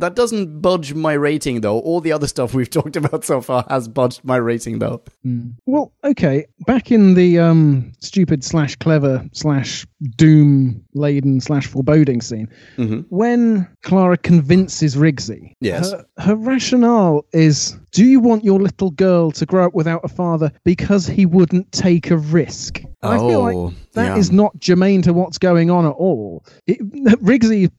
that 0.02 0.16
doesn't 0.16 0.60
budge 0.60 0.94
my 0.94 1.12
rating 1.12 1.60
though. 1.60 1.78
All 1.78 2.00
the 2.00 2.12
other 2.12 2.26
stuff 2.26 2.54
we've 2.54 2.68
talked 2.78 2.96
about 2.96 3.24
so 3.24 3.40
far 3.40 3.64
has 3.70 3.86
budged 3.86 4.24
my 4.24 4.36
rating 4.36 4.80
though. 4.80 5.00
Well, 5.64 5.92
okay. 6.02 6.46
Back 6.66 6.90
in 6.90 7.14
the 7.14 7.38
um, 7.38 7.92
stupid 8.00 8.42
slash 8.42 8.74
clever 8.76 9.24
slash 9.32 9.86
doom 10.16 10.84
laden 10.94 11.40
slash 11.40 11.66
foreboding 11.66 12.20
scene, 12.20 12.48
when 13.10 13.68
Clara 13.82 14.16
convinces 14.16 14.96
Rigsy, 14.96 15.54
Yes. 15.60 15.90
her, 15.92 16.04
her 16.18 16.36
rationale 16.36 17.24
is: 17.32 17.76
Do 17.90 18.04
you 18.04 18.20
want 18.20 18.44
your 18.44 18.60
little 18.60 18.90
girl 18.90 19.30
to 19.32 19.44
grow 19.46 19.66
up 19.66 19.74
without 19.74 20.00
a 20.04 20.08
father 20.08 20.52
because 20.64 21.06
he 21.06 21.26
wouldn't 21.26 21.70
take 21.72 22.10
a 22.10 22.16
risk? 22.16 22.82
I 23.02 23.18
feel 23.18 23.40
Oh, 23.40 23.42
like 23.66 23.74
that 23.94 24.04
yeah. 24.14 24.16
is 24.16 24.30
not 24.30 24.58
germane 24.60 25.02
to 25.02 25.12
what's 25.12 25.36
going 25.38 25.70
on 25.70 25.84
at 25.84 25.90
all. 25.92 26.44
It, 26.68 26.78
Rigsy 27.22 27.70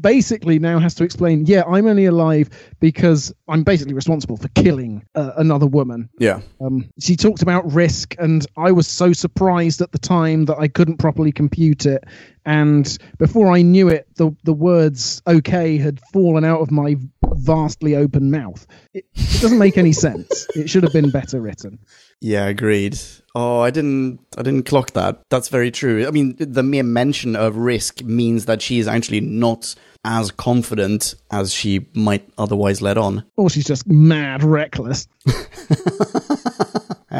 basically 0.00 0.58
now 0.58 0.78
has 0.78 0.94
to 0.96 1.04
explain, 1.04 1.46
yeah, 1.46 1.62
I'm 1.62 1.86
only 1.86 2.06
alive 2.06 2.50
because 2.80 3.32
I'm 3.48 3.62
basically 3.62 3.94
responsible 3.94 4.36
for 4.36 4.48
killing 4.48 5.04
uh, 5.14 5.30
another 5.36 5.66
woman. 5.66 6.08
Yeah. 6.18 6.40
Um, 6.60 6.88
she 7.00 7.16
talked 7.16 7.42
about 7.42 7.72
risk, 7.72 8.14
and 8.18 8.44
I 8.56 8.72
was 8.72 8.88
so 8.88 9.12
surprised 9.12 9.80
at 9.80 9.92
the 9.92 9.98
time 9.98 10.46
that 10.46 10.58
I 10.58 10.68
couldn't 10.68 10.98
properly 10.98 11.32
compute 11.32 11.86
it. 11.86 12.04
And 12.44 12.98
before 13.18 13.50
I 13.50 13.62
knew 13.62 13.88
it, 13.88 14.06
the 14.16 14.34
the 14.44 14.52
words 14.52 15.22
"okay" 15.26 15.78
had 15.78 16.00
fallen 16.12 16.44
out 16.44 16.60
of 16.60 16.70
my 16.70 16.96
vastly 17.36 17.96
open 17.96 18.30
mouth. 18.30 18.66
It, 18.92 19.06
it 19.14 19.40
doesn't 19.40 19.58
make 19.58 19.78
any 19.78 19.92
sense. 19.92 20.46
It 20.56 20.70
should 20.70 20.82
have 20.84 20.92
been 20.92 21.10
better 21.10 21.40
written. 21.40 21.78
Yeah, 22.20 22.46
agreed. 22.46 22.98
Oh, 23.34 23.60
I 23.60 23.70
didn't 23.70 24.20
I 24.38 24.42
didn't 24.42 24.64
clock 24.64 24.92
that. 24.92 25.20
That's 25.30 25.48
very 25.48 25.70
true. 25.70 26.06
I 26.06 26.10
mean, 26.10 26.36
the 26.38 26.62
mere 26.62 26.82
mention 26.82 27.34
of 27.36 27.56
risk 27.56 28.02
means 28.02 28.46
that 28.46 28.62
she 28.62 28.78
is 28.78 28.86
actually 28.88 29.20
not 29.20 29.74
as 30.04 30.30
confident 30.30 31.14
as 31.30 31.52
she 31.52 31.86
might 31.94 32.28
otherwise 32.36 32.82
let 32.82 32.98
on. 32.98 33.24
Or 33.36 33.48
she's 33.48 33.64
just 33.64 33.86
mad 33.86 34.42
reckless. 34.42 35.08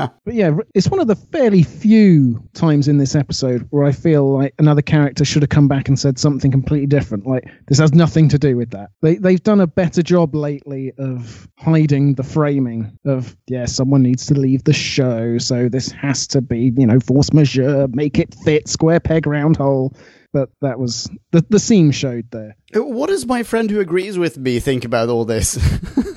Yeah. 0.05 0.19
But 0.25 0.35
yeah, 0.35 0.57
it's 0.75 0.89
one 0.89 1.01
of 1.01 1.07
the 1.07 1.17
fairly 1.17 1.63
few 1.63 2.43
times 2.55 2.89
in 2.89 2.99
this 2.99 3.15
episode 3.15 3.67
where 3.71 3.85
I 3.85 3.93
feel 3.93 4.33
like 4.33 4.55
another 4.59 4.83
character 4.83 5.25
should 5.25 5.43
have 5.43 5.51
come 5.51 5.69
back 5.69 5.89
and 5.89 5.99
said 5.99 6.19
something 6.19 6.51
completely 6.51 6.87
different. 6.87 7.27
Like 7.27 7.45
this 7.69 7.79
has 7.79 7.93
nothing 7.93 8.29
to 8.31 8.39
do 8.39 8.57
with 8.57 8.71
that. 8.71 8.91
They 9.03 9.17
they've 9.17 9.43
done 9.43 9.61
a 9.61 9.67
better 9.67 10.03
job 10.03 10.35
lately 10.35 10.93
of 10.99 11.49
hiding 11.59 12.15
the 12.15 12.23
framing 12.23 12.99
of 13.05 13.37
yeah, 13.47 13.67
someone 13.67 14.03
needs 14.03 14.27
to 14.27 14.35
leave 14.35 14.65
the 14.65 14.73
show, 14.73 15.39
so 15.39 15.69
this 15.69 15.91
has 15.93 16.27
to 16.29 16.41
be 16.41 16.73
you 16.77 16.87
know 16.87 17.01
force 17.01 17.33
majeure, 17.33 17.89
make 17.89 18.19
it 18.19 18.35
fit, 18.45 18.69
square 18.69 19.01
peg 19.01 19.27
round 19.27 19.57
hole. 19.57 19.95
But 20.33 20.51
that 20.63 20.81
was 20.81 21.09
the 21.31 21.45
the 21.49 21.61
seam 21.61 21.93
showed 21.93 22.31
there. 22.31 22.57
What 22.75 23.09
does 23.09 23.27
my 23.27 23.45
friend 23.45 23.71
who 23.71 23.81
agrees 23.81 24.19
with 24.19 24.37
me 24.37 24.59
think 24.59 24.85
about 24.85 25.09
all 25.09 25.25
this? 25.25 25.57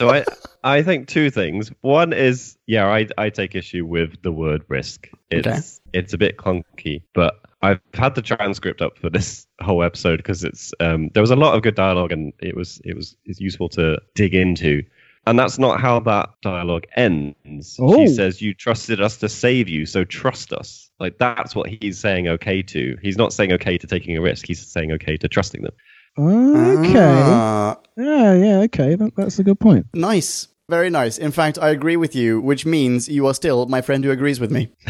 so 0.00 0.10
I 0.10 0.24
I 0.64 0.82
think 0.82 1.08
two 1.08 1.30
things. 1.30 1.70
One 1.82 2.12
is 2.12 2.56
yeah, 2.66 2.86
I 2.86 3.06
I 3.18 3.30
take 3.30 3.54
issue 3.54 3.84
with 3.84 4.22
the 4.22 4.32
word 4.32 4.64
risk. 4.68 5.08
It's 5.30 5.46
Okay. 5.46 5.60
it's 5.92 6.12
a 6.12 6.18
bit 6.18 6.36
clunky, 6.36 7.02
but 7.14 7.34
I've 7.62 7.80
had 7.94 8.14
the 8.14 8.22
transcript 8.22 8.80
up 8.80 8.98
for 8.98 9.10
this 9.10 9.46
whole 9.60 9.82
episode 9.82 10.16
because 10.16 10.42
it's 10.42 10.72
um 10.80 11.10
there 11.14 11.22
was 11.22 11.30
a 11.30 11.36
lot 11.36 11.54
of 11.54 11.62
good 11.62 11.74
dialogue 11.74 12.12
and 12.12 12.32
it 12.40 12.56
was 12.56 12.80
it 12.84 12.96
was 12.96 13.16
it's 13.24 13.40
useful 13.40 13.68
to 13.70 14.00
dig 14.14 14.34
into. 14.34 14.82
And 15.26 15.38
that's 15.38 15.58
not 15.58 15.80
how 15.80 16.00
that 16.00 16.30
dialogue 16.40 16.86
ends. 16.96 17.76
Oh. 17.78 17.94
She 17.98 18.08
says, 18.08 18.40
You 18.40 18.54
trusted 18.54 19.02
us 19.02 19.18
to 19.18 19.28
save 19.28 19.68
you, 19.68 19.84
so 19.84 20.02
trust 20.02 20.50
us. 20.50 20.90
Like, 20.98 21.18
that's 21.18 21.54
what 21.54 21.68
he's 21.68 21.98
saying 21.98 22.26
okay 22.26 22.62
to. 22.62 22.96
He's 23.02 23.18
not 23.18 23.34
saying 23.34 23.52
okay 23.52 23.76
to 23.76 23.86
taking 23.86 24.16
a 24.16 24.22
risk. 24.22 24.46
He's 24.46 24.66
saying 24.66 24.92
okay 24.92 25.18
to 25.18 25.28
trusting 25.28 25.62
them. 25.62 25.74
Okay. 26.18 26.96
Ah, 26.98 27.76
Yeah, 27.96 28.34
yeah, 28.34 28.56
okay. 28.64 28.94
That, 28.96 29.12
that's 29.16 29.38
a 29.38 29.44
good 29.44 29.60
point. 29.60 29.86
nice. 29.94 30.48
Very 30.68 30.88
nice. 30.88 31.18
In 31.18 31.32
fact, 31.32 31.58
I 31.60 31.70
agree 31.70 31.96
with 31.96 32.14
you, 32.14 32.40
which 32.40 32.64
means 32.64 33.08
you 33.08 33.26
are 33.26 33.34
still 33.34 33.66
my 33.66 33.80
friend 33.82 34.04
who 34.04 34.12
agrees 34.12 34.38
with 34.38 34.52
me. 34.52 34.70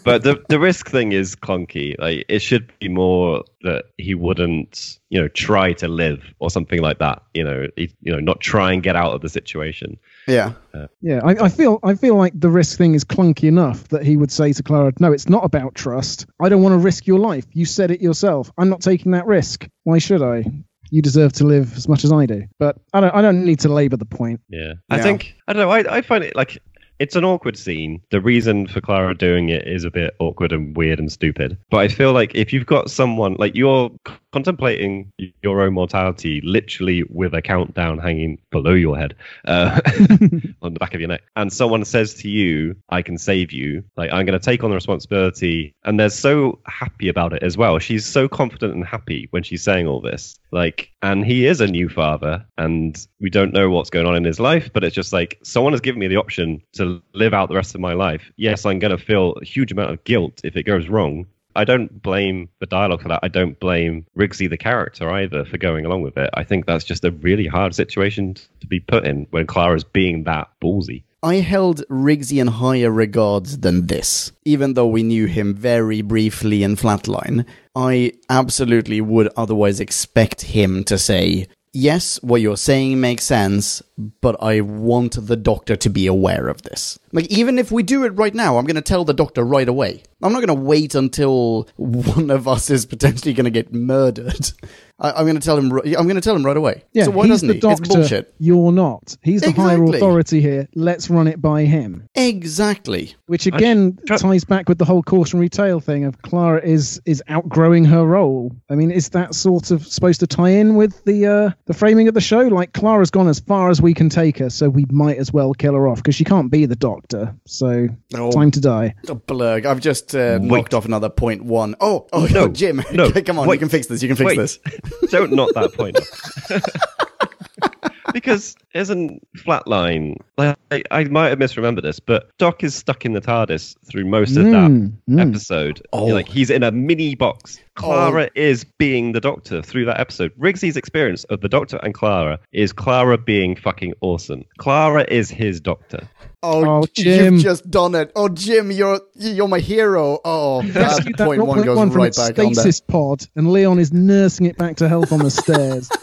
but 0.04 0.22
the 0.22 0.42
the 0.48 0.58
risk 0.58 0.88
thing 0.88 1.12
is 1.12 1.36
clunky. 1.36 1.98
Like 1.98 2.24
it 2.28 2.40
should 2.40 2.72
be 2.78 2.88
more 2.88 3.44
that 3.62 3.86
he 3.98 4.14
wouldn't, 4.14 4.98
you 5.10 5.20
know, 5.20 5.28
try 5.28 5.72
to 5.74 5.88
live 5.88 6.22
or 6.38 6.50
something 6.50 6.80
like 6.80 6.98
that. 6.98 7.22
You 7.34 7.44
know, 7.44 7.66
he, 7.76 7.94
you 8.00 8.12
know, 8.12 8.20
not 8.20 8.40
try 8.40 8.72
and 8.72 8.82
get 8.82 8.96
out 8.96 9.12
of 9.12 9.20
the 9.20 9.28
situation. 9.28 9.98
Yeah. 10.26 10.52
Uh, 10.72 10.86
yeah, 11.00 11.20
I, 11.24 11.44
I 11.44 11.48
feel 11.48 11.78
I 11.82 11.94
feel 11.94 12.16
like 12.16 12.32
the 12.38 12.50
risk 12.50 12.78
thing 12.78 12.94
is 12.94 13.04
clunky 13.04 13.48
enough 13.48 13.88
that 13.88 14.04
he 14.04 14.16
would 14.16 14.30
say 14.30 14.52
to 14.52 14.62
Clara, 14.62 14.92
"No, 14.98 15.12
it's 15.12 15.28
not 15.28 15.44
about 15.44 15.74
trust. 15.74 16.26
I 16.40 16.48
don't 16.48 16.62
want 16.62 16.72
to 16.72 16.78
risk 16.78 17.06
your 17.06 17.18
life. 17.18 17.46
You 17.52 17.64
said 17.64 17.90
it 17.90 18.00
yourself. 18.00 18.50
I'm 18.56 18.68
not 18.68 18.80
taking 18.80 19.12
that 19.12 19.26
risk. 19.26 19.68
Why 19.84 19.98
should 19.98 20.22
I? 20.22 20.44
You 20.92 21.02
deserve 21.02 21.32
to 21.34 21.44
live 21.44 21.76
as 21.76 21.88
much 21.88 22.04
as 22.04 22.12
I 22.12 22.26
do." 22.26 22.44
But 22.58 22.76
I 22.92 23.00
don't 23.00 23.14
I 23.14 23.22
don't 23.22 23.44
need 23.44 23.60
to 23.60 23.68
labour 23.68 23.96
the 23.96 24.06
point. 24.06 24.40
Yeah, 24.48 24.74
I 24.88 25.00
think 25.00 25.36
I 25.46 25.52
don't 25.52 25.62
know. 25.62 25.70
I 25.70 25.98
I 25.98 26.00
find 26.02 26.24
it 26.24 26.34
like 26.36 26.62
it's 27.00 27.16
an 27.16 27.24
awkward 27.24 27.56
scene. 27.56 28.00
The 28.10 28.20
reason 28.20 28.68
for 28.68 28.80
Clara 28.80 29.16
doing 29.16 29.48
it 29.48 29.66
is 29.66 29.84
a 29.84 29.90
bit 29.90 30.14
awkward 30.20 30.52
and 30.52 30.76
weird 30.76 30.98
and 30.98 31.10
stupid. 31.10 31.56
But 31.70 31.78
I 31.78 31.88
feel 31.88 32.12
like 32.12 32.34
if 32.34 32.52
you've 32.52 32.66
got 32.66 32.90
someone 32.90 33.34
like 33.38 33.56
you're 33.56 33.90
contemplating 34.32 35.12
your 35.42 35.62
own 35.62 35.74
mortality, 35.74 36.40
literally 36.44 37.02
with 37.08 37.34
a 37.34 37.42
countdown 37.42 37.98
hanging 37.98 38.38
below 38.50 38.72
your 38.72 38.96
head, 38.96 39.14
uh, 39.46 39.80
on 40.62 40.74
the 40.74 40.78
back 40.78 40.94
of 40.94 41.00
your 41.00 41.08
neck, 41.08 41.22
and 41.36 41.52
someone 41.52 41.84
says 41.84 42.14
to 42.14 42.28
you, 42.28 42.76
"I 42.88 43.02
can 43.02 43.18
save 43.18 43.52
you," 43.52 43.84
like 43.96 44.10
I'm 44.12 44.26
going 44.26 44.38
to 44.38 44.44
take 44.44 44.62
on 44.64 44.70
the 44.70 44.76
responsibility, 44.76 45.74
and 45.84 45.98
they're 45.98 46.10
so 46.10 46.58
happy 46.66 47.08
about 47.08 47.32
it 47.32 47.42
as 47.42 47.56
well. 47.56 47.78
She's 47.78 48.06
so 48.06 48.28
confident 48.28 48.74
and 48.74 48.84
happy 48.84 49.28
when 49.30 49.42
she's 49.42 49.62
saying 49.62 49.86
all 49.86 50.00
this, 50.00 50.38
like, 50.52 50.90
and 51.02 51.24
he 51.24 51.46
is 51.46 51.60
a 51.60 51.66
new 51.66 51.88
father, 51.88 52.44
and 52.58 53.06
we 53.20 53.30
don't 53.30 53.52
know 53.52 53.70
what's 53.70 53.90
going 53.90 54.06
on 54.06 54.16
in 54.16 54.24
his 54.24 54.40
life, 54.40 54.72
but 54.72 54.84
it's 54.84 54.94
just 54.94 55.12
like 55.12 55.38
someone 55.42 55.72
has 55.72 55.80
given 55.80 56.00
me 56.00 56.08
the 56.08 56.16
option 56.16 56.62
to 56.72 57.02
live 57.14 57.34
out 57.34 57.48
the 57.48 57.54
rest 57.54 57.74
of 57.74 57.80
my 57.80 57.92
life. 57.92 58.30
Yes, 58.36 58.64
I'm 58.64 58.78
going 58.78 58.96
to 58.96 59.02
feel 59.02 59.32
a 59.40 59.44
huge 59.44 59.72
amount 59.72 59.90
of 59.90 60.04
guilt 60.04 60.40
if 60.44 60.56
it 60.56 60.64
goes 60.64 60.88
wrong. 60.88 61.26
I 61.60 61.64
don't 61.64 62.02
blame 62.02 62.48
the 62.58 62.64
dialogue 62.64 63.02
for 63.02 63.08
that. 63.08 63.20
I 63.22 63.28
don't 63.28 63.60
blame 63.60 64.06
Rigsy 64.16 64.48
the 64.48 64.56
character 64.56 65.10
either 65.10 65.44
for 65.44 65.58
going 65.58 65.84
along 65.84 66.00
with 66.00 66.16
it. 66.16 66.30
I 66.32 66.42
think 66.42 66.64
that's 66.64 66.84
just 66.84 67.04
a 67.04 67.10
really 67.10 67.46
hard 67.46 67.74
situation 67.74 68.34
to 68.60 68.66
be 68.66 68.80
put 68.80 69.04
in 69.04 69.26
when 69.28 69.46
Clara's 69.46 69.84
being 69.84 70.24
that 70.24 70.48
ballsy. 70.62 71.02
I 71.22 71.34
held 71.34 71.86
Rigsy 71.90 72.40
in 72.40 72.46
higher 72.46 72.90
regards 72.90 73.58
than 73.58 73.88
this. 73.88 74.32
Even 74.46 74.72
though 74.72 74.86
we 74.86 75.02
knew 75.02 75.26
him 75.26 75.54
very 75.54 76.00
briefly 76.00 76.62
in 76.62 76.76
Flatline, 76.76 77.44
I 77.76 78.12
absolutely 78.30 79.02
would 79.02 79.28
otherwise 79.36 79.80
expect 79.80 80.40
him 80.40 80.82
to 80.84 80.96
say, 80.96 81.46
Yes, 81.74 82.20
what 82.22 82.40
you're 82.40 82.56
saying 82.56 83.00
makes 83.00 83.24
sense, 83.24 83.80
but 84.22 84.42
I 84.42 84.62
want 84.62 85.26
the 85.26 85.36
doctor 85.36 85.76
to 85.76 85.90
be 85.90 86.06
aware 86.06 86.48
of 86.48 86.62
this. 86.62 86.98
Like, 87.12 87.26
even 87.26 87.58
if 87.58 87.72
we 87.72 87.82
do 87.82 88.04
it 88.04 88.10
right 88.10 88.34
now, 88.34 88.58
I'm 88.58 88.66
going 88.66 88.76
to 88.76 88.82
tell 88.82 89.04
the 89.04 89.14
doctor 89.14 89.42
right 89.44 89.68
away. 89.68 90.02
I'm 90.22 90.32
not 90.32 90.44
going 90.44 90.48
to 90.48 90.62
wait 90.66 90.94
until 90.94 91.68
one 91.76 92.30
of 92.30 92.46
us 92.46 92.70
is 92.70 92.86
potentially 92.86 93.32
going 93.34 93.44
to 93.44 93.50
get 93.50 93.72
murdered. 93.72 94.50
I, 95.00 95.12
I'm 95.12 95.24
going 95.24 95.36
to 95.36 95.40
tell 95.40 95.56
him. 95.56 95.72
I'm 95.72 96.06
going 96.06 96.16
to 96.16 96.20
tell 96.20 96.36
him 96.36 96.44
right 96.44 96.56
away. 96.56 96.84
Yeah, 96.92 97.04
so 97.04 97.10
why 97.12 97.24
he's 97.24 97.32
doesn't 97.32 97.48
the 97.48 97.54
he? 97.54 97.60
doctor. 97.60 97.84
It's 97.84 97.94
bullshit. 97.94 98.34
You're 98.38 98.70
not. 98.70 99.16
He's 99.22 99.40
the 99.40 99.52
higher 99.52 99.82
authority 99.82 100.40
here. 100.42 100.68
Let's 100.74 101.08
run 101.08 101.26
it 101.26 101.40
by 101.40 101.64
him. 101.64 102.06
Exactly. 102.14 103.14
Which 103.26 103.46
again 103.46 103.98
try- 104.06 104.18
ties 104.18 104.44
back 104.44 104.68
with 104.68 104.76
the 104.76 104.84
whole 104.84 105.02
cautionary 105.02 105.48
tale 105.48 105.80
thing 105.80 106.04
of 106.04 106.20
Clara 106.20 106.60
is 106.62 107.00
is 107.06 107.22
outgrowing 107.28 107.86
her 107.86 108.04
role. 108.04 108.54
I 108.68 108.74
mean, 108.74 108.90
is 108.90 109.08
that 109.10 109.34
sort 109.34 109.70
of 109.70 109.86
supposed 109.86 110.20
to 110.20 110.26
tie 110.26 110.50
in 110.50 110.76
with 110.76 111.02
the 111.04 111.26
uh, 111.26 111.50
the 111.64 111.74
framing 111.74 112.08
of 112.08 112.14
the 112.14 112.20
show? 112.20 112.40
Like 112.40 112.74
Clara's 112.74 113.10
gone 113.10 113.28
as 113.28 113.40
far 113.40 113.70
as 113.70 113.80
we 113.80 113.94
can 113.94 114.10
take 114.10 114.38
her, 114.38 114.50
so 114.50 114.68
we 114.68 114.84
might 114.90 115.16
as 115.16 115.32
well 115.32 115.54
kill 115.54 115.74
her 115.74 115.88
off 115.88 115.96
because 115.96 116.14
she 116.14 116.24
can't 116.24 116.50
be 116.50 116.66
the 116.66 116.76
Doctor. 116.76 116.99
So 117.46 117.88
Oh. 118.14 118.30
time 118.30 118.50
to 118.52 118.60
die. 118.60 118.94
Oh, 119.08 119.16
blurg. 119.16 119.66
I've 119.66 119.80
just 119.80 120.14
uh, 120.14 120.38
knocked 120.38 120.74
off 120.74 120.84
another 120.84 121.08
point 121.10 121.44
one. 121.44 121.74
Oh, 121.80 122.06
oh 122.12 122.26
no, 122.26 122.46
No, 122.46 122.48
Jim. 122.48 122.82
no, 122.92 123.10
come 123.22 123.38
on, 123.38 123.48
you 123.48 123.58
can 123.58 123.68
fix 123.68 123.86
this. 123.86 124.02
You 124.02 124.08
can 124.08 124.16
fix 124.16 124.28
wait. 124.28 124.36
this. 124.36 124.58
Don't 125.10 125.32
knock 125.32 125.50
that 125.54 125.72
point. 125.74 125.96
off. 125.98 128.12
because 128.12 128.56
isn't 128.74 129.22
Flatline? 129.36 130.16
Like, 130.36 130.56
I, 130.70 130.82
I 130.90 131.04
might 131.04 131.28
have 131.28 131.38
misremembered 131.38 131.82
this, 131.82 132.00
but 132.00 132.36
Doc 132.38 132.64
is 132.64 132.74
stuck 132.74 133.04
in 133.04 133.12
the 133.12 133.20
TARDIS 133.20 133.76
through 133.88 134.04
most 134.06 134.36
of 134.36 134.44
that 134.46 134.70
Mm, 134.70 134.92
mm. 135.08 135.20
episode. 135.28 135.82
Oh. 135.92 136.06
Like 136.06 136.28
he's 136.28 136.50
in 136.50 136.62
a 136.62 136.70
mini 136.72 137.14
box. 137.14 137.58
Clara 137.74 138.28
is 138.34 138.64
being 138.64 139.12
the 139.12 139.20
Doctor 139.20 139.62
through 139.62 139.86
that 139.86 140.00
episode. 140.00 140.32
Rigsy's 140.38 140.76
experience 140.76 141.24
of 141.24 141.40
the 141.40 141.48
Doctor 141.48 141.78
and 141.82 141.94
Clara 141.94 142.38
is 142.52 142.72
Clara 142.72 143.16
being 143.16 143.56
fucking 143.56 143.94
awesome. 144.00 144.44
Clara 144.58 145.04
is 145.08 145.30
his 145.30 145.60
Doctor. 145.60 146.08
Oh, 146.42 146.64
Oh, 146.82 146.86
Jim. 146.94 147.34
you've 147.34 147.42
just 147.42 147.70
done 147.70 147.94
it. 147.94 148.12
Oh, 148.16 148.28
Jim, 148.28 148.70
you're 148.70 149.00
you're 149.14 149.48
my 149.48 149.58
hero. 149.60 150.18
Oh, 150.24 150.62
that 150.62 150.74
Rescued 150.74 151.16
that 151.18 151.26
point 151.26 151.44
one 151.44 151.58
0.1 151.60 151.64
goes 151.64 151.78
from 151.78 151.90
right 151.90 152.14
back 152.16 152.38
on 152.38 152.44
there. 152.46 152.54
stasis 152.54 152.80
pod, 152.80 153.26
and 153.36 153.52
Leon 153.52 153.78
is 153.78 153.92
nursing 153.92 154.46
it 154.46 154.56
back 154.56 154.76
to 154.76 154.88
health 154.88 155.12
on 155.12 155.18
the 155.20 155.30
stairs. 155.30 155.88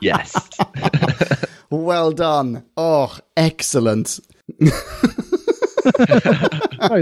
Yes. 0.00 0.34
Well 1.70 2.10
done. 2.12 2.64
Oh, 2.76 3.16
excellent. 3.36 4.18
Oh, 4.60 4.66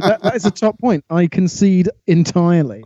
that, 0.00 0.18
that 0.22 0.34
is 0.34 0.44
a 0.46 0.50
top 0.50 0.78
point. 0.78 1.04
I 1.10 1.26
concede 1.26 1.88
entirely. 2.06 2.84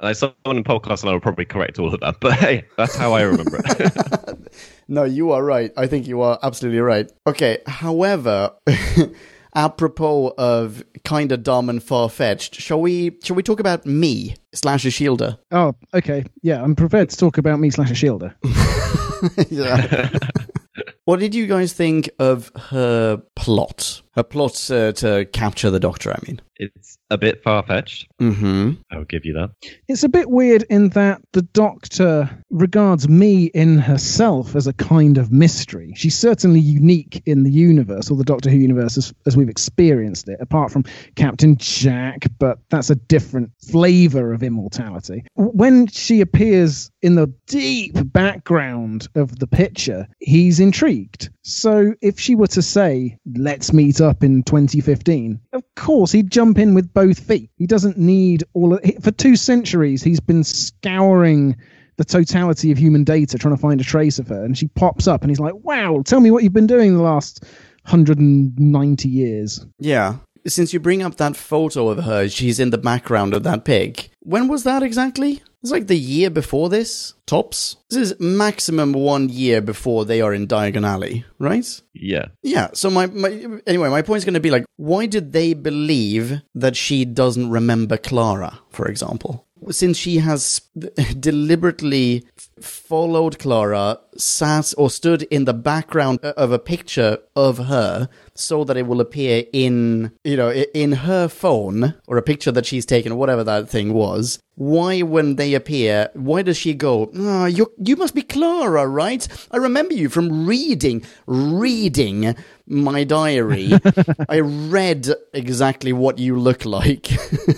like 0.00 0.16
someone 0.16 0.56
in 0.56 0.64
podcast 0.64 1.02
and 1.02 1.10
I 1.10 1.12
will 1.12 1.20
probably 1.20 1.44
correct 1.44 1.78
all 1.78 1.92
of 1.92 2.00
that, 2.00 2.16
but 2.20 2.34
hey, 2.34 2.64
that's 2.76 2.94
how 2.96 3.12
I 3.14 3.22
remember 3.22 3.60
it. 3.64 4.47
No, 4.88 5.04
you 5.04 5.32
are 5.32 5.44
right. 5.44 5.70
I 5.76 5.86
think 5.86 6.06
you 6.06 6.22
are 6.22 6.38
absolutely 6.42 6.80
right. 6.80 7.10
Okay, 7.26 7.58
however, 7.66 8.52
apropos 9.54 10.32
of 10.38 10.82
kind 11.04 11.30
of 11.32 11.42
dumb 11.42 11.68
and 11.68 11.82
far 11.82 12.08
fetched, 12.08 12.54
shall 12.54 12.80
we 12.80 13.18
shall 13.22 13.36
we 13.36 13.42
talk 13.42 13.60
about 13.60 13.84
me 13.84 14.36
slash 14.54 14.84
Ashildr? 14.84 15.38
Oh, 15.50 15.74
okay. 15.92 16.24
Yeah, 16.42 16.62
I'm 16.62 16.74
prepared 16.74 17.10
to 17.10 17.16
talk 17.16 17.38
about 17.38 17.60
me 17.60 17.70
slash 17.70 17.90
Ashildr. 17.90 18.34
yeah. 19.50 20.08
what 21.04 21.20
did 21.20 21.34
you 21.34 21.46
guys 21.46 21.72
think 21.72 22.08
of 22.18 22.50
her 22.70 23.22
plot? 23.36 24.02
Her 24.18 24.24
plot 24.24 24.68
uh, 24.68 24.90
to 24.94 25.26
capture 25.26 25.70
the 25.70 25.78
Doctor. 25.78 26.10
I 26.10 26.18
mean. 26.26 26.40
it's 26.58 26.98
a 27.10 27.16
bit 27.16 27.42
far 27.42 27.62
fetched. 27.62 28.08
Mm-hmm. 28.20 28.72
I'll 28.90 29.04
give 29.04 29.24
you 29.24 29.32
that. 29.34 29.50
It's 29.86 30.02
a 30.02 30.08
bit 30.08 30.28
weird 30.28 30.64
in 30.68 30.88
that 30.90 31.22
the 31.32 31.42
Doctor 31.42 32.28
regards 32.50 33.08
me 33.08 33.44
in 33.44 33.78
herself 33.78 34.56
as 34.56 34.66
a 34.66 34.72
kind 34.72 35.18
of 35.18 35.30
mystery. 35.30 35.94
She's 35.96 36.18
certainly 36.18 36.60
unique 36.60 37.22
in 37.26 37.44
the 37.44 37.52
universe, 37.52 38.10
or 38.10 38.16
the 38.16 38.24
Doctor 38.24 38.50
Who 38.50 38.56
universe 38.56 38.98
as, 38.98 39.14
as 39.26 39.36
we've 39.36 39.48
experienced 39.48 40.28
it, 40.28 40.38
apart 40.40 40.72
from 40.72 40.84
Captain 41.14 41.56
Jack, 41.56 42.26
but 42.38 42.58
that's 42.70 42.90
a 42.90 42.96
different 42.96 43.52
flavor 43.70 44.32
of 44.32 44.42
immortality. 44.42 45.24
When 45.34 45.86
she 45.86 46.20
appears 46.20 46.90
in 47.02 47.14
the 47.14 47.32
deep 47.46 47.92
background 48.12 49.06
of 49.14 49.38
the 49.38 49.46
picture, 49.46 50.08
he's 50.18 50.58
intrigued. 50.58 51.30
So 51.42 51.94
if 52.02 52.18
she 52.18 52.34
were 52.34 52.48
to 52.48 52.62
say, 52.62 53.16
let's 53.36 53.72
meet 53.72 54.00
up 54.00 54.07
in 54.22 54.42
2015, 54.42 55.40
of 55.52 55.62
course 55.76 56.12
he'd 56.12 56.30
jump 56.30 56.58
in 56.58 56.74
with 56.74 56.92
both 56.92 57.18
feet. 57.18 57.50
He 57.56 57.66
doesn't 57.66 57.98
need 57.98 58.44
all 58.54 58.74
of, 58.74 58.80
it. 58.82 59.02
for 59.02 59.10
two 59.10 59.36
centuries, 59.36 60.02
he's 60.02 60.20
been 60.20 60.44
scouring 60.44 61.56
the 61.98 62.04
totality 62.04 62.70
of 62.70 62.78
human 62.78 63.04
data 63.04 63.36
trying 63.36 63.54
to 63.54 63.60
find 63.60 63.80
a 63.80 63.84
trace 63.84 64.18
of 64.18 64.28
her. 64.28 64.44
And 64.44 64.56
she 64.56 64.68
pops 64.68 65.06
up 65.06 65.22
and 65.22 65.30
he's 65.30 65.40
like, 65.40 65.54
wow, 65.62 66.02
tell 66.04 66.20
me 66.20 66.30
what 66.30 66.42
you've 66.44 66.52
been 66.52 66.66
doing 66.66 66.94
the 66.94 67.02
last 67.02 67.42
190 67.84 69.08
years. 69.08 69.66
Yeah. 69.78 70.16
Since 70.46 70.72
you 70.72 70.80
bring 70.80 71.02
up 71.02 71.16
that 71.16 71.36
photo 71.36 71.88
of 71.88 72.04
her, 72.04 72.28
she's 72.28 72.60
in 72.60 72.70
the 72.70 72.78
background 72.78 73.34
of 73.34 73.42
that 73.42 73.64
pig. 73.64 74.08
When 74.20 74.48
was 74.48 74.64
that 74.64 74.82
exactly? 74.82 75.42
It's 75.62 75.72
like 75.72 75.88
the 75.88 75.98
year 75.98 76.30
before 76.30 76.68
this, 76.68 77.14
tops. 77.26 77.76
This 77.90 78.12
is 78.12 78.20
maximum 78.20 78.92
one 78.92 79.28
year 79.28 79.60
before 79.60 80.04
they 80.04 80.20
are 80.20 80.32
in 80.32 80.46
Diagon 80.46 80.86
Alley, 80.86 81.24
right? 81.38 81.80
Yeah. 81.94 82.26
Yeah. 82.42 82.68
So 82.74 82.90
my, 82.90 83.06
my 83.06 83.60
anyway, 83.66 83.88
my 83.88 84.02
point 84.02 84.18
is 84.18 84.24
going 84.24 84.34
to 84.34 84.40
be 84.40 84.52
like, 84.52 84.64
why 84.76 85.06
did 85.06 85.32
they 85.32 85.54
believe 85.54 86.42
that 86.54 86.76
she 86.76 87.04
doesn't 87.04 87.50
remember 87.50 87.96
Clara, 87.96 88.60
for 88.70 88.86
example? 88.86 89.47
Since 89.70 89.96
she 89.96 90.18
has 90.18 90.60
deliberately 91.20 92.24
followed 92.60 93.38
Clara, 93.38 94.00
sat 94.16 94.74
or 94.76 94.90
stood 94.90 95.22
in 95.24 95.44
the 95.44 95.54
background 95.54 96.20
of 96.20 96.52
a 96.52 96.58
picture 96.58 97.18
of 97.36 97.58
her, 97.58 98.08
so 98.34 98.64
that 98.64 98.76
it 98.76 98.86
will 98.86 99.00
appear 99.00 99.44
in 99.52 100.12
you 100.24 100.36
know 100.36 100.52
in 100.52 100.92
her 100.92 101.28
phone 101.28 101.94
or 102.06 102.16
a 102.16 102.22
picture 102.22 102.52
that 102.52 102.66
she's 102.66 102.86
taken, 102.86 103.12
or 103.12 103.16
whatever 103.16 103.44
that 103.44 103.68
thing 103.68 103.92
was. 103.92 104.38
Why, 104.54 105.02
when 105.02 105.36
they 105.36 105.54
appear, 105.54 106.10
why 106.14 106.42
does 106.42 106.56
she 106.56 106.74
go? 106.74 107.10
Oh, 107.14 107.44
you 107.46 107.72
you 107.78 107.94
must 107.96 108.14
be 108.14 108.22
Clara, 108.22 108.86
right? 108.86 109.26
I 109.50 109.56
remember 109.56 109.94
you 109.94 110.08
from 110.08 110.46
reading 110.46 111.04
reading 111.26 112.34
my 112.66 113.04
diary. 113.04 113.72
I 114.28 114.40
read 114.40 115.08
exactly 115.32 115.92
what 115.92 116.18
you 116.18 116.38
look 116.38 116.64
like. 116.64 117.08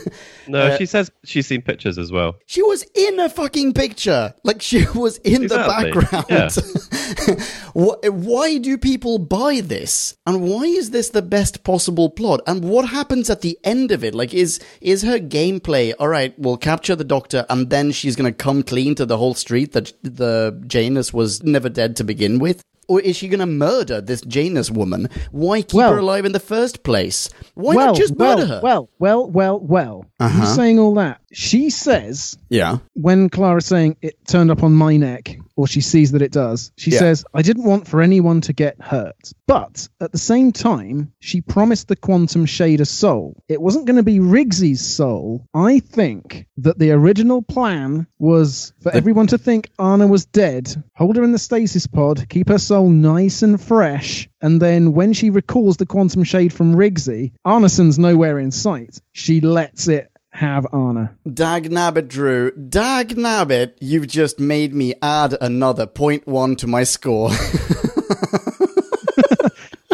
No, 0.51 0.61
Uh, 0.67 0.77
she 0.79 0.87
says 0.87 1.11
she's 1.25 1.47
seen 1.47 1.63
pictures 1.63 1.99
as 1.99 2.11
well. 2.13 2.37
She 2.47 2.63
was 2.63 2.83
in 2.95 3.21
a 3.21 3.29
fucking 3.29 3.73
picture. 3.75 4.35
Like 4.45 4.61
she 4.63 4.85
was 4.95 5.19
in 5.19 5.45
Exactly. 5.45 5.91
the 5.93 6.01
background. 6.11 7.41
Wh- 7.75 7.99
why 8.27 8.59
do 8.59 8.77
people 8.79 9.19
buy 9.19 9.61
this? 9.61 10.17
And 10.27 10.43
why 10.43 10.65
is 10.65 10.91
this 10.91 11.11
the 11.11 11.23
best 11.23 11.63
possible 11.65 12.11
plot? 12.11 12.41
And 12.47 12.65
what 12.65 12.89
happens 12.89 13.31
at 13.31 13.41
the 13.43 13.59
end 13.65 13.91
of 13.93 14.03
it? 14.05 14.15
Like 14.15 14.35
is 14.35 14.61
is 14.81 15.03
her 15.03 15.19
gameplay, 15.19 15.95
all 15.99 16.09
right, 16.09 16.37
we'll 16.39 16.57
capture 16.57 16.97
the 16.97 17.05
doctor 17.05 17.47
and 17.49 17.71
then 17.71 17.93
she's 17.93 18.17
going 18.17 18.31
to 18.33 18.37
come 18.37 18.63
clean 18.63 18.95
to 18.97 19.07
the 19.07 19.17
whole 19.19 19.35
street 19.35 19.73
that 19.73 19.93
the 20.03 20.61
Janus 20.67 21.13
was 21.13 21.43
never 21.43 21.69
dead 21.69 21.97
to 21.97 22.05
begin 22.05 22.39
with? 22.39 22.63
Or 22.91 23.01
is 23.01 23.15
she 23.15 23.29
going 23.29 23.39
to 23.39 23.47
murder 23.47 24.01
this 24.01 24.21
Janus 24.23 24.69
woman? 24.69 25.09
Why 25.31 25.63
keep 25.63 25.75
Well- 25.75 25.93
her 25.93 25.99
alive 26.01 26.25
in 26.25 26.33
the 26.33 26.41
first 26.41 26.83
place? 26.83 27.31
Why 27.55 27.77
well, 27.77 27.87
not 27.87 27.95
just 27.97 28.17
well, 28.17 28.37
murder 28.37 28.47
her? 28.49 28.61
well, 28.65 28.91
well, 28.99 29.31
well, 29.31 29.61
well. 29.61 30.07
Uh-huh. 30.19 30.41
You 30.41 30.55
saying 30.57 30.81
all 30.81 30.95
that? 30.95 31.21
She 31.33 31.71
says 31.71 32.37
yeah. 32.49 32.79
when 32.95 33.29
Clara's 33.29 33.67
saying 33.67 33.97
it 34.03 34.17
turned 34.27 34.51
up 34.51 34.63
on 34.63 34.73
my 34.73 34.97
neck, 34.97 35.39
or 35.57 35.67
she 35.67 35.81
sees 35.81 36.13
that 36.13 36.23
it 36.23 36.33
does, 36.33 36.73
she 36.77 36.91
Yeah. 36.91 36.99
says, 36.99 37.25
I 37.33 37.43
didn't 37.43 37.65
want 37.65 37.87
for 37.87 38.01
anyone 38.01 38.41
to 38.43 38.53
get 38.53 38.81
hurt. 38.81 39.33
But 39.47 39.89
at 40.01 40.11
the 40.13 40.19
same 40.19 40.53
time, 40.53 41.13
she 41.21 41.41
promised 41.41 41.89
the 41.89 41.97
quantum 41.97 42.47
shade 42.47 42.81
a 42.81 42.85
soul. 42.85 43.43
It 43.49 43.61
wasn't 43.61 43.87
going 43.87 43.97
to 43.97 44.03
be 44.03 44.19
Rigsy's 44.19 44.81
soul. 44.81 45.47
I 45.55 45.81
think 45.81 46.47
that 46.59 46.79
the 46.79 46.93
original 46.93 47.43
plan 47.43 48.07
was 48.19 48.73
for 48.81 48.93
everyone 48.93 49.29
to 49.29 49.39
think 49.39 49.71
Anna 49.79 50.07
was 50.07 50.25
dead, 50.27 50.83
hold 50.95 51.17
her 51.17 51.23
in 51.23 51.33
the 51.33 51.39
stasis 51.39 51.87
pod, 51.87 52.29
keep 52.29 52.49
her 52.49 52.59
soul 52.59 52.89
nice 52.89 53.43
and 53.43 53.61
fresh, 53.61 54.29
and 54.41 54.61
then 54.61 54.93
when 54.95 55.13
she 55.13 55.31
recalls 55.31 55.77
the 55.77 55.87
quantum 55.87 56.25
shade 56.25 56.53
from 56.53 56.75
Riggsy, 56.75 57.33
Arneson's 57.47 57.99
nowhere 57.99 58.39
in 58.39 58.51
sight. 58.51 59.01
She 59.13 59.41
lets 59.41 59.89
it 59.89 60.11
have 60.31 60.67
Anna. 60.73 61.17
Dag 61.33 61.71
nabbit, 61.71 62.09
Drew. 62.09 62.51
Dag 62.53 63.11
nabbit, 63.17 63.75
you've 63.81 64.07
just 64.09 64.39
made 64.41 64.75
me 64.75 64.95
add 65.03 65.37
another 65.41 65.87
point 65.87 66.27
one 66.27 66.57
to 66.57 66.67
my 66.67 66.85
score. 66.85 67.31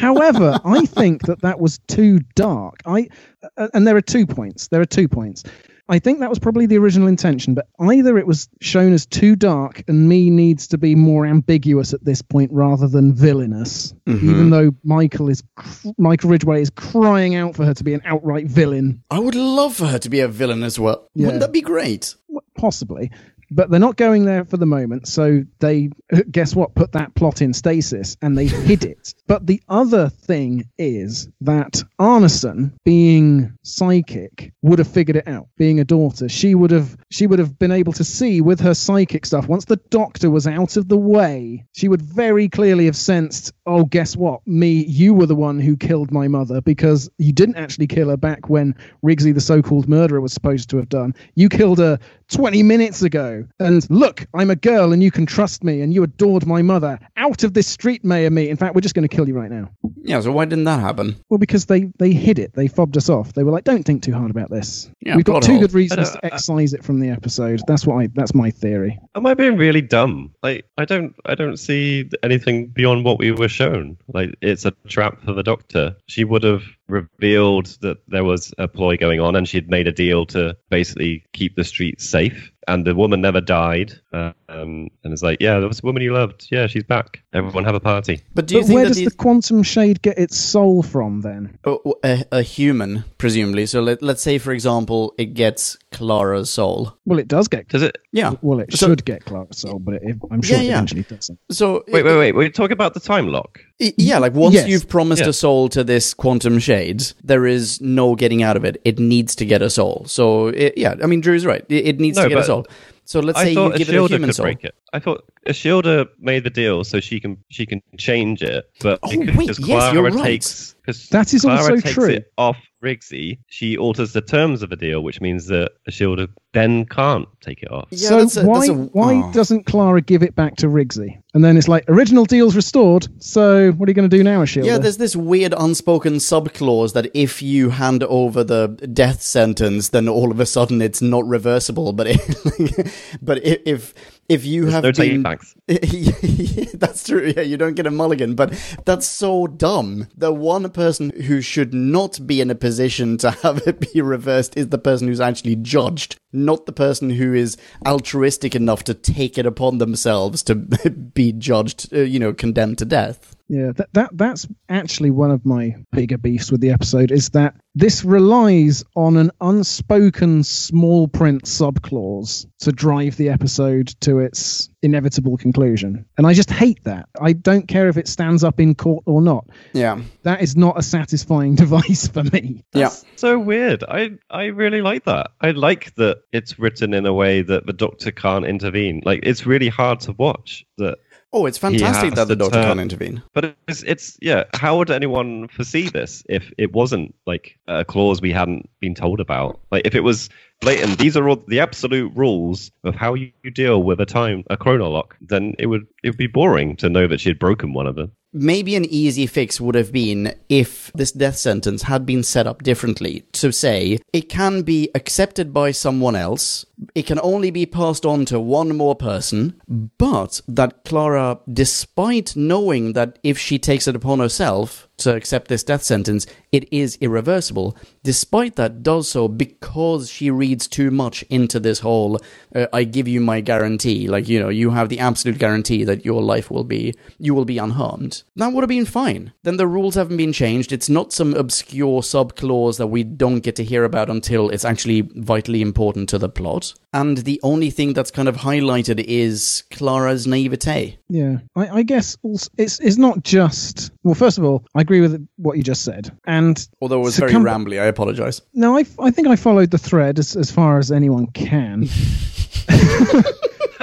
However, 0.01 0.59
I 0.65 0.87
think 0.87 1.23
that 1.27 1.43
that 1.43 1.59
was 1.59 1.79
too 1.89 2.21
dark. 2.35 2.81
I 2.87 3.09
uh, 3.57 3.69
and 3.75 3.87
there 3.87 3.97
are 3.97 4.03
two 4.03 4.27
points. 4.27 4.69
There 4.69 4.81
are 4.81 4.87
two 4.87 5.09
points. 5.09 5.43
I 5.89 5.99
think 6.01 6.19
that 6.21 6.29
was 6.29 6.39
probably 6.39 6.67
the 6.67 6.79
original 6.79 7.07
intention, 7.07 7.55
but 7.55 7.69
either 7.79 8.19
it 8.19 8.27
was 8.27 8.49
shown 8.61 8.93
as 8.93 9.07
too 9.07 9.37
dark 9.37 9.85
and 9.87 10.09
me 10.09 10.31
needs 10.31 10.67
to 10.69 10.79
be 10.79 10.95
more 10.95 11.25
ambiguous 11.25 11.93
at 11.93 12.05
this 12.05 12.23
point 12.23 12.51
rather 12.53 12.89
than 12.89 13.15
villainous. 13.15 13.95
Mm-hmm. 14.07 14.31
Even 14.31 14.51
though 14.51 14.73
Michael 14.83 15.29
is 15.29 15.43
cr- 15.55 15.89
Michael 15.97 16.31
Ridgway 16.31 16.61
is 16.61 16.71
crying 16.71 17.37
out 17.37 17.55
for 17.55 17.65
her 17.65 17.75
to 17.75 17.85
be 17.85 17.95
an 17.95 18.03
outright 18.05 18.47
villain, 18.47 19.03
I 19.11 19.21
would 19.21 19.37
love 19.37 19.77
for 19.77 19.87
her 19.87 19.99
to 19.99 20.11
be 20.11 20.21
a 20.21 20.29
villain 20.29 20.65
as 20.65 20.79
well. 20.79 21.09
Yeah. 21.15 21.27
Wouldn't 21.27 21.41
that 21.43 21.53
be 21.53 21.61
great? 21.61 22.15
Possibly. 22.57 23.11
But 23.51 23.71
they're 23.71 23.81
not 23.81 23.97
going 23.97 24.25
there 24.25 24.45
for 24.45 24.57
the 24.57 24.67
moment, 24.67 25.09
so 25.09 25.43
they 25.61 25.91
guess 26.31 26.55
what? 26.55 26.75
Put 26.75 26.93
that 26.93 27.15
plot 27.15 27.43
in 27.43 27.53
stasis 27.53 28.17
and 28.23 28.37
they 28.37 28.47
hid 28.47 28.85
it. 28.85 29.15
But 29.27 29.47
the 29.47 29.63
other 29.69 30.09
thing 30.09 30.69
is 30.79 31.29
that 31.41 31.83
Arneson, 32.01 32.73
being 32.85 33.53
psychic, 33.63 34.53
would 34.63 34.79
have 34.79 34.89
figured 34.89 35.17
it 35.17 35.29
out. 35.29 35.49
Being 35.57 35.81
a 35.81 35.85
daughter, 35.85 36.29
she 36.29 36.55
would 36.55 36.71
have 36.71 36.97
she 37.11 37.27
would 37.27 37.39
have 37.39 37.59
been 37.59 37.73
able 37.73 37.93
to 37.95 38.05
see 38.05 38.41
with 38.41 38.61
her 38.61 38.75
psychic 38.75 39.27
stuff. 39.27 39.49
Once 39.49 39.65
the 39.65 39.77
doctor 39.91 40.31
was 40.31 40.47
out 40.47 40.77
of 40.77 40.89
the 40.89 40.97
way, 40.97 41.65
she 41.73 41.89
would 41.89 42.03
very 42.03 42.49
clearly 42.49 42.87
have 42.87 42.97
sensed. 42.97 43.53
Oh, 43.67 43.85
guess 43.85 44.17
what? 44.17 44.47
Me, 44.47 44.85
you 44.85 45.15
were 45.15 45.27
the 45.27 45.35
one 45.35 45.59
who 45.59 45.77
killed 45.77 46.13
my 46.13 46.29
mother 46.29 46.61
because 46.61 47.09
you 47.19 47.33
didn't 47.33 47.57
actually 47.57 47.87
kill 47.87 48.11
her 48.11 48.17
back 48.17 48.49
when 48.49 48.75
Rigsy, 49.05 49.35
the 49.35 49.41
so-called 49.41 49.89
murderer, 49.89 50.21
was 50.21 50.33
supposed 50.33 50.71
to 50.71 50.77
have 50.77 50.89
done. 50.89 51.15
You 51.35 51.49
killed 51.49 51.79
her 51.79 51.99
20 52.33 52.63
minutes 52.63 53.03
ago. 53.03 53.47
And 53.61 53.89
look, 53.91 54.27
I'm 54.35 54.51
a 54.51 54.57
girl 54.57 54.93
and 54.93 55.03
you 55.03 55.11
can 55.11 55.27
trust 55.27 55.63
me 55.65 55.81
and 55.81 55.93
you 55.95 56.03
adored 56.03 56.47
my 56.47 56.63
mother. 56.63 56.99
Out 57.17 57.45
of 57.45 57.55
this 57.55 57.67
street, 57.67 58.05
Mayor 58.05 58.31
Me. 58.31 58.49
In 58.49 58.57
fact, 58.57 58.75
we're 58.75 58.81
just 58.81 58.95
going 58.95 59.09
to 59.09 59.15
kill 59.15 59.29
you 59.29 59.35
right 59.35 59.51
now. 59.51 59.71
Yeah, 60.03 60.21
so 60.21 60.33
why 60.33 60.45
didn't 60.45 60.65
that 60.65 60.81
happen? 60.81 61.17
Well, 61.29 61.39
because 61.39 61.67
they 61.67 61.91
they 61.99 62.13
hid 62.13 62.39
it. 62.39 62.53
They 62.55 62.69
fobbed 62.69 62.97
us 62.97 63.09
off. 63.09 63.33
They 63.33 63.43
were 63.43 63.51
like, 63.51 63.65
"Don't 63.65 63.83
think 63.83 64.03
too 64.03 64.13
hard 64.13 64.31
about 64.31 64.51
this." 64.51 64.89
Yeah, 65.01 65.17
We've 65.17 65.25
got 65.25 65.33
plot 65.33 65.43
two 65.45 65.53
hole. 65.53 65.61
good 65.63 65.75
reasons 65.75 66.11
uh, 66.11 66.13
to 66.21 66.27
excise 66.27 66.73
it 66.75 66.85
from 66.85 67.01
the 67.01 67.11
episode. 67.11 67.61
That's 67.67 67.87
what 67.87 67.97
I. 67.97 68.09
That's 68.15 68.35
my 68.35 68.51
theory. 68.51 68.99
Am 69.17 69.27
I 69.27 69.35
being 69.35 69.57
really 69.57 69.81
dumb? 69.83 70.33
Like 70.43 70.65
I 70.79 70.85
don't 70.85 71.15
I 71.25 71.35
don't 71.35 71.57
see 71.57 72.09
anything 72.23 72.69
beyond 72.69 73.05
what 73.05 73.19
we 73.19 73.33
were 73.33 73.49
shown. 73.49 73.97
Like 74.13 74.35
it's 74.43 74.65
a 74.65 74.73
trap 74.87 75.23
for 75.25 75.33
the 75.33 75.43
doctor. 75.43 75.97
She 76.07 76.23
would 76.25 76.45
have 76.45 76.63
revealed 76.89 77.77
that 77.81 77.99
there 78.09 78.25
was 78.25 78.53
a 78.59 78.69
ploy 78.69 78.97
going 78.97 79.21
on 79.21 79.37
and 79.37 79.49
she'd 79.49 79.69
made 79.69 79.89
a 79.89 79.93
deal 79.93 80.27
to 80.27 80.57
basically 80.71 81.25
keep 81.33 81.57
the 81.57 81.65
streets 81.65 82.09
safe. 82.09 82.53
And 82.69 82.85
the 82.85 82.95
woman 82.95 83.21
never 83.21 83.41
died. 83.41 83.93
Uh, 84.13 84.33
um, 84.49 84.89
and 85.05 85.13
it's 85.13 85.23
like, 85.23 85.39
yeah, 85.41 85.59
there 85.61 85.69
was 85.69 85.81
a 85.83 85.87
woman 85.87 86.03
you 86.03 86.13
loved. 86.13 86.49
Yeah, 86.51 86.67
she's 86.67 86.83
back. 86.83 87.23
Everyone 87.33 87.65
have 87.65 87.75
a 87.77 87.81
party. 87.81 88.23
But 88.35 88.47
do 88.47 88.55
you 88.57 88.61
But 88.63 88.67
think 88.67 88.75
where 88.77 88.87
does 88.87 88.97
the, 88.97 89.05
the 89.05 89.11
quantum 89.13 89.63
shade 89.63 90.03
get 90.03 90.19
its 90.19 90.37
soul 90.37 90.83
from 90.83 91.21
then? 91.21 91.59
Oh, 91.65 91.95
a, 92.05 92.25
a 92.33 92.43
human, 92.43 93.05
presumably. 93.19 93.67
So 93.67 93.81
let, 93.83 94.03
let's 94.03 94.23
say, 94.23 94.39
for 94.39 94.53
example, 94.53 95.15
it 95.19 95.35
gets 95.35 95.77
Clara's 95.93 96.51
soul. 96.51 96.97
Well, 97.05 97.19
it 97.19 97.29
does 97.29 97.47
get. 97.47 97.69
Does 97.69 97.83
it? 97.83 97.99
Yeah. 98.13 98.35
Well, 98.43 98.61
it 98.61 98.73
So- 98.73 98.89
should 98.89 99.05
get 99.05 99.25
Clara's 99.25 99.59
soul, 99.59 99.79
but 99.79 99.95
it, 100.03 100.17
I'm 100.31 100.43
sure 100.43 100.57
Yeah, 100.57 100.63
it 100.65 100.69
eventually 100.71 101.03
doesn't. 101.03 101.39
So 101.51 101.85
Wait, 101.89 102.05
wait, 102.05 102.17
wait. 102.19 102.35
We're 102.35 102.49
talking 102.51 102.73
about 102.73 102.95
the 102.95 103.01
time 103.01 103.29
lock. 103.29 103.61
Yeah, 103.79 104.19
like 104.19 104.33
once 104.33 104.55
Yes. 104.55 104.69
you've 104.69 104.89
promised 104.89 105.23
Yeah. 105.23 105.29
a 105.29 105.33
soul 105.35 105.69
to 105.69 105.85
this 105.85 106.15
quantum 106.15 106.59
shade, 106.59 107.03
there 107.23 107.47
is 107.47 107.81
no 107.81 108.15
getting 108.15 108.43
out 108.43 108.57
of 108.57 108.65
it. 108.65 108.81
It 108.85 108.99
needs 108.99 109.35
to 109.37 109.45
get 109.45 109.61
a 109.63 109.69
soul. 109.69 110.05
So 110.09 110.49
it, 110.49 110.75
yeah, 110.79 110.95
I 111.03 111.07
mean, 111.07 111.21
Drew's 111.21 111.45
right. 111.45 111.65
It, 111.69 111.87
it 111.87 112.01
needs 112.01 112.17
No, 112.17 112.23
to 112.25 112.29
get 112.31 112.39
a 112.39 112.41
but 112.41 112.47
soul. 112.65 112.77
So 113.05 113.21
let's 113.21 113.39
I 113.39 113.45
say 113.45 113.49
you 113.51 113.55
thought 113.55 113.77
give 113.77 113.89
it 113.89 113.95
a 113.95 113.99
Ashildr 113.99 114.09
human 114.09 114.29
could 114.29 114.35
soul. 114.37 114.45
break 114.47 114.65
it. 114.65 114.75
I 114.93 114.99
thought 114.99 115.25
Ashildr 115.47 116.09
made 116.19 116.43
the 116.45 116.51
deal 116.51 116.83
so 116.85 116.99
she 117.01 117.21
can 117.21 117.37
she 117.49 117.67
can 117.67 117.81
change 117.99 118.43
it, 118.43 118.69
but 118.81 118.99
Oh, 119.03 119.11
because 119.11 119.37
wait, 119.37 119.49
yes, 119.49 119.59
Clara 119.59 119.93
you're 119.95 120.03
right. 120.11 120.25
takes 120.25 120.75
because 120.81 121.09
That 121.11 121.33
is 121.33 121.43
Clara 121.43 121.59
also 121.61 121.77
takes 121.77 121.93
true. 121.95 122.09
it 122.11 122.33
off 122.39 122.57
Rigsy, 122.83 123.39
she 123.47 123.77
alters 123.77 124.13
the 124.13 124.21
terms 124.21 124.63
of 124.63 124.71
the 124.71 124.77
deal, 124.77 125.03
which 125.03 125.21
means 125.21 125.47
that 125.47 125.73
Ashildr 125.89 126.29
then 126.57 126.87
can't 126.87 127.29
take 127.43 127.63
it 127.63 127.71
off. 127.71 127.87
Yeah, 127.91 128.09
so 128.09 128.19
that's 128.19 128.37
a- 128.39 128.47
why 128.47 128.59
that's 128.61 128.71
a- 128.71 128.75
why 128.75 129.15
oh. 129.17 129.33
doesn't 129.33 129.67
Clara 129.67 130.01
give 130.01 130.23
it 130.23 130.35
back 130.35 130.57
to 130.57 130.69
Rigsy? 130.69 131.21
And 131.35 131.45
then 131.45 131.59
it's 131.59 131.69
like 131.69 131.85
original 131.89 132.25
deal's 132.25 132.57
restored. 132.57 133.09
So 133.19 133.73
what 133.73 133.87
are 133.87 133.91
you 133.91 133.95
going 133.95 134.09
to 134.09 134.17
do 134.17 134.25
now, 134.25 134.43
Ashildr? 134.43 134.65
Yeah, 134.65 134.79
there's 134.79 134.97
this 134.97 135.15
weird 135.15 135.53
unspoken 135.57 136.15
subclause 136.15 136.95
that 136.95 137.11
if 137.13 137.43
you 137.43 137.69
hand 137.69 138.03
over 138.05 138.43
the 138.43 138.69
death 138.69 139.21
sentence, 139.21 139.91
then 139.91 140.09
all 140.09 140.31
of 140.31 140.41
a 140.41 140.47
sudden 140.47 140.81
it's 140.81 141.03
not 141.03 141.27
reversible. 141.27 141.93
But 141.93 142.07
if, 142.09 143.19
but 143.23 143.45
if 143.45 143.93
if 144.29 144.45
you 144.45 144.63
There's 144.63 144.75
have 144.75 144.83
no 144.83 144.93
been, 144.93 144.95
taking 144.95 145.23
backs. 145.23 145.55
that's 146.75 147.07
true. 147.07 147.33
Yeah, 147.37 147.43
you 147.43 147.57
don't 147.57 147.75
get 147.75 147.87
a 147.87 147.91
mulligan, 147.91 148.35
but 148.35 148.55
that's 148.85 149.07
so 149.07 149.47
dumb. 149.47 150.09
The 150.17 150.33
one 150.33 150.69
person 150.71 151.11
who 151.11 151.41
should 151.41 151.73
not 151.73 152.27
be 152.27 152.41
in 152.41 152.51
a 152.51 152.55
position 152.55 153.19
to 153.19 153.31
have 153.31 153.63
it 153.67 153.93
be 153.93 154.01
reversed 154.01 154.57
is 154.57 154.69
the 154.69 154.79
person 154.79 155.09
who's 155.09 155.21
actually 155.21 155.57
judged, 155.57 156.19
not 156.47 156.65
the 156.65 156.73
person 156.73 157.11
who 157.11 157.35
is 157.35 157.59
altruistic 157.87 158.55
enough 158.55 158.85
to 158.85 158.95
take 158.95 159.37
it 159.37 159.45
upon 159.45 159.79
themselves 159.79 160.43
to 160.45 160.55
be 161.15 161.33
judged, 161.33 161.93
uh, 161.93 162.01
you 162.01 162.19
know, 162.19 162.33
condemned 162.33 162.79
to 162.79 162.87
death. 162.87 163.36
Yeah, 163.49 163.73
that, 163.77 163.89
that 163.93 164.11
that's 164.13 164.49
actually 164.69 165.11
one 165.11 165.31
of 165.31 165.47
my 165.47 165.77
bigger 165.93 166.19
beefs 166.19 166.51
with 166.51 166.61
the 166.61 166.71
episode 166.71 167.13
is 167.13 167.31
that 167.31 167.55
this 167.77 168.05
relies 168.05 168.85
on 168.97 169.17
an 169.19 169.31
unspoken 169.41 170.43
small 170.43 171.07
print 171.09 171.45
subclause 171.45 172.47
to 172.61 172.73
drive 172.73 173.17
the 173.17 173.29
episode 173.29 173.89
to 174.01 174.21
its 174.21 174.71
inevitable 174.83 175.37
conclusion. 175.37 176.07
And 176.17 176.27
I 176.27 176.33
just 176.33 176.51
hate 176.51 176.83
that. 176.85 177.09
I 177.21 177.35
don't 177.35 177.69
care 177.69 177.89
if 177.89 177.99
it 177.99 178.09
stands 178.09 178.43
up 178.43 178.61
in 178.61 178.75
court 178.75 179.05
or 179.07 179.21
not. 179.21 179.47
Yeah. 179.75 180.01
That 180.23 180.41
is 180.41 180.57
not 180.57 180.79
a 180.79 180.83
satisfying 180.83 181.55
device 181.67 182.09
for 182.09 182.25
me. 182.25 182.65
Yeah. 182.73 182.91
So 183.17 183.39
weird. 183.39 183.85
I 183.85 184.13
I 184.31 184.47
really 184.47 184.81
like 184.81 185.05
that. 185.05 185.33
I 185.41 185.51
like 185.51 185.95
that 185.97 186.23
it's 186.33 186.59
written 186.59 186.95
in 186.95 187.07
a 187.07 187.13
way 187.13 187.43
that 187.43 187.67
the 187.67 187.73
Doctor 187.73 188.11
can't 188.11 188.47
intervene. 188.47 189.03
Like 189.05 189.21
it's 189.23 189.47
really 189.47 189.69
hard 189.69 190.01
to 190.01 190.13
watch 190.13 190.65
that. 190.79 190.99
Oh, 191.33 191.45
it's 191.47 191.59
fantastic 191.59 192.15
that 192.15 192.29
the 192.29 192.37
doctor 192.37 192.55
turn- 192.55 192.65
can't 192.65 192.81
intervene. 192.81 193.23
But 193.35 193.57
it's 193.69 193.83
it's 193.83 194.17
yeah. 194.23 194.45
How 194.55 194.79
would 194.79 194.91
anyone 194.91 195.49
foresee 195.49 195.89
this 195.89 196.23
if 196.29 196.53
it 196.57 196.73
wasn't 196.73 197.15
like 197.27 197.59
a 197.67 197.85
clause 197.85 198.21
we 198.21 198.33
hadn't 198.33 198.71
been 198.81 198.95
told 198.95 199.21
about? 199.21 199.61
Like 199.71 199.87
if 199.87 199.95
it 199.95 200.01
was 200.01 200.31
blatant, 200.61 200.99
these 200.99 201.17
are 201.17 201.29
all 201.29 201.37
the 201.49 201.61
absolute 201.61 202.13
rules 202.15 202.71
of 202.85 202.95
how 202.95 203.15
you, 203.15 203.33
you 203.43 203.51
deal 203.51 203.83
with 203.83 204.01
a 204.01 204.07
time 204.07 204.45
a 204.49 204.57
chronolock. 204.57 205.17
Then 205.21 205.55
it 205.59 205.67
would 205.67 205.87
it 206.03 206.11
would 206.11 206.19
be 206.19 206.29
boring 206.29 206.77
to 206.77 206.89
know 206.89 207.07
that 207.07 207.21
she 207.21 207.29
had 207.29 207.39
broken 207.39 207.73
one 207.73 207.87
of 207.87 207.97
them. 207.97 208.13
Maybe 208.39 208.77
an 208.77 208.85
easy 208.85 209.27
fix 209.27 209.63
would 209.63 209.75
have 209.77 209.91
been 209.91 210.35
if 210.51 210.93
this 210.95 211.11
death 211.11 211.37
sentence 211.37 211.85
had 211.85 212.05
been 212.05 212.23
set 212.23 212.47
up 212.47 212.63
differently 212.63 213.25
to 213.33 213.51
say 213.51 213.99
it 214.13 214.29
can 214.29 214.61
be 214.61 214.91
accepted 214.95 215.55
by 215.55 215.71
someone 215.71 216.15
else, 216.15 216.67
it 216.95 217.07
can 217.07 217.19
only 217.23 217.51
be 217.51 217.65
passed 217.65 218.05
on 218.05 218.27
to 218.27 218.39
one 218.39 218.77
more 218.77 218.95
person, 218.95 219.59
but 219.97 220.43
that 220.47 220.85
Clara, 220.85 221.39
despite 221.51 222.37
knowing 222.37 222.93
that 222.93 223.19
if 223.23 223.39
she 223.39 223.59
takes 223.59 223.89
it 223.89 223.97
upon 223.97 224.19
herself 224.19 224.86
to 224.99 225.15
accept 225.15 225.49
this 225.49 225.63
death 225.63 225.83
sentence, 225.83 226.27
it 226.53 226.67
is 226.73 226.97
irreversible, 227.01 227.77
despite 228.03 228.57
that 228.57 228.83
does 228.83 229.09
so 229.09 229.29
because 229.29 230.11
she 230.11 230.31
reads 230.31 230.67
too 230.67 230.91
much 230.91 231.23
into 231.25 231.61
this 231.61 231.81
whole 231.81 232.19
uh, 232.55 232.67
I 232.73 232.85
give 232.85 233.09
you 233.09 233.21
my 233.21 233.41
guarantee, 233.41 234.09
like, 234.09 234.29
you 234.29 234.41
know, 234.41 234.49
you 234.49 234.71
have 234.71 234.89
the 234.89 235.01
absolute 235.01 235.39
guarantee 235.39 235.85
that 235.85 236.05
your 236.05 236.23
life 236.23 236.51
will 236.51 236.65
be, 236.65 236.95
you 237.19 237.35
will 237.35 237.45
be 237.45 237.59
unharmed. 237.59 238.23
That 238.37 238.53
would 238.53 238.63
have 238.63 238.69
been 238.69 238.87
fine. 238.87 239.33
Then 239.43 239.57
the 239.57 239.67
rules 239.67 239.95
haven't 239.95 240.17
been 240.17 240.33
changed. 240.33 240.73
It's 240.73 240.89
not 240.89 241.13
some 241.13 241.35
obscure 241.35 242.03
sub 242.03 242.37
clause 242.37 242.79
that 242.79 242.87
we 242.87 243.05
don't 243.05 243.41
get 243.41 243.57
to 243.57 243.65
hear 243.65 243.85
about 243.85 244.11
until 244.11 244.51
it's 244.51 244.65
actually 244.65 245.03
vitally 245.15 245.61
important 245.61 246.09
to 246.11 246.19
the 246.19 246.29
plot. 246.29 246.73
And 246.93 247.19
the 247.19 247.41
only 247.43 247.71
thing 247.71 247.93
that's 247.93 248.11
kind 248.11 248.29
of 248.29 248.37
highlighted 248.37 249.05
is 249.07 249.65
Clara's 249.71 250.27
naivete. 250.27 250.99
Yeah, 251.09 251.39
I, 251.55 251.69
I 251.69 251.83
guess 251.83 252.17
also, 252.23 252.49
it's 252.57 252.81
it's 252.81 252.97
not 252.97 253.23
just. 253.23 253.91
Well, 254.03 254.15
first 254.15 254.39
of 254.39 254.45
all, 254.45 254.65
I 254.75 254.83
agree 254.87 255.01
with 255.01 255.27
what 255.37 255.57
you 255.57 255.65
just 255.65 255.83
said, 255.83 256.17
and 256.27 256.69
Although 256.81 257.01
it 257.01 257.05
was 257.05 257.19
very 257.19 257.33
rambly, 257.33 257.81
I 257.81 257.87
apologize. 257.87 258.41
no, 258.55 258.79
I, 258.79 258.85
I 259.01 259.11
think 259.11 259.27
I 259.27 259.35
followed 259.35 259.73
the 259.73 259.79
thread 259.79 260.21
as, 260.21 260.37
as 260.37 260.51
far 260.51 260.79
as 260.79 260.93
anyone 260.93 261.27
can. 261.29 261.81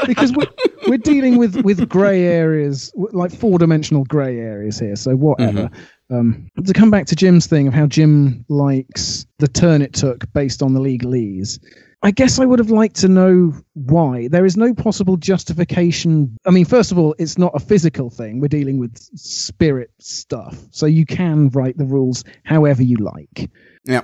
because 0.08 0.32
we're, 0.34 0.48
we're 0.88 0.98
dealing 0.98 1.38
with, 1.38 1.62
with 1.64 1.88
grey 1.90 2.24
areas, 2.24 2.92
like 2.96 3.32
four 3.32 3.60
dimensional 3.60 4.06
grey 4.06 4.40
areas 4.40 4.80
here, 4.80 4.96
so 4.96 5.16
whatever. 5.16 5.70
Um, 6.10 6.50
to 6.64 6.74
come 6.74 6.92
back 6.92 7.06
to 7.08 7.16
Jim's 7.16 7.48
thing 7.48 7.68
of 7.68 7.74
how 7.74 7.88
Jim 7.88 8.46
likes 8.50 9.26
the 9.40 9.48
turn 9.48 9.82
it 9.82 9.94
took 9.94 10.32
based 10.34 10.62
on 10.62 10.74
the 10.74 10.80
legalese, 10.80 11.60
I 12.04 12.12
guess 12.12 12.38
I 12.38 12.46
would 12.46 12.60
have 12.60 12.70
liked 12.70 12.98
to 12.98 13.08
know 13.08 13.54
why. 13.74 14.28
There 14.28 14.46
is 14.46 14.58
no 14.58 14.74
possible 14.74 15.16
justification. 15.16 16.38
I 16.46 16.52
mean, 16.52 16.66
first 16.66 16.92
of 16.92 17.00
all, 17.00 17.16
it's 17.18 17.38
not 17.38 17.54
a 17.56 17.60
physical 17.60 18.10
thing. 18.10 18.42
We're 18.42 18.50
dealing 18.50 18.78
with 18.78 18.98
spirit 19.18 19.90
stuff, 20.00 20.58
so 20.72 20.86
you 20.86 21.06
can 21.06 21.50
write 21.50 21.78
the 21.78 21.86
rules 21.86 22.26
however 22.44 22.84
you 22.84 22.98
like 22.98 23.50
Yeah. 23.86 24.02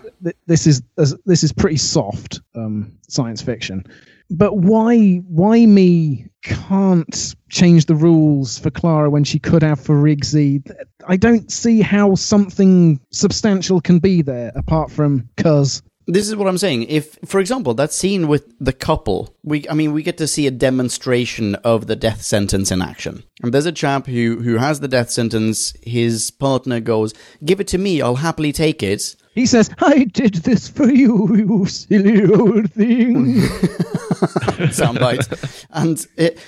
this 0.47 0.65
is 0.65 0.81
this 1.25 1.43
is 1.43 1.51
pretty 1.51 1.77
soft 1.77 2.39
um, 2.55 2.93
science 3.09 3.41
fiction. 3.41 3.83
But 4.29 4.55
why 4.57 5.17
why 5.27 5.65
me 5.65 6.27
can't 6.43 7.35
change 7.49 7.85
the 7.87 7.95
rules 7.95 8.59
for 8.59 8.69
Clara 8.69 9.09
when 9.09 9.25
she 9.25 9.39
could 9.39 9.63
have 9.63 9.79
for 9.79 9.95
Rigsy? 9.95 10.63
Th- 10.63 10.79
I 11.05 11.17
don't 11.17 11.51
see 11.51 11.81
how 11.81 12.15
something 12.15 12.99
substantial 13.11 13.81
can 13.81 13.99
be 13.99 14.21
there 14.21 14.53
apart 14.55 14.89
from 14.89 15.27
cuz. 15.35 15.81
This 16.11 16.27
is 16.27 16.35
what 16.35 16.47
I'm 16.47 16.57
saying. 16.57 16.83
If, 16.89 17.19
for 17.25 17.39
example, 17.39 17.75
that 17.75 17.93
scene 17.93 18.27
with 18.27 18.51
the 18.59 18.73
couple, 18.73 19.35
we, 19.43 19.69
I 19.69 19.75
mean, 19.75 19.93
we 19.93 20.01
get 20.01 20.17
to 20.17 20.27
see 20.27 20.47
a 20.47 20.51
demonstration 20.51 21.53
of 21.57 21.85
the 21.85 21.95
death 21.95 22.23
sentence 22.23 22.71
in 22.71 22.81
action. 22.81 23.23
And 23.43 23.53
there's 23.53 23.67
a 23.67 23.71
chap 23.71 24.07
who, 24.07 24.41
who 24.41 24.57
has 24.57 24.79
the 24.79 24.87
death 24.87 25.11
sentence. 25.11 25.71
His 25.83 26.31
partner 26.31 26.79
goes, 26.79 27.13
"Give 27.45 27.59
it 27.59 27.67
to 27.67 27.77
me. 27.77 28.01
I'll 28.01 28.15
happily 28.15 28.51
take 28.51 28.81
it." 28.81 29.15
He 29.35 29.45
says, 29.45 29.69
"I 29.77 30.05
did 30.05 30.33
this 30.35 30.67
for 30.67 30.89
you, 30.89 31.35
you 31.35 31.65
silly 31.67 32.25
old 32.25 32.71
thing." 32.71 33.35
soundbite. 34.73 35.65
and 35.69 36.05
it, 36.17 36.39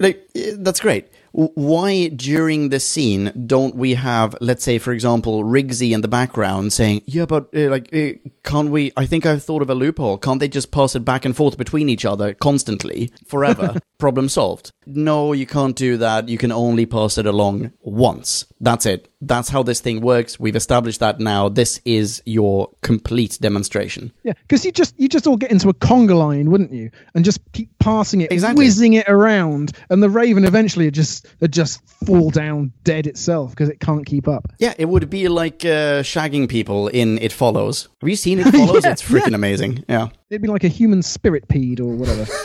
like 0.00 0.28
that's 0.56 0.80
great. 0.80 1.06
Why 1.36 2.06
during 2.08 2.68
the 2.68 2.78
scene 2.78 3.32
don't 3.46 3.74
we 3.74 3.94
have, 3.94 4.36
let's 4.40 4.62
say, 4.62 4.78
for 4.78 4.92
example, 4.92 5.42
Rigsy 5.42 5.90
in 5.92 6.00
the 6.00 6.06
background 6.06 6.72
saying, 6.72 7.02
"Yeah, 7.06 7.26
but 7.26 7.48
uh, 7.52 7.70
like, 7.70 7.92
uh, 7.92 8.12
can't 8.44 8.70
we? 8.70 8.92
I 8.96 9.04
think 9.06 9.26
I've 9.26 9.42
thought 9.42 9.60
of 9.60 9.68
a 9.68 9.74
loophole. 9.74 10.16
Can't 10.18 10.38
they 10.38 10.46
just 10.46 10.70
pass 10.70 10.94
it 10.94 11.00
back 11.04 11.24
and 11.24 11.36
forth 11.36 11.58
between 11.58 11.88
each 11.88 12.04
other 12.04 12.34
constantly, 12.34 13.10
forever? 13.26 13.80
Problem 13.98 14.28
solved." 14.28 14.70
No, 14.86 15.32
you 15.32 15.46
can't 15.46 15.74
do 15.74 15.96
that. 15.96 16.28
You 16.28 16.38
can 16.38 16.52
only 16.52 16.86
pass 16.86 17.18
it 17.18 17.26
along 17.26 17.72
once. 17.80 18.44
That's 18.60 18.86
it. 18.86 19.10
That's 19.22 19.48
how 19.48 19.62
this 19.62 19.80
thing 19.80 20.02
works. 20.02 20.38
We've 20.38 20.54
established 20.54 21.00
that 21.00 21.18
now. 21.18 21.48
This 21.48 21.80
is 21.86 22.22
your 22.26 22.68
complete 22.82 23.38
demonstration. 23.40 24.12
Yeah, 24.22 24.34
because 24.42 24.64
you 24.64 24.70
just 24.72 24.94
you 25.00 25.08
just 25.08 25.26
all 25.26 25.36
get 25.38 25.50
into 25.50 25.68
a 25.68 25.74
conga 25.74 26.16
line, 26.16 26.50
wouldn't 26.50 26.72
you? 26.72 26.90
And 27.14 27.24
just 27.24 27.40
keep 27.52 27.70
passing 27.78 28.20
it, 28.20 28.30
Exactly. 28.30 28.64
whizzing 28.64 28.92
it 28.92 29.08
around, 29.08 29.72
and 29.90 30.02
the 30.02 30.10
raven 30.10 30.44
eventually 30.44 30.90
just 30.90 31.23
would 31.40 31.52
just 31.52 31.80
fall 32.06 32.30
down 32.30 32.72
dead 32.84 33.06
itself 33.06 33.50
because 33.50 33.68
it 33.68 33.80
can't 33.80 34.04
keep 34.06 34.28
up. 34.28 34.46
Yeah, 34.58 34.74
it 34.78 34.86
would 34.86 35.08
be 35.10 35.28
like 35.28 35.64
uh, 35.64 36.02
shagging 36.02 36.48
people 36.48 36.88
in 36.88 37.18
It 37.18 37.32
Follows. 37.32 37.88
Have 38.00 38.08
you 38.08 38.16
seen 38.16 38.38
It 38.40 38.44
Follows? 38.52 38.84
Yeah, 38.84 38.92
it's 38.92 39.02
freaking 39.02 39.34
amazing. 39.34 39.84
Yeah. 39.88 40.08
It'd 40.30 40.42
be 40.42 40.48
like 40.48 40.64
a 40.64 40.68
human 40.68 41.02
centipede 41.02 41.80
or 41.80 41.94
whatever. 41.94 42.26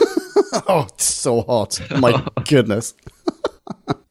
Oh, 0.68 0.88
it's 0.92 1.06
so 1.06 1.42
hot. 1.42 1.80
My 2.00 2.26
goodness. 2.48 2.96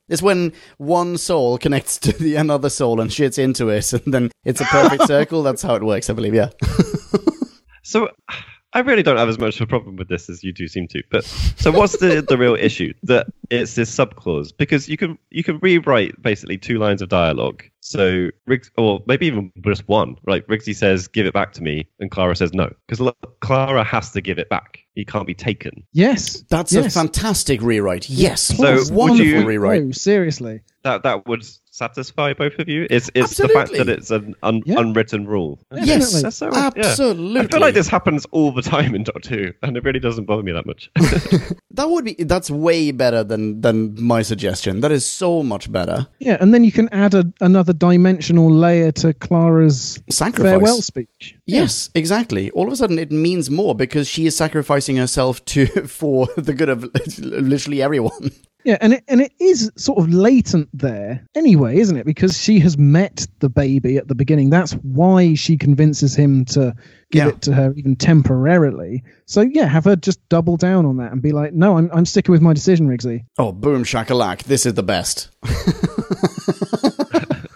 It's 0.08 0.22
when 0.22 0.52
one 0.76 1.18
soul 1.18 1.58
connects 1.58 1.98
to 1.98 2.12
the 2.12 2.36
another 2.36 2.70
soul 2.70 3.00
and 3.00 3.10
shits 3.10 3.38
into 3.40 3.68
it, 3.70 3.92
and 3.92 4.14
then 4.14 4.30
it's 4.44 4.60
a 4.60 4.64
perfect 4.64 5.08
circle. 5.08 5.42
That's 5.42 5.62
how 5.62 5.74
it 5.74 5.82
works, 5.82 6.08
I 6.08 6.12
believe. 6.12 6.34
Yeah. 6.34 6.50
So 7.82 8.08
I 8.74 8.80
really 8.80 9.02
don't 9.02 9.16
have 9.16 9.28
as 9.30 9.38
much 9.38 9.56
of 9.56 9.62
a 9.62 9.66
problem 9.66 9.96
with 9.96 10.08
this 10.08 10.28
as 10.28 10.44
you 10.44 10.52
do 10.52 10.68
seem 10.68 10.86
to. 10.88 11.02
But 11.10 11.24
so 11.24 11.70
what's 11.72 11.96
the 11.98 12.20
the 12.26 12.36
real 12.36 12.54
issue? 12.54 12.92
That 13.04 13.28
it's 13.50 13.74
this 13.74 13.94
subclause 13.94 14.52
because 14.56 14.88
you 14.88 14.96
can 14.98 15.16
you 15.30 15.42
can 15.42 15.58
rewrite 15.60 16.20
basically 16.22 16.58
two 16.58 16.78
lines 16.78 17.00
of 17.00 17.08
dialogue. 17.08 17.64
So 17.80 18.28
Riggs, 18.46 18.70
or 18.76 19.02
maybe 19.06 19.26
even 19.26 19.50
just 19.64 19.88
one. 19.88 20.16
Right, 20.26 20.46
Rigsy 20.48 20.74
says, 20.76 21.08
"Give 21.08 21.24
it 21.24 21.32
back 21.32 21.52
to 21.54 21.62
me," 21.62 21.88
and 21.98 22.10
Clara 22.10 22.36
says, 22.36 22.52
"No," 22.52 22.70
because 22.86 23.10
Clara 23.40 23.84
has 23.84 24.10
to 24.12 24.20
give 24.20 24.38
it 24.38 24.50
back. 24.50 24.80
He 24.94 25.04
can't 25.04 25.26
be 25.26 25.34
taken. 25.34 25.84
yes, 25.92 26.42
That's 26.50 26.74
a 26.74 26.90
fantastic 26.90 27.62
rewrite. 27.62 28.10
Yes. 28.10 28.42
So 28.42 28.82
wonderful 28.92 29.24
you- 29.24 29.46
rewrite. 29.46 29.82
No, 29.84 29.92
seriously. 29.92 30.60
That 30.82 31.04
that 31.04 31.26
would 31.26 31.46
satisfy 31.78 32.32
both 32.34 32.58
of 32.58 32.68
you. 32.68 32.86
It's 32.90 33.10
it's 33.14 33.36
the 33.36 33.48
fact 33.48 33.72
that 33.72 33.88
it's 33.88 34.10
an 34.10 34.34
un, 34.42 34.62
Yeah. 34.66 34.80
unwritten 34.80 35.26
rule. 35.26 35.58
Yes, 35.72 35.86
Definitely. 35.86 36.22
That's 36.22 36.36
so- 36.36 36.50
yeah. 36.52 36.70
absolutely. 36.74 37.40
I 37.40 37.46
feel 37.46 37.60
like 37.60 37.74
this 37.74 37.88
happens 37.88 38.26
all 38.32 38.52
the 38.52 38.62
time 38.62 38.94
in 38.94 39.04
Doctor 39.04 39.30
Who, 39.36 39.52
and 39.62 39.76
it 39.76 39.84
really 39.84 40.00
doesn't 40.00 40.24
bother 40.26 40.42
me 40.42 40.52
that 40.52 40.66
much. 40.66 40.90
That 41.78 41.90
would 41.90 42.06
be. 42.06 42.14
That's 42.14 42.50
way 42.50 42.90
better 42.90 43.22
than 43.22 43.60
than 43.60 43.94
my 44.02 44.22
suggestion. 44.22 44.80
That 44.80 44.90
is 44.90 45.06
so 45.06 45.44
much 45.44 45.70
better. 45.70 46.08
Yeah, 46.18 46.36
and 46.40 46.52
then 46.52 46.64
you 46.64 46.72
can 46.72 46.88
add 46.90 47.14
a, 47.14 47.32
another 47.40 47.72
dimensional 47.72 48.50
layer 48.50 48.90
to 48.92 49.14
Clara's 49.14 50.02
Sacrifice. 50.10 50.50
farewell 50.54 50.82
speech. 50.82 51.36
Yes, 51.46 51.88
exactly. 51.94 52.50
All 52.50 52.66
of 52.66 52.72
a 52.72 52.76
sudden, 52.76 52.98
it 52.98 53.12
means 53.12 53.48
more 53.48 53.76
because 53.76 54.08
she 54.08 54.26
is 54.26 54.34
sacrificing 54.36 54.96
herself 54.96 55.44
to 55.44 55.66
for 55.86 56.26
the 56.36 56.52
good 56.52 56.68
of 56.68 56.82
literally 57.20 57.80
everyone. 57.80 58.32
Yeah, 58.68 58.76
and 58.82 58.92
it 58.92 59.04
and 59.08 59.22
it 59.22 59.32
is 59.40 59.72
sort 59.76 59.98
of 59.98 60.12
latent 60.12 60.68
there 60.74 61.24
anyway, 61.34 61.78
isn't 61.78 61.96
it? 61.96 62.04
Because 62.04 62.36
she 62.38 62.60
has 62.60 62.76
met 62.76 63.26
the 63.38 63.48
baby 63.48 63.96
at 63.96 64.08
the 64.08 64.14
beginning. 64.14 64.50
That's 64.50 64.72
why 64.82 65.32
she 65.32 65.56
convinces 65.56 66.14
him 66.14 66.44
to 66.46 66.74
give 67.10 67.24
Yeah. 67.24 67.28
it 67.30 67.40
to 67.42 67.54
her 67.54 67.72
even 67.78 67.96
temporarily. 67.96 69.02
So 69.24 69.40
yeah, 69.40 69.64
have 69.64 69.84
her 69.86 69.96
just 69.96 70.20
double 70.28 70.58
down 70.58 70.84
on 70.84 70.98
that 70.98 71.12
and 71.12 71.22
be 71.22 71.32
like, 71.32 71.54
"No, 71.54 71.78
I'm 71.78 71.88
I'm 71.94 72.04
sticking 72.04 72.30
with 72.32 72.42
my 72.42 72.52
decision, 72.52 72.88
Rigsy." 72.88 73.24
Oh, 73.38 73.52
boom 73.52 73.84
shakalak! 73.84 74.42
This 74.42 74.66
is 74.66 74.74
the 74.74 74.82
best. 74.82 75.30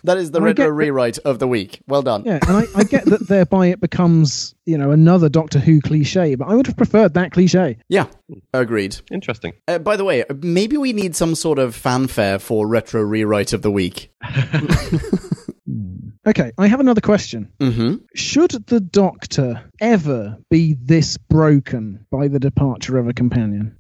that 0.05 0.19
is 0.19 0.31
the 0.31 0.41
I 0.41 0.45
retro 0.45 0.55
get 0.55 0.69
that- 0.69 0.73
rewrite 0.73 1.19
of 1.19 1.39
the 1.39 1.47
week. 1.49 1.81
Well 1.87 2.03
done. 2.03 2.25
Yeah, 2.25 2.39
and 2.47 2.57
I, 2.57 2.65
I 2.75 2.85
get 2.85 3.05
that 3.07 3.27
thereby 3.29 3.67
it 3.69 3.81
becomes 3.81 4.55
you 4.67 4.79
know 4.79 4.91
another 4.91 5.29
Doctor 5.29 5.59
Who 5.59 5.81
cliche, 5.81 6.35
but 6.35 6.49
I 6.49 6.55
would 6.55 6.67
have 6.67 6.77
preferred 6.77 7.15
that 7.15 7.33
cliche. 7.33 7.79
Yeah, 7.89 8.07
agreed. 8.55 8.97
Interesting. 9.11 9.53
Uh, 9.69 9.79
by 9.79 9.97
the 9.97 10.05
way, 10.05 10.25
maybe 10.43 10.77
we 10.77 10.93
need 10.93 11.15
some 11.17 11.35
sort 11.35 11.59
of 11.59 11.75
fanfare 11.75 12.39
for 12.39 12.67
retro 12.67 13.03
rewrite 13.03 13.53
of 13.53 13.63
the 13.63 13.71
week. 13.71 14.13
Okay, 16.25 16.53
I 16.57 16.69
have 16.69 16.79
another 16.79 17.01
question. 17.01 17.51
Mm-hmm. 17.59 17.97
Should 18.15 18.53
the 18.69 18.79
Doctor 18.79 19.69
ever 19.81 20.39
be 20.51 20.77
this 20.81 21.17
broken 21.17 22.07
by 22.13 22.29
the 22.29 22.39
departure 22.39 22.97
of 22.97 23.09
a 23.09 23.13
companion? 23.13 23.77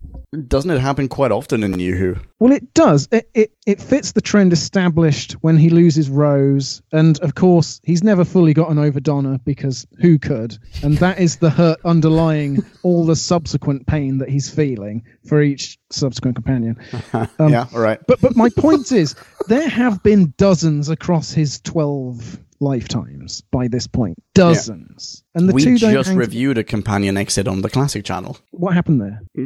Doesn't 0.48 0.70
it 0.70 0.80
happen 0.80 1.08
quite 1.08 1.30
often 1.30 1.62
in 1.62 1.72
New 1.72 1.94
Who? 1.94 2.16
Well, 2.38 2.52
it 2.52 2.72
does. 2.72 3.06
It, 3.12 3.28
it 3.34 3.52
it 3.66 3.82
fits 3.82 4.12
the 4.12 4.22
trend 4.22 4.54
established 4.54 5.32
when 5.42 5.58
he 5.58 5.68
loses 5.68 6.08
Rose, 6.08 6.80
and 6.90 7.20
of 7.20 7.34
course 7.34 7.82
he's 7.84 8.02
never 8.02 8.24
fully 8.24 8.54
gotten 8.54 8.78
over 8.78 8.98
Donna 8.98 9.38
because 9.44 9.86
who 10.00 10.18
could? 10.18 10.56
And 10.82 10.96
that 10.98 11.20
is 11.20 11.36
the 11.36 11.50
hurt 11.50 11.80
underlying 11.84 12.64
all 12.82 13.04
the 13.04 13.14
subsequent 13.16 13.86
pain 13.86 14.18
that 14.18 14.30
he's 14.30 14.48
feeling 14.48 15.04
for 15.26 15.42
each 15.42 15.78
subsequent 15.90 16.36
companion. 16.36 16.78
Um, 17.38 17.52
yeah, 17.52 17.66
all 17.74 17.80
right. 17.80 18.00
But 18.06 18.20
but 18.20 18.36
my 18.36 18.48
point 18.48 18.90
is, 18.92 19.14
there 19.48 19.68
have 19.68 20.02
been 20.02 20.32
dozens 20.36 20.88
across 20.88 21.30
his 21.30 21.60
twelve 21.60 22.38
lifetimes 22.62 23.42
by 23.50 23.68
this 23.68 23.86
point. 23.86 24.16
Dozens, 24.34 25.24
and 25.34 25.48
the 25.48 25.52
we 25.52 25.62
two 25.62 25.76
don't 25.78 25.92
just 25.92 26.08
hang- 26.10 26.18
reviewed 26.18 26.56
a 26.56 26.64
companion 26.64 27.16
exit 27.18 27.46
on 27.46 27.60
the 27.60 27.68
classic 27.68 28.04
channel. 28.04 28.38
What 28.52 28.72
happened 28.74 29.02
there? 29.02 29.20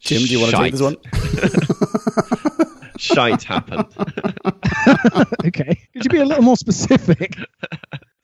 Jim, 0.00 0.22
do 0.22 0.26
you 0.26 0.40
want 0.40 0.50
to 0.52 0.56
take 0.56 0.72
this 0.72 0.80
one? 0.80 0.96
Shite 2.98 3.42
happened. 3.44 3.86
okay, 5.46 5.78
could 5.92 6.04
you 6.04 6.10
be 6.10 6.18
a 6.18 6.24
little 6.24 6.42
more 6.42 6.56
specific? 6.56 7.36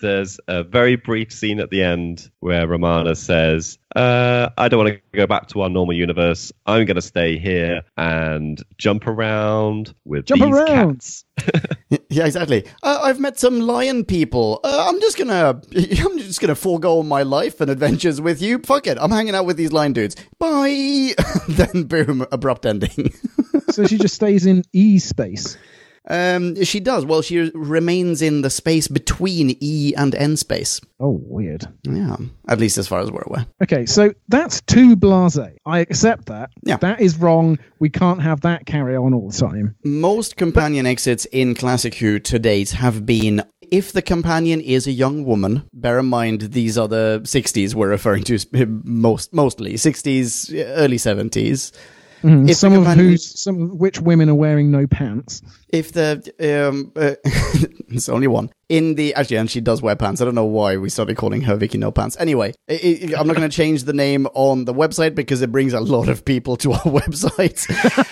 There's 0.02 0.38
a 0.48 0.62
very 0.62 0.96
brief 0.96 1.32
scene 1.32 1.60
at 1.60 1.70
the 1.70 1.82
end 1.82 2.30
where 2.40 2.66
Romana 2.66 3.14
says, 3.14 3.78
uh, 3.96 4.50
I 4.58 4.68
don't 4.68 4.84
want 4.84 4.94
to 4.96 5.00
go 5.16 5.26
back 5.26 5.46
to 5.48 5.62
our 5.62 5.70
normal 5.70 5.94
universe. 5.94 6.52
I'm 6.66 6.84
going 6.84 6.96
to 6.96 7.00
stay 7.02 7.38
here 7.38 7.82
and 7.96 8.62
jump 8.78 9.06
around 9.06 9.94
with 10.04 10.26
Jump 10.26 10.42
these 10.42 10.52
around. 10.54 10.94
cats. 10.96 11.24
Yeah, 12.08 12.26
exactly. 12.26 12.66
Uh, 12.82 13.00
I've 13.02 13.20
met 13.20 13.38
some 13.38 13.60
lion 13.60 14.04
people. 14.04 14.60
Uh, 14.64 14.86
I'm 14.88 15.00
just 15.00 15.16
gonna, 15.16 15.60
I'm 15.74 16.18
just 16.18 16.40
gonna 16.42 16.54
forego 16.54 17.02
my 17.02 17.22
life 17.22 17.60
and 17.62 17.70
adventures 17.70 18.20
with 18.20 18.42
you. 18.42 18.58
Fuck 18.58 18.86
it, 18.86 18.98
I'm 19.00 19.10
hanging 19.10 19.34
out 19.34 19.46
with 19.46 19.56
these 19.56 19.72
lion 19.72 19.94
dudes. 19.94 20.16
Bye. 20.38 21.12
then 21.48 21.84
boom, 21.84 22.26
abrupt 22.30 22.66
ending. 22.66 23.12
so 23.70 23.86
she 23.86 23.96
just 23.96 24.14
stays 24.14 24.44
in 24.44 24.62
E 24.74 24.98
space. 24.98 25.56
Um, 26.08 26.62
she 26.64 26.80
does. 26.80 27.04
Well, 27.04 27.22
she 27.22 27.50
remains 27.54 28.22
in 28.22 28.42
the 28.42 28.50
space 28.50 28.88
between 28.88 29.56
E 29.60 29.94
and 29.96 30.14
N 30.14 30.36
space. 30.36 30.80
Oh, 30.98 31.20
weird. 31.24 31.66
Yeah, 31.84 32.16
at 32.48 32.58
least 32.58 32.78
as 32.78 32.88
far 32.88 33.00
as 33.00 33.10
we're 33.10 33.22
aware. 33.22 33.46
Okay, 33.62 33.86
so 33.86 34.12
that's 34.28 34.60
too 34.62 34.96
blasé. 34.96 35.56
I 35.66 35.80
accept 35.80 36.26
that. 36.26 36.50
Yeah. 36.64 36.76
That 36.76 37.00
is 37.00 37.18
wrong. 37.18 37.58
We 37.78 37.90
can't 37.90 38.22
have 38.22 38.40
that 38.42 38.66
carry 38.66 38.96
on 38.96 39.14
all 39.14 39.30
the 39.30 39.36
time. 39.36 39.76
Most 39.84 40.36
companion 40.36 40.86
exits 40.86 41.24
in 41.26 41.54
Classic 41.54 41.94
Who 41.94 42.18
to 42.20 42.38
date 42.38 42.70
have 42.70 43.06
been 43.06 43.42
if 43.72 43.90
the 43.90 44.02
companion 44.02 44.60
is 44.60 44.86
a 44.86 44.92
young 44.92 45.24
woman, 45.24 45.62
bear 45.72 45.98
in 45.98 46.04
mind 46.04 46.42
these 46.52 46.76
are 46.76 46.86
the 46.86 47.22
60s 47.24 47.74
we're 47.74 47.88
referring 47.88 48.22
to 48.24 48.38
most 48.84 49.32
mostly 49.32 49.74
60s, 49.74 50.52
early 50.76 50.98
70s. 50.98 51.72
If 52.22 52.56
some 52.56 52.72
of 52.72 52.86
whose, 52.86 53.40
some 53.40 53.62
of 53.62 53.70
which 53.72 54.00
women 54.00 54.28
are 54.28 54.34
wearing 54.34 54.70
no 54.70 54.86
pants. 54.86 55.42
If 55.68 55.92
the 55.92 56.18
um, 56.40 56.92
uh, 56.96 57.14
it's 57.88 58.08
only 58.08 58.26
one 58.26 58.50
in 58.72 58.94
the 58.94 59.14
actually, 59.14 59.36
and 59.36 59.50
she 59.50 59.60
does 59.60 59.82
wear 59.82 59.94
pants. 59.94 60.22
I 60.22 60.24
don't 60.24 60.34
know 60.34 60.46
why 60.46 60.78
we 60.78 60.88
started 60.88 61.18
calling 61.18 61.42
her 61.42 61.56
Vicky 61.56 61.76
No 61.76 61.92
Pants. 61.92 62.16
Anyway, 62.18 62.54
i 62.70 62.72
i 62.72 63.20
I'm 63.20 63.26
not 63.26 63.36
going 63.36 63.48
to 63.48 63.54
change 63.54 63.84
the 63.84 63.92
name 63.92 64.26
on 64.32 64.64
the 64.64 64.72
website 64.72 65.14
because 65.14 65.42
it 65.42 65.52
brings 65.52 65.74
a 65.74 65.80
lot 65.80 66.08
of 66.08 66.24
people 66.24 66.56
to 66.56 66.72
our 66.78 66.80
website. 66.80 67.60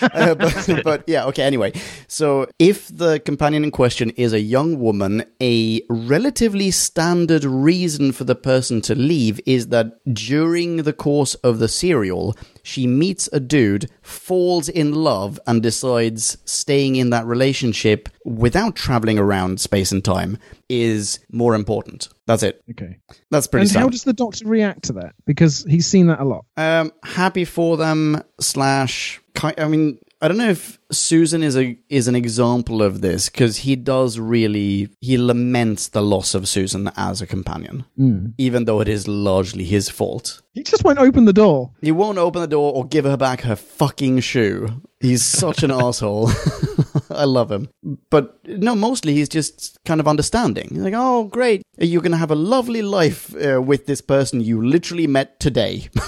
uh, 0.13 0.35
but, 0.35 0.83
but 0.83 1.03
yeah, 1.07 1.25
okay. 1.25 1.41
Anyway, 1.41 1.73
so 2.07 2.47
if 2.59 2.95
the 2.95 3.19
companion 3.21 3.63
in 3.63 3.71
question 3.71 4.11
is 4.11 4.33
a 4.33 4.39
young 4.39 4.79
woman, 4.79 5.23
a 5.41 5.81
relatively 5.89 6.69
standard 6.69 7.43
reason 7.43 8.11
for 8.11 8.25
the 8.25 8.35
person 8.35 8.81
to 8.81 8.93
leave 8.93 9.41
is 9.47 9.69
that 9.69 9.99
during 10.13 10.83
the 10.83 10.93
course 10.93 11.33
of 11.35 11.57
the 11.57 11.67
serial, 11.67 12.37
she 12.61 12.85
meets 12.85 13.27
a 13.33 13.39
dude, 13.39 13.89
falls 14.11 14.69
in 14.69 14.93
love, 14.93 15.39
and 15.47 15.63
decides 15.63 16.37
staying 16.45 16.95
in 16.95 17.09
that 17.11 17.25
relationship 17.25 18.09
without 18.25 18.75
traveling 18.75 19.17
around 19.17 19.59
space 19.59 19.91
and 19.91 20.03
time 20.03 20.37
is 20.69 21.19
more 21.31 21.55
important. 21.55 22.09
That's 22.27 22.43
it. 22.43 22.63
Okay. 22.71 22.97
That's 23.29 23.47
pretty 23.47 23.67
and 23.67 23.75
how 23.75 23.89
does 23.89 24.03
the 24.03 24.13
doctor 24.13 24.47
react 24.47 24.83
to 24.83 24.93
that? 24.93 25.15
Because 25.25 25.65
he's 25.67 25.87
seen 25.87 26.07
that 26.07 26.19
a 26.19 26.25
lot. 26.25 26.45
Um, 26.57 26.91
happy 27.03 27.45
for 27.45 27.77
them. 27.77 28.21
Slash, 28.39 29.21
I 29.43 29.67
mean, 29.67 29.99
I 30.21 30.27
don't 30.27 30.37
know 30.37 30.49
if 30.49 30.79
Susan 30.91 31.41
is 31.41 31.57
a 31.57 31.79
is 31.89 32.07
an 32.07 32.15
example 32.15 32.83
of 32.83 33.01
this 33.01 33.27
because 33.27 33.57
he 33.57 33.75
does 33.75 34.19
really 34.19 34.89
he 34.99 35.17
laments 35.17 35.87
the 35.87 36.03
loss 36.03 36.35
of 36.35 36.47
Susan 36.47 36.91
as 36.95 37.21
a 37.21 37.27
companion, 37.27 37.85
hmm. 37.97 38.27
even 38.37 38.65
though 38.65 38.81
it 38.81 38.87
is 38.87 39.07
largely 39.07 39.63
his 39.63 39.89
fault. 39.89 40.41
He 40.53 40.61
just 40.61 40.83
won't 40.83 40.99
open 40.99 41.25
the 41.25 41.33
door. 41.33 41.71
He 41.81 41.91
won't 41.91 42.19
open 42.19 42.41
the 42.41 42.47
door 42.47 42.71
or 42.71 42.85
give 42.85 43.05
her 43.05 43.17
back 43.17 43.41
her 43.41 43.55
fucking 43.55 44.19
shoe. 44.19 44.81
He's 45.01 45.23
such 45.23 45.63
an 45.63 45.71
asshole. 45.71 46.29
I 47.09 47.25
love 47.25 47.51
him. 47.51 47.69
But 48.09 48.39
no, 48.47 48.75
mostly 48.75 49.13
he's 49.13 49.29
just 49.29 49.77
kind 49.83 49.99
of 49.99 50.07
understanding. 50.07 50.69
He's 50.69 50.79
like, 50.79 50.93
oh, 50.95 51.25
great. 51.25 51.63
You're 51.77 52.01
going 52.01 52.11
to 52.11 52.17
have 52.17 52.31
a 52.31 52.35
lovely 52.35 52.81
life 52.81 53.33
uh, 53.35 53.61
with 53.61 53.85
this 53.87 54.01
person 54.01 54.41
you 54.41 54.65
literally 54.65 55.07
met 55.07 55.39
today. 55.39 55.89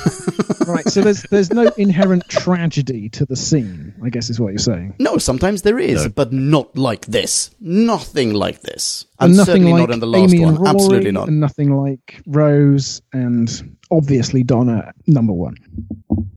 Right. 0.65 0.87
So 0.87 1.01
there's 1.01 1.23
there's 1.23 1.51
no 1.51 1.63
inherent 1.75 2.23
tragedy 2.29 3.09
to 3.09 3.25
the 3.25 3.35
scene. 3.35 3.93
I 4.01 4.09
guess 4.09 4.29
is 4.29 4.39
what 4.39 4.53
you're 4.53 4.59
saying. 4.59 4.95
No, 4.97 5.17
sometimes 5.17 5.61
there 5.63 5.77
is, 5.77 6.03
No. 6.05 6.09
but 6.09 6.31
not 6.31 6.77
like 6.77 7.05
this. 7.05 7.51
Nothing 7.59 8.33
like 8.33 8.61
this. 8.61 9.05
And 9.19 9.31
And 9.31 9.37
nothing 9.39 9.53
certainly 9.63 9.71
like 9.73 9.79
not 9.81 9.91
in 9.91 9.99
the 9.99 10.07
last 10.07 10.33
Amy 10.33 10.45
one. 10.45 10.55
Rory, 10.55 10.69
Absolutely 10.69 11.11
not. 11.11 11.27
And 11.27 11.41
nothing 11.41 11.75
like 11.75 12.21
Rose, 12.25 13.01
and 13.11 13.77
obviously 13.91 14.43
Donna, 14.43 14.93
number 15.05 15.33
one. 15.33 15.57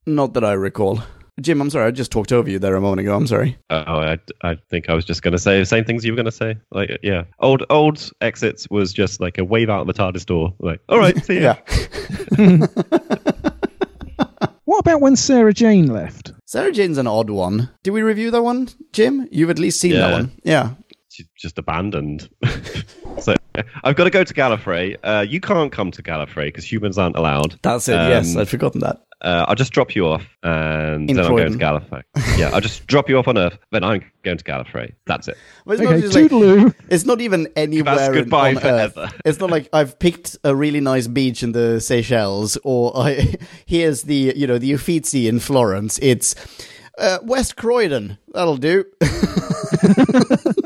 Not 0.07 0.35
that 0.35 0.45
I 0.45 0.55
recall. 0.55 1.01
Jim, 1.41 1.61
I'm 1.61 1.69
sorry, 1.69 1.87
I 1.87 1.91
just 1.91 2.11
talked 2.11 2.33
over 2.33 2.49
you 2.49 2.59
there 2.59 2.77
a 2.77 2.81
moment 2.81 3.01
ago. 3.01 3.15
I'm 3.15 3.27
sorry. 3.27 3.59
Oh, 3.69 3.77
I, 3.77 4.19
I 4.43 4.57
think 4.71 4.89
I 4.89 4.95
was 4.95 5.05
just 5.05 5.23
going 5.23 5.33
to 5.33 5.39
say 5.39 5.59
the 5.59 5.67
same 5.67 5.85
things 5.85 6.05
you 6.05 6.13
were 6.13 6.17
going 6.17 6.25
to 6.25 6.33
say. 6.33 6.57
Like, 6.71 6.99
yeah, 7.03 7.25
old 7.41 7.65
old 7.69 8.11
exits 8.23 8.71
was 8.71 8.93
just 8.93 9.21
like 9.21 9.37
a 9.37 9.45
wave 9.45 9.69
out 9.69 9.83
of 9.83 9.87
the 9.87 9.93
TARDIS 9.93 10.25
door. 10.25 10.55
Like, 10.61 10.81
all 10.89 10.99
right, 10.99 11.23
see 11.25 11.41
ya. 11.41 11.57
What 14.67 14.81
about 14.81 15.01
when 15.01 15.15
Sarah 15.17 15.55
Jane 15.55 15.87
left? 15.87 16.33
Sarah 16.45 16.73
Jane's 16.73 16.99
an 16.99 17.07
odd 17.07 17.31
one. 17.31 17.71
Did 17.85 17.93
we 17.93 18.03
review 18.03 18.33
that 18.33 18.43
one, 18.43 18.69
Jim? 18.93 19.29
You've 19.31 19.49
at 19.49 19.61
least 19.61 19.81
seen 19.81 19.93
that 19.93 20.13
one. 20.13 20.33
Yeah. 20.43 20.75
She's 21.09 21.29
just 21.39 21.57
abandoned. 21.57 22.29
so 23.21 23.37
I've 23.85 23.95
got 23.97 24.05
to 24.05 24.11
go 24.11 24.25
to 24.25 24.35
Gallifrey. 24.35 24.97
Uh, 25.03 25.25
you 25.27 25.41
can't 25.41 25.71
come 25.71 25.93
to 25.93 26.03
Gallifrey 26.03 26.47
because 26.47 26.71
humans 26.71 26.99
aren't 26.99 27.17
allowed. 27.17 27.59
That's 27.63 27.89
it. 27.89 27.95
Um, 27.95 28.11
yes, 28.11 28.37
I'd 28.37 28.49
forgotten 28.49 28.81
that. 28.81 29.06
Uh, 29.23 29.47
I'll 29.49 29.55
just 29.55 29.73
drop 29.73 29.97
you 29.97 30.07
off, 30.07 30.23
and 30.43 31.09
In 31.09 31.17
then 31.17 31.25
I'm 31.25 31.31
going 31.37 31.51
to 31.53 31.59
Croydon. 31.59 31.81
Gallifrey. 31.91 32.39
yeah, 32.39 32.51
I'll 32.53 32.61
just 32.61 32.87
drop 32.87 33.09
you 33.09 33.17
off 33.19 33.27
on 33.29 33.39
Earth, 33.39 33.59
then 33.73 33.83
I'm 33.83 34.05
going 34.23 34.37
to 34.37 34.45
Gallifrey. 34.45 34.93
That's 35.07 35.27
it. 35.29 35.39
But 35.65 35.73
it's, 35.81 35.83
Okay, 35.83 35.91
not 35.95 36.01
just 36.03 36.15
like, 36.15 36.25
toodaloo. 36.31 36.75
it's 36.91 37.07
not 37.07 37.21
even 37.23 37.49
anywhere 37.57 38.13
in- 38.15 38.21
goodbye 38.25 38.55
on 38.57 38.63
Earth. 38.65 38.99
It's 39.25 39.41
not 39.41 39.51
like 39.51 39.71
I've 39.73 39.99
picked 39.99 40.37
a 40.45 40.55
really 40.55 40.81
nice 40.81 41.07
beach 41.07 41.43
in 41.43 41.53
the 41.53 41.81
Seychelles, 41.81 42.59
or 42.63 42.93
I, 42.95 43.37
here's 43.67 44.03
the 44.03 44.35
you 44.37 44.47
know 44.47 44.59
the 44.59 44.73
Uffizi 44.75 45.29
in 45.29 45.41
Florence. 45.41 45.99
It's 46.03 46.35
uh, 46.99 47.19
West 47.23 47.57
Croydon. 47.57 48.19
That'll 48.35 48.59
do. 48.59 48.85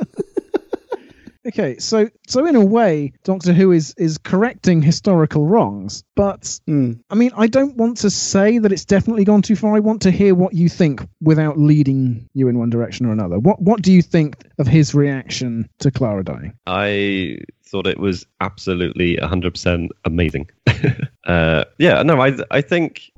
Okay, 1.50 1.78
so 1.78 2.08
so 2.28 2.46
in 2.46 2.54
a 2.54 2.64
way, 2.64 3.12
Doctor 3.24 3.52
Who 3.52 3.72
is 3.72 3.92
is 3.98 4.18
correcting 4.18 4.82
historical 4.82 5.46
wrongs, 5.46 6.04
but 6.14 6.60
Hmm. 6.66 6.92
I 7.10 7.16
mean, 7.16 7.32
I 7.36 7.48
don't 7.48 7.76
want 7.76 7.96
to 7.98 8.10
say 8.10 8.58
that 8.58 8.70
it's 8.70 8.84
definitely 8.84 9.24
gone 9.24 9.42
too 9.42 9.56
far. 9.56 9.74
I 9.74 9.80
want 9.80 10.02
to 10.02 10.12
hear 10.12 10.32
what 10.32 10.54
you 10.54 10.68
think 10.68 11.02
without 11.20 11.58
leading 11.58 12.28
you 12.34 12.46
in 12.46 12.56
one 12.56 12.70
direction 12.70 13.06
or 13.06 13.12
another. 13.12 13.40
What 13.40 13.60
what 13.60 13.82
do 13.82 13.92
you 13.92 14.00
think 14.00 14.36
of 14.60 14.68
his 14.68 14.94
reaction 14.94 15.68
to 15.80 15.90
Clara 15.90 16.22
dying? 16.22 16.54
I 16.68 17.38
thought 17.64 17.88
it 17.88 17.98
was 17.98 18.26
absolutely 18.40 19.16
100% 19.16 19.88
amazing. 20.04 20.50
uh, 21.26 21.64
yeah, 21.78 22.02
no, 22.04 22.20
I 22.20 22.36
I 22.52 22.60
think 22.60 23.10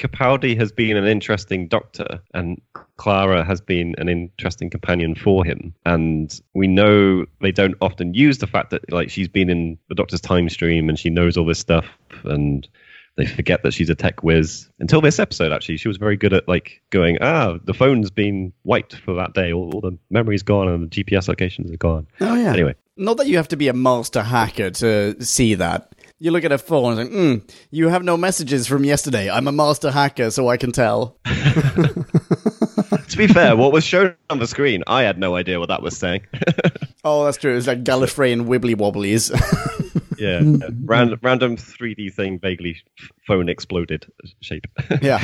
Capaldi 0.00 0.56
has 0.56 0.72
been 0.72 0.96
an 0.96 1.06
interesting 1.06 1.68
doctor, 1.68 2.20
and 2.32 2.60
Clara 2.96 3.44
has 3.44 3.60
been 3.60 3.94
an 3.98 4.08
interesting 4.08 4.70
companion 4.70 5.14
for 5.14 5.44
him. 5.44 5.74
And 5.84 6.40
we 6.54 6.66
know 6.66 7.26
they 7.42 7.52
don't 7.52 7.76
often 7.82 8.14
use 8.14 8.38
the 8.38 8.46
fact 8.46 8.70
that 8.70 8.90
like 8.90 9.10
she's 9.10 9.28
been 9.28 9.50
in 9.50 9.78
the 9.88 9.94
Doctor's 9.94 10.22
time 10.22 10.48
stream 10.48 10.88
and 10.88 10.98
she 10.98 11.10
knows 11.10 11.36
all 11.36 11.44
this 11.44 11.58
stuff, 11.58 11.86
and 12.24 12.66
they 13.16 13.26
forget 13.26 13.62
that 13.62 13.74
she's 13.74 13.90
a 13.90 13.94
tech 13.94 14.22
whiz. 14.22 14.70
Until 14.78 15.02
this 15.02 15.18
episode, 15.18 15.52
actually, 15.52 15.76
she 15.76 15.88
was 15.88 15.98
very 15.98 16.16
good 16.16 16.32
at 16.32 16.48
like 16.48 16.80
going, 16.88 17.18
ah, 17.20 17.58
the 17.62 17.74
phone's 17.74 18.10
been 18.10 18.54
wiped 18.64 18.96
for 18.96 19.12
that 19.14 19.34
day, 19.34 19.52
all, 19.52 19.70
all 19.74 19.80
the 19.82 19.98
memory's 20.08 20.42
gone, 20.42 20.66
and 20.66 20.90
the 20.90 21.04
GPS 21.04 21.28
locations 21.28 21.70
are 21.70 21.76
gone. 21.76 22.06
Oh 22.20 22.34
yeah. 22.34 22.54
Anyway. 22.54 22.74
Not 22.96 23.18
that 23.18 23.28
you 23.28 23.36
have 23.36 23.48
to 23.48 23.56
be 23.56 23.68
a 23.68 23.74
master 23.74 24.22
hacker 24.22 24.70
to 24.70 25.22
see 25.22 25.54
that. 25.54 25.92
You 26.22 26.30
look 26.32 26.44
at 26.44 26.52
a 26.52 26.58
phone 26.58 26.98
and 26.98 27.10
think, 27.10 27.12
mm, 27.12 27.54
you 27.70 27.88
have 27.88 28.04
no 28.04 28.16
messages 28.18 28.66
from 28.66 28.84
yesterday. 28.84 29.30
I'm 29.30 29.48
a 29.48 29.52
master 29.52 29.90
hacker, 29.90 30.30
so 30.30 30.48
I 30.48 30.58
can 30.58 30.70
tell. 30.70 31.16
to 31.24 33.16
be 33.16 33.26
fair, 33.26 33.56
what 33.56 33.72
was 33.72 33.84
shown 33.84 34.14
on 34.28 34.38
the 34.38 34.46
screen, 34.46 34.84
I 34.86 35.02
had 35.02 35.18
no 35.18 35.34
idea 35.34 35.58
what 35.58 35.70
that 35.70 35.82
was 35.82 35.96
saying. 35.96 36.26
Oh, 37.02 37.24
that's 37.24 37.38
true. 37.38 37.52
It 37.52 37.54
was 37.54 37.66
like 37.66 37.82
Gallifreyan 37.82 38.44
wibbly 38.44 38.76
wobblies. 38.76 39.30
yeah, 40.18 40.42
Ran- 40.84 41.18
random 41.22 41.56
3D 41.56 42.12
thing, 42.12 42.38
vaguely 42.38 42.76
phone 43.26 43.48
exploded 43.48 44.04
shape. 44.42 44.66
yeah. 45.00 45.18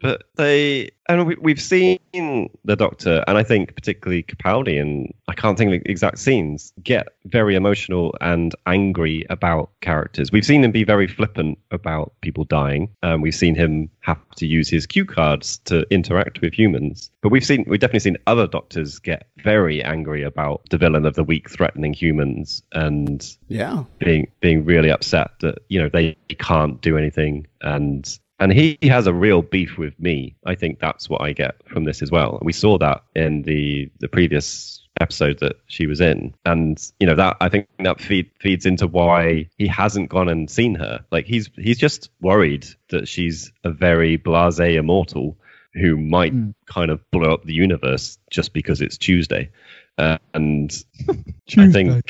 But 0.00 0.24
they, 0.36 0.90
and 1.08 1.26
we, 1.26 1.36
we've 1.40 1.60
seen 1.60 1.98
the 2.12 2.76
Doctor, 2.76 3.24
and 3.26 3.36
I 3.36 3.42
think 3.42 3.74
particularly 3.74 4.22
Capaldi, 4.22 4.80
and 4.80 5.12
I 5.28 5.34
can't 5.34 5.58
think 5.58 5.74
of 5.74 5.82
the 5.82 5.90
exact 5.90 6.18
scenes, 6.18 6.72
get 6.82 7.08
very 7.26 7.54
emotional 7.54 8.14
and 8.20 8.54
angry 8.66 9.26
about 9.30 9.70
characters. 9.80 10.30
We've 10.30 10.44
seen 10.44 10.62
him 10.64 10.70
be 10.72 10.84
very 10.84 11.06
flippant 11.08 11.58
about 11.70 12.12
people 12.20 12.44
dying. 12.44 12.90
Um, 13.02 13.20
we've 13.20 13.34
seen 13.34 13.54
him 13.54 13.90
have 14.00 14.18
to 14.36 14.46
use 14.46 14.68
his 14.68 14.86
cue 14.86 15.04
cards 15.04 15.58
to 15.64 15.84
interact 15.90 16.40
with 16.40 16.52
humans. 16.52 17.10
But 17.22 17.32
we've 17.32 17.44
seen, 17.44 17.64
we've 17.66 17.80
definitely 17.80 18.00
seen 18.00 18.16
other 18.26 18.46
Doctors 18.46 18.98
get 18.98 19.28
very 19.42 19.82
angry 19.82 20.22
about 20.22 20.62
the 20.70 20.78
villain 20.78 21.06
of 21.06 21.14
the 21.14 21.24
week 21.24 21.50
threatening 21.50 21.92
humans 21.92 22.62
and 22.72 23.26
Yeah. 23.48 23.84
being 23.98 24.30
being 24.40 24.64
really 24.64 24.90
upset 24.90 25.30
that 25.40 25.58
you 25.68 25.80
know 25.80 25.88
they 25.88 26.16
can't 26.38 26.80
do 26.80 26.96
anything 26.96 27.46
and 27.60 28.18
and 28.40 28.52
he 28.52 28.78
has 28.82 29.06
a 29.06 29.14
real 29.14 29.42
beef 29.42 29.78
with 29.78 29.98
me. 29.98 30.36
I 30.46 30.54
think 30.54 30.78
that's 30.78 31.08
what 31.08 31.22
i 31.22 31.32
get 31.32 31.56
from 31.66 31.84
this 31.84 32.02
as 32.02 32.10
well. 32.10 32.38
We 32.42 32.52
saw 32.52 32.78
that 32.78 33.02
in 33.14 33.42
the 33.42 33.90
the 34.00 34.08
previous 34.08 34.86
episode 35.00 35.38
that 35.40 35.56
she 35.66 35.86
was 35.86 36.00
in. 36.00 36.34
And 36.44 36.80
you 37.00 37.06
know 37.06 37.14
that 37.14 37.36
i 37.40 37.48
think 37.48 37.68
that 37.78 38.00
feed, 38.00 38.30
feeds 38.40 38.66
into 38.66 38.86
why 38.86 39.48
he 39.58 39.66
hasn't 39.66 40.10
gone 40.10 40.28
and 40.28 40.50
seen 40.50 40.74
her. 40.76 41.04
Like 41.10 41.26
he's 41.26 41.50
he's 41.56 41.78
just 41.78 42.10
worried 42.20 42.66
that 42.90 43.08
she's 43.08 43.52
a 43.64 43.70
very 43.70 44.18
blasé 44.18 44.76
immortal 44.76 45.36
who 45.74 45.96
might 45.96 46.32
kind 46.66 46.90
of 46.90 47.08
blow 47.10 47.32
up 47.32 47.44
the 47.44 47.54
universe 47.54 48.18
just 48.30 48.52
because 48.52 48.80
it's 48.80 48.96
tuesday. 48.96 49.50
Uh, 49.96 50.18
and 50.32 50.84
I 51.56 51.70
think 51.70 52.06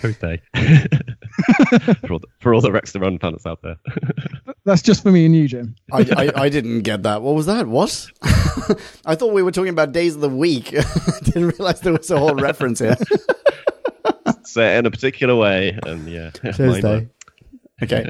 Tuesday 0.00 0.42
for, 2.00 2.12
all 2.12 2.18
the, 2.18 2.26
for 2.40 2.54
all 2.54 2.60
the 2.60 2.72
Rex 2.72 2.92
the 2.92 3.00
Runt 3.00 3.20
fans 3.20 3.46
out 3.46 3.62
there. 3.62 3.76
That's 4.64 4.82
just 4.82 5.02
for 5.02 5.10
me 5.10 5.26
and 5.26 5.34
you, 5.34 5.48
Jim. 5.48 5.74
I, 5.92 6.06
I, 6.16 6.42
I 6.42 6.48
didn't 6.48 6.82
get 6.82 7.02
that. 7.04 7.22
What 7.22 7.34
was 7.34 7.46
that? 7.46 7.66
What? 7.66 8.06
I 9.04 9.14
thought 9.14 9.32
we 9.32 9.42
were 9.42 9.52
talking 9.52 9.70
about 9.70 9.92
days 9.92 10.14
of 10.14 10.20
the 10.20 10.28
week. 10.28 10.70
didn't 11.22 11.48
realize 11.48 11.80
there 11.80 11.92
was 11.92 12.10
a 12.10 12.18
whole 12.18 12.34
reference 12.34 12.80
here. 12.80 12.96
Say 14.44 14.74
it 14.74 14.78
in 14.80 14.86
a 14.86 14.90
particular 14.90 15.34
way, 15.34 15.78
and 15.84 16.08
yeah, 16.08 16.30
mine 16.42 16.52
Tuesday. 16.52 17.08
Okay. 17.82 18.04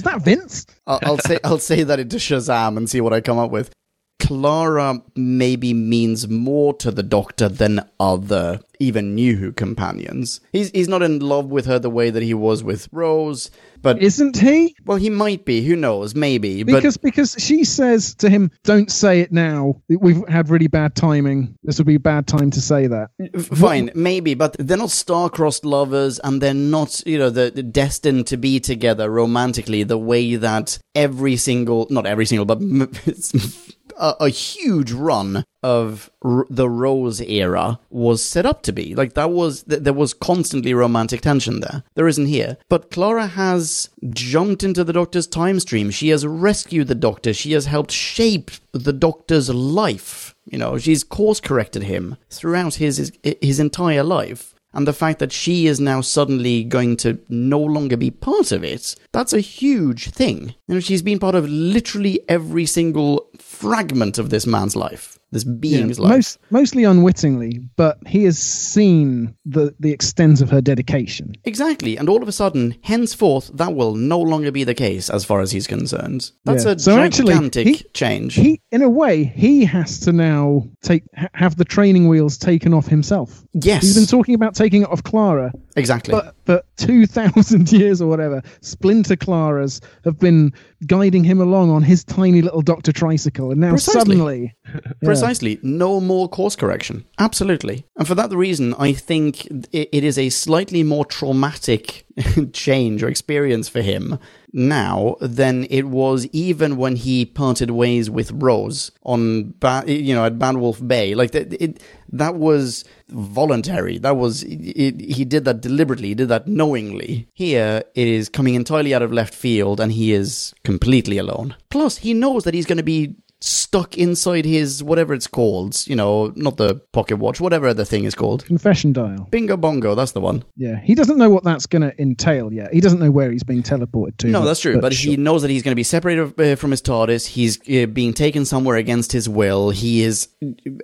Is 0.00 0.04
that 0.04 0.22
Vince? 0.22 0.66
I'll, 0.86 0.98
I'll 1.02 1.18
say 1.18 1.38
I'll 1.44 1.58
say 1.58 1.82
that 1.84 2.00
into 2.00 2.16
Shazam 2.16 2.76
and 2.76 2.88
see 2.88 3.00
what 3.00 3.12
I 3.12 3.20
come 3.20 3.38
up 3.38 3.50
with. 3.50 3.70
Clara 4.18 5.02
maybe 5.16 5.74
means 5.74 6.28
more 6.28 6.72
to 6.74 6.90
the 6.90 7.02
Doctor 7.02 7.48
than 7.48 7.80
other, 7.98 8.60
even 8.80 9.14
new 9.14 9.36
Who 9.36 9.52
companions. 9.52 10.40
He's 10.52 10.70
he's 10.70 10.88
not 10.88 11.02
in 11.02 11.20
love 11.20 11.46
with 11.46 11.66
her 11.66 11.78
the 11.78 11.90
way 11.90 12.10
that 12.10 12.22
he 12.22 12.34
was 12.34 12.64
with 12.64 12.88
Rose, 12.90 13.50
but 13.82 14.02
Isn't 14.02 14.36
he? 14.36 14.74
well, 14.84 14.98
he 14.98 15.10
might 15.10 15.44
be. 15.44 15.62
Who 15.62 15.76
knows? 15.76 16.14
Maybe, 16.14 16.62
but 16.62 16.76
Because 16.76 16.96
because 16.96 17.36
she 17.38 17.64
says 17.64 18.14
to 18.16 18.28
him, 18.28 18.50
"Don't 18.64 18.90
say 18.90 19.20
it 19.20 19.32
now. 19.32 19.80
We've 19.88 20.26
had 20.28 20.50
really 20.50 20.66
bad 20.66 20.94
timing. 20.94 21.56
This 21.62 21.78
would 21.78 21.86
be 21.86 21.94
a 21.94 22.00
bad 22.00 22.26
time 22.26 22.50
to 22.50 22.60
say 22.60 22.86
that." 22.88 23.10
Fine, 23.40 23.92
maybe, 23.94 24.34
but 24.34 24.56
they're 24.58 24.76
not 24.76 24.90
star-crossed 24.90 25.64
lovers, 25.64 26.18
and 26.18 26.40
they're 26.40 26.54
not, 26.54 27.02
you 27.06 27.18
know, 27.18 27.30
the, 27.30 27.50
destined 27.50 28.26
to 28.28 28.36
be 28.36 28.60
together 28.60 29.10
romantically 29.10 29.82
the 29.82 29.98
way 29.98 30.36
that 30.36 30.78
every 30.94 31.36
single, 31.36 31.86
not 31.90 32.06
every 32.06 32.26
single, 32.26 32.44
but 32.46 32.60
a, 34.00 34.16
a 34.20 34.28
huge 34.28 34.92
run 34.92 35.44
of 35.62 36.10
r- 36.22 36.46
the 36.50 36.68
Rose 36.68 37.20
era 37.20 37.78
was 37.90 38.24
set 38.24 38.46
up 38.46 38.62
to 38.62 38.72
be. 38.72 38.94
Like 38.94 39.14
that 39.14 39.30
was, 39.30 39.62
th- 39.64 39.82
there 39.82 39.92
was 39.92 40.14
constantly 40.14 40.74
romantic 40.74 41.20
tension 41.20 41.60
there. 41.60 41.84
There 41.94 42.08
isn't 42.08 42.26
here. 42.26 42.56
But 42.68 42.90
Clara 42.90 43.26
has 43.26 43.90
jumped 44.08 44.62
into 44.64 44.82
the 44.82 44.92
Doctor's 44.92 45.26
time 45.26 45.60
stream. 45.60 45.90
She 45.90 46.08
has 46.08 46.26
rescued 46.26 46.88
the 46.88 46.94
Doctor. 46.94 47.32
She 47.32 47.52
has 47.52 47.66
helped 47.66 47.92
shape 47.92 48.50
the 48.72 48.92
Doctor's 48.92 49.50
life. 49.50 50.34
You 50.46 50.58
know, 50.58 50.78
she's 50.78 51.04
course 51.04 51.40
corrected 51.40 51.84
him 51.84 52.16
throughout 52.30 52.74
his, 52.74 52.96
his 52.96 53.36
his 53.40 53.60
entire 53.60 54.02
life. 54.02 54.54
And 54.72 54.86
the 54.86 54.92
fact 54.92 55.18
that 55.18 55.32
she 55.32 55.66
is 55.66 55.80
now 55.80 56.00
suddenly 56.00 56.62
going 56.64 56.96
to 56.98 57.18
no 57.28 57.58
longer 57.60 57.96
be 57.96 58.10
part 58.10 58.52
of 58.52 58.62
it, 58.62 58.94
that's 59.12 59.32
a 59.32 59.40
huge 59.40 60.10
thing. 60.10 60.54
You 60.68 60.74
know, 60.74 60.80
she's 60.80 61.02
been 61.02 61.18
part 61.18 61.34
of 61.34 61.48
literally 61.48 62.20
every 62.28 62.66
single 62.66 63.28
fragment 63.38 64.18
of 64.18 64.30
this 64.30 64.46
man's 64.46 64.76
life. 64.76 65.16
this 65.32 65.44
being's 65.44 65.98
Yeah, 65.98 66.04
life. 66.04 66.16
Most, 66.16 66.38
mostly 66.50 66.82
unwittingly, 66.84 67.60
but 67.76 67.98
he 68.06 68.24
has 68.24 68.36
seen 68.36 69.34
the, 69.44 69.72
the 69.78 69.92
extent 69.92 70.40
of 70.40 70.50
her 70.50 70.60
dedication. 70.60 71.34
Exactly, 71.44 71.96
and 71.96 72.08
all 72.08 72.20
of 72.22 72.26
a 72.28 72.32
sudden, 72.32 72.74
henceforth, 72.82 73.48
that 73.54 73.74
will 73.74 73.94
no 73.94 74.18
longer 74.20 74.50
be 74.50 74.64
the 74.64 74.74
case 74.74 75.08
as 75.08 75.24
far 75.24 75.40
as 75.40 75.52
he's 75.52 75.68
concerned. 75.68 76.30
That's 76.44 76.64
Yeah. 76.64 76.72
a 76.72 76.78
So 76.80 76.98
actually, 76.98 77.34
gigantic 77.34 77.66
he- 77.68 77.84
change. 77.94 78.34
He, 78.34 78.60
in 78.72 78.82
a 78.82 78.88
way, 78.90 79.22
he 79.24 79.64
has 79.66 80.00
to 80.00 80.12
now 80.12 80.66
take 80.82 81.02
have 81.34 81.56
the 81.56 81.64
training 81.64 82.08
wheels 82.08 82.38
taken 82.38 82.72
off 82.72 82.86
himself. 82.86 83.44
yes, 83.52 83.82
He's 83.82 83.96
been 83.96 84.06
talking 84.06 84.34
about 84.34 84.54
taking 84.54 84.82
it 84.82 84.88
off 84.90 85.02
Clara, 85.02 85.52
exactly. 85.76 86.12
but 86.12 86.34
for 86.46 86.62
two 86.76 87.06
thousand 87.06 87.70
years 87.80 88.00
or 88.00 88.08
whatever, 88.08 88.42
Splinter 88.62 89.16
Claras 89.16 89.80
have 90.04 90.18
been 90.18 90.52
guiding 90.86 91.22
him 91.24 91.40
along 91.40 91.70
on 91.70 91.82
his 91.82 92.02
tiny 92.04 92.40
little 92.42 92.62
Doctor 92.62 92.92
tricycle, 92.92 93.50
and 93.50 93.60
now 93.60 93.70
Precisely. 93.70 93.98
suddenly, 94.00 94.54
Precisely. 95.04 95.58
No 95.62 96.00
more 96.00 96.28
course 96.28 96.56
correction. 96.56 97.04
Absolutely. 97.18 97.84
And 97.98 98.08
for 98.08 98.14
that 98.14 98.30
reason, 98.30 98.74
I 98.78 98.92
think 98.92 99.46
it 99.72 100.04
is 100.04 100.16
a 100.18 100.30
slightly 100.30 100.82
more 100.82 101.04
traumatic 101.04 102.06
change 102.52 103.02
or 103.02 103.08
experience 103.08 103.68
for 103.68 103.82
him 103.82 104.18
now 104.52 105.16
than 105.20 105.66
it 105.70 105.84
was 105.84 106.26
even 106.32 106.76
when 106.76 106.96
he 106.96 107.24
parted 107.24 107.70
ways 107.70 108.10
with 108.10 108.30
Rose 108.32 108.90
on, 109.02 109.54
ba- 109.60 109.84
you 109.86 110.14
know, 110.14 110.24
at 110.24 110.38
Bad 110.38 110.56
Wolf 110.56 110.86
Bay. 110.86 111.14
Like 111.14 111.30
that, 111.32 111.52
it, 111.62 111.82
that 112.12 112.34
was 112.34 112.84
voluntary. 113.08 113.98
That 113.98 114.16
was 114.16 114.42
it, 114.44 115.00
he 115.00 115.24
did 115.24 115.44
that 115.44 115.60
deliberately. 115.60 116.08
He 116.08 116.14
did 116.14 116.28
that 116.28 116.46
knowingly. 116.46 117.28
Here, 117.34 117.82
it 117.94 118.08
is 118.08 118.28
coming 118.28 118.54
entirely 118.54 118.94
out 118.94 119.02
of 119.02 119.12
left 119.12 119.34
field, 119.34 119.80
and 119.80 119.92
he 119.92 120.12
is 120.12 120.54
completely 120.64 121.18
alone. 121.18 121.54
Plus, 121.70 121.98
he 121.98 122.14
knows 122.14 122.44
that 122.44 122.54
he's 122.54 122.66
going 122.66 122.78
to 122.78 122.82
be 122.82 123.16
stuck 123.42 123.96
inside 123.96 124.44
his 124.44 124.82
whatever 124.82 125.14
it's 125.14 125.26
called. 125.26 125.86
You 125.86 125.96
know, 125.96 126.32
not 126.36 126.56
the 126.56 126.76
pocket 126.92 127.16
watch, 127.16 127.40
whatever 127.40 127.72
the 127.72 127.84
thing 127.84 128.04
is 128.04 128.14
called. 128.14 128.44
confession 128.44 128.92
dial. 128.92 129.28
Bingo 129.30 129.56
bongo, 129.56 129.94
that's 129.94 130.12
the 130.12 130.20
one. 130.20 130.44
Yeah, 130.56 130.78
he 130.80 130.94
doesn't 130.94 131.16
know 131.18 131.30
what 131.30 131.44
that's 131.44 131.66
going 131.66 131.82
to 131.82 132.00
entail 132.00 132.52
yet. 132.52 132.72
He 132.72 132.80
doesn't 132.80 132.98
know 133.00 133.10
where 133.10 133.30
he's 133.30 133.42
being 133.44 133.62
teleported 133.62 134.16
to. 134.18 134.26
No, 134.28 134.44
that's 134.44 134.60
true. 134.60 134.80
But, 134.80 134.92
he 134.92 135.14
sure. 135.14 135.16
knows 135.16 135.42
that 135.42 135.50
he's 135.50 135.62
going 135.62 135.72
to 135.72 135.76
be 135.76 135.82
separated 135.82 136.38
uh, 136.40 136.56
from 136.56 136.70
his 136.72 136.82
TARDIS. 136.82 137.26
He's 137.26 137.58
uh, 137.70 137.86
being 137.86 138.12
taken 138.12 138.44
somewhere 138.44 138.76
against 138.76 139.12
his 139.12 139.28
will. 139.28 139.70
He 139.70 140.02
is 140.02 140.28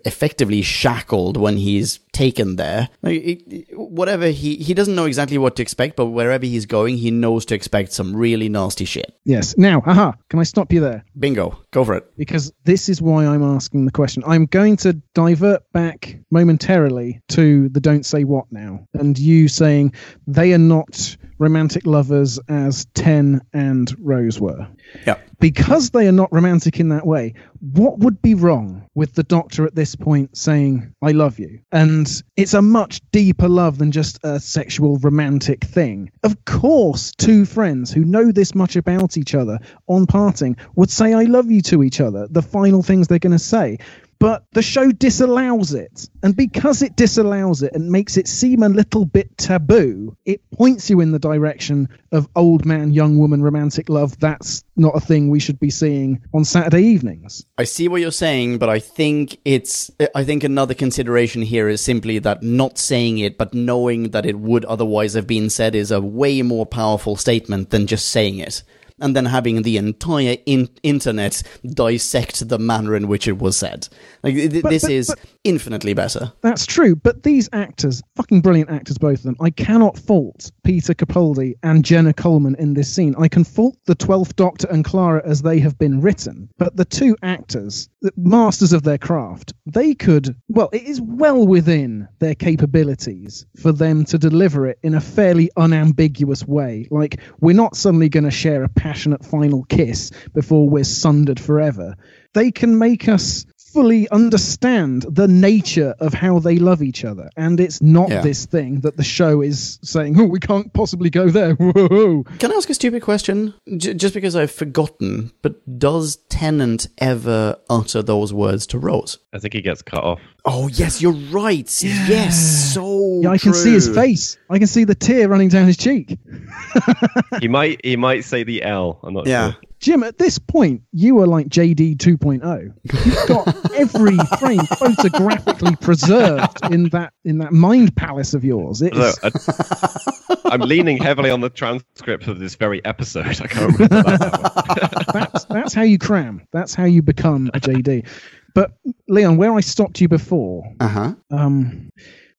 effectively 0.04 0.62
shackled 0.62 1.36
when 1.36 1.56
he's 1.56 1.98
taken 2.12 2.56
there. 2.56 2.88
Like, 3.02 3.22
it- 3.22 3.42
it- 3.52 3.78
whatever 3.78 4.28
he 4.28 4.56
he 4.56 4.74
doesn't 4.74 4.94
know 4.94 5.04
exactly 5.04 5.38
what 5.38 5.56
to 5.56 5.62
expect, 5.62 5.96
but 5.96 6.06
wherever 6.06 6.46
he's 6.46 6.66
going, 6.66 6.96
he 6.96 7.10
knows 7.10 7.44
to 7.46 7.54
expect 7.54 7.92
some 7.92 8.16
really 8.16 8.48
nasty 8.48 8.84
shit. 8.84 9.14
Yes. 9.24 9.56
Now, 9.58 9.80
haha, 9.80 10.12
can 10.30 10.38
I 10.38 10.44
stop 10.44 10.72
you 10.72 10.80
there? 10.80 11.04
Bingo, 11.18 11.58
go 11.72 11.84
for 11.84 11.94
it. 11.94 12.04
because 12.16 12.45
this 12.64 12.88
is 12.88 13.02
why 13.02 13.26
I'm 13.26 13.42
asking 13.42 13.84
the 13.84 13.92
question. 13.92 14.22
I'm 14.26 14.46
going 14.46 14.76
to 14.78 14.94
divert 15.14 15.70
back 15.72 16.18
momentarily 16.30 17.20
to 17.28 17.68
the 17.68 17.80
don't 17.80 18.06
say 18.06 18.24
what 18.24 18.50
now, 18.50 18.86
and 18.94 19.18
you 19.18 19.48
saying 19.48 19.92
they 20.26 20.52
are 20.52 20.58
not 20.58 21.16
romantic 21.38 21.86
lovers 21.86 22.38
as 22.48 22.86
Ten 22.94 23.40
and 23.52 23.94
Rose 23.98 24.40
were. 24.40 24.66
Yeah. 25.06 25.18
Because 25.38 25.90
they 25.90 26.08
are 26.08 26.12
not 26.12 26.32
romantic 26.32 26.80
in 26.80 26.88
that 26.88 27.06
way, 27.06 27.34
what 27.60 27.98
would 27.98 28.22
be 28.22 28.34
wrong 28.34 28.86
with 28.94 29.14
the 29.14 29.22
doctor 29.22 29.66
at 29.66 29.74
this 29.74 29.94
point 29.94 30.36
saying, 30.36 30.94
I 31.02 31.12
love 31.12 31.38
you? 31.38 31.60
And 31.72 32.10
it's 32.36 32.54
a 32.54 32.62
much 32.62 33.02
deeper 33.10 33.48
love 33.48 33.78
than 33.78 33.92
just 33.92 34.18
a 34.22 34.40
sexual 34.40 34.98
romantic 34.98 35.64
thing. 35.64 36.10
Of 36.22 36.44
course, 36.46 37.12
two 37.12 37.44
friends 37.44 37.92
who 37.92 38.04
know 38.04 38.32
this 38.32 38.54
much 38.54 38.76
about 38.76 39.18
each 39.18 39.34
other 39.34 39.58
on 39.88 40.06
parting 40.06 40.56
would 40.74 40.90
say, 40.90 41.12
I 41.12 41.24
love 41.24 41.50
you 41.50 41.60
to 41.62 41.82
each 41.82 42.00
other, 42.00 42.26
the 42.30 42.42
final 42.42 42.82
things 42.82 43.08
they're 43.08 43.18
going 43.18 43.32
to 43.32 43.38
say. 43.38 43.78
But 44.18 44.44
the 44.52 44.62
show 44.62 44.92
disallows 44.92 45.74
it. 45.74 46.08
And 46.22 46.34
because 46.34 46.82
it 46.82 46.96
disallows 46.96 47.62
it 47.62 47.74
and 47.74 47.90
makes 47.90 48.16
it 48.16 48.26
seem 48.26 48.62
a 48.62 48.68
little 48.68 49.04
bit 49.04 49.36
taboo, 49.36 50.16
it 50.24 50.40
points 50.50 50.88
you 50.88 51.00
in 51.00 51.12
the 51.12 51.18
direction 51.18 51.88
of 52.12 52.28
old 52.34 52.64
man, 52.64 52.92
young 52.92 53.18
woman 53.18 53.42
romantic 53.42 53.88
love. 53.88 54.18
That's 54.18 54.64
not 54.74 54.96
a 54.96 55.00
thing 55.00 55.28
we 55.28 55.40
should 55.40 55.60
be 55.60 55.70
seeing 55.70 56.22
on 56.32 56.44
Saturday 56.44 56.82
evenings. 56.82 57.44
I 57.58 57.64
see 57.64 57.88
what 57.88 58.00
you're 58.00 58.10
saying, 58.10 58.58
but 58.58 58.68
I 58.68 58.78
think 58.78 59.38
it's. 59.44 59.90
I 60.14 60.24
think 60.24 60.44
another 60.44 60.74
consideration 60.74 61.42
here 61.42 61.68
is 61.68 61.80
simply 61.80 62.18
that 62.20 62.42
not 62.42 62.78
saying 62.78 63.18
it, 63.18 63.36
but 63.36 63.54
knowing 63.54 64.10
that 64.10 64.26
it 64.26 64.38
would 64.38 64.64
otherwise 64.64 65.14
have 65.14 65.26
been 65.26 65.50
said, 65.50 65.74
is 65.74 65.90
a 65.90 66.00
way 66.00 66.42
more 66.42 66.66
powerful 66.66 67.16
statement 67.16 67.70
than 67.70 67.86
just 67.86 68.08
saying 68.08 68.38
it. 68.38 68.62
And 69.00 69.14
then 69.14 69.26
having 69.26 69.60
the 69.62 69.76
entire 69.76 70.36
in- 70.46 70.70
internet 70.82 71.42
dissect 71.74 72.48
the 72.48 72.58
manner 72.58 72.96
in 72.96 73.08
which 73.08 73.28
it 73.28 73.38
was 73.38 73.56
said. 73.56 73.88
Like 74.22 74.34
th- 74.34 74.62
But- 74.62 74.70
this 74.70 74.82
but- 74.82 74.90
is 74.90 75.06
but- 75.08 75.18
infinitely 75.44 75.92
better. 75.94 76.32
That's 76.40 76.64
true, 76.66 76.96
but 76.96 77.22
these 77.22 77.48
actors, 77.52 78.02
fucking 78.16 78.40
brilliant 78.40 78.70
actors, 78.70 78.98
both 78.98 79.18
of 79.18 79.22
them, 79.24 79.36
I 79.40 79.50
cannot 79.50 79.98
fault 79.98 80.50
Peter 80.64 80.94
Capaldi 80.94 81.54
and 81.62 81.84
Jenna 81.84 82.12
Coleman 82.14 82.56
in 82.58 82.74
this 82.74 82.92
scene. 82.92 83.14
I 83.18 83.28
can 83.28 83.44
fault 83.44 83.76
the 83.86 83.94
Twelfth 83.94 84.34
Doctor 84.36 84.66
and 84.70 84.84
Clara 84.84 85.22
as 85.24 85.42
they 85.42 85.58
have 85.60 85.78
been 85.78 86.00
written, 86.00 86.48
but 86.58 86.76
the 86.76 86.84
two 86.84 87.16
actors, 87.22 87.88
masters 88.16 88.72
of 88.72 88.82
their 88.82 88.98
craft, 88.98 89.54
they 89.66 89.94
could, 89.94 90.36
well, 90.48 90.68
it 90.72 90.82
is 90.82 91.00
well 91.00 91.46
within 91.46 92.08
their 92.18 92.34
capabilities 92.34 93.46
for 93.60 93.72
them 93.72 94.04
to 94.06 94.18
deliver 94.18 94.66
it 94.66 94.78
in 94.82 94.94
a 94.94 95.00
fairly 95.00 95.50
unambiguous 95.56 96.46
way. 96.46 96.88
Like, 96.90 97.20
we're 97.40 97.56
not 97.56 97.76
suddenly 97.76 98.08
going 98.08 98.24
to 98.24 98.30
share 98.30 98.64
a 98.64 98.68
passionate 98.68 99.24
final 99.24 99.64
kiss 99.64 100.10
before 100.34 100.68
we're 100.68 100.84
sundered 100.84 101.40
forever. 101.40 101.96
They 102.34 102.50
can 102.50 102.78
make 102.78 103.08
us 103.08 103.46
fully 103.76 104.08
understand 104.08 105.02
the 105.02 105.28
nature 105.28 105.94
of 106.00 106.14
how 106.14 106.38
they 106.38 106.56
love 106.56 106.82
each 106.82 107.04
other. 107.04 107.28
And 107.36 107.60
it's 107.60 107.82
not 107.82 108.08
Yeah. 108.08 108.22
this 108.22 108.46
thing 108.46 108.80
that 108.80 108.96
the 108.96 109.04
show 109.04 109.42
is 109.42 109.78
saying, 109.82 110.18
oh, 110.18 110.24
we 110.24 110.40
can't 110.40 110.72
possibly 110.72 111.10
go 111.10 111.28
there. 111.28 111.54
Whoa. 111.60 112.22
Can 112.38 112.52
I 112.52 112.54
ask 112.54 112.70
a 112.70 112.74
stupid 112.74 113.02
question? 113.02 113.52
J- 113.76 113.92
just 113.92 114.14
because 114.14 114.34
I've 114.34 114.50
forgotten, 114.50 115.30
but 115.42 115.60
does 115.78 116.16
Tennant 116.30 116.88
ever 116.96 117.56
utter 117.68 118.00
those 118.02 118.32
words 118.32 118.66
to 118.68 118.78
Rose? 118.78 119.18
I 119.34 119.40
think 119.40 119.52
he 119.52 119.60
gets 119.60 119.82
cut 119.82 120.02
off. 120.02 120.20
Oh 120.46 120.68
yes, 120.68 121.02
you're 121.02 121.12
right. 121.12 121.68
Yes, 121.82 122.72
so 122.72 123.20
Yeah, 123.22 123.30
I 123.30 123.36
can 123.38 123.52
see 123.52 123.72
his 123.72 123.88
face. 123.94 124.38
I 124.48 124.56
can 124.58 124.68
see 124.68 124.84
the 124.84 124.94
tear 124.94 125.28
running 125.28 125.48
down 125.50 125.66
his 125.66 125.76
cheek. 125.76 126.16
He 127.40 127.48
might 127.48 127.84
he 127.84 127.96
might 127.96 128.24
say 128.24 128.44
the 128.44 128.62
L. 128.62 128.98
I'm 129.02 129.12
not 129.12 129.26
Yeah. 129.26 129.50
sure. 129.52 129.60
Jim, 129.86 130.02
at 130.02 130.18
this 130.18 130.36
point, 130.36 130.82
you 130.90 131.20
are 131.20 131.28
like 131.28 131.46
JD 131.48 131.96
2.0. 131.98 132.72
You've 133.06 133.28
got 133.28 133.72
every 133.76 134.16
frame 134.40 134.58
photographically 134.78 135.76
preserved 135.76 136.58
in 136.72 136.88
that 136.88 137.12
in 137.24 137.38
that 137.38 137.52
mind 137.52 137.94
palace 137.94 138.34
of 138.34 138.44
yours. 138.44 138.82
It 138.82 138.94
So, 138.96 139.00
is, 139.02 139.18
I, 139.22 140.36
I'm 140.46 140.60
leaning 140.62 140.96
heavily 140.98 141.30
on 141.30 141.40
the 141.40 141.50
transcript 141.50 142.26
of 142.26 142.40
this 142.40 142.56
very 142.56 142.84
episode. 142.84 143.26
I 143.26 143.34
can't 143.46 143.78
remember 143.78 143.86
that. 144.02 145.04
that's 145.12 145.44
that's 145.44 145.72
how 145.72 145.82
you 145.82 145.98
cram. 145.98 146.44
That's 146.52 146.74
how 146.74 146.84
you 146.84 147.00
become 147.00 147.48
a 147.54 147.60
JD. 147.60 148.08
But 148.56 148.72
Leon, 149.06 149.36
where 149.36 149.54
I 149.54 149.60
stopped 149.60 150.00
you 150.00 150.08
before, 150.08 150.64
Uh 150.80 150.88
huh. 150.88 151.14
um, 151.30 151.90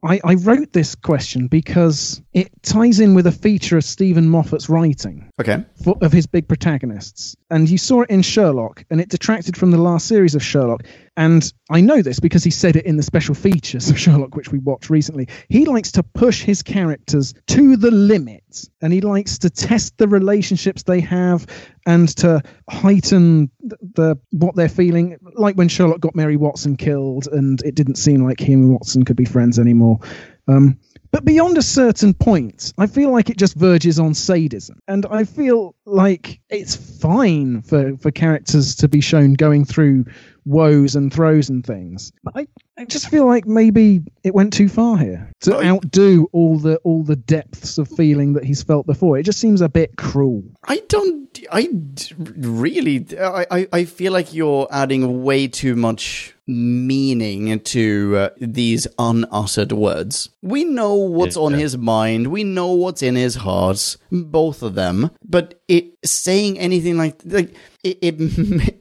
I, 0.03 0.19
I 0.23 0.35
wrote 0.35 0.73
this 0.73 0.93
question 0.95 1.47
because 1.47 2.21
it 2.33 2.49
ties 2.61 2.99
in 2.99 3.15
with 3.15 3.25
a 3.25 3.31
feature 3.31 3.77
of 3.77 3.83
Steven 3.83 4.29
Moffat's 4.29 4.69
writing 4.69 5.29
Okay. 5.41 5.65
for, 5.83 5.97
of 6.01 6.11
his 6.11 6.27
big 6.27 6.47
protagonists. 6.47 7.35
And 7.49 7.67
you 7.67 7.77
saw 7.77 8.01
it 8.01 8.09
in 8.09 8.21
Sherlock, 8.21 8.85
and 8.91 9.01
it 9.01 9.09
detracted 9.09 9.57
from 9.57 9.71
the 9.71 9.77
last 9.79 10.07
series 10.07 10.35
of 10.35 10.43
Sherlock. 10.43 10.83
And 11.17 11.51
I 11.71 11.81
know 11.81 12.03
this 12.03 12.19
because 12.19 12.43
he 12.43 12.51
said 12.51 12.75
it 12.75 12.85
in 12.85 12.95
the 12.95 13.03
special 13.03 13.33
features 13.33 13.89
of 13.89 13.97
Sherlock, 13.97 14.35
which 14.35 14.51
we 14.51 14.59
watched 14.59 14.91
recently. 14.91 15.27
He 15.49 15.65
likes 15.65 15.93
to 15.93 16.03
push 16.03 16.43
his 16.43 16.61
characters 16.61 17.33
to 17.47 17.75
the 17.75 17.89
limit, 17.89 18.69
and 18.83 18.93
he 18.93 19.01
likes 19.01 19.39
to 19.39 19.49
test 19.49 19.97
the 19.97 20.07
relationships 20.07 20.83
they 20.83 20.99
have 21.01 21.47
and 21.87 22.07
to 22.17 22.43
heighten 22.69 23.49
the, 23.61 23.77
the 23.95 24.19
what 24.31 24.55
they're 24.55 24.69
feeling. 24.69 25.17
Like 25.33 25.55
when 25.55 25.69
Sherlock 25.69 26.01
got 26.01 26.15
Mary 26.15 26.37
Watson 26.37 26.77
killed, 26.77 27.27
and 27.31 27.59
it 27.63 27.73
didn't 27.73 27.95
seem 27.95 28.23
like 28.23 28.39
him 28.39 28.61
and 28.61 28.73
Watson 28.73 29.03
could 29.03 29.17
be 29.17 29.25
friends 29.25 29.57
anymore. 29.57 29.99
Um, 30.47 30.79
but 31.11 31.25
beyond 31.25 31.57
a 31.57 31.61
certain 31.61 32.13
point, 32.13 32.73
I 32.77 32.87
feel 32.87 33.11
like 33.11 33.29
it 33.29 33.37
just 33.37 33.55
verges 33.55 33.99
on 33.99 34.13
sadism. 34.13 34.79
And 34.87 35.05
I 35.07 35.23
feel 35.23 35.75
like 35.85 36.39
it's 36.49 36.75
fine 36.75 37.61
for, 37.61 37.97
for 37.97 38.11
characters 38.11 38.75
to 38.77 38.87
be 38.87 39.01
shown 39.01 39.33
going 39.33 39.65
through 39.65 40.05
woes 40.45 40.95
and 40.95 41.13
throes 41.13 41.49
and 41.49 41.65
things. 41.65 42.11
But 42.23 42.33
I, 42.35 42.47
I 42.77 42.85
just 42.85 43.09
feel 43.09 43.25
like 43.25 43.45
maybe 43.45 44.01
it 44.23 44.33
went 44.33 44.53
too 44.53 44.69
far 44.69 44.97
here 44.97 45.31
to 45.41 45.61
outdo 45.61 46.29
all 46.31 46.57
the 46.57 46.77
all 46.77 47.03
the 47.03 47.15
depths 47.15 47.77
of 47.77 47.89
feeling 47.89 48.33
that 48.33 48.43
he's 48.43 48.63
felt 48.63 48.85
before. 48.85 49.17
It 49.17 49.23
just 49.23 49.39
seems 49.39 49.61
a 49.61 49.69
bit 49.69 49.97
cruel. 49.97 50.43
I 50.63 50.81
don't. 50.87 51.39
I 51.51 51.69
really. 52.17 53.05
I. 53.19 53.67
I 53.71 53.85
feel 53.85 54.13
like 54.13 54.33
you're 54.33 54.67
adding 54.71 55.23
way 55.23 55.47
too 55.47 55.75
much 55.75 56.33
meaning 56.47 57.59
to 57.59 58.15
uh, 58.17 58.29
these 58.39 58.87
unuttered 58.97 59.71
words. 59.73 60.29
We 60.41 60.63
know 60.63 60.95
what's 60.95 61.35
on 61.37 61.51
Yeah. 61.51 61.59
his 61.59 61.77
mind, 61.77 62.27
we 62.27 62.43
know 62.43 62.71
what's 62.71 63.03
in 63.03 63.15
his 63.15 63.35
heart, 63.35 63.97
both 64.11 64.63
of 64.63 64.73
them, 64.75 65.11
but 65.23 65.61
it 65.67 65.93
saying 66.05 66.57
anything 66.57 66.97
like 66.97 67.19
like 67.25 67.53
it 67.83 67.97
it, 68.01 68.15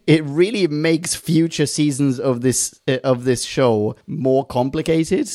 it 0.06 0.24
really 0.24 0.66
makes 0.68 1.14
future 1.14 1.66
seasons 1.66 2.20
of 2.20 2.40
this 2.40 2.80
uh, 2.88 2.98
of 3.02 3.24
this 3.24 3.42
show 3.42 3.96
more 4.06 4.44
complicated 4.46 5.28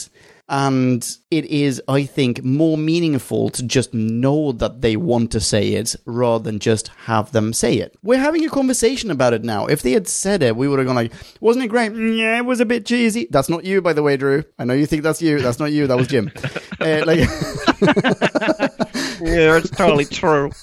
and 0.51 1.17
it 1.31 1.45
is, 1.45 1.81
I 1.87 2.03
think, 2.03 2.43
more 2.43 2.77
meaningful 2.77 3.49
to 3.51 3.63
just 3.63 3.93
know 3.93 4.51
that 4.51 4.81
they 4.81 4.97
want 4.97 5.31
to 5.31 5.39
say 5.39 5.69
it 5.75 5.95
rather 6.05 6.43
than 6.43 6.59
just 6.59 6.89
have 7.05 7.31
them 7.31 7.53
say 7.53 7.75
it. 7.75 7.97
We're 8.03 8.19
having 8.19 8.43
a 8.45 8.49
conversation 8.49 9.09
about 9.11 9.31
it 9.33 9.45
now. 9.45 9.67
If 9.67 9.81
they 9.81 9.93
had 9.93 10.09
said 10.09 10.43
it, 10.43 10.57
we 10.57 10.67
would 10.67 10.77
have 10.79 10.85
gone 10.87 10.97
like, 10.97 11.13
"Wasn't 11.39 11.63
it 11.63 11.69
great? 11.69 11.93
"Mm, 11.93 12.17
Yeah, 12.17 12.37
it 12.37 12.45
was 12.45 12.59
a 12.59 12.65
bit 12.65 12.85
cheesy." 12.85 13.27
That's 13.31 13.47
not 13.47 13.63
you, 13.63 13.81
by 13.81 13.93
the 13.93 14.03
way, 14.03 14.17
Drew. 14.17 14.43
I 14.59 14.65
know 14.65 14.73
you 14.73 14.85
think 14.85 15.03
that's 15.03 15.21
you. 15.21 15.39
That's 15.39 15.57
not 15.59 15.71
you. 15.71 15.87
That 15.87 15.97
was 15.97 16.07
Jim. 16.07 16.29
uh, 16.81 17.03
like, 17.07 17.19
Yeah, 19.21 19.57
it's 19.57 19.69
totally 19.69 20.05
true. 20.05 20.51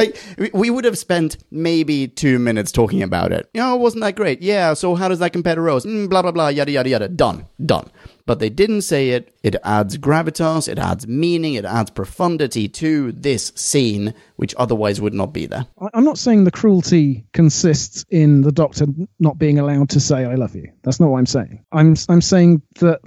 Like, 0.00 0.52
we- 0.54 0.70
would 0.70 0.84
have 0.84 0.96
spent 0.98 1.36
maybe 1.50 2.08
two 2.08 2.38
minutes 2.38 2.72
talking 2.72 3.02
about 3.02 3.32
it. 3.32 3.48
You 3.54 3.60
know, 3.60 3.76
wasn't 3.76 4.02
that 4.04 4.16
great? 4.16 4.40
Yeah, 4.40 4.74
so 4.74 4.94
how 4.94 5.08
does 5.08 5.18
that 5.18 5.32
compare 5.32 5.54
to 5.56 5.60
Rose? 5.60 5.84
Mm, 5.84 6.08
blah, 6.08 6.22
blah, 6.22 6.30
blah, 6.32 6.48
yada, 6.48 6.70
yada, 6.72 6.88
yada. 6.88 7.08
Done. 7.08 7.46
Done. 7.64 7.90
But 8.26 8.38
they 8.38 8.50
didn't 8.50 8.82
say 8.82 9.10
it. 9.10 9.34
It 9.42 9.56
adds 9.64 9.96
gravitas, 9.98 10.68
it 10.68 10.78
adds 10.78 11.06
meaning, 11.06 11.54
it 11.54 11.64
adds 11.64 11.90
profundity 11.90 12.68
to 12.68 13.12
this 13.12 13.52
scene, 13.54 14.14
which 14.36 14.54
otherwise 14.56 15.00
would 15.00 15.14
not 15.14 15.32
be 15.32 15.46
there. 15.46 15.66
I'm 15.94 16.04
not 16.04 16.18
saying 16.18 16.44
the 16.44 16.50
cruelty 16.50 17.24
consists 17.32 18.04
in 18.10 18.42
the 18.42 18.52
doctor 18.52 18.86
not 19.18 19.38
being 19.38 19.58
allowed 19.58 19.90
to 19.90 20.00
say 20.00 20.24
"I 20.24 20.34
love 20.34 20.54
you." 20.54 20.70
That's 20.82 21.00
not 21.00 21.10
what 21.10 21.18
I'm 21.18 21.26
saying. 21.26 21.64
I'm 21.72 21.96
I'm 22.08 22.20
saying 22.20 22.62
that 22.80 23.00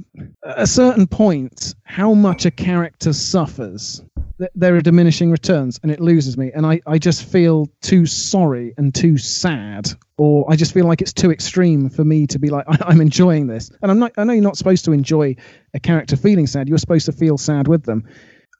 at 0.46 0.60
a 0.60 0.68
certain 0.68 1.08
point, 1.08 1.76
how 1.84 2.14
much 2.14 2.46
a 2.46 2.52
character 2.52 3.14
suffers, 3.14 4.04
th- 4.40 4.52
there 4.56 4.76
are 4.76 4.82
diminishing 4.82 5.32
returns, 5.32 5.80
and 5.84 5.92
it 5.92 6.00
loses 6.00 6.38
me. 6.38 6.52
And 6.54 6.66
I 6.66 6.82
I 6.88 6.98
just 6.98 7.24
feel 7.26 7.70
too 7.82 8.06
sorry 8.06 8.74
and 8.78 8.94
too 8.94 9.18
sad, 9.18 9.90
or 10.18 10.46
I 10.52 10.56
just 10.56 10.74
feel 10.74 10.86
like 10.86 11.02
it's 11.02 11.14
too 11.14 11.32
extreme 11.32 11.90
for 11.90 12.04
me 12.04 12.28
to 12.28 12.40
be 12.40 12.50
like 12.50 12.66
I, 12.68 12.78
I'm 12.86 13.02
enjoying 13.02 13.48
this. 13.48 13.72
And 13.82 13.92
I'm 13.92 14.00
not. 14.00 14.14
I 14.18 14.24
know 14.24 14.34
you're 14.34 14.44
not 14.44 14.58
supposed 14.58 14.86
to 14.86 14.92
enjoy 14.92 15.36
a 15.74 15.80
character 15.80 16.16
feeling 16.16 16.48
sad. 16.48 16.68
You're 16.68 16.78
supposed 16.78 17.06
to 17.06 17.12
feel 17.12 17.38
sad 17.38 17.68
with 17.68 17.84
them. 17.84 18.08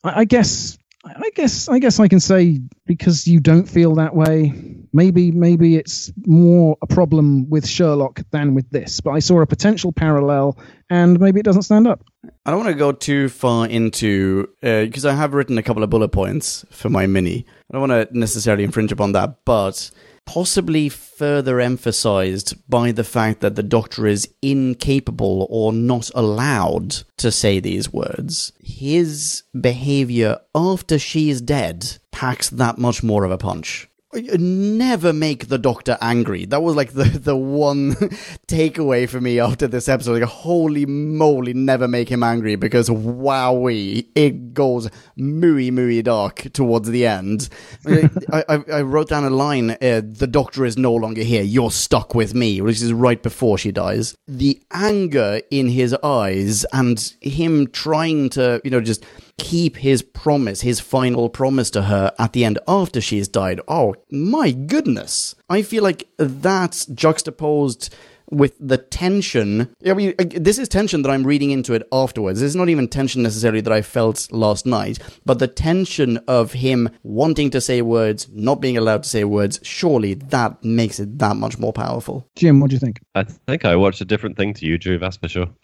I, 0.04 0.22
I 0.22 0.26
guess 0.26 0.78
I 1.06 1.32
guess 1.36 1.68
I 1.68 1.80
guess 1.80 2.00
I 2.00 2.08
can 2.08 2.22
say 2.22 2.62
because 2.86 3.28
you 3.28 3.42
don't 3.42 3.68
feel 3.68 3.96
that 3.96 4.16
way. 4.16 4.54
Maybe 4.94 5.32
maybe 5.32 5.76
it's 5.76 6.14
more 6.26 6.78
a 6.82 6.88
problem 6.88 7.50
with 7.50 7.68
Sherlock 7.68 8.22
than 8.32 8.56
with 8.56 8.70
this. 8.70 9.02
But 9.02 9.12
I 9.12 9.20
saw 9.20 9.42
a 9.42 9.46
potential 9.46 9.92
parallel, 9.92 10.58
and 10.90 11.20
maybe 11.20 11.42
it 11.42 11.44
doesn't 11.44 11.64
stand 11.64 11.88
up. 11.88 12.06
I 12.46 12.52
don't 12.52 12.60
want 12.60 12.72
to 12.72 12.80
go 12.80 12.94
too 12.94 13.28
far 13.28 13.68
into 13.68 14.48
uh, 14.64 14.86
because 14.86 15.06
I 15.06 15.14
have 15.14 15.34
written 15.34 15.58
a 15.58 15.64
couple 15.64 15.84
of 15.84 15.90
bullet 15.90 16.10
points 16.10 16.66
for 16.70 16.90
my 16.90 17.06
mini. 17.06 17.46
I 17.70 17.78
don't 17.78 17.90
want 17.90 18.10
to 18.10 18.18
necessarily 18.18 18.64
infringe 18.64 18.94
upon 18.94 19.12
that, 19.12 19.44
but 19.44 19.92
possibly 20.26 20.90
further 20.90 21.60
emphasized 21.60 22.56
by 22.70 22.92
the 22.92 23.04
fact 23.04 23.42
that 23.42 23.56
the 23.56 23.64
Doctor 23.64 24.08
is 24.08 24.28
incapable 24.42 25.48
or 25.50 25.74
not 25.74 26.10
allowed 26.16 27.04
to 27.18 27.32
say 27.32 27.60
these 27.60 27.92
words. 27.92 28.52
His 28.60 29.44
behavior 29.60 30.40
after 30.56 30.98
she 30.98 31.30
is 31.30 31.42
dead 31.42 31.98
packs 32.12 32.50
that 32.50 32.78
much 32.78 33.04
more 33.04 33.24
of 33.24 33.32
a 33.32 33.38
punch. 33.38 33.90
Never 34.16 35.14
make 35.14 35.48
the 35.48 35.58
doctor 35.58 35.98
angry. 36.02 36.46
That 36.46 36.62
was 36.62 36.76
like 36.76 36.94
the, 36.94 37.06
the 37.06 37.36
one 37.36 37.92
takeaway 38.48 39.10
for 39.10 39.20
me 39.20 39.40
after 39.40 39.68
this 39.68 39.90
episode. 39.90 40.22
Like, 40.22 40.30
holy 40.30 40.86
moly, 40.86 41.54
never 41.54 41.88
make 41.88 42.10
him 42.10 42.24
angry 42.24 42.56
because 42.56 42.90
wowee, 42.90 44.08
it 44.16 44.54
goes 44.54 44.90
mooey 45.18 45.72
mooey 45.72 46.04
dark 46.04 46.48
towards 46.54 46.90
the 46.90 47.08
end. 47.08 47.50
I, 47.88 48.44
I, 48.50 48.64
I 48.72 48.82
wrote 48.82 49.10
down 49.10 49.24
a 49.24 49.30
line, 49.30 49.72
uh, 49.72 50.02
the 50.04 50.30
doctor 50.30 50.66
is 50.66 50.78
no 50.78 50.94
longer 50.94 51.24
here, 51.24 51.44
you're 51.44 51.72
stuck 51.72 52.14
with 52.14 52.34
me, 52.34 52.62
which 52.62 52.82
is 52.82 52.94
right 52.94 53.22
before 53.22 53.58
she 53.58 53.72
dies. 53.72 54.16
The 54.28 54.62
anger 54.72 55.42
in 55.50 55.70
his 55.70 55.94
eyes 56.04 56.66
and 56.74 57.14
him 57.22 57.68
trying 57.68 58.30
to, 58.32 58.62
you 58.64 58.72
know, 58.72 58.82
just 58.82 59.06
keep 59.38 59.78
his 59.78 60.02
promise, 60.02 60.62
his 60.62 60.80
final 60.80 61.30
promise 61.30 61.70
to 61.72 61.84
her 61.84 62.12
at 62.20 62.34
the 62.34 62.46
end 62.46 62.60
after 62.68 63.02
she's 63.02 63.28
died. 63.28 63.60
Oh 63.68 63.96
my 64.12 64.52
goodness. 64.52 65.36
I 65.50 65.62
feel 65.62 65.84
like 65.84 66.08
that's 66.18 66.86
juxtaposed 66.86 67.94
with 68.30 68.56
the 68.60 68.78
tension. 68.78 69.74
I 69.86 69.94
mean, 69.94 70.16
this 70.18 70.58
is 70.58 70.68
tension 70.68 71.02
that 71.04 71.10
I'm 71.10 71.26
reading 71.26 71.52
into 71.52 71.74
it 71.74 71.88
afterwards. 71.92 72.40
This 72.40 72.48
is 72.50 72.56
not 72.56 72.70
even 72.70 72.88
tension 72.88 73.24
necessarily 73.24 73.62
that 73.62 73.74
I 73.74 73.82
felt 73.82 74.32
last 74.32 74.66
night, 74.66 75.00
but 75.26 75.40
the 75.40 75.48
tension 75.48 76.18
of 76.28 76.54
him 76.54 76.90
wanting 77.04 77.50
to 77.52 77.62
say 77.62 77.82
words, 77.82 78.28
not 78.32 78.62
being 78.62 78.78
allowed 78.78 79.04
to 79.04 79.10
say 79.10 79.24
words, 79.24 79.60
surely 79.64 80.16
that 80.16 80.64
makes 80.64 81.00
it 81.00 81.20
that 81.20 81.36
much 81.36 81.60
more 81.60 81.74
powerful. 81.74 82.28
Jim, 82.36 82.60
what 82.60 82.70
do 82.70 82.76
you 82.76 82.80
think? 82.80 83.02
I 83.16 83.24
think 83.24 83.66
I 83.66 83.76
watched 83.76 84.02
a 84.02 84.06
different 84.06 84.38
thing 84.38 84.54
to 84.56 84.66
you, 84.66 84.78
Drew. 84.78 84.98
That's 84.98 85.18
for 85.18 85.28
sure. 85.28 85.48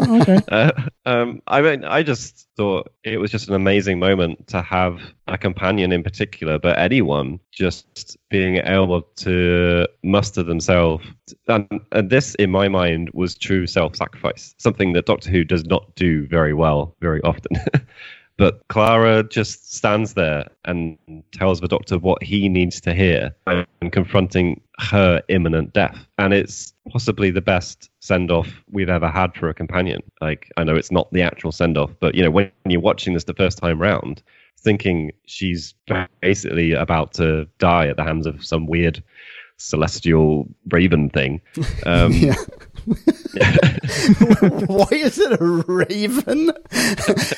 Okay. 0.00 0.38
Uh, 0.50 0.72
um, 1.06 1.40
I 1.46 1.60
mean, 1.60 1.84
I 1.84 2.02
just 2.02 2.48
thought 2.60 2.92
it 3.04 3.16
was 3.16 3.30
just 3.30 3.48
an 3.48 3.54
amazing 3.54 3.98
moment 3.98 4.46
to 4.48 4.60
have 4.60 5.00
a 5.28 5.38
companion 5.38 5.92
in 5.92 6.02
particular, 6.02 6.58
but 6.58 6.78
anyone 6.78 7.40
just 7.50 8.18
being 8.28 8.56
able 8.58 9.00
to 9.16 9.86
muster 10.02 10.42
themselves. 10.42 11.06
And, 11.48 11.66
and 11.92 12.10
this, 12.10 12.34
in 12.34 12.50
my 12.50 12.68
mind, 12.68 13.08
was 13.14 13.34
true 13.34 13.66
self-sacrifice, 13.66 14.54
something 14.58 14.92
that 14.92 15.06
Doctor 15.06 15.30
Who 15.30 15.42
does 15.42 15.64
not 15.64 15.94
do 15.94 16.26
very 16.26 16.52
well, 16.52 16.94
very 17.00 17.22
often. 17.22 17.56
But 18.36 18.66
Clara 18.68 19.22
just 19.22 19.74
stands 19.74 20.14
there 20.14 20.46
and 20.64 20.96
tells 21.30 21.60
the 21.60 21.68
doctor 21.68 21.98
what 21.98 22.22
he 22.22 22.48
needs 22.48 22.80
to 22.80 22.94
hear 22.94 23.34
and 23.46 23.92
confronting 23.92 24.62
her 24.78 25.22
imminent 25.28 25.74
death. 25.74 25.98
And 26.16 26.32
it's 26.32 26.72
possibly 26.90 27.30
the 27.30 27.40
best 27.40 27.90
send 28.00 28.30
off 28.30 28.48
we've 28.70 28.88
ever 28.88 29.08
had 29.10 29.34
for 29.34 29.48
a 29.48 29.54
companion. 29.54 30.02
Like, 30.20 30.50
I 30.56 30.64
know 30.64 30.76
it's 30.76 30.90
not 30.90 31.10
the 31.12 31.22
actual 31.22 31.52
send 31.52 31.78
off, 31.78 31.90
but 32.00 32.14
you 32.14 32.22
know, 32.22 32.30
when 32.30 32.50
you're 32.66 32.80
watching 32.80 33.14
this 33.14 33.24
the 33.24 33.34
first 33.34 33.58
time 33.58 33.80
round, 33.80 34.22
thinking 34.58 35.12
she's 35.26 35.74
basically 36.20 36.72
about 36.72 37.14
to 37.14 37.46
die 37.58 37.86
at 37.88 37.96
the 37.96 38.04
hands 38.04 38.26
of 38.26 38.44
some 38.44 38.66
weird 38.66 39.02
celestial 39.56 40.48
raven 40.70 41.10
thing. 41.10 41.40
Um, 41.86 42.12
Yeah. 42.12 42.34
Why 44.66 44.88
is 44.90 45.18
it 45.18 45.40
a 45.40 45.44
raven? 45.44 46.50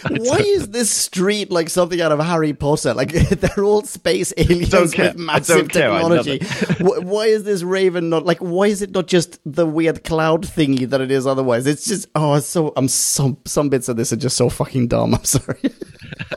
Why 0.08 0.38
is 0.38 0.68
this 0.68 0.90
street 0.90 1.50
like 1.50 1.68
something 1.68 2.00
out 2.00 2.12
of 2.12 2.18
Harry 2.20 2.54
Potter? 2.54 2.94
Like 2.94 3.12
they're 3.28 3.64
all 3.64 3.82
space 3.82 4.32
aliens 4.38 4.72
with 4.72 5.16
massive 5.18 5.68
don't 5.68 5.72
care. 5.72 5.90
I 5.90 6.02
love 6.02 6.24
technology. 6.24 7.04
Why 7.04 7.26
is 7.26 7.44
this 7.44 7.62
raven 7.62 8.08
not 8.08 8.24
like? 8.24 8.38
Why 8.38 8.66
is 8.66 8.80
it 8.80 8.92
not 8.92 9.06
just 9.06 9.38
the 9.44 9.66
weird 9.66 10.04
cloud 10.04 10.46
thingy 10.46 10.88
that 10.88 11.02
it 11.02 11.10
is 11.10 11.26
otherwise? 11.26 11.66
It's 11.66 11.84
just 11.84 12.08
oh, 12.14 12.34
it's 12.34 12.46
so 12.46 12.72
I'm 12.76 12.88
some 12.88 13.36
some 13.44 13.68
bits 13.68 13.88
of 13.88 13.96
this 13.96 14.12
are 14.12 14.16
just 14.16 14.36
so 14.36 14.48
fucking 14.48 14.88
dumb. 14.88 15.14
I'm 15.14 15.24
sorry. 15.24 15.60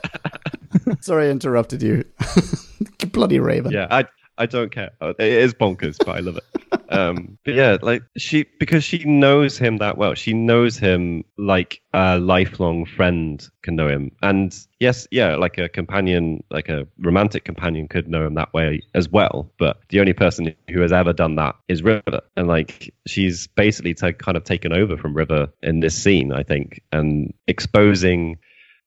sorry, 0.99 1.27
I 1.27 1.31
interrupted 1.31 1.81
you. 1.81 2.03
Bloody 3.13 3.39
raven. 3.39 3.71
Yeah, 3.71 3.87
I 3.89 4.05
I 4.37 4.47
don't 4.47 4.71
care. 4.71 4.91
It 5.01 5.19
is 5.19 5.53
bonkers, 5.53 5.97
but 5.97 6.17
I 6.17 6.19
love 6.19 6.37
it. 6.37 6.74
Um, 6.89 7.37
but 7.43 7.53
yeah, 7.53 7.77
like 7.81 8.03
she 8.17 8.45
because 8.59 8.83
she 8.83 9.03
knows 9.03 9.57
him 9.57 9.77
that 9.77 9.97
well. 9.97 10.13
She 10.13 10.33
knows 10.33 10.77
him 10.77 11.23
like 11.37 11.81
a 11.93 12.19
lifelong 12.19 12.85
friend 12.85 13.47
can 13.61 13.75
know 13.75 13.87
him. 13.87 14.11
And 14.21 14.55
yes, 14.79 15.07
yeah, 15.11 15.35
like 15.35 15.57
a 15.57 15.69
companion, 15.69 16.43
like 16.51 16.69
a 16.69 16.87
romantic 16.99 17.45
companion 17.45 17.87
could 17.87 18.07
know 18.07 18.25
him 18.25 18.35
that 18.35 18.53
way 18.53 18.81
as 18.93 19.09
well. 19.09 19.49
But 19.57 19.79
the 19.89 19.99
only 19.99 20.13
person 20.13 20.53
who 20.69 20.81
has 20.81 20.91
ever 20.91 21.13
done 21.13 21.35
that 21.35 21.55
is 21.67 21.83
River. 21.83 22.21
And 22.37 22.47
like 22.47 22.93
she's 23.07 23.47
basically 23.47 23.93
ta- 23.93 24.11
kind 24.11 24.37
of 24.37 24.43
taken 24.43 24.73
over 24.73 24.97
from 24.97 25.13
River 25.15 25.47
in 25.63 25.79
this 25.79 25.95
scene, 25.95 26.31
I 26.31 26.43
think, 26.43 26.81
and 26.91 27.33
exposing 27.47 28.37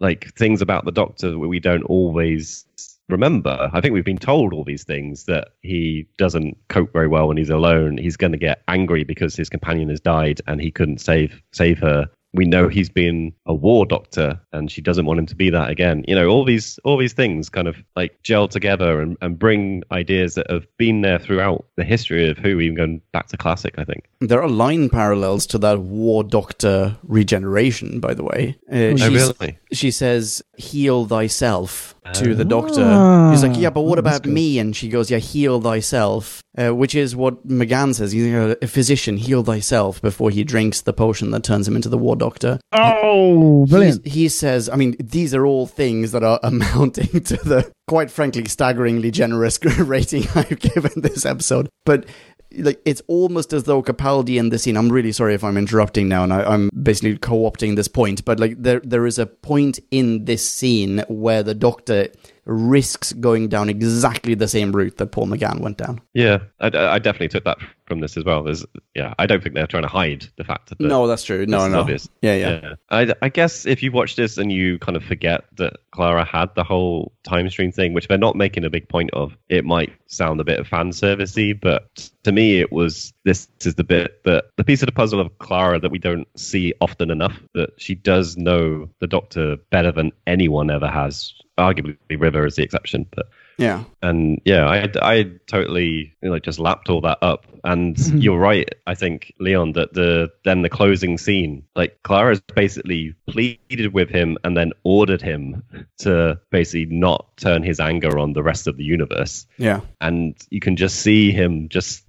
like 0.00 0.32
things 0.34 0.62
about 0.62 0.84
the 0.84 0.92
Doctor 0.92 1.30
that 1.30 1.38
we 1.38 1.60
don't 1.60 1.82
always 1.82 2.64
remember. 3.08 3.70
I 3.72 3.80
think 3.80 3.94
we've 3.94 4.04
been 4.04 4.18
told 4.18 4.52
all 4.52 4.64
these 4.64 4.84
things 4.84 5.24
that 5.24 5.48
he 5.62 6.06
doesn't 6.18 6.56
cope 6.68 6.92
very 6.92 7.08
well 7.08 7.28
when 7.28 7.36
he's 7.36 7.50
alone. 7.50 7.98
He's 7.98 8.16
going 8.16 8.32
to 8.32 8.38
get 8.38 8.62
angry 8.68 9.04
because 9.04 9.34
his 9.34 9.48
companion 9.48 9.88
has 9.88 10.00
died 10.00 10.40
and 10.46 10.60
he 10.60 10.70
couldn't 10.70 11.00
save 11.00 11.42
save 11.52 11.78
her. 11.78 12.08
We 12.34 12.44
know 12.44 12.68
he's 12.68 12.90
been 12.90 13.32
a 13.46 13.54
war 13.54 13.86
doctor 13.86 14.40
and 14.52 14.70
she 14.70 14.80
doesn't 14.80 15.06
want 15.06 15.18
him 15.20 15.26
to 15.26 15.34
be 15.36 15.50
that 15.50 15.70
again. 15.70 16.04
You 16.08 16.14
know, 16.14 16.28
all 16.28 16.44
these 16.44 16.78
all 16.84 16.96
these 16.96 17.12
things 17.12 17.48
kind 17.48 17.68
of 17.68 17.76
like 17.96 18.22
gel 18.22 18.48
together 18.48 19.00
and, 19.00 19.16
and 19.20 19.38
bring 19.38 19.82
ideas 19.92 20.34
that 20.34 20.50
have 20.50 20.66
been 20.78 21.02
there 21.02 21.18
throughout 21.18 21.66
the 21.76 21.84
history 21.84 22.28
of 22.30 22.38
Who, 22.38 22.60
even 22.60 22.76
going 22.76 23.02
back 23.12 23.28
to 23.28 23.36
classic. 23.36 23.74
I 23.78 23.84
think. 23.84 24.04
There 24.20 24.42
are 24.42 24.48
line 24.48 24.88
parallels 24.90 25.46
to 25.48 25.58
that 25.58 25.80
War 25.80 26.24
Doctor 26.24 26.96
regeneration, 27.02 28.00
by 28.00 28.14
the 28.14 28.24
way. 28.24 28.56
Uh, 28.70 28.76
Oh, 28.98 29.08
really? 29.40 29.58
She 29.72 29.90
says, 29.90 30.42
"Heal 30.56 31.04
thyself." 31.06 31.94
To 32.14 32.34
the 32.34 32.44
doctor, 32.44 32.80
Ah. 32.82 33.30
he's 33.30 33.42
like, 33.42 33.58
"Yeah, 33.58 33.68
but 33.68 33.82
what 33.82 33.98
Oh, 33.98 34.00
about 34.00 34.22
good. 34.22 34.32
me?" 34.32 34.58
And 34.58 34.74
she 34.74 34.88
goes, 34.88 35.10
"Yeah, 35.10 35.18
heal 35.18 35.60
thyself," 35.60 36.42
uh, 36.56 36.70
which 36.74 36.94
is 36.94 37.14
what 37.14 37.46
McGann 37.46 37.94
says. 37.94 38.12
He's 38.12 38.32
a, 38.32 38.56
a 38.62 38.66
physician, 38.66 39.18
heal 39.18 39.44
thyself 39.44 40.00
before 40.00 40.30
he 40.30 40.42
drinks 40.42 40.80
the 40.80 40.94
potion 40.94 41.32
that 41.32 41.42
turns 41.44 41.68
him 41.68 41.76
into 41.76 41.90
the 41.90 41.98
War 41.98 42.16
Doctor. 42.16 42.60
Oh, 42.72 43.66
brilliant. 43.66 44.00
He's- 44.06 44.14
he 44.14 44.28
says, 44.38 44.68
I 44.68 44.76
mean, 44.76 44.96
these 44.98 45.34
are 45.34 45.44
all 45.46 45.66
things 45.66 46.12
that 46.12 46.22
are 46.22 46.40
amounting 46.42 47.20
to 47.24 47.36
the 47.36 47.70
quite 47.86 48.10
frankly 48.10 48.46
staggeringly 48.46 49.10
generous 49.10 49.58
rating 49.78 50.24
I've 50.34 50.58
given 50.58 50.92
this 50.96 51.26
episode. 51.26 51.68
But 51.84 52.06
like, 52.52 52.80
it's 52.84 53.02
almost 53.08 53.52
as 53.52 53.64
though 53.64 53.82
Capaldi 53.82 54.38
in 54.38 54.48
this 54.48 54.62
scene. 54.62 54.76
I'm 54.76 54.90
really 54.90 55.12
sorry 55.12 55.34
if 55.34 55.44
I'm 55.44 55.58
interrupting 55.58 56.08
now, 56.08 56.24
and 56.24 56.32
I, 56.32 56.42
I'm 56.44 56.70
basically 56.70 57.18
co-opting 57.18 57.76
this 57.76 57.88
point. 57.88 58.24
But 58.24 58.40
like, 58.40 58.60
there 58.60 58.80
there 58.80 59.06
is 59.06 59.18
a 59.18 59.26
point 59.26 59.78
in 59.90 60.24
this 60.24 60.48
scene 60.48 61.04
where 61.08 61.42
the 61.42 61.54
Doctor 61.54 62.08
risks 62.46 63.12
going 63.12 63.48
down 63.48 63.68
exactly 63.68 64.34
the 64.34 64.48
same 64.48 64.72
route 64.72 64.96
that 64.96 65.12
Paul 65.12 65.26
McGann 65.26 65.60
went 65.60 65.76
down. 65.76 66.00
Yeah, 66.14 66.38
I, 66.60 66.68
I 66.68 66.98
definitely 66.98 67.28
took 67.28 67.44
that 67.44 67.58
from 67.88 68.00
this 68.00 68.16
as 68.16 68.24
well. 68.24 68.42
There's, 68.42 68.64
yeah, 68.94 69.14
I 69.18 69.26
don't 69.26 69.42
think 69.42 69.54
they're 69.54 69.66
trying 69.66 69.82
to 69.82 69.88
hide 69.88 70.26
the 70.36 70.44
fact 70.44 70.68
that 70.68 70.80
no, 70.80 71.06
that's 71.06 71.24
true. 71.24 71.46
No, 71.46 71.66
no. 71.66 71.80
obvious. 71.80 72.08
Yeah, 72.22 72.34
yeah. 72.34 72.74
I, 72.90 73.12
I 73.22 73.28
guess 73.28 73.66
if 73.66 73.82
you 73.82 73.90
watch 73.90 74.14
this 74.14 74.38
and 74.38 74.52
you 74.52 74.78
kind 74.78 74.96
of 74.96 75.02
forget 75.02 75.44
that 75.56 75.78
Clara 75.90 76.24
had 76.24 76.54
the 76.54 76.64
whole 76.64 77.12
time 77.24 77.48
stream 77.50 77.72
thing, 77.72 77.94
which 77.94 78.06
they're 78.06 78.18
not 78.18 78.36
making 78.36 78.64
a 78.64 78.70
big 78.70 78.88
point 78.88 79.10
of, 79.12 79.36
it 79.48 79.64
might 79.64 79.92
sound 80.06 80.40
a 80.40 80.44
bit 80.44 80.60
of 80.60 80.68
fan 80.68 80.90
servicey, 80.90 81.58
but 81.58 82.10
to 82.22 82.32
me, 82.32 82.60
it 82.60 82.70
was 82.70 83.12
this 83.24 83.48
is 83.64 83.74
the 83.74 83.84
bit 83.84 84.22
that 84.24 84.44
the 84.56 84.64
piece 84.64 84.82
of 84.82 84.86
the 84.86 84.92
puzzle 84.92 85.20
of 85.20 85.38
Clara 85.38 85.80
that 85.80 85.90
we 85.90 85.98
don't 85.98 86.28
see 86.38 86.74
often 86.80 87.10
enough. 87.10 87.38
That 87.54 87.70
she 87.78 87.94
does 87.94 88.36
know 88.36 88.88
the 89.00 89.06
Doctor 89.06 89.56
better 89.70 89.90
than 89.92 90.12
anyone 90.26 90.70
ever 90.70 90.88
has. 90.88 91.32
Arguably, 91.58 91.96
River 92.10 92.46
is 92.46 92.56
the 92.56 92.62
exception, 92.62 93.06
but 93.10 93.28
Yeah. 93.58 93.84
and 94.02 94.40
yeah, 94.44 94.66
I 94.66 94.88
I 95.02 95.24
totally 95.48 96.14
you 96.22 96.30
know, 96.30 96.38
just 96.38 96.58
lapped 96.60 96.88
all 96.88 97.00
that 97.02 97.18
up. 97.22 97.44
And 97.64 97.96
mm-hmm. 97.96 98.18
you're 98.18 98.38
right, 98.38 98.72
I 98.86 98.94
think 98.94 99.34
Leon 99.40 99.72
that 99.72 99.92
the 99.92 100.30
then 100.44 100.62
the 100.62 100.68
closing 100.68 101.18
scene, 101.18 101.64
like 101.74 101.98
Clara's 102.04 102.40
basically 102.40 103.14
pleaded 103.28 103.92
with 103.92 104.10
him 104.10 104.38
and 104.44 104.56
then 104.56 104.72
ordered 104.84 105.20
him 105.20 105.64
to 105.98 106.40
basically 106.50 106.86
not 106.86 107.36
turn 107.36 107.62
his 107.64 107.80
anger 107.80 108.18
on 108.18 108.32
the 108.32 108.42
rest 108.44 108.68
of 108.68 108.76
the 108.76 108.84
universe, 108.84 109.46
Yeah. 109.58 109.80
and 110.00 110.36
you 110.50 110.60
can 110.60 110.76
just 110.76 111.00
see 111.00 111.32
him 111.32 111.68
just 111.68 112.04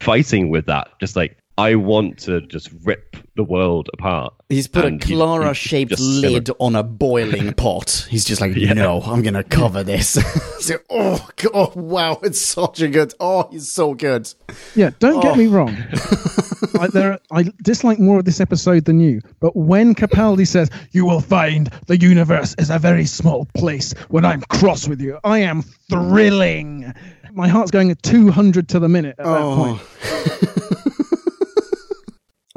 fighting 0.00 0.50
with 0.50 0.66
that, 0.66 0.88
just 1.00 1.16
like. 1.16 1.36
I 1.58 1.74
want 1.76 2.18
to 2.20 2.42
just 2.42 2.70
rip 2.84 3.16
the 3.34 3.42
world 3.44 3.88
apart. 3.94 4.34
He's 4.48 4.66
put 4.68 4.84
a 4.84 4.88
you- 4.88 4.94
you 4.94 5.16
Clara 5.16 5.54
shaped 5.54 5.98
lid 5.98 6.50
on 6.58 6.74
a 6.74 6.82
boiling 6.82 7.52
pot. 7.56 8.06
He's 8.10 8.24
just 8.24 8.40
like, 8.40 8.54
no, 8.54 9.00
I'm 9.00 9.22
going 9.22 9.34
to 9.34 9.44
cover 9.44 9.82
this. 9.82 10.18
So, 10.66 10.78
oh, 10.90 11.28
God, 11.36 11.50
oh, 11.54 11.72
wow. 11.76 12.18
It's 12.24 12.40
such 12.40 12.80
a 12.80 12.88
good. 12.88 13.14
Oh, 13.20 13.48
he's 13.52 13.70
so 13.70 13.94
good. 13.94 14.28
Yeah, 14.74 14.90
don't 14.98 15.20
get 15.20 15.34
Oh. 15.34 15.36
me 15.36 15.46
wrong. 15.46 15.68
I, 16.80 16.88
there, 16.88 17.20
I 17.30 17.44
dislike 17.62 18.00
more 18.00 18.18
of 18.18 18.24
this 18.24 18.40
episode 18.40 18.84
than 18.84 18.98
you. 18.98 19.20
But 19.38 19.54
when 19.54 19.94
Capaldi 19.94 20.44
says, 20.44 20.68
"You 20.90 21.06
will 21.06 21.20
find 21.20 21.70
the 21.86 21.96
universe 22.00 22.56
is 22.58 22.70
a 22.70 22.80
very 22.80 23.04
small 23.06 23.44
place," 23.54 23.92
when 24.08 24.24
I'm 24.24 24.40
cross 24.42 24.88
with 24.88 25.00
you, 25.00 25.20
I 25.22 25.38
am 25.40 25.62
thrilling. 25.88 26.92
My 27.32 27.46
heart's 27.46 27.70
going 27.70 27.92
at 27.92 28.02
200 28.02 28.68
to 28.70 28.80
the 28.80 28.88
minute 28.88 29.14
at 29.20 29.24
that 29.24 29.40
oh. 29.40 29.56
point. 29.56 30.45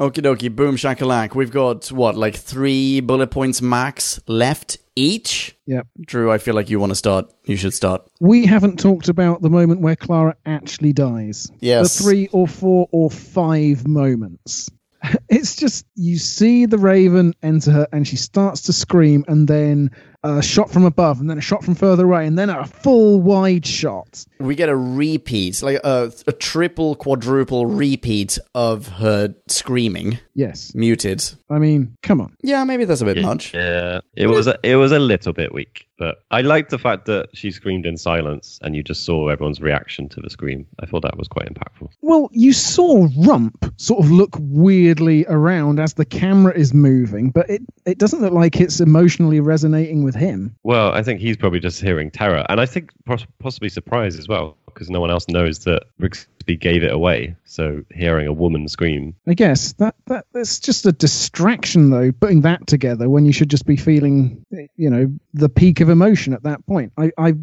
Okie 0.00 0.22
dokie, 0.22 0.54
boom 0.54 0.76
shakalak. 0.76 1.34
We've 1.34 1.50
got, 1.50 1.92
what, 1.92 2.16
like 2.16 2.34
three 2.34 3.00
bullet 3.00 3.30
points 3.30 3.60
max 3.60 4.18
left 4.26 4.78
each? 4.96 5.54
Yep. 5.66 5.88
Drew, 6.00 6.32
I 6.32 6.38
feel 6.38 6.54
like 6.54 6.70
you 6.70 6.80
want 6.80 6.88
to 6.90 6.96
start. 6.96 7.30
You 7.44 7.58
should 7.58 7.74
start. 7.74 8.08
We 8.18 8.46
haven't 8.46 8.78
talked 8.78 9.10
about 9.10 9.42
the 9.42 9.50
moment 9.50 9.82
where 9.82 9.96
Clara 9.96 10.36
actually 10.46 10.94
dies. 10.94 11.52
Yes. 11.60 11.98
The 11.98 12.02
three 12.02 12.28
or 12.32 12.48
four 12.48 12.88
or 12.92 13.10
five 13.10 13.86
moments. 13.86 14.70
It's 15.28 15.56
just 15.56 15.86
you 15.94 16.18
see 16.18 16.66
the 16.66 16.76
raven 16.76 17.34
enter 17.42 17.70
her 17.70 17.88
and 17.92 18.06
she 18.06 18.16
starts 18.16 18.62
to 18.62 18.72
scream, 18.72 19.24
and 19.28 19.48
then 19.48 19.90
a 20.22 20.42
shot 20.42 20.70
from 20.70 20.84
above, 20.84 21.20
and 21.20 21.30
then 21.30 21.38
a 21.38 21.42
shot 21.42 21.64
from 21.64 21.74
further 21.74 22.04
away, 22.04 22.26
and 22.26 22.38
then 22.38 22.50
a 22.50 22.66
full 22.66 23.20
wide 23.20 23.64
shot. 23.66 24.24
We 24.38 24.54
get 24.54 24.68
a 24.68 24.76
repeat, 24.76 25.62
like 25.62 25.80
a, 25.84 26.12
a 26.26 26.32
triple, 26.32 26.94
quadruple 26.94 27.66
repeat 27.66 28.38
of 28.54 28.88
her 28.88 29.34
screaming, 29.48 30.18
Yes. 30.34 30.74
muted. 30.74 31.22
I 31.50 31.58
mean, 31.58 31.96
come 32.02 32.20
on. 32.20 32.36
Yeah, 32.42 32.64
maybe 32.64 32.84
that's 32.84 33.00
a 33.00 33.04
bit 33.04 33.20
much. 33.22 33.52
Yeah, 33.54 34.00
it 34.14 34.26
was 34.28 34.46
a, 34.46 34.58
it 34.62 34.76
was 34.76 34.92
a 34.92 34.98
little 34.98 35.32
bit 35.32 35.52
weak, 35.52 35.86
but 35.98 36.22
I 36.30 36.40
liked 36.42 36.70
the 36.70 36.78
fact 36.78 37.06
that 37.06 37.28
she 37.34 37.50
screamed 37.50 37.84
in 37.86 37.96
silence 37.96 38.58
and 38.62 38.74
you 38.76 38.82
just 38.82 39.04
saw 39.04 39.28
everyone's 39.28 39.60
reaction 39.60 40.08
to 40.10 40.20
the 40.20 40.30
scream. 40.30 40.66
I 40.80 40.86
thought 40.86 41.02
that 41.02 41.16
was 41.18 41.28
quite 41.28 41.52
impactful. 41.52 41.88
Well, 42.02 42.28
you 42.32 42.52
saw 42.52 43.08
Rump 43.26 43.72
sort 43.76 44.04
of 44.04 44.10
look 44.10 44.36
weirdly 44.38 45.26
around 45.28 45.80
as 45.80 45.94
the 45.94 46.04
camera 46.04 46.56
is 46.56 46.72
moving, 46.72 47.30
but 47.30 47.48
it, 47.50 47.62
it 47.84 47.98
doesn't 47.98 48.20
look 48.20 48.32
like 48.32 48.60
it's 48.60 48.80
emotionally 48.80 49.40
resonating 49.40 50.02
with 50.04 50.09
him. 50.14 50.56
Well, 50.62 50.92
I 50.92 51.02
think 51.02 51.20
he's 51.20 51.36
probably 51.36 51.60
just 51.60 51.80
hearing 51.80 52.10
terror, 52.10 52.44
and 52.48 52.60
I 52.60 52.66
think 52.66 52.90
possibly 53.38 53.68
surprise 53.68 54.18
as 54.18 54.28
well 54.28 54.56
because 54.66 54.90
no 54.90 55.00
one 55.00 55.10
else 55.10 55.28
knows 55.28 55.60
that 55.60 55.84
Rigsy 56.00 56.58
gave 56.58 56.82
it 56.82 56.92
away. 56.92 57.34
So 57.44 57.84
hearing 57.92 58.26
a 58.26 58.32
woman 58.32 58.68
scream, 58.68 59.14
I 59.26 59.34
guess 59.34 59.72
that 59.74 59.94
that 60.06 60.26
that's 60.32 60.58
just 60.60 60.86
a 60.86 60.92
distraction, 60.92 61.90
though. 61.90 62.12
Putting 62.12 62.42
that 62.42 62.66
together 62.66 63.08
when 63.08 63.24
you 63.24 63.32
should 63.32 63.50
just 63.50 63.66
be 63.66 63.76
feeling, 63.76 64.44
you 64.76 64.90
know, 64.90 65.12
the 65.34 65.48
peak 65.48 65.80
of 65.80 65.88
emotion 65.88 66.32
at 66.32 66.44
that 66.44 66.64
point. 66.66 66.92
I, 66.96 67.12
I 67.18 67.34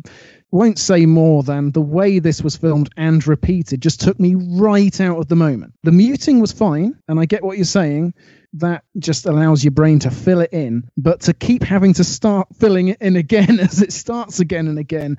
won't 0.51 0.79
say 0.79 1.05
more 1.05 1.43
than 1.43 1.71
the 1.71 1.81
way 1.81 2.19
this 2.19 2.41
was 2.41 2.55
filmed 2.55 2.89
and 2.95 3.25
repeated 3.27 3.81
just 3.81 4.01
took 4.01 4.19
me 4.19 4.35
right 4.35 4.99
out 5.01 5.17
of 5.17 5.27
the 5.27 5.35
moment. 5.35 5.73
The 5.83 5.91
muting 5.91 6.39
was 6.39 6.51
fine, 6.51 6.97
and 7.07 7.19
I 7.19 7.25
get 7.25 7.43
what 7.43 7.57
you're 7.57 7.65
saying. 7.65 8.13
That 8.53 8.83
just 8.97 9.25
allows 9.25 9.63
your 9.63 9.71
brain 9.71 9.99
to 9.99 10.09
fill 10.11 10.39
it 10.41 10.51
in, 10.53 10.89
but 10.97 11.21
to 11.21 11.33
keep 11.33 11.63
having 11.63 11.93
to 11.95 12.03
start 12.03 12.47
filling 12.59 12.87
it 12.87 13.01
in 13.01 13.15
again 13.15 13.59
as 13.59 13.81
it 13.81 13.91
starts 13.93 14.39
again 14.39 14.67
and 14.67 14.79
again, 14.79 15.17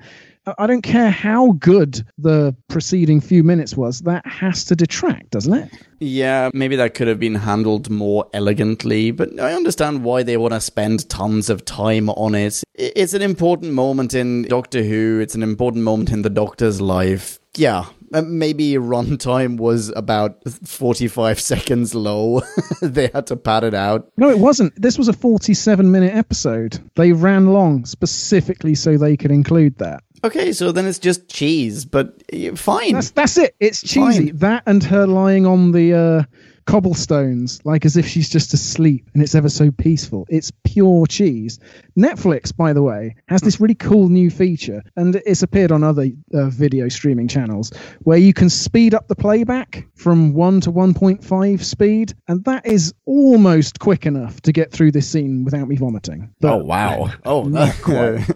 I- 0.57 0.65
don't 0.67 0.81
care 0.81 1.11
how 1.11 1.51
good 1.51 2.01
the 2.17 2.55
preceding 2.69 3.21
few 3.21 3.43
minutes 3.43 3.77
was. 3.77 3.99
That 4.01 4.25
has 4.25 4.65
to 4.65 4.75
detract, 4.75 5.29
doesn't 5.31 5.53
it? 5.53 5.69
Yeah, 5.99 6.49
maybe 6.53 6.75
that 6.77 6.95
could 6.95 7.07
have 7.07 7.19
been 7.19 7.35
handled 7.35 7.89
more 7.89 8.27
elegantly, 8.33 9.11
but 9.11 9.39
I 9.39 9.53
understand 9.53 10.03
why 10.03 10.23
they 10.23 10.37
want 10.37 10.53
to 10.53 10.59
spend 10.61 11.07
tons 11.09 11.49
of 11.49 11.65
time 11.65 12.09
on 12.09 12.33
it. 12.35 12.63
It's 12.73 13.13
an 13.13 13.21
important 13.21 13.73
moment 13.73 14.13
in 14.15 14.43
Doctor 14.43 14.81
Who, 14.83 15.19
it's 15.19 15.35
an 15.35 15.43
important 15.43 15.83
moment 15.83 16.09
in 16.11 16.23
the 16.23 16.29
Doctor's 16.31 16.81
life. 16.81 17.39
Yeah, 17.57 17.85
maybe 18.11 18.73
runtime 18.73 19.57
was 19.57 19.89
about 19.95 20.37
45 20.65 21.39
seconds 21.39 21.95
low. 21.95 22.41
they 22.81 23.07
had 23.13 23.27
to 23.27 23.35
pad 23.35 23.63
it 23.63 23.73
out. 23.73 24.11
No, 24.17 24.29
it 24.29 24.39
wasn't. 24.39 24.79
This 24.79 24.97
was 24.97 25.07
a 25.07 25.13
47 25.13 25.91
minute 25.91 26.13
episode. 26.13 26.79
They 26.95 27.11
ran 27.11 27.47
long 27.47 27.85
specifically 27.85 28.75
so 28.75 28.97
they 28.97 29.17
could 29.17 29.31
include 29.31 29.77
that. 29.77 30.03
Okay, 30.23 30.51
so 30.51 30.71
then 30.71 30.85
it's 30.85 30.99
just 30.99 31.29
cheese, 31.29 31.85
but 31.85 32.21
uh, 32.33 32.55
fine. 32.55 32.93
That's 32.93 33.11
that's 33.11 33.37
it. 33.37 33.55
It's 33.59 33.81
cheesy. 33.81 34.27
Fine. 34.27 34.37
That 34.37 34.63
and 34.65 34.83
her 34.83 35.07
lying 35.07 35.45
on 35.45 35.71
the 35.71 35.93
uh, 35.93 36.23
cobblestones 36.69 37.59
like 37.65 37.83
as 37.85 37.97
if 37.97 38.07
she's 38.07 38.29
just 38.29 38.53
asleep 38.53 39.09
and 39.13 39.23
it's 39.23 39.33
ever 39.35 39.49
so 39.49 39.71
peaceful. 39.71 40.25
It's 40.29 40.51
pure 40.63 41.07
cheese. 41.07 41.59
Netflix, 41.97 42.55
by 42.55 42.73
the 42.73 42.83
way, 42.83 43.15
has 43.27 43.41
this 43.41 43.59
really 43.59 43.75
cool 43.75 44.09
new 44.09 44.29
feature 44.29 44.83
and 44.95 45.15
it's 45.25 45.41
appeared 45.41 45.71
on 45.71 45.83
other 45.83 46.07
uh, 46.33 46.49
video 46.49 46.87
streaming 46.87 47.27
channels 47.27 47.71
where 48.01 48.17
you 48.19 48.33
can 48.33 48.49
speed 48.49 48.93
up 48.93 49.07
the 49.07 49.15
playback 49.15 49.87
from 49.95 50.33
1 50.33 50.61
to 50.61 50.71
1.5 50.71 51.63
speed 51.63 52.13
and 52.27 52.43
that 52.45 52.65
is 52.65 52.93
almost 53.05 53.79
quick 53.79 54.05
enough 54.05 54.39
to 54.41 54.51
get 54.51 54.71
through 54.71 54.91
this 54.91 55.09
scene 55.09 55.43
without 55.43 55.67
me 55.67 55.75
vomiting. 55.75 56.29
But 56.39 56.53
Oh 56.53 56.57
wow! 56.63 57.09
Oh, 57.25 57.43
Not 57.43 57.73
quite. 57.81 58.27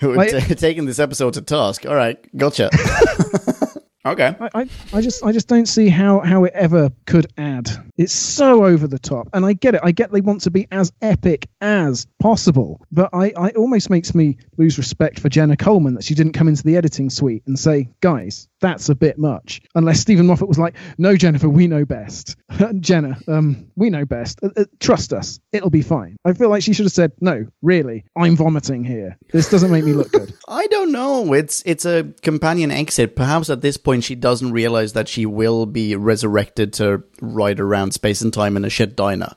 We're 0.00 0.14
Like- 0.16 0.30
ta- 0.48 0.54
taking 0.54 0.84
this 0.86 0.98
episode 0.98 1.34
to 1.34 1.42
task. 1.42 1.86
All 1.86 1.94
right, 1.94 2.18
gotcha. 2.36 2.70
Okay. 4.04 4.34
I, 4.40 4.48
I, 4.54 4.68
I 4.94 5.00
just 5.02 5.22
I 5.24 5.32
just 5.32 5.46
don't 5.48 5.66
see 5.66 5.88
how 5.88 6.20
how 6.20 6.44
it 6.44 6.52
ever 6.54 6.90
could 7.06 7.26
add. 7.36 7.68
It's 7.98 8.14
so 8.14 8.64
over 8.64 8.86
the 8.86 8.98
top, 8.98 9.28
and 9.34 9.44
I 9.44 9.52
get 9.52 9.74
it. 9.74 9.82
I 9.84 9.92
get 9.92 10.10
they 10.10 10.22
want 10.22 10.40
to 10.42 10.50
be 10.50 10.66
as 10.72 10.90
epic 11.02 11.48
as 11.60 12.06
possible, 12.18 12.80
but 12.90 13.10
I, 13.12 13.32
I 13.36 13.48
it 13.48 13.56
almost 13.56 13.90
makes 13.90 14.14
me 14.14 14.38
lose 14.56 14.78
respect 14.78 15.20
for 15.20 15.28
Jenna 15.28 15.56
Coleman 15.56 15.94
that 15.94 16.04
she 16.04 16.14
didn't 16.14 16.32
come 16.32 16.48
into 16.48 16.62
the 16.62 16.76
editing 16.76 17.10
suite 17.10 17.42
and 17.46 17.58
say, 17.58 17.90
guys, 18.00 18.48
that's 18.60 18.88
a 18.88 18.94
bit 18.94 19.18
much. 19.18 19.60
Unless 19.74 20.00
Steven 20.00 20.26
Moffat 20.26 20.48
was 20.48 20.58
like, 20.58 20.76
no, 20.98 21.16
Jennifer, 21.16 21.48
we 21.48 21.66
know 21.66 21.84
best. 21.84 22.36
Jenna, 22.80 23.18
um, 23.28 23.70
we 23.76 23.90
know 23.90 24.04
best. 24.04 24.38
Uh, 24.42 24.50
uh, 24.56 24.64
trust 24.78 25.12
us, 25.12 25.40
it'll 25.52 25.70
be 25.70 25.82
fine. 25.82 26.16
I 26.24 26.32
feel 26.32 26.48
like 26.48 26.62
she 26.62 26.72
should 26.72 26.86
have 26.86 26.92
said, 26.92 27.12
no, 27.20 27.46
really, 27.60 28.04
I'm 28.16 28.36
vomiting 28.36 28.84
here. 28.84 29.18
This 29.32 29.50
doesn't 29.50 29.70
make 29.70 29.84
me 29.84 29.92
look 29.92 30.10
good. 30.12 30.32
I 30.48 30.66
don't 30.68 30.92
know. 30.92 31.32
It's 31.34 31.62
it's 31.66 31.84
a 31.84 32.04
companion 32.22 32.70
exit. 32.70 33.14
Perhaps 33.16 33.50
at 33.50 33.60
this 33.60 33.76
point 33.76 33.89
she 34.00 34.14
doesn't 34.14 34.52
realize 34.52 34.92
that 34.92 35.08
she 35.08 35.26
will 35.26 35.66
be 35.66 35.96
resurrected 35.96 36.72
to 36.74 37.02
ride 37.20 37.58
around 37.58 37.92
space 37.94 38.20
and 38.20 38.32
time 38.32 38.56
in 38.56 38.64
a 38.64 38.70
shit 38.70 38.94
diner. 38.94 39.34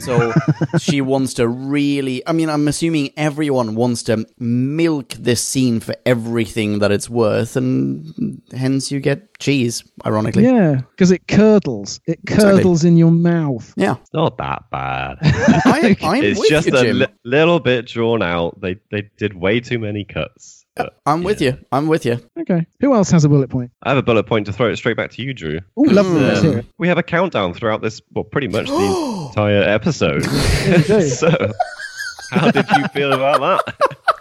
So 0.00 0.32
she 0.78 1.02
wants 1.02 1.34
to 1.34 1.46
really. 1.46 2.26
I 2.26 2.32
mean, 2.32 2.48
I'm 2.48 2.66
assuming 2.68 3.10
everyone 3.18 3.74
wants 3.74 4.02
to 4.04 4.26
milk 4.38 5.10
this 5.10 5.42
scene 5.42 5.78
for 5.80 5.94
everything 6.06 6.78
that 6.78 6.90
it's 6.90 7.10
worth, 7.10 7.54
and 7.56 8.40
hence 8.52 8.90
you 8.90 9.00
get 9.00 9.38
cheese. 9.38 9.84
Ironically, 10.06 10.44
Yeah, 10.44 10.80
because 10.90 11.10
it 11.10 11.28
curdles. 11.28 12.00
It 12.06 12.20
curdles 12.26 12.84
in 12.84 12.96
your 12.96 13.10
mouth. 13.10 13.74
yeah. 13.76 13.96
It's 14.00 14.12
not 14.14 14.38
that 14.38 14.62
bad. 14.70 15.18
I, 15.22 15.94
I'm 16.02 16.22
it's 16.24 16.40
with 16.40 16.48
just 16.48 16.66
you, 16.68 16.78
a 16.78 16.92
li- 16.92 17.06
little 17.24 17.60
bit 17.60 17.86
drawn 17.86 18.22
out. 18.22 18.58
They 18.62 18.76
they 18.90 19.10
did 19.18 19.34
way 19.34 19.60
too 19.60 19.78
many 19.78 20.04
cuts. 20.04 20.63
But 20.76 20.98
I'm 21.06 21.22
with 21.22 21.40
you. 21.40 21.56
I'm 21.70 21.86
with 21.86 22.04
you. 22.04 22.18
Okay. 22.40 22.66
Who 22.80 22.94
else 22.94 23.10
has 23.12 23.24
a 23.24 23.28
bullet 23.28 23.48
point? 23.48 23.70
I 23.84 23.90
have 23.90 23.98
a 23.98 24.02
bullet 24.02 24.24
point 24.24 24.46
to 24.46 24.52
throw 24.52 24.68
it 24.68 24.76
straight 24.76 24.96
back 24.96 25.12
to 25.12 25.22
you, 25.22 25.32
Drew. 25.32 25.60
Oh, 25.76 25.82
lovely. 25.82 26.20
Let's 26.20 26.42
hear 26.42 26.52
um, 26.52 26.58
it. 26.58 26.66
We 26.78 26.88
have 26.88 26.98
a 26.98 27.02
countdown 27.02 27.54
throughout 27.54 27.80
this, 27.80 28.02
well, 28.12 28.24
pretty 28.24 28.48
much 28.48 28.66
the 28.66 29.26
entire 29.28 29.62
episode. 29.62 30.24
so, 31.08 31.52
how 32.30 32.50
did 32.50 32.66
you 32.76 32.88
feel 32.88 33.12
about 33.12 33.40
that? 33.40 34.18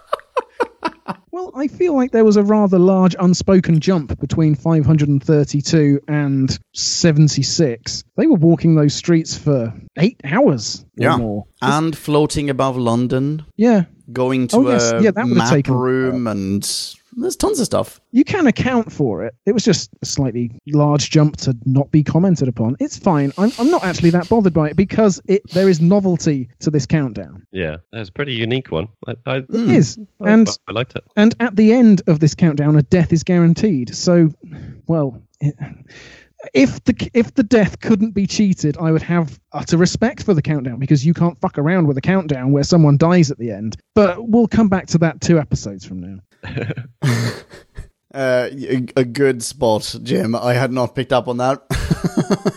Well, 1.33 1.49
I 1.55 1.67
feel 1.67 1.95
like 1.95 2.11
there 2.11 2.23
was 2.23 2.37
a 2.37 2.43
rather 2.43 2.77
large 2.77 3.15
unspoken 3.19 3.79
jump 3.79 4.19
between 4.19 4.53
532 4.53 5.99
and 6.07 6.55
76. 6.75 8.03
They 8.15 8.27
were 8.27 8.35
walking 8.35 8.75
those 8.75 8.93
streets 8.93 9.35
for 9.35 9.73
eight 9.97 10.21
hours 10.23 10.85
Yeah. 10.95 11.17
more. 11.17 11.45
And 11.59 11.97
floating 11.97 12.51
above 12.51 12.77
London, 12.77 13.41
Yeah. 13.57 13.85
going 14.11 14.43
oh, 14.43 14.47
to 14.47 14.57
Oh, 14.57 14.71
yes. 14.73 14.91
a 14.91 15.01
Yeah, 15.01 15.09
map 15.25 15.49
taken- 15.49 15.73
room, 15.73 16.27
and 16.27 16.63
there's 17.17 17.35
tons 17.35 17.59
of 17.59 17.65
stuff. 17.65 17.99
You 18.11 18.23
can 18.23 18.47
account 18.47 18.91
for 18.91 19.23
it. 19.23 19.35
It 19.45 19.51
was 19.51 19.63
just 19.63 19.91
a 20.01 20.05
slightly 20.05 20.51
large 20.67 21.09
jump 21.09 21.37
to 21.37 21.55
not 21.65 21.91
be 21.91 22.03
commented 22.03 22.47
upon. 22.47 22.75
It's 22.79 22.97
fine. 22.97 23.31
I'm, 23.37 23.51
I'm 23.59 23.69
not 23.71 23.83
actually 23.83 24.09
that 24.11 24.29
bothered 24.29 24.53
by 24.53 24.69
it 24.69 24.75
because 24.75 25.21
it 25.27 25.41
there 25.51 25.69
is 25.69 25.81
novelty 25.81 26.49
to 26.59 26.69
this 26.69 26.85
countdown. 26.85 27.45
Yeah, 27.51 27.77
that 27.91 27.99
was 27.99 28.09
a 28.09 28.13
pretty 28.13 28.33
unique 28.33 28.71
one. 28.71 28.87
I, 29.07 29.15
I, 29.25 29.35
It 29.37 29.45
hmm. 29.49 29.71
is. 29.71 29.97
I- 30.21 30.31
And 30.31 30.47
I 30.67 30.71
liked 30.71 30.95
it. 30.95 31.03
And 31.15 31.35
at 31.39 31.55
the 31.55 31.73
end 31.73 32.01
of 32.07 32.19
this 32.19 32.35
countdown, 32.35 32.75
a 32.75 32.83
death 32.83 33.13
is 33.13 33.23
guaranteed. 33.23 33.95
So, 33.95 34.29
well, 34.87 35.21
it- 35.39 35.55
if 36.53 36.83
the 36.83 37.09
if 37.13 37.33
the 37.35 37.43
death 37.43 37.79
couldn't 37.79 38.11
be 38.11 38.27
cheated, 38.27 38.75
I 38.77 38.91
would 38.91 39.01
have 39.03 39.39
utter 39.53 39.77
respect 39.77 40.23
for 40.23 40.33
the 40.33 40.41
countdown 40.41 40.77
because 40.77 41.05
you 41.05 41.13
can't 41.13 41.39
fuck 41.39 41.57
around 41.57 41.87
with 41.87 41.97
a 41.97 42.01
countdown 42.01 42.51
where 42.51 42.63
someone 42.65 42.97
dies 42.97 43.31
at 43.31 43.37
the 43.37 43.51
end. 43.51 43.77
But 43.95 44.27
we'll 44.27 44.47
come 44.49 44.67
back 44.67 44.87
to 44.87 44.97
that 44.99 45.21
two 45.21 45.39
episodes 45.39 45.85
from 45.85 46.01
now. 46.01 46.19
Uh, 48.13 48.47
a, 48.69 48.85
a 48.97 49.03
good 49.05 49.41
spot, 49.41 49.95
Jim. 50.03 50.35
I 50.35 50.53
had 50.53 50.71
not 50.71 50.93
picked 50.93 51.11
up 51.11 51.27
on 51.27 51.37
that. 51.37 51.63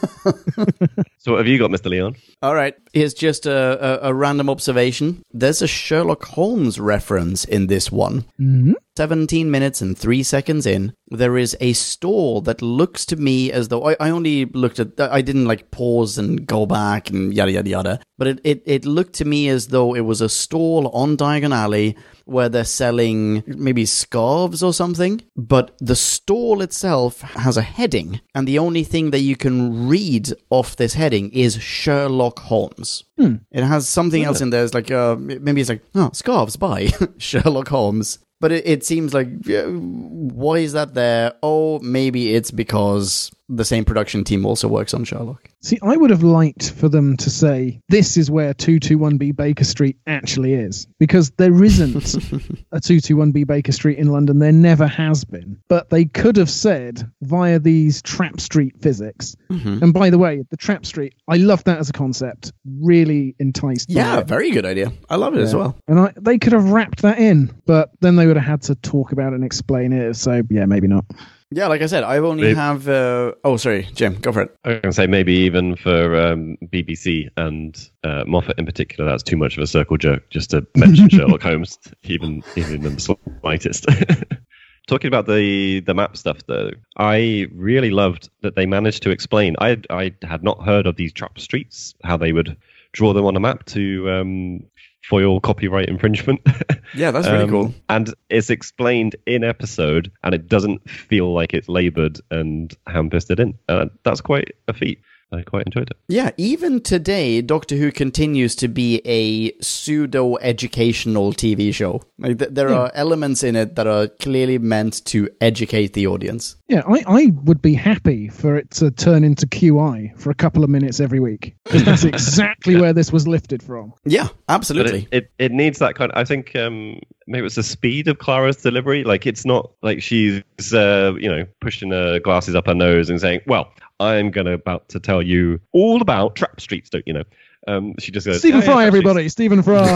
So, 1.27 1.33
what 1.33 1.39
have 1.39 1.49
you 1.49 1.59
got, 1.59 1.73
Mr. 1.73 1.91
Leon? 1.91 2.15
All 2.41 2.55
right. 2.55 2.77
Here's 2.93 3.13
just 3.13 3.47
a, 3.47 4.05
a, 4.05 4.11
a 4.11 4.15
random 4.15 4.49
observation. 4.49 5.25
There's 5.33 5.61
a 5.61 5.67
Sherlock 5.67 6.25
Holmes 6.25 6.79
reference 6.79 7.45
in 7.45 7.67
this 7.67 7.91
one. 7.91 8.27
Mm-hmm. 8.41 8.75
17 8.97 9.51
minutes 9.51 9.81
and 9.81 9.99
3 9.99 10.23
seconds 10.23 10.67
in, 10.67 10.95
there 11.09 11.37
is 11.37 11.57
a 11.61 11.73
stall 11.73 12.41
that 12.43 12.63
looks 12.63 13.05
to 13.07 13.17
me 13.17 13.51
as 13.51 13.67
though 13.67 13.89
I, 13.89 13.97
I 13.99 14.11
only 14.11 14.45
looked 14.45 14.79
at, 14.79 15.01
I 15.01 15.21
didn't 15.21 15.47
like 15.47 15.73
pause 15.73 16.17
and 16.17 16.47
go 16.47 16.65
back 16.65 17.11
and 17.11 17.35
yada 17.35 17.51
yada 17.51 17.69
yada, 17.69 18.01
but 18.17 18.29
it, 18.29 18.41
it, 18.45 18.63
it 18.65 18.87
looked 18.87 19.15
to 19.15 19.25
me 19.25 19.49
as 19.49 19.67
though 19.67 19.95
it 19.95 20.03
was 20.03 20.21
a 20.21 20.29
stall 20.29 20.89
on 20.95 21.17
Diagon 21.17 21.53
Alley 21.53 21.97
where 22.27 22.48
they're 22.48 22.65
selling 22.65 23.43
maybe 23.47 23.86
scarves 23.86 24.62
or 24.62 24.74
something, 24.74 25.23
but 25.36 25.77
the 25.78 25.97
stall 25.97 26.61
itself 26.61 27.20
has 27.23 27.57
a 27.57 27.62
heading, 27.62 28.20
and 28.35 28.47
the 28.47 28.59
only 28.59 28.82
thing 28.85 29.11
that 29.12 29.20
you 29.20 29.36
can 29.36 29.89
read 29.89 30.32
off 30.51 30.77
this 30.77 30.94
heading 30.94 31.31
is 31.32 31.61
Sherlock 31.62 32.40
Holmes. 32.40 33.05
It 33.51 33.65
has 33.65 33.89
something 33.89 34.24
else 34.24 34.40
in 34.40 34.51
there. 34.51 34.65
It's 34.65 34.74
like 34.74 34.90
uh, 34.90 35.16
maybe 35.16 35.61
it's 35.61 35.70
like 35.70 35.82
oh 35.94 36.11
scarves 36.12 36.57
by 36.57 36.89
Sherlock 37.19 37.69
Holmes. 37.69 38.19
But 38.39 38.53
it, 38.53 38.66
it 38.66 38.85
seems 38.85 39.15
like 39.15 39.28
yeah, 39.47 39.65
why 39.65 40.59
is 40.59 40.73
that 40.74 40.94
there? 40.94 41.32
Oh, 41.43 41.78
maybe 41.78 42.35
it's 42.35 42.51
because 42.51 43.31
the 43.48 43.64
same 43.64 43.85
production 43.85 44.24
team 44.24 44.44
also 44.44 44.68
works 44.68 44.93
on 44.93 45.05
Sherlock. 45.05 45.48
See, 45.62 45.78
I 45.82 45.97
would 45.97 46.10
have 46.10 46.23
liked 46.23 46.73
for 46.73 46.89
them 46.89 47.16
to 47.18 47.31
say 47.31 47.81
this 47.89 48.16
is 48.16 48.31
where 48.31 48.55
221B 48.55 49.36
Baker 49.36 49.64
Street 49.64 49.97
actually 50.06 50.55
is 50.55 50.86
because 50.98 51.31
there 51.32 51.62
isn't 51.62 52.14
a 52.73 52.81
221B 52.81 53.47
Baker 53.47 53.73
Street 53.73 53.98
in 53.98 54.09
London. 54.09 54.39
There 54.39 54.52
never 54.52 54.86
has 54.86 55.24
been. 55.24 55.60
But 55.68 55.90
they 55.90 56.05
could 56.05 56.36
have 56.36 56.51
said 56.51 57.10
via 57.23 57.59
these 57.59 58.02
Trap 58.02 58.40
Street 58.40 58.74
physics. 58.81 59.36
Mm-hmm. 59.51 59.82
And 59.82 59.93
by 59.93 60.10
the 60.10 60.18
way, 60.18 60.44
the 60.51 60.56
Trap 60.56 60.85
Street, 60.85 61.14
I 61.28 61.36
love 61.36 61.62
that 61.64 61.78
as 61.78 61.90
a 61.90 61.93
concept. 61.93 62.52
Really 62.81 63.35
enticed. 63.39 63.90
Yeah, 63.90 64.23
very 64.23 64.51
good 64.51 64.66
idea. 64.66 64.93
I 65.09 65.16
love 65.16 65.35
it 65.35 65.40
as 65.40 65.55
well. 65.55 65.77
And 65.86 66.01
I, 66.01 66.12
they 66.16 66.39
could 66.39 66.52
have 66.52 66.70
wrapped 66.70 67.02
that 67.02 67.18
in, 67.18 67.55
but 67.66 67.90
then 68.01 68.16
they 68.16 68.27
would 68.27 68.36
have 68.36 68.47
had 68.47 68.62
to 68.62 68.74
talk 68.77 69.12
about 69.12 69.32
it 69.32 69.36
and 69.36 69.44
explain 69.44 69.93
it. 69.93 70.14
So 70.14 70.43
yeah, 70.51 70.66
maybe 70.66 70.89
not. 70.89 71.05
Yeah, 71.52 71.68
like 71.68 71.81
I 71.81 71.86
said, 71.86 72.02
I 72.02 72.18
only 72.18 72.43
Maybe- 72.43 72.55
have. 72.56 72.89
Uh, 72.89 73.32
oh, 73.44 73.56
sorry, 73.56 73.89
Jim, 73.94 74.14
go 74.16 74.32
for 74.32 74.43
it. 74.43 74.56
I 74.64 74.68
was 74.68 74.74
going 74.81 74.90
to 74.90 74.93
say 74.93 75.06
maybe 75.06 75.32
even 75.32 75.77
for 75.77 76.16
um, 76.16 76.56
BBC 76.64 77.28
and 77.36 77.89
uh, 78.02 78.24
Moffat 78.27 78.59
in 78.59 78.66
particular, 78.66 79.09
that's 79.09 79.23
too 79.23 79.36
much 79.36 79.56
of 79.56 79.62
a 79.62 79.66
circle 79.66 79.97
jerk 79.97 80.28
just 80.31 80.51
to 80.51 80.66
mention 80.74 81.09
Sherlock 81.10 81.43
Holmes, 81.43 81.78
even 82.02 82.43
even 82.56 82.85
in 82.85 82.94
the 82.97 83.16
slightest. 83.43 83.86
Talking 84.89 85.09
about 85.09 85.27
the 85.27 85.81
the 85.81 85.94
map 85.94 86.16
stuff, 86.16 86.39
though, 86.47 86.70
I 86.97 87.47
really 87.52 87.90
loved 87.90 88.28
that 88.43 88.56
they 88.56 88.66
managed 88.66 89.02
to 89.05 89.10
explain. 89.10 89.55
I 89.60 89.81
I 89.89 90.14
had 90.23 90.43
not 90.43 90.64
heard 90.64 90.86
of 90.86 90.97
these 90.97 91.12
trap 91.12 91.39
streets, 91.39 91.94
how 92.02 92.16
they 92.16 92.32
would 92.32 92.56
draw 92.93 93.12
them 93.12 93.24
on 93.24 93.36
a 93.36 93.40
map 93.40 93.66
to 93.66 94.10
um, 94.10 94.60
foil 95.09 95.41
copyright 95.41 95.89
infringement. 95.89 96.41
Yeah, 96.95 97.11
that's 97.11 97.27
really 97.27 97.43
Um, 97.45 97.51
cool. 97.51 97.74
And 97.89 98.15
it's 98.31 98.49
explained 98.49 99.16
in 99.27 99.43
episode, 99.43 100.11
and 100.23 100.33
it 100.35 100.47
doesn't 100.49 100.89
feel 100.89 101.35
like 101.35 101.53
it's 101.53 101.69
laboured 101.69 102.20
and 102.31 102.73
ham-fisted 102.87 103.41
in. 103.41 103.59
Uh, 103.69 103.87
that's 104.05 104.20
quite 104.20 104.53
a 104.69 104.73
feat. 104.73 105.01
I 105.32 105.43
quite 105.43 105.66
enjoyed 105.66 105.90
it. 105.90 105.97
Yeah, 106.09 106.31
even 106.36 106.81
today, 106.81 107.43
Doctor 107.43 107.77
Who 107.77 107.90
continues 107.90 108.55
to 108.57 108.69
be 108.69 109.01
a 109.05 109.53
pseudo 109.61 110.36
educational 110.36 111.32
TV 111.32 111.74
show. 111.74 112.03
Like, 112.19 112.39
th- 112.39 112.53
there 112.53 112.69
are 112.69 112.93
elements 112.94 113.43
in 113.43 113.57
it 113.57 113.74
that 113.74 113.89
are 113.89 114.07
clearly 114.07 114.59
meant 114.59 115.05
to 115.07 115.28
educate 115.40 115.94
the 115.94 116.07
audience. 116.07 116.57
Yeah, 116.69 116.82
I, 116.89 117.05
I 117.07 117.27
would 117.44 117.61
be 117.61 117.74
happy 117.74 118.28
for 118.28 118.57
it 118.57 118.70
to 118.73 118.90
turn 118.90 119.24
into 119.24 119.47
QI 119.47 120.16
for 120.16 120.31
a 120.31 120.35
couple 120.35 120.62
of 120.62 120.70
minutes 120.70 121.01
every 121.01 121.20
week 121.20 121.57
because 121.65 121.85
that's 121.85 122.05
exactly 122.05 122.77
where 122.81 122.93
this 122.93 123.12
was 123.12 123.27
lifted 123.27 123.62
from. 123.62 123.93
Yeah, 124.05 124.28
absolutely. 124.48 125.09
it, 125.11 125.24
it, 125.24 125.31
it 125.39 125.53
needs 125.53 125.78
that 125.81 125.97
kind 125.97 126.12
I 126.15 126.24
think 126.24 126.55
um, 126.55 127.01
maybe 127.27 127.47
it's 127.47 127.57
the 127.57 127.62
speed 127.62 128.07
of 128.07 128.19
Clara's 128.19 128.57
delivery. 128.59 129.03
Like, 129.03 129.27
it's 129.27 129.44
not 129.44 129.73
like 129.82 130.03
she's, 130.03 130.43
uh, 130.73 131.15
you 131.19 131.28
know, 131.28 131.47
pushing 131.61 131.90
her 131.90 132.20
glasses 132.20 132.55
up 132.55 132.66
her 132.66 132.74
nose 132.74 133.11
and 133.11 133.20
saying, 133.20 133.40
well, 133.47 133.73
I'm 133.98 134.31
going 134.31 134.47
to 134.47 134.52
about 134.52 134.89
to 134.90 135.01
tell 135.01 135.23
you 135.23 135.60
all 135.73 136.02
about 136.02 136.36
trap 136.36 136.60
streets, 136.60 136.90
don't 136.90 137.06
you 137.06 137.14
know? 137.14 137.24
Um, 137.66 137.94
she 137.98 138.12
just 138.12 138.27
goes, 138.27 138.39
Stephen 138.39 138.60
"Yeah, 138.60 138.66
yeah, 138.66 138.73
Fry, 138.73 138.82
streets." 138.82 138.86
everybody, 138.86 139.28
Stephen 139.28 139.62
Fry. 139.62 139.82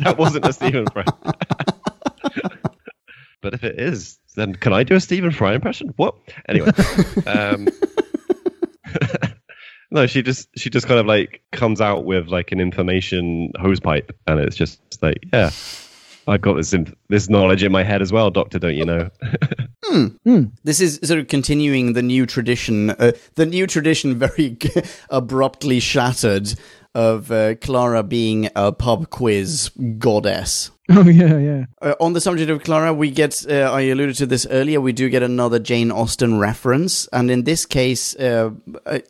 that 0.00 0.16
wasn't 0.18 0.46
a 0.46 0.52
Stephen 0.52 0.86
Fry. 0.86 1.04
but 3.42 3.54
if 3.54 3.64
it 3.64 3.80
is, 3.80 4.18
then 4.36 4.54
can 4.54 4.72
I 4.72 4.84
do 4.84 4.94
a 4.94 5.00
Stephen 5.00 5.32
Fry 5.32 5.54
impression? 5.54 5.92
What? 5.96 6.14
Anyway, 6.48 6.70
um, 7.26 7.68
no, 9.90 10.06
she 10.06 10.22
just 10.22 10.48
she 10.56 10.70
just 10.70 10.86
kind 10.86 11.00
of 11.00 11.06
like 11.06 11.42
comes 11.52 11.80
out 11.80 12.04
with 12.04 12.28
like 12.28 12.52
an 12.52 12.60
information 12.60 13.52
hose 13.58 13.80
pipe, 13.80 14.16
and 14.26 14.38
it's 14.40 14.56
just 14.56 14.80
like, 15.02 15.18
yeah, 15.32 15.50
I've 16.28 16.42
got 16.42 16.54
this 16.54 16.72
in, 16.72 16.94
this 17.08 17.28
knowledge 17.28 17.62
in 17.62 17.72
my 17.72 17.82
head 17.82 18.02
as 18.02 18.12
well, 18.12 18.30
Doctor. 18.30 18.58
Don't 18.58 18.76
you 18.76 18.84
know? 18.84 19.08
This 20.64 20.80
is 20.80 21.00
sort 21.02 21.18
of 21.18 21.28
continuing 21.28 21.94
the 21.94 22.02
new 22.02 22.26
tradition, 22.26 22.90
uh, 22.90 23.12
the 23.36 23.46
new 23.46 23.66
tradition 23.66 24.18
very 24.18 24.58
abruptly 25.10 25.80
shattered 25.80 26.52
of 26.94 27.30
uh, 27.30 27.54
Clara 27.56 28.02
being 28.02 28.50
a 28.54 28.72
pub 28.72 29.10
quiz 29.10 29.70
goddess. 29.98 30.70
Oh 30.90 31.06
yeah, 31.06 31.36
yeah. 31.36 31.64
Uh, 31.82 31.94
on 32.00 32.14
the 32.14 32.20
subject 32.20 32.50
of 32.50 32.62
Clara, 32.62 32.94
we 32.94 33.10
get, 33.10 33.44
uh, 33.46 33.70
I 33.70 33.82
alluded 33.82 34.16
to 34.16 34.26
this 34.26 34.46
earlier, 34.50 34.80
we 34.80 34.94
do 34.94 35.10
get 35.10 35.22
another 35.22 35.58
Jane 35.58 35.90
Austen 35.90 36.38
reference. 36.38 37.06
And 37.08 37.30
in 37.30 37.44
this 37.44 37.66
case, 37.66 38.16
uh, 38.16 38.52
uh, 38.86 39.00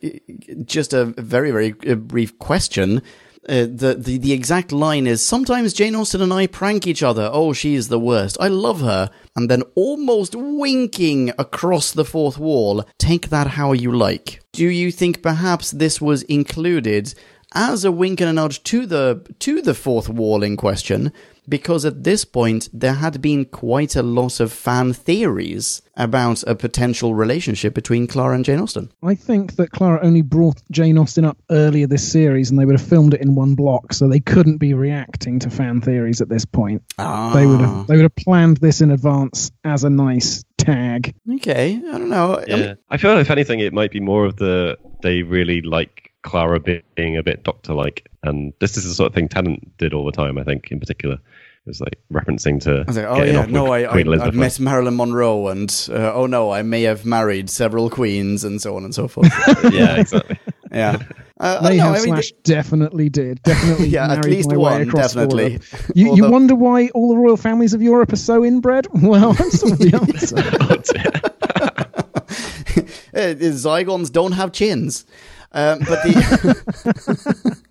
just 0.64 0.92
a 0.92 1.04
very, 1.04 1.52
very 1.52 1.76
uh, 1.88 1.94
brief 1.94 2.36
question. 2.40 3.00
Uh, 3.48 3.62
the, 3.62 3.96
the 3.98 4.18
the 4.18 4.32
exact 4.32 4.72
line 4.72 5.06
is 5.06 5.26
sometimes 5.26 5.72
Jane 5.72 5.94
Austen 5.94 6.20
and 6.20 6.32
I 6.32 6.46
prank 6.46 6.86
each 6.86 7.02
other. 7.02 7.30
Oh, 7.32 7.54
she 7.54 7.74
is 7.74 7.88
the 7.88 7.98
worst. 7.98 8.36
I 8.38 8.48
love 8.48 8.82
her. 8.82 9.10
And 9.34 9.50
then 9.50 9.62
almost 9.74 10.34
winking 10.34 11.30
across 11.38 11.92
the 11.92 12.04
fourth 12.04 12.36
wall, 12.36 12.84
take 12.98 13.30
that 13.30 13.46
how 13.46 13.72
you 13.72 13.90
like. 13.90 14.40
Do 14.52 14.68
you 14.68 14.92
think 14.92 15.22
perhaps 15.22 15.70
this 15.70 15.98
was 16.00 16.24
included 16.24 17.14
as 17.54 17.84
a 17.84 17.92
wink 17.92 18.20
and 18.20 18.28
a 18.28 18.32
nudge 18.34 18.62
to 18.64 18.84
the 18.84 19.26
to 19.38 19.62
the 19.62 19.74
fourth 19.74 20.10
wall 20.10 20.42
in 20.42 20.56
question? 20.56 21.10
Because 21.48 21.84
at 21.84 22.04
this 22.04 22.24
point 22.24 22.68
there 22.72 22.94
had 22.94 23.22
been 23.22 23.44
quite 23.46 23.96
a 23.96 24.02
lot 24.02 24.40
of 24.40 24.52
fan 24.52 24.92
theories 24.92 25.82
about 25.96 26.44
a 26.46 26.54
potential 26.54 27.14
relationship 27.14 27.74
between 27.74 28.06
Clara 28.06 28.34
and 28.34 28.44
Jane 28.44 28.60
Austen. 28.60 28.92
I 29.02 29.14
think 29.14 29.56
that 29.56 29.70
Clara 29.70 30.00
only 30.02 30.22
brought 30.22 30.62
Jane 30.70 30.98
Austen 30.98 31.24
up 31.24 31.38
earlier 31.50 31.86
this 31.86 32.10
series, 32.10 32.50
and 32.50 32.58
they 32.58 32.64
would 32.64 32.78
have 32.78 32.88
filmed 32.88 33.14
it 33.14 33.20
in 33.20 33.34
one 33.34 33.54
block, 33.54 33.92
so 33.92 34.06
they 34.08 34.20
couldn't 34.20 34.58
be 34.58 34.74
reacting 34.74 35.38
to 35.40 35.50
fan 35.50 35.80
theories 35.80 36.20
at 36.20 36.28
this 36.28 36.44
point. 36.44 36.82
Ah, 36.98 37.32
They 37.34 37.46
would 37.46 37.60
have 37.60 37.86
they 37.86 37.96
would 37.96 38.04
have 38.04 38.16
planned 38.16 38.58
this 38.58 38.80
in 38.80 38.90
advance 38.90 39.50
as 39.64 39.84
a 39.84 39.90
nice 39.90 40.44
tag. 40.58 41.14
Okay, 41.36 41.76
I 41.76 41.98
don't 41.98 42.10
know. 42.10 42.36
I 42.36 42.44
Yeah, 42.46 42.56
mean, 42.56 42.76
I 42.90 42.96
feel 42.96 43.16
if 43.18 43.30
anything, 43.30 43.60
it 43.60 43.72
might 43.72 43.90
be 43.90 44.00
more 44.00 44.24
of 44.24 44.36
the 44.36 44.76
they 45.02 45.22
really 45.22 45.62
like 45.62 46.12
Clara 46.22 46.60
being 46.60 47.16
a 47.16 47.22
bit 47.22 47.44
Doctor-like, 47.44 48.08
and 48.28 48.52
this 48.60 48.76
is 48.76 48.84
the 48.84 48.94
sort 48.94 49.08
of 49.08 49.14
thing 49.14 49.28
Tennant 49.28 49.76
did 49.78 49.92
all 49.94 50.04
the 50.04 50.12
time. 50.12 50.38
I 50.38 50.44
think, 50.44 50.70
in 50.70 50.78
particular, 50.80 51.14
it 51.16 51.66
was 51.66 51.80
like 51.80 51.98
referencing 52.12 52.60
to. 52.62 52.80
I 52.80 52.84
was 52.86 52.96
like, 52.96 53.06
oh 53.06 53.22
yeah, 53.22 53.44
no, 53.46 53.72
I, 53.72 53.88
I, 53.88 54.02
Queen 54.02 54.20
I've 54.20 54.34
met 54.34 54.58
Marilyn 54.60 54.96
Monroe, 54.96 55.48
and 55.48 55.70
uh, 55.90 56.12
oh 56.14 56.26
no, 56.26 56.50
I 56.50 56.62
may 56.62 56.82
have 56.82 57.04
married 57.04 57.50
several 57.50 57.90
queens, 57.90 58.44
and 58.44 58.60
so 58.60 58.76
on 58.76 58.84
and 58.84 58.94
so 58.94 59.08
forth. 59.08 59.32
yeah, 59.72 59.96
exactly. 59.96 60.38
yeah, 60.70 60.98
uh, 61.40 61.58
I 61.60 61.68
They 61.70 61.76
know, 61.78 61.88
I 61.88 61.96
mean, 62.00 62.14
slash 62.14 62.32
definitely 62.44 63.08
did. 63.08 63.42
Definitely 63.44 63.88
Yeah, 63.88 64.12
at 64.12 64.24
least 64.24 64.52
one, 64.52 64.88
definitely. 64.88 65.50
Europe. 65.52 65.64
You, 65.94 66.04
you 66.06 66.10
Although- 66.10 66.30
wonder 66.30 66.54
why 66.54 66.88
all 66.88 67.08
the 67.10 67.16
royal 67.16 67.36
families 67.36 67.74
of 67.74 67.82
Europe 67.82 68.12
are 68.12 68.16
so 68.16 68.44
inbred? 68.44 68.86
Well, 69.02 69.32
that's 69.34 69.60
sort 69.60 69.72
of 69.72 69.78
the 69.78 69.94
answer. 69.94 70.36
uh, 73.14 73.34
the 73.34 73.50
Zygons 73.52 74.10
don't 74.12 74.32
have 74.32 74.52
chins. 74.52 75.04
Um, 75.52 75.78
but 75.80 76.02
the 76.02 77.62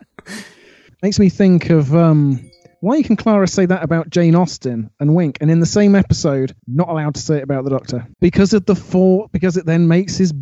Makes 1.03 1.19
me 1.19 1.29
think 1.29 1.69
of 1.69 1.95
um, 1.95 2.49
why 2.79 3.01
can 3.03 3.15
Clara 3.15 3.47
say 3.47 3.65
that 3.65 3.83
about 3.83 4.09
Jane 4.09 4.35
Austen 4.35 4.89
and 4.99 5.13
wink, 5.15 5.37
and 5.41 5.51
in 5.51 5.59
the 5.59 5.65
same 5.65 5.95
episode, 5.95 6.55
not 6.67 6.89
allowed 6.89 7.15
to 7.15 7.21
say 7.21 7.37
it 7.37 7.43
about 7.43 7.63
the 7.63 7.69
Doctor 7.69 8.07
because 8.19 8.53
of 8.53 8.65
the 8.65 8.75
four. 8.75 9.29
Because 9.31 9.57
it 9.57 9.65
then 9.65 9.87
makes 9.87 10.17
his 10.17 10.33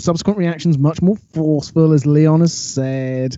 subsequent 0.00 0.38
reactions 0.38 0.76
much 0.78 1.00
more 1.02 1.16
forceful, 1.32 1.92
as 1.92 2.04
Leon 2.06 2.40
has 2.40 2.52
said. 2.52 3.36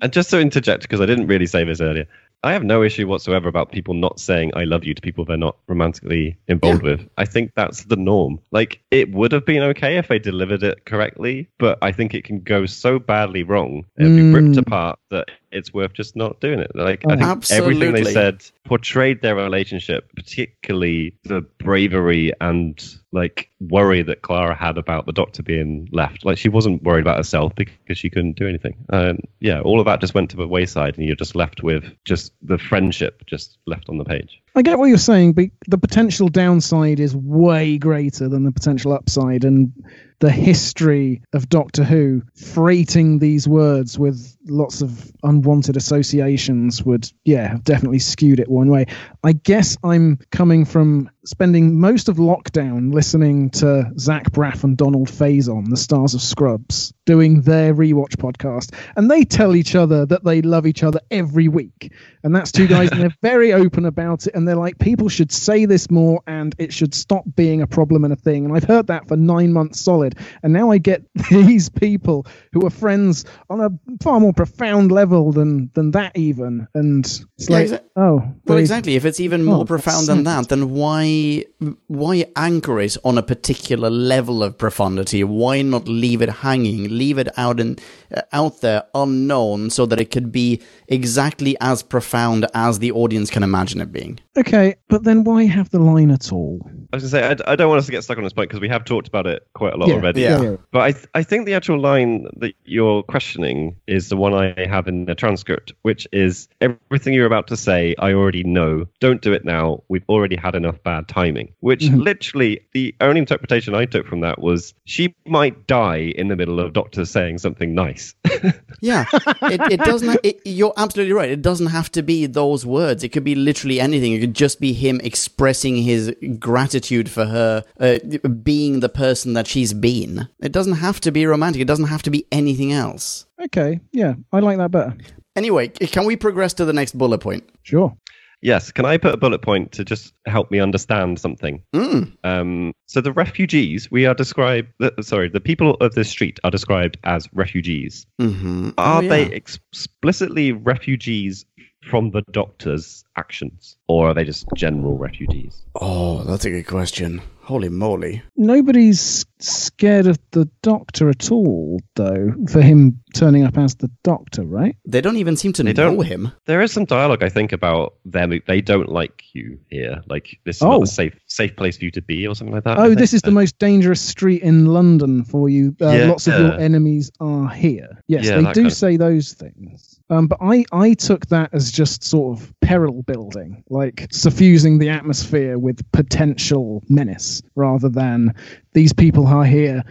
And 0.00 0.12
just 0.12 0.30
to 0.30 0.40
interject, 0.40 0.82
because 0.82 1.00
I 1.00 1.06
didn't 1.06 1.26
really 1.26 1.46
say 1.46 1.64
this 1.64 1.80
earlier, 1.80 2.06
I 2.44 2.52
have 2.52 2.62
no 2.62 2.84
issue 2.84 3.08
whatsoever 3.08 3.48
about 3.48 3.72
people 3.72 3.94
not 3.94 4.20
saying 4.20 4.52
"I 4.54 4.62
love 4.62 4.84
you" 4.84 4.94
to 4.94 5.02
people 5.02 5.24
they're 5.24 5.36
not 5.36 5.56
romantically 5.66 6.38
involved 6.46 6.82
with. 6.82 7.08
I 7.18 7.24
think 7.24 7.50
that's 7.56 7.84
the 7.84 7.96
norm. 7.96 8.38
Like 8.52 8.80
it 8.92 9.10
would 9.10 9.32
have 9.32 9.44
been 9.44 9.62
okay 9.64 9.96
if 9.96 10.06
they 10.06 10.20
delivered 10.20 10.62
it 10.62 10.84
correctly, 10.84 11.48
but 11.58 11.78
I 11.82 11.90
think 11.90 12.14
it 12.14 12.22
can 12.22 12.40
go 12.40 12.64
so 12.64 13.00
badly 13.00 13.42
wrong 13.42 13.86
and 13.96 14.16
be 14.16 14.30
ripped 14.30 14.56
Mm. 14.56 14.58
apart 14.58 15.00
that 15.10 15.30
it's 15.50 15.72
worth 15.72 15.92
just 15.92 16.16
not 16.16 16.40
doing 16.40 16.60
it. 16.60 16.72
Like 16.74 17.04
I 17.06 17.16
think 17.16 17.22
Absolutely. 17.22 17.86
everything 17.86 18.04
they 18.04 18.12
said 18.12 18.44
portrayed 18.64 19.22
their 19.22 19.34
relationship, 19.34 20.10
particularly 20.14 21.14
the 21.24 21.40
bravery 21.58 22.32
and 22.40 22.82
like 23.12 23.50
worry 23.60 24.02
that 24.02 24.22
Clara 24.22 24.54
had 24.54 24.76
about 24.76 25.06
the 25.06 25.12
Doctor 25.12 25.42
being 25.42 25.88
left. 25.92 26.24
Like 26.24 26.38
she 26.38 26.48
wasn't 26.48 26.82
worried 26.82 27.00
about 27.00 27.16
herself 27.16 27.54
because 27.54 27.98
she 27.98 28.10
couldn't 28.10 28.36
do 28.36 28.46
anything. 28.46 28.76
And 28.90 29.26
yeah, 29.40 29.60
all 29.60 29.80
of 29.80 29.86
that 29.86 30.00
just 30.00 30.14
went 30.14 30.30
to 30.30 30.36
the 30.36 30.46
wayside, 30.46 30.98
and 30.98 31.06
you're 31.06 31.16
just 31.16 31.34
left 31.34 31.62
with 31.62 31.84
just 32.04 32.32
the 32.42 32.58
friendship 32.58 33.24
just 33.26 33.56
left 33.66 33.88
on 33.88 33.98
the 33.98 34.04
page. 34.04 34.42
I 34.54 34.62
get 34.62 34.78
what 34.78 34.86
you're 34.86 34.98
saying, 34.98 35.32
but 35.34 35.46
the 35.66 35.78
potential 35.78 36.28
downside 36.28 37.00
is 37.00 37.14
way 37.16 37.78
greater 37.78 38.28
than 38.28 38.44
the 38.44 38.52
potential 38.52 38.92
upside, 38.92 39.44
and 39.44 39.72
the 40.20 40.30
history 40.30 41.22
of 41.32 41.48
Doctor 41.48 41.84
Who 41.84 42.22
freighting 42.34 43.20
these 43.20 43.46
words 43.46 43.98
with 43.98 44.36
lots 44.50 44.82
of 44.82 45.12
unwanted 45.22 45.76
associations 45.76 46.82
would, 46.82 47.10
yeah, 47.24 47.48
have 47.48 47.64
definitely 47.64 47.98
skewed 47.98 48.40
it 48.40 48.48
one 48.48 48.68
way. 48.68 48.86
I 49.22 49.32
guess 49.32 49.76
I'm 49.82 50.18
coming 50.30 50.64
from 50.64 51.10
spending 51.28 51.78
most 51.78 52.08
of 52.08 52.16
lockdown 52.16 52.92
listening 52.92 53.50
to 53.50 53.92
Zach 53.98 54.30
Braff 54.30 54.64
and 54.64 54.76
Donald 54.76 55.08
Faison, 55.08 55.68
the 55.68 55.76
stars 55.76 56.14
of 56.14 56.22
Scrubs, 56.22 56.94
doing 57.04 57.42
their 57.42 57.74
rewatch 57.74 58.16
podcast, 58.16 58.74
and 58.96 59.10
they 59.10 59.24
tell 59.24 59.54
each 59.54 59.74
other 59.74 60.06
that 60.06 60.24
they 60.24 60.40
love 60.40 60.66
each 60.66 60.82
other 60.82 61.00
every 61.10 61.48
week, 61.48 61.92
and 62.22 62.34
that's 62.34 62.50
two 62.50 62.66
guys, 62.66 62.90
and 62.90 63.00
they're 63.00 63.14
very 63.22 63.52
open 63.52 63.84
about 63.84 64.26
it, 64.26 64.34
and 64.34 64.48
they're 64.48 64.56
like, 64.56 64.78
people 64.78 65.08
should 65.08 65.30
say 65.30 65.66
this 65.66 65.90
more, 65.90 66.22
and 66.26 66.54
it 66.58 66.72
should 66.72 66.94
stop 66.94 67.24
being 67.36 67.60
a 67.60 67.66
problem 67.66 68.04
and 68.04 68.12
a 68.12 68.16
thing. 68.16 68.46
And 68.46 68.56
I've 68.56 68.64
heard 68.64 68.86
that 68.86 69.06
for 69.06 69.16
nine 69.16 69.52
months 69.52 69.80
solid, 69.80 70.16
and 70.42 70.52
now 70.52 70.70
I 70.70 70.78
get 70.78 71.02
these 71.30 71.68
people 71.68 72.26
who 72.52 72.64
are 72.66 72.70
friends 72.70 73.26
on 73.50 73.60
a 73.60 73.70
far 74.02 74.18
more 74.18 74.32
profound 74.38 74.92
level 74.92 75.32
than 75.32 75.70
than 75.74 75.90
that 75.90 76.12
even, 76.16 76.66
and 76.74 77.04
it's 77.04 77.48
Yeah, 77.50 77.56
like, 77.58 77.66
exa- 77.66 77.80
oh, 77.96 78.14
Well, 78.46 78.56
they- 78.56 78.60
exactly. 78.60 78.94
If 78.96 79.04
it's 79.04 79.20
even 79.20 79.44
more 79.44 79.62
Oh, 79.62 79.64
profound 79.64 80.06
than 80.06 80.22
that, 80.24 80.48
then 80.48 80.70
why 80.70 81.44
why 81.88 82.14
anchor 82.36 82.78
it 82.80 82.96
on 83.04 83.18
a 83.18 83.22
particular 83.22 83.90
level 83.90 84.42
of 84.46 84.56
profundity? 84.56 85.24
Why 85.24 85.62
not 85.62 85.88
leave 85.88 86.22
it 86.22 86.30
hanging, 86.46 86.80
leave 87.02 87.18
it 87.18 87.28
out 87.36 87.58
in 87.60 87.76
uh, 88.16 88.22
out 88.32 88.60
there 88.60 88.82
unknown, 88.94 89.70
so 89.70 89.86
that 89.86 90.00
it 90.00 90.10
could 90.14 90.30
be 90.32 90.60
exactly 90.88 91.56
as 91.60 91.82
profound 91.82 92.46
as 92.54 92.78
the 92.78 92.92
audience 92.92 93.30
can 93.30 93.42
imagine 93.42 93.80
it 93.80 93.92
being? 93.92 94.18
Okay, 94.36 94.76
but 94.88 95.02
then 95.04 95.24
why 95.24 95.44
have 95.46 95.68
the 95.70 95.80
line 95.80 96.10
at 96.12 96.32
all? 96.32 96.60
I 96.92 96.96
was 96.96 97.02
going 97.12 97.26
to 97.28 97.36
say, 97.36 97.44
I, 97.46 97.52
I 97.52 97.56
don't 97.56 97.68
want 97.68 97.80
us 97.80 97.86
to 97.86 97.92
get 97.92 98.02
stuck 98.04 98.16
on 98.18 98.24
this 98.24 98.32
point 98.32 98.48
because 98.48 98.60
we 98.60 98.68
have 98.68 98.84
talked 98.84 99.08
about 99.08 99.26
it 99.26 99.46
quite 99.54 99.74
a 99.74 99.76
lot 99.76 99.88
Yeah, 99.88 99.94
already. 99.96 100.22
yeah. 100.22 100.56
But 100.72 100.80
I, 100.82 100.92
th- 100.92 101.06
I 101.14 101.22
think 101.22 101.44
the 101.46 101.54
actual 101.54 101.78
line 101.78 102.28
that 102.38 102.54
you're 102.64 103.02
questioning 103.02 103.76
is 103.86 104.08
the 104.08 104.16
one 104.16 104.27
I 104.34 104.66
have 104.66 104.88
in 104.88 105.04
the 105.04 105.14
transcript, 105.14 105.72
which 105.82 106.06
is 106.12 106.48
everything 106.60 107.14
you're 107.14 107.26
about 107.26 107.46
to 107.48 107.56
say, 107.56 107.94
I 107.98 108.12
already 108.12 108.44
know. 108.44 108.86
Don't 109.00 109.22
do 109.22 109.32
it 109.32 109.44
now. 109.44 109.82
We've 109.88 110.04
already 110.08 110.36
had 110.36 110.54
enough 110.54 110.82
bad 110.82 111.08
timing. 111.08 111.52
Which 111.60 111.82
Mhm. 111.84 112.02
literally, 112.02 112.60
the 112.72 112.94
only 113.00 113.20
interpretation 113.20 113.74
I 113.74 113.84
took 113.84 114.06
from 114.06 114.20
that 114.20 114.40
was 114.40 114.74
she 114.84 115.14
might 115.26 115.66
die 115.66 116.12
in 116.16 116.28
the 116.28 116.36
middle 116.36 116.60
of 116.60 116.72
Doctor 116.72 117.04
saying 117.04 117.38
something 117.38 117.74
nice. 117.74 118.14
Yeah, 118.80 119.06
it, 119.42 119.60
it 119.72 119.80
doesn't. 119.80 120.20
It, 120.22 120.40
you're 120.44 120.72
absolutely 120.76 121.12
right. 121.12 121.28
It 121.30 121.42
doesn't 121.42 121.66
have 121.66 121.90
to 121.92 122.02
be 122.02 122.26
those 122.26 122.64
words. 122.64 123.02
It 123.02 123.08
could 123.08 123.24
be 123.24 123.34
literally 123.34 123.80
anything. 123.80 124.12
It 124.12 124.20
could 124.20 124.34
just 124.34 124.60
be 124.60 124.72
him 124.72 125.00
expressing 125.02 125.78
his 125.78 126.14
gratitude 126.38 127.10
for 127.10 127.24
her 127.24 127.64
uh, 127.80 127.98
being 128.44 128.78
the 128.80 128.88
person 128.88 129.32
that 129.32 129.48
she's 129.48 129.72
been. 129.74 130.28
It 130.40 130.52
doesn't 130.52 130.74
have 130.74 131.00
to 131.00 131.10
be 131.10 131.26
romantic. 131.26 131.60
It 131.60 131.66
doesn't 131.66 131.86
have 131.86 132.02
to 132.04 132.10
be 132.10 132.24
anything 132.30 132.72
else. 132.72 133.26
Okay, 133.44 133.80
yeah, 133.92 134.14
I 134.32 134.40
like 134.40 134.58
that 134.58 134.70
better. 134.70 134.96
Anyway, 135.36 135.68
can 135.68 136.04
we 136.04 136.16
progress 136.16 136.52
to 136.54 136.64
the 136.64 136.72
next 136.72 136.98
bullet 136.98 137.18
point? 137.18 137.48
Sure. 137.62 137.96
yes, 138.42 138.70
can 138.72 138.84
I 138.84 138.96
put 138.98 139.14
a 139.14 139.16
bullet 139.16 139.42
point 139.42 139.72
to 139.72 139.84
just 139.84 140.12
help 140.26 140.50
me 140.50 140.58
understand 140.60 141.18
something? 141.20 141.62
Mm. 141.74 142.12
Um, 142.24 142.72
so 142.86 143.00
the 143.00 143.12
refugees, 143.12 143.90
we 143.90 144.06
are 144.06 144.14
described. 144.14 144.68
Sorry, 145.00 145.28
the 145.28 145.40
people 145.40 145.74
of 145.80 145.94
this 145.94 146.08
street 146.08 146.38
are 146.44 146.50
described 146.50 146.98
as 147.04 147.28
refugees. 147.32 148.06
hmm 148.18 148.70
Are 148.78 149.02
they 149.02 149.26
explicitly 149.32 150.52
refugees 150.52 151.44
from 151.82 152.10
the 152.10 152.22
Doctor's 152.32 153.04
actions, 153.16 153.76
or 153.88 154.08
are 154.08 154.14
they 154.14 154.24
just 154.24 154.46
general 154.54 154.98
refugees? 154.98 155.64
Oh, 155.80 156.22
that's 156.24 156.44
a 156.44 156.50
good 156.50 156.66
question. 156.66 157.20
Holy 157.42 157.70
moly! 157.70 158.22
Nobody's 158.36 159.24
scared 159.38 160.06
of 160.06 160.18
the 160.32 160.50
Doctor 160.62 161.08
at 161.08 161.30
all, 161.32 161.80
though, 161.94 162.34
for 162.50 162.60
him 162.60 163.00
turning 163.14 163.44
up 163.44 163.56
as 163.56 163.76
the 163.76 163.90
Doctor, 164.04 164.42
right? 164.42 164.76
They 164.86 165.00
don't 165.00 165.16
even 165.16 165.34
seem 165.36 165.54
to 165.54 165.62
They 165.62 165.72
know 165.72 166.00
him. 166.02 166.30
There 166.44 166.60
is 166.60 166.72
some 166.72 166.84
dialogue, 166.84 167.22
I 167.22 167.30
think, 167.30 167.52
about 167.52 167.94
them. 168.04 168.38
They 168.46 168.60
don't 168.60 168.90
like 168.90 169.22
you 169.32 169.58
here. 169.70 170.02
Like 170.08 170.38
this 170.44 170.56
is 170.56 170.62
Oh. 170.62 170.72
not 170.72 170.82
a 170.82 170.86
safe 170.86 171.14
safe 171.26 171.56
place 171.56 171.78
for 171.78 171.84
you 171.86 171.90
to 171.92 172.02
be, 172.02 172.26
or 172.26 172.34
something 172.34 172.54
like 172.54 172.64
that. 172.64 172.78
Oh, 172.78 172.94
this 172.94 173.14
is 173.14 173.22
the 173.22 173.30
most 173.30 173.58
dangerous 173.58 174.00
street 174.02 174.42
in 174.42 174.66
London 174.66 175.24
for 175.24 175.48
you. 175.48 175.74
Uh, 175.80 175.88
Yeah. 175.90 176.06
Lots 176.08 176.26
of 176.26 176.38
your 176.38 176.60
enemies 176.60 177.10
are 177.20 177.48
here. 177.48 178.02
Yes, 178.08 178.26
Yeah, 178.26 178.32
they 178.36 178.40
do 178.40 178.44
kind 178.52 178.66
of- 178.66 178.72
say 178.74 178.96
those 178.98 179.32
things. 179.32 179.97
Um, 180.10 180.26
but 180.26 180.38
I, 180.40 180.64
I 180.72 180.94
took 180.94 181.26
that 181.26 181.50
as 181.52 181.70
just 181.70 182.02
sort 182.02 182.38
of 182.38 182.52
peril 182.60 183.02
building, 183.02 183.62
like 183.68 184.08
suffusing 184.10 184.78
the 184.78 184.88
atmosphere 184.88 185.58
with 185.58 185.90
potential 185.92 186.82
menace, 186.88 187.42
rather 187.54 187.88
than 187.88 188.34
these 188.72 188.92
people 188.92 189.26
are 189.26 189.44
here 189.44 189.82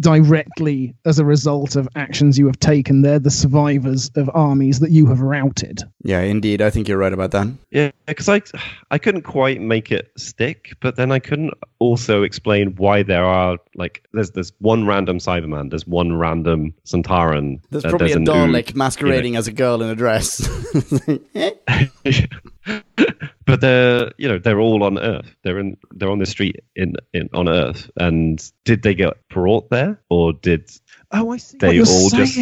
directly 0.00 0.94
as 1.04 1.18
a 1.18 1.24
result 1.24 1.76
of 1.76 1.88
actions 1.94 2.38
you 2.38 2.46
have 2.46 2.58
taken. 2.58 3.02
They're 3.02 3.18
the 3.18 3.30
survivors 3.30 4.10
of 4.16 4.30
armies 4.34 4.80
that 4.80 4.90
you 4.90 5.06
have 5.06 5.20
routed. 5.20 5.82
Yeah, 6.02 6.20
indeed. 6.20 6.62
I 6.62 6.70
think 6.70 6.88
you're 6.88 6.98
right 6.98 7.12
about 7.12 7.30
that. 7.32 7.48
Yeah, 7.70 7.90
because 8.06 8.28
I, 8.28 8.42
I 8.90 8.98
couldn't 8.98 9.22
quite 9.22 9.60
make 9.60 9.92
it 9.92 10.10
stick, 10.16 10.72
but 10.80 10.96
then 10.96 11.12
I 11.12 11.18
couldn't 11.18 11.54
also 11.78 12.22
explain 12.22 12.74
why 12.76 13.02
there 13.02 13.24
are 13.24 13.58
like 13.74 14.02
there's 14.12 14.32
there's 14.32 14.52
one 14.58 14.86
random 14.86 15.18
Cyberman, 15.18 15.70
there's 15.70 15.86
one 15.86 16.16
random 16.16 16.74
Sontaran. 16.84 17.60
There's 17.70 17.84
uh, 17.84 17.90
probably 17.90 18.12
a 18.12 18.16
an 18.16 18.26
Dalek 18.26 18.70
Oog, 18.70 18.74
masquerading 18.74 19.36
as 19.36 19.46
a 19.48 19.52
girl 19.52 19.82
in 19.82 19.90
a 19.90 19.94
dress. 19.94 20.48
but 23.50 23.60
they're 23.60 24.12
you 24.16 24.28
know 24.28 24.38
they're 24.38 24.60
all 24.60 24.84
on 24.84 24.98
Earth. 24.98 25.34
They're 25.42 25.58
in 25.58 25.76
they're 25.92 26.10
on 26.10 26.18
the 26.20 26.26
street 26.26 26.60
in, 26.76 26.94
in 27.12 27.28
on 27.34 27.48
Earth. 27.48 27.90
And 27.96 28.42
did 28.64 28.82
they 28.82 28.94
get 28.94 29.14
brought 29.28 29.70
there, 29.70 30.00
or 30.08 30.32
did 30.32 30.70
Oh, 31.12 31.32
I 31.32 31.38
see 31.38 31.58
They 31.58 31.66
what 31.66 31.74
you're 31.76 31.86
all 31.88 32.10
just- 32.10 32.38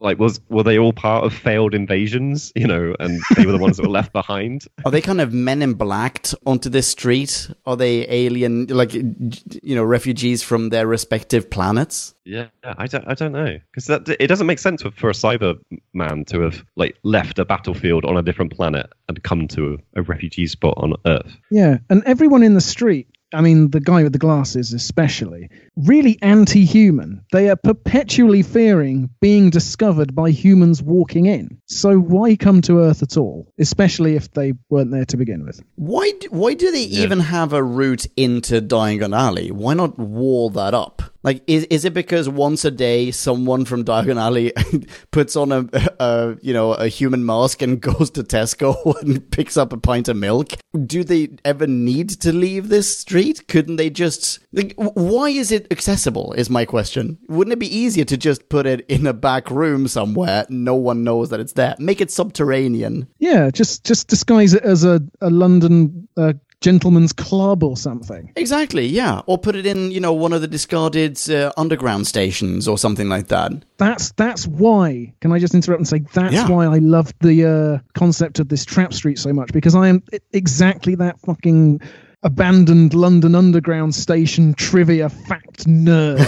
like 0.00 0.18
was 0.18 0.40
were 0.48 0.64
they 0.64 0.76
all 0.78 0.92
part 0.92 1.24
of 1.24 1.32
failed 1.32 1.72
invasions? 1.74 2.52
You 2.56 2.66
know, 2.66 2.96
and 2.98 3.20
they 3.36 3.46
were 3.46 3.52
the 3.52 3.58
ones 3.58 3.76
that 3.76 3.84
were 3.84 3.92
left 3.92 4.12
behind. 4.12 4.64
Are 4.84 4.90
they 4.90 5.00
kind 5.00 5.20
of 5.20 5.32
men 5.32 5.62
in 5.62 5.74
blacked 5.74 6.34
onto 6.44 6.68
this 6.68 6.88
street? 6.88 7.48
Are 7.64 7.76
they 7.76 8.08
alien, 8.10 8.66
like, 8.66 8.92
you 8.94 9.76
know, 9.76 9.84
refugees 9.84 10.42
from 10.42 10.70
their 10.70 10.86
respective 10.86 11.48
planets? 11.48 12.14
Yeah, 12.24 12.48
I 12.64 12.86
don't, 12.86 13.04
I 13.06 13.14
don't 13.14 13.32
know 13.32 13.58
because 13.70 13.86
that 13.86 14.08
it 14.08 14.26
doesn't 14.28 14.46
make 14.46 14.58
sense 14.60 14.82
for, 14.82 14.90
for 14.92 15.10
a 15.10 15.12
Cyberman 15.12 16.26
to 16.28 16.40
have 16.42 16.64
like 16.76 16.96
left 17.02 17.38
a 17.38 17.44
battlefield 17.44 18.04
on 18.04 18.16
a 18.16 18.22
different 18.22 18.52
planet 18.52 18.86
and 19.08 19.22
come 19.22 19.48
to 19.48 19.74
a, 19.94 20.00
a 20.00 20.02
refugee 20.02 20.46
spot 20.46 20.74
on 20.76 20.94
Earth. 21.06 21.36
Yeah, 21.50 21.78
and 21.90 22.02
everyone 22.04 22.42
in 22.42 22.54
the 22.54 22.60
street, 22.60 23.08
I 23.32 23.40
mean, 23.40 23.70
the 23.70 23.80
guy 23.80 24.02
with 24.02 24.12
the 24.12 24.18
glasses 24.18 24.72
especially, 24.72 25.48
really 25.76 26.18
anti 26.22 26.64
human. 26.64 27.24
They 27.32 27.48
are 27.48 27.56
perpetually 27.56 28.42
fearing 28.42 29.10
being 29.20 29.50
discovered 29.50 30.14
by 30.14 30.30
humans 30.30 30.82
walking 30.82 31.26
in. 31.26 31.58
So 31.66 31.98
why 31.98 32.36
come 32.36 32.60
to 32.62 32.80
Earth 32.80 33.02
at 33.02 33.16
all? 33.16 33.52
Especially 33.58 34.16
if 34.16 34.30
they 34.32 34.54
weren't 34.68 34.90
there 34.90 35.06
to 35.06 35.16
begin 35.16 35.44
with. 35.44 35.62
Why, 35.76 36.12
do, 36.20 36.28
why 36.30 36.54
do 36.54 36.70
they 36.70 36.82
even 36.82 37.20
have 37.20 37.52
a 37.52 37.62
route 37.62 38.06
into 38.16 38.60
Diagon 38.60 39.16
Alley? 39.16 39.50
Why 39.50 39.74
not 39.74 39.98
wall 39.98 40.50
that 40.50 40.74
up? 40.74 41.11
Like, 41.22 41.42
is, 41.46 41.64
is 41.64 41.84
it 41.84 41.94
because 41.94 42.28
once 42.28 42.64
a 42.64 42.70
day 42.70 43.10
someone 43.10 43.64
from 43.64 43.84
Diagon 43.84 44.20
Alley 44.20 44.52
puts 45.10 45.36
on 45.36 45.52
a, 45.52 45.68
a, 46.00 46.36
you 46.42 46.52
know, 46.52 46.74
a 46.74 46.88
human 46.88 47.24
mask 47.24 47.62
and 47.62 47.80
goes 47.80 48.10
to 48.10 48.22
Tesco 48.22 49.00
and 49.02 49.30
picks 49.30 49.56
up 49.56 49.72
a 49.72 49.76
pint 49.76 50.08
of 50.08 50.16
milk? 50.16 50.52
Do 50.86 51.04
they 51.04 51.30
ever 51.44 51.66
need 51.66 52.08
to 52.20 52.32
leave 52.32 52.68
this 52.68 52.98
street? 52.98 53.46
Couldn't 53.48 53.76
they 53.76 53.90
just, 53.90 54.40
like, 54.52 54.74
why 54.76 55.28
is 55.28 55.52
it 55.52 55.66
accessible 55.70 56.32
is 56.34 56.50
my 56.50 56.64
question. 56.64 57.18
Wouldn't 57.28 57.52
it 57.52 57.58
be 57.58 57.76
easier 57.76 58.04
to 58.04 58.16
just 58.16 58.48
put 58.48 58.66
it 58.66 58.84
in 58.88 59.06
a 59.06 59.12
back 59.12 59.50
room 59.50 59.88
somewhere? 59.88 60.46
No 60.48 60.74
one 60.74 61.04
knows 61.04 61.30
that 61.30 61.40
it's 61.40 61.54
there. 61.54 61.74
Make 61.78 62.00
it 62.00 62.10
subterranean. 62.10 63.08
Yeah, 63.18 63.50
just 63.50 63.84
just 63.84 64.08
disguise 64.08 64.54
it 64.54 64.62
as 64.62 64.84
a, 64.84 65.00
a 65.20 65.30
London 65.30 66.08
uh, 66.16 66.34
gentleman's 66.62 67.12
club 67.12 67.62
or 67.62 67.76
something. 67.76 68.32
Exactly, 68.36 68.86
yeah. 68.86 69.20
Or 69.26 69.36
put 69.36 69.54
it 69.56 69.66
in, 69.66 69.90
you 69.90 70.00
know, 70.00 70.12
one 70.12 70.32
of 70.32 70.40
the 70.40 70.48
discarded 70.48 71.18
uh, 71.30 71.52
underground 71.56 72.06
stations 72.06 72.66
or 72.66 72.78
something 72.78 73.08
like 73.08 73.28
that. 73.28 73.52
That's 73.76 74.12
that's 74.12 74.46
why. 74.46 75.12
Can 75.20 75.32
I 75.32 75.38
just 75.38 75.54
interrupt 75.54 75.80
and 75.80 75.88
say 75.88 76.00
that's 76.14 76.32
Yeah. 76.32 76.48
why 76.48 76.64
I 76.66 76.78
loved 76.78 77.14
the 77.20 77.44
uh, 77.44 77.98
concept 77.98 78.38
of 78.38 78.48
this 78.48 78.64
trap 78.64 78.94
street 78.94 79.18
so 79.18 79.32
much 79.32 79.52
because 79.52 79.74
I 79.74 79.88
am 79.88 80.02
exactly 80.32 80.94
that 80.96 81.20
fucking 81.20 81.80
abandoned 82.24 82.94
London 82.94 83.34
Underground 83.34 83.94
station 83.94 84.54
trivia 84.54 85.08
fact 85.08 85.66
nerd. 85.66 86.18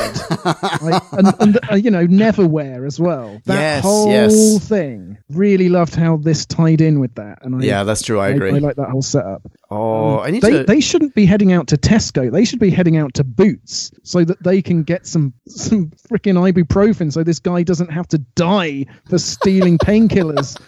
Like, 0.83 1.03
and 1.13 1.35
and 1.41 1.59
uh, 1.71 1.75
you 1.77 1.91
know, 1.91 2.07
Neverwhere 2.07 2.87
as 2.87 2.99
well. 2.99 3.41
That 3.47 3.55
Yes, 3.61 3.83
whole 3.85 4.11
yes. 4.11 4.69
thing. 4.69 5.19
Really 5.31 5.69
loved 5.69 5.95
how 5.95 6.17
this 6.17 6.45
tied 6.47 6.81
in 6.81 6.99
with 7.01 7.15
that. 7.15 7.39
And 7.43 7.57
I, 7.57 7.61
Yeah, 7.67 7.85
that's 7.85 8.03
true. 8.03 8.19
I 8.19 8.27
I, 8.27 8.31
agree. 8.31 8.53
I 8.55 8.59
like 8.59 8.77
that 8.77 8.91
whole 8.91 9.03
setup. 9.03 9.43
oh, 9.71 10.19
I 10.19 10.31
need 10.31 10.43
They, 10.43 10.51
to. 10.59 10.65
they 10.65 10.81
shouldn't 10.81 11.15
be 11.15 11.27
heading 11.27 11.53
out 11.53 11.69
to 11.69 11.77
Tesco. 11.77 12.31
They 12.31 12.45
should 12.45 12.59
be 12.61 12.71
heading 12.71 12.97
out 12.97 13.15
to 13.15 13.25
Boots 13.25 13.93
so 14.03 14.25
that 14.25 14.43
they 14.43 14.63
can 14.63 14.83
get 14.83 15.07
some 15.07 15.33
some 15.49 15.91
freaking 16.11 16.35
ibuprofen, 16.53 17.13
so 17.13 17.23
this 17.23 17.39
guy 17.39 17.63
doesn't 17.63 17.91
have 17.91 18.09
to 18.09 18.19
die 18.19 18.87
for 19.09 19.19
stealing 19.19 19.79
painkillers. 19.79 20.61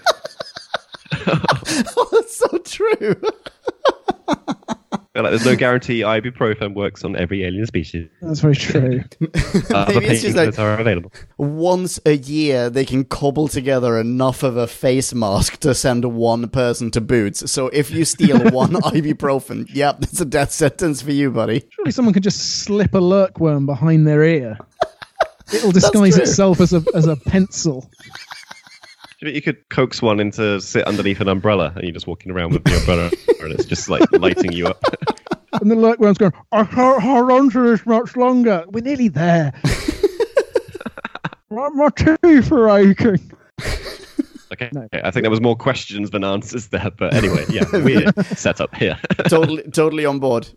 oh, 1.27 2.09
that's 2.13 2.37
so 2.37 2.59
true. 2.59 3.21
But, 5.17 5.23
like, 5.25 5.31
there's 5.31 5.47
no 5.47 5.57
guarantee 5.57 6.01
ibuprofen 6.01 6.75
works 6.75 7.03
on 7.03 7.17
every 7.17 7.43
alien 7.43 7.65
species. 7.67 8.07
That's 8.21 8.41
very 8.41 8.55
true. 8.55 9.01
Other 9.75 9.95
Maybe 9.95 10.07
it's 10.07 10.23
just 10.23 10.37
painkillers 10.37 10.47
like- 10.47 10.59
are 10.59 10.79
available. 10.79 11.11
Once 11.39 11.99
a 12.05 12.17
year, 12.19 12.69
they 12.69 12.85
can 12.85 13.03
cobble 13.05 13.49
together 13.49 13.99
enough 13.99 14.43
of 14.43 14.59
a 14.59 14.67
face 14.67 15.15
mask 15.15 15.57
to 15.61 15.75
send 15.75 16.05
one 16.05 16.51
person 16.51 16.91
to 16.91 17.01
Boots. 17.01 17.51
So 17.51 17.69
if 17.69 17.91
you 17.91 18.05
steal 18.05 18.39
one 18.51 18.73
ibuprofen, 18.73 19.67
yep, 19.73 20.01
that's 20.01 20.21
a 20.21 20.27
death 20.27 20.53
sentence 20.53 21.01
for 21.01 21.13
you, 21.13 21.31
buddy. 21.31 21.65
Surely 21.71 21.93
someone 21.93 22.13
could 22.13 22.23
just 22.23 22.61
slip 22.61 22.95
a 22.95 23.01
lurkworm 23.01 23.65
behind 23.65 24.07
their 24.07 24.23
ear. 24.23 24.59
It'll 25.55 25.73
disguise 25.73 26.19
itself 26.19 26.61
as 26.61 26.75
a 26.75 26.83
as 26.95 27.07
a 27.07 27.17
pencil. 27.17 27.89
Do 29.27 29.33
you 29.33 29.43
could 29.43 29.69
coax 29.71 30.01
one 30.01 30.21
into 30.21 30.61
sit 30.61 30.87
underneath 30.87 31.21
an 31.21 31.27
umbrella 31.27 31.73
and 31.75 31.83
you're 31.83 31.93
just 31.93 32.07
walking 32.07 32.31
around 32.31 32.53
with 32.53 32.63
the 32.63 32.77
umbrella 32.77 33.11
and 33.43 33.53
it's 33.53 33.65
just 33.65 33.89
like 33.89 34.01
lighting 34.13 34.53
you 34.53 34.69
up? 34.69 34.81
And 35.61 35.71
the 35.71 35.75
lurkworm's 35.75 36.19
going, 36.19 36.33
I 36.53 36.65
can't 36.65 37.03
hold 37.03 37.31
on 37.31 37.49
to 37.51 37.71
this 37.71 37.87
much 37.87 38.15
longer. 38.15 38.65
We're 38.69 38.85
nearly 38.85 39.09
there. 39.09 39.55
my, 41.51 41.71
my 41.71 41.89
teeth 41.89 42.53
are 42.53 42.69
aching. 42.79 43.33
Okay. 44.53 44.69
No. 44.75 44.83
okay, 44.83 45.01
I 45.03 45.11
think 45.11 45.23
there 45.23 45.31
was 45.31 45.41
more 45.41 45.57
questions 45.57 46.11
than 46.11 46.25
answers 46.25 46.69
there, 46.69 46.91
but 46.99 47.15
anyway, 47.15 47.47
yeah, 47.49 47.65
weird 47.73 48.15
setup 48.37 48.75
here. 48.75 48.99
Totally, 49.29 49.63
totally 49.71 50.05
on 50.05 50.19
board. 50.19 50.51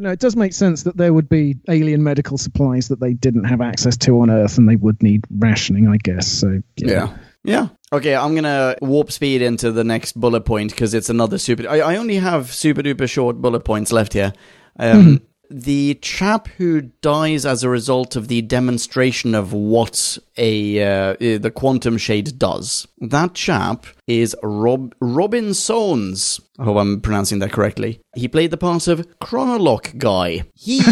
But 0.00 0.04
no, 0.04 0.12
it 0.12 0.18
does 0.18 0.34
make 0.34 0.54
sense 0.54 0.84
that 0.84 0.96
there 0.96 1.12
would 1.12 1.28
be 1.28 1.58
alien 1.68 2.02
medical 2.02 2.38
supplies 2.38 2.88
that 2.88 3.00
they 3.00 3.12
didn't 3.12 3.44
have 3.44 3.60
access 3.60 3.98
to 3.98 4.22
on 4.22 4.30
Earth, 4.30 4.56
and 4.56 4.66
they 4.66 4.76
would 4.76 5.02
need 5.02 5.26
rationing, 5.30 5.88
I 5.88 5.98
guess. 5.98 6.26
So 6.26 6.62
Yeah. 6.76 7.14
Yeah. 7.44 7.68
Okay, 7.92 8.16
I'm 8.16 8.34
gonna 8.34 8.76
warp 8.80 9.12
speed 9.12 9.42
into 9.42 9.70
the 9.70 9.84
next 9.84 10.18
bullet 10.18 10.46
point 10.46 10.70
because 10.70 10.94
it's 10.94 11.10
another 11.10 11.36
super. 11.36 11.68
I, 11.68 11.80
I 11.80 11.96
only 11.96 12.14
have 12.14 12.50
super 12.50 12.80
duper 12.80 13.10
short 13.10 13.42
bullet 13.42 13.60
points 13.60 13.92
left 13.92 14.14
here. 14.14 14.32
Um, 14.78 15.20
The 15.52 15.94
chap 16.00 16.46
who 16.58 16.82
dies 17.02 17.44
as 17.44 17.64
a 17.64 17.68
result 17.68 18.14
of 18.14 18.28
the 18.28 18.40
demonstration 18.40 19.34
of 19.34 19.52
what 19.52 20.16
a 20.36 20.80
uh, 20.80 21.14
uh, 21.14 21.38
the 21.38 21.52
quantum 21.52 21.98
shade 21.98 22.38
does. 22.38 22.86
That 22.98 23.34
chap 23.34 23.86
is 24.06 24.36
Rob 24.44 24.94
Robin 25.00 25.50
Soans. 25.50 26.40
I 26.56 26.64
hope 26.64 26.76
I'm 26.76 27.00
pronouncing 27.00 27.40
that 27.40 27.50
correctly. 27.50 28.00
He 28.14 28.28
played 28.28 28.52
the 28.52 28.56
part 28.58 28.86
of 28.86 29.18
Chronolock 29.18 29.98
guy. 29.98 30.44
He 30.54 30.82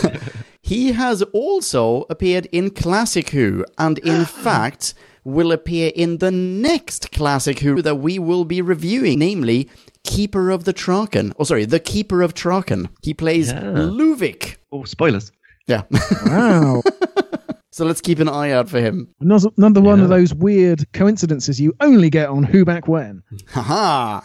he 0.62 0.92
has 0.92 1.22
also 1.32 2.04
appeared 2.10 2.48
in 2.52 2.68
Classic 2.68 3.30
Who, 3.30 3.64
and 3.78 3.98
in 4.00 4.24
fact 4.26 4.92
will 5.24 5.52
appear 5.52 5.90
in 5.94 6.18
the 6.18 6.30
next 6.30 7.12
Classic 7.12 7.58
Who 7.60 7.80
that 7.82 7.96
we 7.96 8.18
will 8.18 8.44
be 8.44 8.60
reviewing, 8.60 9.20
namely 9.20 9.70
Keeper 10.04 10.50
of 10.50 10.64
the 10.64 10.72
Traken. 10.74 11.32
Oh, 11.38 11.44
sorry, 11.44 11.64
the 11.64 11.80
Keeper 11.80 12.22
of 12.22 12.34
Traken. 12.34 12.88
He 13.02 13.14
plays 13.14 13.50
Yeah. 13.52 13.60
Luvic. 13.62 14.56
oh, 14.72 14.84
spoilers. 14.84 15.30
Yeah. 15.66 15.82
wow, 16.26 16.82
so 17.70 17.84
let's 17.84 18.00
keep 18.00 18.18
an 18.18 18.28
eye 18.28 18.50
out 18.50 18.68
for 18.68 18.80
him. 18.80 19.08
another, 19.20 19.50
another 19.56 19.80
one 19.80 20.00
of 20.00 20.08
those 20.08 20.34
weird 20.34 20.90
coincidences 20.92 21.60
you 21.60 21.74
only 21.80 22.10
get 22.10 22.28
on 22.28 22.42
Who 22.42 22.64
Back 22.64 22.88
When. 22.88 23.22
Haha. 23.48 24.20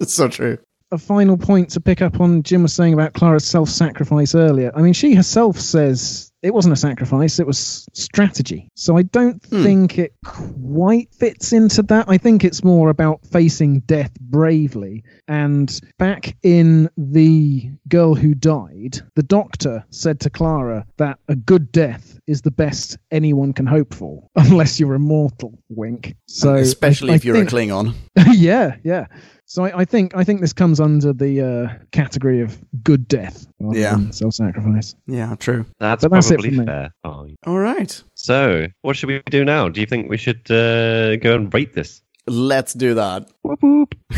It's 0.00 0.12
so 0.14 0.28
true. 0.28 0.58
A 0.90 0.98
final 0.98 1.38
point 1.38 1.70
to 1.70 1.80
pick 1.80 2.02
up 2.02 2.20
on 2.20 2.42
Jim 2.42 2.62
was 2.62 2.74
saying 2.74 2.92
about 2.94 3.14
Clara's 3.14 3.46
self-sacrifice 3.46 4.34
earlier. 4.34 4.70
I 4.76 4.82
mean, 4.82 4.92
she 4.92 5.14
herself 5.14 5.58
says 5.58 6.30
it 6.44 6.52
wasn't 6.52 6.74
a 6.74 6.76
sacrifice; 6.76 7.40
it 7.40 7.46
was 7.46 7.88
strategy. 7.94 8.68
So 8.76 8.98
I 8.98 9.02
don't 9.02 9.42
hmm. 9.46 9.62
think 9.62 9.98
it 9.98 10.14
quite 10.24 11.12
fits 11.14 11.52
into 11.52 11.82
that. 11.84 12.04
I 12.06 12.18
think 12.18 12.44
it's 12.44 12.62
more 12.62 12.90
about 12.90 13.24
facing 13.26 13.80
death 13.80 14.12
bravely. 14.20 15.04
And 15.26 15.80
back 15.98 16.36
in 16.42 16.90
the 16.98 17.70
girl 17.88 18.14
who 18.14 18.34
died, 18.34 19.00
the 19.16 19.22
doctor 19.22 19.84
said 19.88 20.20
to 20.20 20.30
Clara 20.30 20.86
that 20.98 21.18
a 21.28 21.34
good 21.34 21.72
death 21.72 22.20
is 22.26 22.42
the 22.42 22.50
best 22.50 22.98
anyone 23.10 23.54
can 23.54 23.66
hope 23.66 23.94
for, 23.94 24.28
unless 24.36 24.78
you're 24.78 24.94
immortal. 24.94 25.58
Wink. 25.70 26.14
So 26.28 26.54
Especially 26.56 27.10
I- 27.10 27.14
I 27.14 27.16
if 27.16 27.24
you're 27.24 27.36
think- 27.36 27.52
a 27.52 27.56
Klingon. 27.56 27.94
yeah, 28.34 28.76
yeah. 28.84 29.06
So 29.54 29.64
I, 29.64 29.82
I 29.82 29.84
think 29.84 30.16
I 30.16 30.24
think 30.24 30.40
this 30.40 30.52
comes 30.52 30.80
under 30.80 31.12
the 31.12 31.40
uh, 31.40 31.84
category 31.92 32.40
of 32.40 32.58
good 32.82 33.06
death, 33.06 33.46
rather 33.60 33.78
Yeah. 33.78 33.92
than 33.92 34.12
self-sacrifice. 34.12 34.96
Yeah, 35.06 35.36
true. 35.38 35.64
That's 35.78 36.02
But 36.02 36.10
that's 36.10 36.28
it 36.32 36.40
probably 36.40 36.58
me. 36.58 36.66
fair. 36.66 36.90
Oh, 37.04 37.28
All 37.46 37.58
right. 37.60 38.02
So, 38.14 38.66
what 38.82 38.96
should 38.96 39.06
we 39.10 39.22
do 39.30 39.44
now? 39.44 39.68
Do 39.68 39.80
you 39.80 39.86
think 39.86 40.10
we 40.10 40.16
should 40.16 40.50
uh, 40.50 41.14
go 41.22 41.36
and 41.36 41.54
rate 41.54 41.72
this? 41.72 42.02
Let's 42.26 42.74
do 42.74 42.94
that. 42.94 43.30
Whoop, 43.42 43.62
whoop. 43.62 43.94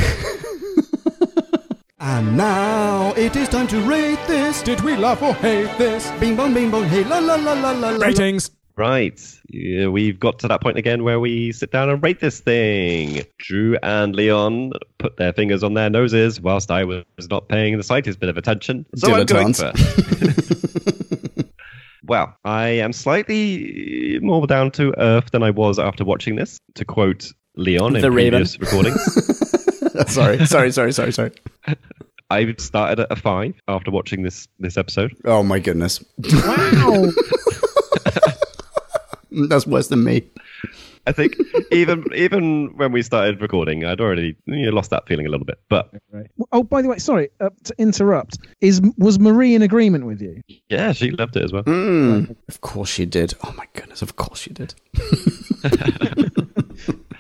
And 1.99 2.37
now 2.37 3.13
it 3.17 3.35
is 3.37 3.49
time 3.49 3.67
to 3.69 3.81
rate 3.81 4.19
this. 4.27 4.63
Did 4.63 4.81
we 4.83 4.97
laugh 4.97 5.23
or 5.23 5.35
hate 5.35 5.77
this? 5.77 6.11
Bing 6.21 6.37
bong, 6.37 6.55
bing 6.55 6.71
bong, 6.71 6.85
hey 6.85 7.05
la 7.05 7.19
la 7.19 7.35
la 7.37 7.53
la 7.55 7.73
la. 7.73 7.91
la. 7.91 8.07
Ratings. 8.07 8.51
Right, 8.79 9.19
yeah, 9.49 9.87
we've 9.87 10.21
got 10.21 10.39
to 10.41 10.49
that 10.49 10.61
point 10.61 10.77
again 10.77 11.03
where 11.03 11.19
we 11.19 11.51
sit 11.53 11.71
down 11.73 11.89
and 11.89 12.03
rate 12.03 12.21
this 12.21 12.41
thing. 12.41 13.25
Drew 13.39 13.79
and 13.83 14.15
Leon 14.15 14.73
put 14.99 15.17
their 15.17 15.33
fingers 15.33 15.63
on 15.63 15.73
their 15.73 15.89
noses 15.89 16.39
whilst 16.43 16.71
I 16.71 16.85
was 16.85 17.05
not 17.31 17.49
paying 17.49 17.79
the 17.79 17.83
slightest 17.83 18.21
bit 18.21 18.29
of 18.29 18.37
attention. 18.37 18.85
So 18.95 19.15
I'm 19.15 19.25
going 19.25 19.55
Dilettante. 19.55 19.79
first. 19.79 21.49
well, 22.05 22.37
I 22.45 22.69
am 22.69 22.93
slightly 22.93 24.19
more 24.21 24.47
down 24.47 24.71
to 24.73 24.93
earth 25.01 25.31
than 25.31 25.43
I 25.43 25.51
was 25.53 25.79
after 25.79 26.05
watching 26.05 26.37
this, 26.37 26.59
to 26.75 26.85
quote 26.85 27.33
Leon 27.57 27.97
in 27.97 28.03
The 28.03 28.11
Raven. 28.11 28.33
previous 28.45 28.61
recordings. 28.61 29.03
sorry, 30.13 30.45
sorry, 30.45 30.71
sorry, 30.71 30.93
sorry, 30.93 31.13
sorry. 31.13 31.33
I 32.29 32.55
started 32.59 33.01
at 33.01 33.11
a 33.11 33.17
five 33.17 33.55
after 33.69 33.91
watching 33.91 34.23
this 34.23 34.49
this 34.59 34.77
episode. 34.77 35.17
Oh 35.25 35.43
my 35.43 35.61
goodness. 35.61 36.05
Wow. 36.19 37.11
That's 39.49 39.67
worse 39.67 39.89
than 39.89 40.05
me. 40.05 40.29
I 41.07 41.13
think 41.13 41.37
even 41.71 42.05
even 42.15 42.77
when 42.77 42.93
we 42.93 43.03
started 43.03 43.41
recording, 43.41 43.85
I'd 43.85 44.01
already 44.01 44.37
you 44.47 44.67
know, 44.67 44.73
lost 44.73 44.91
that 44.91 45.07
feeling 45.07 45.27
a 45.27 45.29
little 45.29 45.47
bit. 45.47 45.59
But 45.69 45.91
Right. 46.11 46.31
Oh, 46.53 46.63
by 46.63 46.83
the 46.83 46.89
way, 46.89 46.99
sorry 46.99 47.29
uh, 47.41 47.51
to 47.65 47.75
interrupt. 47.79 48.39
Is 48.61 48.81
was 48.97 49.19
Marie 49.19 49.55
in 49.55 49.63
agreement 49.63 50.07
with 50.07 50.21
you? 50.21 50.43
yeah, 50.69 50.93
she 50.93 51.11
loved 51.11 51.37
it 51.37 51.45
as 51.45 51.53
well. 51.53 51.65
Mm. 51.65 52.35
Of 52.49 52.61
course 52.61 52.89
she 52.89 53.07
did. 53.07 53.35
Oh 53.45 53.53
my 53.57 53.67
goodness, 53.75 54.03
of 54.03 54.17
course 54.17 54.41
she 54.41 54.53
did. 54.53 54.75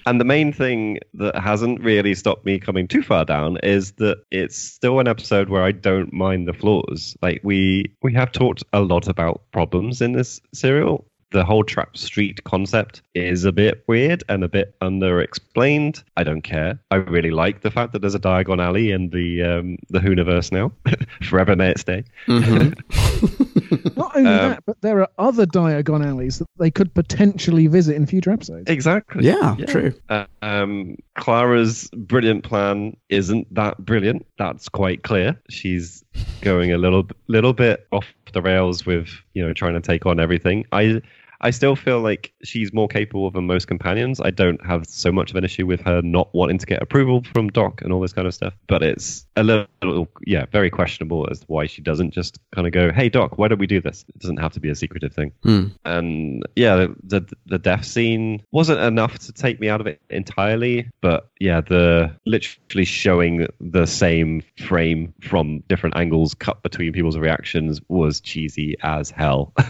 And 0.06 0.20
the 0.20 0.24
main 0.24 0.52
thing 0.52 1.00
that 1.14 1.36
hasn't 1.36 1.82
really 1.82 2.14
stopped 2.14 2.46
me 2.46 2.60
coming 2.60 2.86
too 2.86 3.02
far 3.02 3.24
down 3.24 3.58
is 3.64 3.90
that 3.92 4.18
it's 4.30 4.56
still 4.56 5.00
an 5.00 5.08
episode 5.08 5.48
where 5.48 5.64
I 5.64 5.72
don't 5.72 6.12
mind 6.12 6.46
the 6.46 6.52
flaws. 6.52 7.16
Like 7.20 7.40
we 7.42 7.86
we 8.02 8.14
have 8.14 8.30
talked 8.30 8.62
a 8.72 8.80
lot 8.80 9.08
about 9.08 9.42
problems 9.50 10.00
in 10.00 10.12
this 10.12 10.40
serial. 10.54 11.04
The 11.32 11.44
whole 11.44 11.64
trap 11.64 11.96
street 11.96 12.44
concept 12.44 13.02
is 13.14 13.44
a 13.44 13.52
bit 13.52 13.82
weird 13.88 14.22
and 14.28 14.44
a 14.44 14.48
bit 14.48 14.74
under-explained. 14.80 16.02
I 16.16 16.22
don't 16.22 16.42
care. 16.42 16.78
I 16.90 16.96
really 16.96 17.30
like 17.32 17.62
the 17.62 17.70
fact 17.70 17.92
that 17.92 17.98
there's 18.00 18.14
a 18.14 18.20
Diagon 18.20 18.62
Alley 18.62 18.92
in 18.92 19.10
the 19.10 19.42
um, 19.42 19.76
the 19.90 19.98
Whoniverse 19.98 20.52
now, 20.52 20.72
forever 21.22 21.56
may 21.56 21.70
it 21.70 21.78
stay. 21.80 22.04
Not 22.28 24.16
only 24.16 24.30
Um, 24.30 24.50
that, 24.50 24.62
but 24.66 24.80
there 24.82 25.00
are 25.00 25.08
other 25.18 25.46
Diagon 25.46 26.04
alleys 26.06 26.38
that 26.38 26.46
they 26.58 26.70
could 26.70 26.92
potentially 26.94 27.66
visit 27.66 27.96
in 27.96 28.06
future 28.06 28.30
episodes. 28.30 28.70
Exactly. 28.70 29.24
Yeah, 29.24 29.56
true. 29.66 29.94
Uh, 30.08 30.26
um, 30.42 30.96
Clara's 31.16 31.88
brilliant 31.96 32.44
plan 32.44 32.96
isn't 33.08 33.52
that 33.54 33.78
brilliant. 33.84 34.26
That's 34.38 34.68
quite 34.68 35.02
clear. 35.02 35.40
She's 35.48 36.04
going 36.40 36.72
a 36.72 36.78
little 36.78 37.06
little 37.28 37.52
bit 37.52 37.86
off 37.92 38.06
the 38.32 38.42
rails 38.42 38.84
with 38.86 39.08
you 39.34 39.44
know 39.46 39.52
trying 39.52 39.74
to 39.74 39.80
take 39.80 40.06
on 40.06 40.20
everything. 40.20 40.64
I 40.72 41.00
I 41.46 41.50
still 41.50 41.76
feel 41.76 42.00
like 42.00 42.32
she's 42.42 42.72
more 42.72 42.88
capable 42.88 43.30
than 43.30 43.46
most 43.46 43.68
companions. 43.68 44.20
I 44.20 44.30
don't 44.32 44.60
have 44.66 44.84
so 44.84 45.12
much 45.12 45.30
of 45.30 45.36
an 45.36 45.44
issue 45.44 45.64
with 45.64 45.80
her 45.82 46.02
not 46.02 46.34
wanting 46.34 46.58
to 46.58 46.66
get 46.66 46.82
approval 46.82 47.22
from 47.32 47.50
Doc 47.50 47.82
and 47.82 47.92
all 47.92 48.00
this 48.00 48.12
kind 48.12 48.26
of 48.26 48.34
stuff. 48.34 48.52
But 48.66 48.82
it's 48.82 49.24
a 49.36 49.44
little, 49.44 50.08
yeah, 50.26 50.46
very 50.50 50.70
questionable 50.70 51.28
as 51.30 51.38
to 51.38 51.46
why 51.46 51.66
she 51.66 51.82
doesn't 51.82 52.10
just 52.10 52.40
kind 52.52 52.66
of 52.66 52.72
go, 52.72 52.90
"Hey 52.90 53.08
Doc, 53.08 53.38
why 53.38 53.46
don't 53.46 53.60
we 53.60 53.68
do 53.68 53.80
this?" 53.80 54.04
It 54.08 54.18
doesn't 54.18 54.38
have 54.38 54.54
to 54.54 54.60
be 54.60 54.70
a 54.70 54.74
secretive 54.74 55.12
thing. 55.12 55.30
Hmm. 55.44 55.66
And 55.84 56.42
yeah, 56.56 56.88
the 57.04 57.24
the 57.46 57.60
death 57.60 57.84
scene 57.84 58.42
wasn't 58.50 58.80
enough 58.80 59.16
to 59.20 59.32
take 59.32 59.60
me 59.60 59.68
out 59.68 59.80
of 59.80 59.86
it 59.86 60.00
entirely, 60.10 60.90
but 61.00 61.28
yeah, 61.38 61.60
the 61.60 62.10
literally 62.26 62.84
showing 62.84 63.46
the 63.60 63.86
same 63.86 64.42
frame 64.58 65.14
from 65.20 65.62
different 65.68 65.96
angles 65.96 66.34
cut 66.34 66.64
between 66.64 66.92
people's 66.92 67.16
reactions 67.16 67.80
was 67.86 68.20
cheesy 68.20 68.74
as 68.82 69.12
hell. 69.12 69.52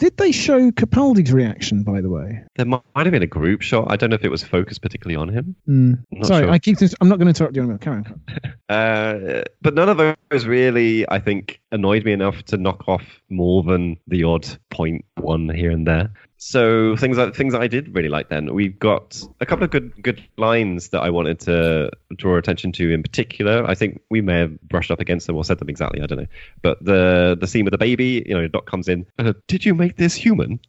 Did 0.00 0.16
they 0.16 0.32
show 0.32 0.70
Capaldi's 0.70 1.30
reaction, 1.30 1.82
by 1.82 2.00
the 2.00 2.08
way? 2.08 2.42
there 2.56 2.64
might 2.64 2.82
have 2.96 3.10
been 3.10 3.22
a 3.22 3.26
group 3.26 3.60
shot. 3.60 3.86
I 3.90 3.96
don't 3.96 4.08
know 4.08 4.14
if 4.14 4.24
it 4.24 4.30
was 4.30 4.42
focused 4.42 4.80
particularly 4.80 5.14
on 5.14 5.28
him. 5.28 5.54
Mm. 5.68 6.24
Sorry, 6.24 6.44
sure. 6.44 6.50
I 6.50 6.58
keep. 6.58 6.78
This, 6.78 6.94
I'm 7.02 7.08
not 7.10 7.18
going 7.18 7.26
to 7.26 7.30
interrupt 7.30 7.54
you 7.54 7.60
anymore. 7.62 7.78
Carry 7.78 7.98
on. 7.98 8.20
Uh, 8.70 9.42
but 9.62 9.74
none 9.74 9.88
of 9.88 9.96
those 9.96 10.46
really, 10.46 11.04
I 11.10 11.18
think, 11.18 11.60
annoyed 11.72 12.04
me 12.04 12.12
enough 12.12 12.44
to 12.44 12.56
knock 12.56 12.84
off 12.86 13.02
more 13.28 13.64
than 13.64 13.96
the 14.06 14.22
odd 14.22 14.46
point 14.70 15.04
one 15.16 15.48
here 15.48 15.72
and 15.72 15.88
there. 15.88 16.12
So 16.42 16.96
things 16.96 17.18
that 17.18 17.36
things 17.36 17.52
that 17.52 17.60
I 17.60 17.68
did 17.68 17.94
really 17.94 18.08
like. 18.08 18.30
Then 18.30 18.54
we've 18.54 18.78
got 18.78 19.22
a 19.40 19.46
couple 19.46 19.62
of 19.62 19.70
good 19.70 20.02
good 20.02 20.24
lines 20.38 20.88
that 20.88 21.02
I 21.02 21.10
wanted 21.10 21.38
to 21.40 21.90
draw 22.16 22.38
attention 22.38 22.72
to 22.72 22.94
in 22.94 23.02
particular. 23.02 23.62
I 23.68 23.74
think 23.74 24.00
we 24.08 24.22
may 24.22 24.38
have 24.38 24.60
brushed 24.62 24.90
up 24.90 25.00
against 25.00 25.26
them 25.26 25.36
or 25.36 25.44
said 25.44 25.58
them 25.58 25.68
exactly. 25.68 26.00
I 26.00 26.06
don't 26.06 26.20
know. 26.20 26.26
But 26.62 26.82
the 26.82 27.36
the 27.38 27.46
scene 27.46 27.66
with 27.66 27.72
the 27.72 27.78
baby, 27.78 28.24
you 28.26 28.34
know, 28.34 28.48
Doc 28.48 28.64
comes 28.64 28.88
in. 28.88 29.04
Uh, 29.18 29.34
Did 29.48 29.66
you 29.66 29.74
make 29.74 29.96
this 29.96 30.14
human? 30.14 30.60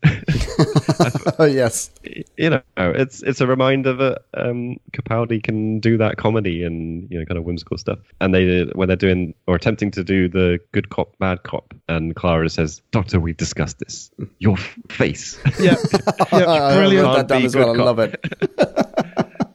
Oh 1.40 1.46
yes. 1.50 1.90
you 2.36 2.50
know, 2.50 2.62
it's 2.76 3.24
it's 3.24 3.40
a 3.40 3.48
reminder 3.48 3.94
that 3.94 4.24
um, 4.34 4.78
Capaldi 4.92 5.42
can 5.42 5.80
do 5.80 5.98
that 6.00 6.18
comedy 6.18 6.66
and 6.66 7.10
you 7.10 7.18
know 7.18 7.26
kind 7.26 7.38
of 7.38 7.46
whimsical 7.46 7.78
stuff. 7.78 8.00
And 8.20 8.36
they 8.36 8.64
when 8.74 8.90
they're 8.90 8.98
doing 8.98 9.36
or 9.48 9.56
attempting 9.56 9.92
to 9.92 10.04
do 10.04 10.28
the 10.28 10.60
good 10.74 10.90
cop 10.90 11.18
bad 11.18 11.44
cop, 11.44 11.74
and 11.88 12.14
Clara 12.14 12.50
says, 12.50 12.82
"Doctor, 12.92 13.22
we've 13.22 13.38
discussed 13.38 13.80
this. 13.80 14.12
Your 14.40 14.58
face 14.90 15.40
Yeah, 15.62 15.76
yeah, 16.34 16.46
I 16.50 16.76
brilliant. 16.76 17.06
wrote 17.08 17.16
that 17.16 17.28
down 17.28 17.46
as 17.46 17.56
well. 17.56 17.70
I 17.70 17.76
good 17.76 17.86
love 17.86 18.00
it. 18.00 18.20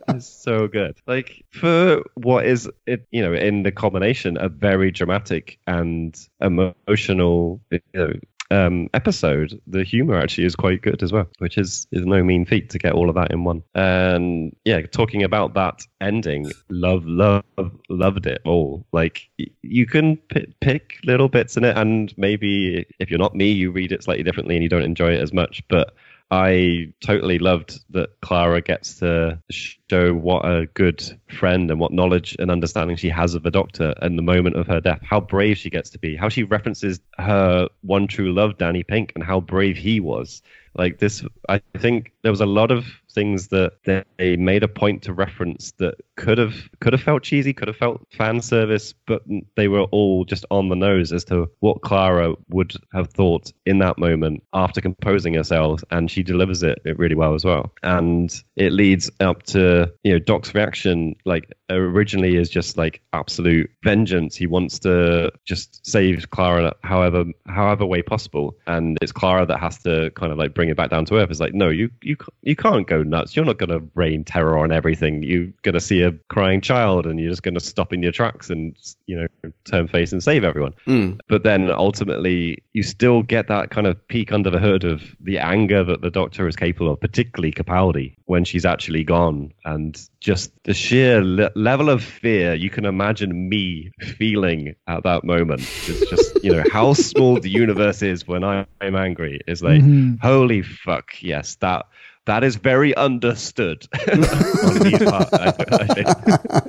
is 0.17 0.27
so 0.27 0.69
good. 0.69 0.97
Like 1.07 1.45
for 1.51 2.03
what 2.15 2.47
is 2.47 2.69
it, 2.87 3.07
you 3.11 3.23
know, 3.23 3.33
in 3.35 3.63
the 3.63 3.73
combination 3.73 4.37
a 4.41 4.49
very 4.49 4.91
dramatic 4.91 5.59
and 5.67 6.19
emotional, 6.41 7.61
you 7.71 7.81
know, 7.95 8.13
um, 8.51 8.89
episode, 8.95 9.61
the 9.67 9.85
humor 9.85 10.19
actually 10.19 10.45
is 10.45 10.57
quite 10.57 10.83
good 10.83 11.03
as 11.03 11.13
well, 11.13 11.29
which 11.39 11.59
is 11.59 11.87
is 11.93 12.05
no 12.05 12.23
mean 12.23 12.45
feat 12.45 12.71
to 12.71 12.79
get 12.79 12.93
all 12.93 13.09
of 13.09 13.15
that 13.17 13.31
in 13.33 13.45
one. 13.45 13.63
And 13.75 14.55
yeah, 14.65 14.83
talking 14.83 15.23
about 15.23 15.55
that 15.55 15.83
ending, 16.01 16.53
love, 16.69 17.05
love, 17.07 17.45
loved 17.89 18.27
it 18.27 18.41
all. 18.45 18.87
Like 18.93 19.29
you 19.63 19.87
can 19.87 20.17
p- 20.17 20.55
pick 20.61 20.99
little 21.05 21.29
bits 21.29 21.57
in 21.57 21.65
it, 21.65 21.77
and 21.77 22.17
maybe 22.17 22.87
if 22.99 23.11
you're 23.11 23.19
not 23.19 23.35
me, 23.35 23.51
you 23.51 23.71
read 23.71 23.93
it 23.93 24.05
slightly 24.05 24.25
differently 24.25 24.55
and 24.55 24.63
you 24.63 24.69
don't 24.69 24.83
enjoy 24.83 25.13
it 25.13 25.23
as 25.23 25.33
much, 25.33 25.63
but. 25.69 25.95
I 26.31 26.93
totally 27.05 27.39
loved 27.39 27.79
that 27.91 28.21
Clara 28.21 28.61
gets 28.61 28.99
to 28.99 29.41
show 29.51 30.13
what 30.13 30.45
a 30.45 30.67
good 30.75 31.03
friend 31.29 31.71
and 31.71 31.79
what 31.79 31.93
knowledge 31.93 32.35
and 32.39 32.51
understanding 32.51 32.97
she 32.97 33.11
has 33.11 33.35
of 33.35 33.45
the 33.45 33.51
Doctor 33.51 33.95
and 34.03 34.19
the 34.19 34.23
moment 34.23 34.57
of 34.57 34.67
her 34.67 34.81
death. 34.81 35.01
How 35.03 35.21
brave 35.21 35.57
she 35.59 35.71
gets 35.71 35.91
to 35.91 35.99
be. 35.99 36.17
How 36.17 36.29
she 36.29 36.43
references 36.43 37.01
her 37.17 37.69
one 37.83 38.09
true 38.09 38.33
love, 38.33 38.59
Danny 38.59 38.83
Pink, 38.83 39.13
and 39.15 39.23
how 39.23 39.41
brave 39.41 39.77
he 39.77 40.01
was. 40.01 40.43
Like 40.77 40.99
this, 40.99 41.25
I 41.49 41.61
think 41.79 42.13
there 42.23 42.33
was 42.33 42.41
a 42.41 42.47
lot 42.47 42.71
of 42.71 42.85
things 43.17 43.49
that 43.49 43.73
they 44.19 44.37
made 44.37 44.63
a 44.63 44.69
point 44.69 45.03
to 45.03 45.13
reference 45.13 45.73
that 45.79 45.95
could 46.17 46.37
have 46.39 46.55
could 46.81 46.93
have 46.93 47.03
felt 47.03 47.23
cheesy, 47.23 47.53
could 47.53 47.67
have 47.67 47.77
felt 47.77 48.07
fan 48.13 48.41
service, 48.43 48.95
but 49.07 49.23
they 49.57 49.69
were 49.69 49.85
all 49.85 50.25
just 50.25 50.45
on 50.51 50.69
the 50.69 50.77
nose 50.77 51.13
as 51.13 51.25
to 51.25 51.51
what 51.61 51.81
Clara 51.81 52.35
would 52.51 52.75
have 52.93 53.09
thought 53.09 53.53
in 53.65 53.79
that 53.79 53.99
moment 53.99 54.43
after 54.53 54.81
composing 54.81 55.35
herself, 55.35 55.83
and 55.91 56.11
she 56.11 56.23
delivers 56.23 56.63
it, 56.63 56.81
it 56.85 56.99
really 56.99 57.15
well 57.15 57.35
as 57.35 57.45
well. 57.45 57.73
And 57.83 58.31
it 58.57 58.73
leads 58.73 59.11
up 59.21 59.43
to 59.45 59.91
you 60.05 60.13
know 60.13 60.19
Doc's 60.19 60.55
reaction, 60.55 61.17
like 61.25 61.51
originally 61.71 62.37
is 62.37 62.51
just 62.51 62.77
like 62.77 63.01
absolute 63.15 63.71
vengeance. 63.83 64.37
He 64.37 64.47
wants 64.47 64.79
to 64.81 65.33
just 65.47 65.87
save 65.87 66.31
Clara 66.31 66.75
however 66.83 67.25
however 67.49 67.87
way 67.87 68.03
possible, 68.03 68.57
and 68.67 68.99
it's 69.01 69.13
Clara 69.13 69.47
that 69.47 69.59
has 69.59 69.79
to 69.85 70.11
kind 70.11 70.33
of 70.33 70.39
like 70.39 70.53
bring 70.53 70.66
it 70.69 70.77
back 70.77 70.91
down 70.91 71.05
to 71.07 71.17
earth. 71.17 71.31
It's 71.31 71.41
like 71.41 71.55
no, 71.55 71.69
you 71.69 71.91
you 72.03 72.17
you 72.43 72.57
can't 72.57 72.87
go 72.87 73.03
nuts. 73.03 73.37
You're 73.37 73.45
not 73.45 73.59
going 73.59 73.71
to 73.71 73.87
rain 73.95 74.25
terror 74.25 74.59
on 74.59 74.73
everything. 74.73 75.23
You're 75.23 75.49
going 75.63 75.75
to 75.75 75.81
see 75.81 76.03
a 76.03 76.13
crying 76.29 76.61
child, 76.61 77.07
and 77.07 77.21
you're 77.21 77.31
just 77.31 77.43
going 77.43 77.55
to 77.55 77.61
stop 77.61 77.93
in 77.93 78.03
your 78.03 78.13
tracks 78.13 78.51
and 78.51 78.77
you 79.07 79.17
know 79.17 79.51
turn 79.65 79.89
face 79.89 80.13
and 80.13 80.23
save 80.23 80.45
everyone. 80.45 80.75
Mm. 80.87 81.21
But 81.29 81.43
then 81.43 81.71
ultimately, 81.71 82.63
you 82.73 82.83
still 82.83 83.23
get 83.23 83.49
that 83.49 83.71
kind 83.71 83.87
of 83.87 84.07
peek 84.09 84.33
under 84.33 84.51
the 84.51 84.59
hood 84.59 84.85
of 84.85 85.03
the 85.21 85.39
anger 85.39 85.85
that 85.85 86.03
the 86.03 86.11
Doctor 86.11 86.49
is 86.49 86.57
capable 86.57 86.93
of, 86.93 87.01
particularly 87.01 87.53
Capaldi 87.53 88.17
when 88.27 88.45
she's 88.45 88.65
actually 88.65 89.05
gone, 89.05 89.53
and 89.65 90.01
just 90.21 90.53
the 90.65 90.75
sheer 90.75 91.23
le- 91.23 91.53
level 91.55 91.89
of 91.89 92.03
fear 92.03 92.55
you 92.55 92.71
can 92.71 92.85
imagine 92.85 93.49
me 93.49 93.93
feeling 94.01 94.75
at 94.89 95.05
that 95.05 95.25
moment. 95.25 95.61
It's 95.61 96.11
just 96.11 96.45
you 96.45 96.53
know 96.53 96.65
how 96.73 96.93
small 96.93 97.41
the 97.41 97.51
universe 97.51 98.03
is 98.03 98.27
when 98.27 98.45
I, 98.45 98.67
I'm 98.81 98.97
angry. 98.97 99.41
Is 99.47 99.63
like 99.63 99.81
mm-hmm. 99.81 100.17
holy 100.27 100.56
fuck, 100.63 101.23
yes 101.23 101.57
that. 101.57 101.87
That 102.27 102.43
is 102.43 102.57
very 102.57 102.93
understood 102.97 103.87
on 104.13 104.21
part, 104.23 105.29
I, 105.33 105.53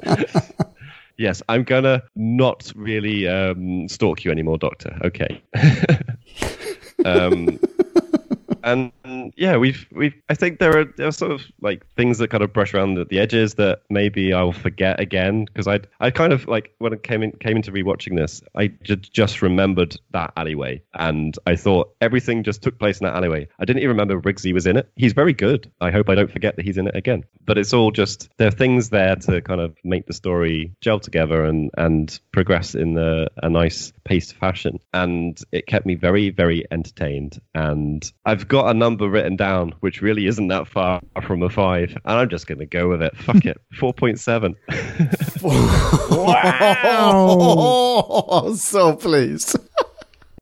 I. 0.06 0.42
Yes, 1.18 1.42
I'm 1.50 1.64
gonna 1.64 2.04
not 2.16 2.72
really 2.76 3.28
um, 3.28 3.90
stalk 3.90 4.24
you 4.24 4.30
anymore, 4.30 4.60
Doctor. 4.60 5.00
Okay. 5.04 5.42
um, 7.06 7.60
and 8.64 8.92
Mm, 9.08 9.32
yeah, 9.38 9.56
we've 9.56 9.88
we've. 9.92 10.14
I 10.28 10.34
think 10.34 10.60
there 10.60 10.78
are 10.78 10.86
there 10.86 11.08
are 11.08 11.12
sort 11.12 11.32
of 11.32 11.42
like 11.62 11.86
things 11.96 12.18
that 12.18 12.30
kind 12.30 12.44
of 12.44 12.52
brush 12.52 12.74
around 12.74 12.98
at 12.98 13.08
the 13.08 13.20
edges 13.20 13.54
that 13.56 13.82
maybe 13.90 14.34
I 14.34 14.44
will 14.44 14.52
forget 14.52 15.00
again 15.00 15.46
because 15.46 15.68
I 15.68 15.80
I 16.02 16.12
kind 16.12 16.34
of 16.34 16.48
like 16.48 16.74
when 16.80 16.94
I 16.94 16.98
came 16.98 17.24
in 17.24 17.32
came 17.32 17.56
into 17.56 17.72
rewatching 17.72 18.18
this, 18.18 18.42
I 18.56 18.68
just 18.68 19.42
remembered 19.42 19.98
that 20.12 20.34
alleyway 20.36 20.82
and 20.94 21.38
I 21.46 21.56
thought 21.56 21.96
everything 22.02 22.44
just 22.44 22.62
took 22.62 22.78
place 22.80 23.00
in 23.00 23.06
that 23.06 23.16
alleyway. 23.16 23.48
I 23.60 23.66
didn't 23.66 23.82
even 23.82 23.96
remember 23.96 24.20
Rigsy 24.20 24.54
was 24.54 24.68
in 24.68 24.76
it. 24.76 24.90
He's 24.98 25.14
very 25.14 25.34
good. 25.34 25.72
I 25.80 25.90
hope 25.90 26.10
I 26.10 26.16
don't 26.16 26.32
forget 26.32 26.58
that 26.58 26.66
he's 26.66 26.78
in 26.78 26.88
it 26.88 26.96
again. 26.96 27.24
But 27.46 27.58
it's 27.58 27.74
all 27.74 27.92
just 27.92 28.30
there 28.38 28.50
are 28.50 28.52
things 28.52 28.90
there 28.90 29.16
to 29.16 29.42
kind 29.42 29.62
of 29.62 29.78
make 29.86 30.06
the 30.06 30.14
story 30.14 30.76
gel 30.82 31.00
together 31.00 31.46
and 31.46 31.72
and 31.78 32.20
progress 32.34 32.76
in 32.76 32.98
a, 32.98 33.28
a 33.42 33.50
nice 33.50 33.94
paced 34.04 34.34
fashion. 34.34 34.80
And 34.94 35.40
it 35.54 35.66
kept 35.66 35.86
me 35.86 35.96
very 35.96 36.30
very 36.30 36.66
entertained. 36.72 37.40
And 37.56 38.12
I've 38.26 38.50
got 38.50 38.70
a 38.70 38.74
number 38.74 38.97
written 39.06 39.36
down 39.36 39.74
which 39.80 40.02
really 40.02 40.28
isn't 40.28 40.48
that 40.48 40.68
far 40.68 41.02
from 41.26 41.44
a 41.44 41.50
five, 41.50 41.92
and 42.06 42.18
I'm 42.20 42.30
just 42.30 42.48
going 42.48 42.60
to 42.60 42.66
go 42.66 42.90
with 42.90 43.02
it. 43.02 43.16
Fuck 43.18 43.46
it, 43.46 43.58
four 43.80 43.94
point 43.94 44.20
seven. 44.20 44.56
wow. 45.42 46.94
so 48.56 48.96
pleased. 48.96 49.58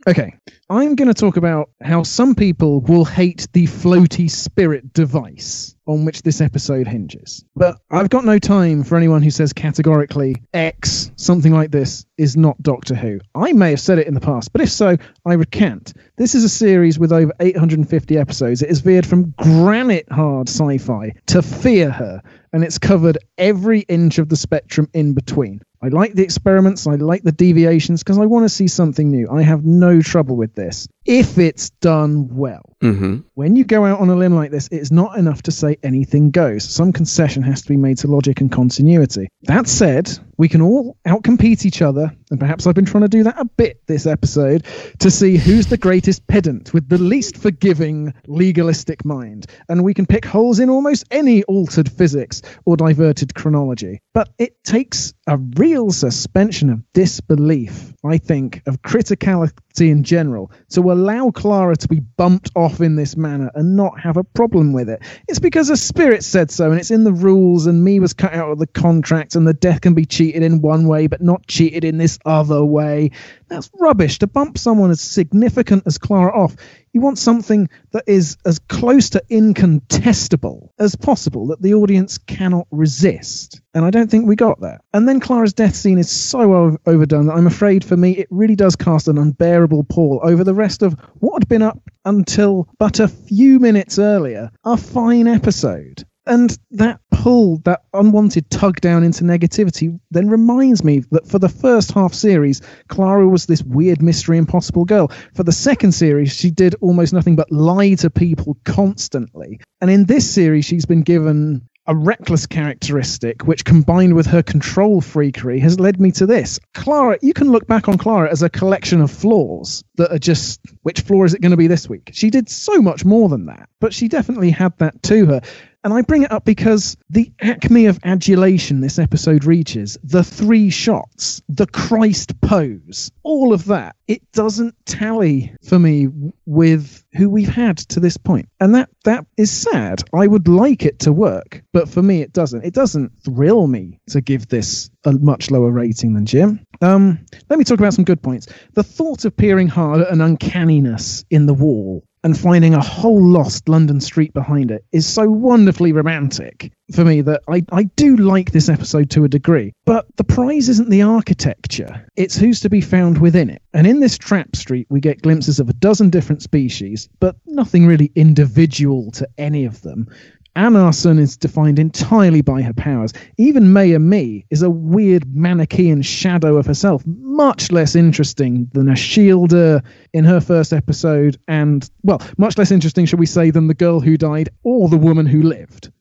Okay, 0.08 0.36
I'm 0.70 0.94
going 0.94 1.08
to 1.08 1.16
talk 1.16 1.36
about 1.36 1.72
how 1.82 2.04
some 2.04 2.36
people 2.36 2.80
will 2.82 3.06
hate 3.06 3.48
the 3.54 3.66
floaty 3.66 4.30
spirit 4.30 4.94
device 4.94 5.76
on 5.88 6.06
which 6.06 6.22
this 6.22 6.42
episode 6.42 6.88
hinges. 6.88 7.44
But 7.56 7.80
I've 7.90 8.12
got 8.12 8.24
no 8.24 8.38
time 8.38 8.84
for 8.84 8.98
anyone 8.98 9.24
who 9.24 9.32
says 9.32 9.52
categorically 9.52 10.36
X, 10.54 11.12
something 11.16 11.52
like 11.52 11.72
this, 11.72 12.06
is 12.20 12.38
not 12.38 12.62
Doctor 12.62 12.94
Who. 12.94 13.20
I 13.34 13.54
may 13.54 13.72
have 13.72 13.80
said 13.80 13.98
it 13.98 14.06
in 14.06 14.14
the 14.14 14.20
past, 14.20 14.52
but 14.52 14.62
if 14.62 14.70
so, 14.70 14.96
I 15.26 15.34
recant. 15.34 15.94
This 16.18 16.36
is 16.36 16.44
a 16.44 16.50
series 16.50 17.00
with 17.00 17.12
over 17.12 17.34
850 17.40 18.16
episodes. 18.16 18.62
It 18.62 18.70
has 18.70 18.82
veered 18.82 19.08
from 19.08 19.34
granite 19.40 20.12
hard 20.12 20.50
sci 20.50 20.78
fi 20.78 21.14
to 21.28 21.42
fear 21.42 21.90
her, 21.90 22.22
and 22.54 22.64
it's 22.64 22.78
covered 22.78 23.18
every 23.40 23.80
inch 23.82 24.20
of 24.20 24.30
the 24.30 24.36
spectrum 24.36 24.88
in 24.94 25.16
between. 25.16 25.62
I 25.86 25.90
like 25.90 26.14
the 26.14 26.24
experiments, 26.24 26.88
I 26.88 26.96
like 26.96 27.22
the 27.22 27.32
deviations 27.32 28.02
because 28.02 28.18
I 28.18 28.26
want 28.26 28.46
to 28.46 28.50
see 28.50 28.68
something 28.68 29.12
new. 29.12 29.30
I 29.30 29.44
have 29.44 29.64
no 29.64 30.02
trouble 30.02 30.36
with 30.36 30.56
this 30.56 30.88
if 31.06 31.38
it's 31.38 31.70
done 31.70 32.36
well. 32.36 32.75
Mm-hmm. 32.82 33.20
When 33.36 33.56
you 33.56 33.64
go 33.64 33.86
out 33.86 34.00
on 34.00 34.10
a 34.10 34.16
limb 34.16 34.36
like 34.36 34.52
this, 34.52 34.68
it's 34.72 34.92
not 34.92 35.18
enough 35.18 35.44
to 35.44 35.52
say 35.52 35.78
anything 35.82 36.32
goes. 36.32 36.64
Some 36.64 36.94
concession 36.94 37.42
has 37.44 37.62
to 37.62 37.70
be 37.70 37.78
made 37.78 37.98
to 38.00 38.08
logic 38.08 38.42
and 38.42 38.52
continuity. 38.52 39.30
That 39.44 39.68
said, 39.68 40.12
we 40.38 40.50
can 40.50 40.62
all 40.62 40.98
outcompete 41.08 41.66
each 41.66 41.82
other, 41.82 42.14
and 42.30 42.40
perhaps 42.40 42.68
I've 42.68 42.76
been 42.76 42.86
trying 42.86 43.04
to 43.04 43.10
do 43.10 43.24
that 43.24 43.40
a 43.40 43.46
bit 43.46 43.82
this 43.88 44.06
episode 44.06 44.66
to 45.00 45.10
see 45.10 45.38
who's 45.38 45.68
the 45.68 45.78
greatest 45.78 46.28
pedant 46.28 46.74
with 46.74 46.90
the 46.90 46.98
least 46.98 47.38
forgiving 47.38 48.14
legalistic 48.28 49.06
mind. 49.06 49.48
And 49.70 49.84
we 49.84 49.94
can 49.94 50.06
pick 50.06 50.26
holes 50.26 50.60
in 50.60 50.70
almost 50.70 51.06
any 51.12 51.44
altered 51.44 51.90
physics 51.90 52.42
or 52.66 52.76
diverted 52.76 53.36
chronology. 53.36 54.02
But 54.14 54.30
it 54.38 54.64
takes 54.64 55.14
a 55.28 55.38
real 55.38 55.92
suspension 55.92 56.70
of 56.70 56.84
disbelief, 56.94 57.94
I 58.04 58.18
think, 58.18 58.62
of 58.68 58.82
criticality 58.82 59.54
in 59.82 60.04
general 60.04 60.52
to 60.70 60.92
allow 60.92 61.32
Clara 61.32 61.76
to 61.76 61.88
be 61.88 62.00
bumped 62.00 62.52
off 62.56 62.82
in 62.82 62.96
this 62.96 63.16
manner 63.18 63.52
and 63.56 63.76
not 63.76 64.00
have 64.00 64.18
a 64.18 64.24
problem 64.24 64.74
with 64.74 64.90
it. 64.90 65.02
It's 65.28 65.40
because 65.40 65.70
a 65.70 65.78
spirit 65.78 66.24
said 66.24 66.52
so 66.52 66.72
and 66.72 66.80
it's 66.80 66.92
in 66.92 67.04
the 67.04 67.14
rules 67.14 67.68
and 67.68 67.84
me 67.84 68.00
was 68.00 68.14
cut 68.14 68.34
out 68.34 68.52
of 68.52 68.60
the 68.60 68.68
contract 68.68 69.36
and 69.36 69.48
the 69.48 69.54
death 69.54 69.82
can 69.82 69.94
be 69.94 70.06
cheated 70.06 70.44
in 70.44 70.62
one 70.62 70.88
way 70.88 71.08
but 71.08 71.22
not 71.22 71.48
cheated 71.48 71.84
in 71.84 71.98
this 71.98 72.20
other 72.26 72.64
way. 72.64 73.12
That's 73.48 73.70
rubbish. 73.80 74.20
To 74.20 74.28
bump 74.28 74.58
someone 74.58 74.92
as 74.92 75.02
significant 75.02 75.84
as 75.86 75.98
Clara 75.98 76.36
off, 76.36 76.56
you 76.94 77.02
want 77.02 77.18
something 77.18 77.70
that 77.92 78.06
is 78.08 78.38
as 78.46 78.60
close 78.60 79.12
to 79.12 79.24
incontestable 79.30 80.74
as 80.80 80.96
possible 80.96 81.48
that 81.48 81.62
the 81.62 81.74
audience 81.74 82.18
cannot 82.18 82.68
resist. 82.72 83.62
And 83.74 83.86
I 83.86 83.90
don't 83.90 84.10
think 84.10 84.28
we 84.28 84.36
got 84.36 84.62
that. 84.62 84.82
And 84.94 85.08
then 85.08 85.20
Clara's 85.20 85.54
death 85.54 85.76
scene 85.76 85.98
is 85.98 86.10
so 86.10 86.78
overdone 86.86 87.28
that 87.28 87.34
I'm 87.34 87.48
afraid 87.48 87.84
for 87.84 87.98
me 87.98 88.12
it 88.12 88.28
really 88.32 88.56
does 88.56 88.76
cast 88.76 89.08
an 89.08 89.18
unbearable 89.18 89.84
pall 89.84 90.22
over 90.24 90.44
the 90.44 90.54
rest 90.54 90.82
of 90.82 90.94
what 91.16 91.44
had 91.44 91.50
been 91.50 91.62
up 91.62 91.80
until 92.06 92.68
but 92.80 93.00
a 93.00 93.08
few 93.08 93.60
minutes 93.60 94.00
earlier 94.00 94.52
a 94.64 94.78
fine 94.78 95.28
episode. 95.28 96.06
And 96.28 96.58
that 96.72 97.00
pull, 97.12 97.58
that 97.66 97.84
unwanted 97.94 98.50
tug 98.50 98.82
down 98.82 99.04
into 99.04 99.24
negativity, 99.24 100.00
then 100.12 100.30
reminds 100.30 100.84
me 100.84 101.00
that 101.12 101.28
for 101.28 101.40
the 101.40 101.50
first 101.50 101.92
half 101.92 102.14
series, 102.14 102.62
Clara 102.88 103.28
was 103.28 103.46
this 103.46 103.62
weird 103.64 104.02
mystery 104.02 104.38
impossible 104.38 104.86
girl. 104.86 105.12
For 105.34 105.44
the 105.44 105.52
second 105.52 105.94
series, 105.94 106.36
she 106.36 106.52
did 106.52 106.76
almost 106.82 107.14
nothing 107.14 107.36
but 107.36 107.52
lie 107.52 107.96
to 107.96 108.10
people 108.10 108.58
constantly. 108.64 109.60
And 109.82 109.92
in 109.92 110.06
this 110.06 110.30
series, 110.30 110.66
she's 110.66 110.86
been 110.86 111.04
given 111.04 111.68
a 111.88 111.96
reckless 111.96 112.48
characteristic, 112.48 113.46
which 113.46 113.64
combined 113.64 114.16
with 114.16 114.26
her 114.26 114.42
control 114.42 115.02
freakery 115.02 115.60
has 115.60 115.80
led 115.80 116.00
me 116.00 116.12
to 116.12 116.26
this. 116.26 116.60
Clara, 116.74 117.18
you 117.22 117.34
can 117.34 117.52
look 117.52 117.68
back 117.68 117.88
on 117.88 117.98
Clara 117.98 118.32
as 118.32 118.42
a 118.42 118.50
collection 118.50 119.02
of 119.02 119.12
flaws 119.12 119.84
that 119.96 120.12
are 120.12 120.20
just, 120.20 120.60
which 120.82 121.02
flaw 121.02 121.24
is 121.24 121.34
it 121.34 121.42
going 121.42 121.52
to 121.52 121.58
be 121.58 121.68
this 121.68 121.88
week? 121.88 122.10
She 122.14 122.30
did 122.30 122.50
so 122.50 122.82
much 122.82 123.06
more 123.06 123.30
than 123.30 123.46
that, 123.48 123.70
but 123.80 123.94
she 123.94 124.08
definitely 124.08 124.50
had 124.50 124.76
that 124.80 125.02
to 125.04 125.26
her. 125.28 125.42
And 125.86 125.94
I 125.94 126.02
bring 126.02 126.24
it 126.24 126.32
up 126.32 126.46
because 126.46 126.98
the 127.12 127.32
acme 127.40 127.86
of 127.86 128.00
adulation 128.04 128.82
this 128.82 128.98
episode 128.98 129.46
reaches, 129.46 130.00
the 130.04 130.24
three 130.24 130.72
shots, 130.72 131.44
the 131.48 131.68
Christ 131.68 132.42
pose, 132.42 133.12
all 133.22 133.54
of 133.54 133.66
that, 133.66 133.96
it 134.08 134.24
doesn't 134.32 134.74
tally 134.88 135.54
for 135.64 135.78
me 135.78 136.08
with 136.48 137.06
who 137.16 137.30
we've 137.30 137.54
had 137.54 137.78
to 137.78 138.00
this 138.00 138.18
point. 138.18 138.50
And 138.60 138.74
that 138.74 138.90
that 139.04 139.28
is 139.38 139.52
sad. 139.52 140.02
I 140.12 140.26
would 140.26 140.48
like 140.48 140.86
it 140.86 140.98
to 141.02 141.12
work, 141.12 141.64
but 141.72 141.88
for 141.88 142.02
me 142.02 142.22
it 142.22 142.34
doesn't. 142.34 142.66
It 142.66 142.74
doesn't 142.74 143.12
thrill 143.24 143.68
me 143.68 144.00
to 144.10 144.22
give 144.22 144.48
this 144.48 144.90
a 145.04 145.12
much 145.12 145.52
lower 145.52 145.70
rating 145.70 146.16
than 146.16 146.26
Jim. 146.26 146.66
Um, 146.82 147.24
let 147.48 147.60
me 147.60 147.64
talk 147.64 147.78
about 147.78 147.94
some 147.94 148.06
good 148.06 148.24
points. 148.24 148.48
The 148.74 148.82
thought 148.82 149.24
of 149.26 149.38
peering 149.38 149.68
hard 149.68 150.02
at 150.02 150.12
an 150.12 150.22
uncanniness 150.22 151.26
in 151.30 151.46
the 151.46 151.54
wall 151.54 152.04
and 152.26 152.36
finding 152.36 152.74
a 152.74 152.82
whole 152.82 153.24
lost 153.24 153.70
London 153.70 154.02
street 154.02 154.34
behind 154.34 154.72
it 154.72 154.84
is 154.92 155.06
so 155.06 155.30
wonderfully 155.30 155.92
romantic 155.92 156.72
for 156.92 157.06
me 157.06 157.22
that 157.22 157.44
I, 157.48 157.64
I 157.72 157.84
do 157.84 158.16
like 158.16 158.52
this 158.52 158.68
episode 158.68 159.12
to 159.12 159.26
a 159.26 159.30
degree. 159.30 159.74
But 159.86 160.08
the 160.16 160.24
prize 160.24 160.68
isn't 160.68 160.90
the 160.90 161.04
architecture, 161.04 162.08
it's 162.16 162.36
who's 162.36 162.62
to 162.62 162.70
be 162.70 162.82
found 162.82 163.20
within 163.20 163.52
it. 163.52 163.62
And 163.76 163.86
in 163.86 164.00
this 164.00 164.18
trap 164.18 164.56
street, 164.56 164.88
we 164.90 165.02
get 165.02 165.22
glimpses 165.22 165.60
of 165.60 165.70
a 165.70 165.74
dozen 165.74 166.10
different 166.10 166.42
species, 166.42 167.10
but 167.20 167.36
nothing 167.46 167.86
really 167.86 168.12
individual 168.16 169.12
to 169.12 169.30
any 169.38 169.66
of 169.66 169.84
them. 169.84 170.08
Anahson 170.56 171.20
is 171.20 171.36
defined 171.36 171.80
entirely 171.80 172.42
by 172.42 172.62
her 172.62 172.74
powers. 172.74 173.12
Even 173.38 173.74
Mayor 173.74 174.00
Me 174.00 174.46
is 174.50 174.62
a 174.62 174.70
weird 174.70 175.36
Manichaean 175.36 176.02
shadow 176.02 176.56
of 176.58 176.66
herself, 176.66 177.04
much 177.06 177.72
less 177.72 177.96
interesting 177.96 178.70
than 178.74 178.88
Ashildr 178.88 179.84
in 180.14 180.24
her 180.24 180.40
first 180.40 180.72
episode, 180.72 181.38
and, 181.48 181.90
well, 182.04 182.22
much 182.38 182.58
less 182.58 182.72
interesting, 182.72 183.06
shall 183.06 183.20
we 183.20 183.26
say, 183.26 183.52
than 183.52 183.68
the 183.68 183.74
girl 183.74 184.00
who 184.00 184.18
died 184.18 184.50
or 184.64 184.88
the 184.88 184.98
woman 184.98 185.26
who 185.26 185.42
lived. 185.42 185.92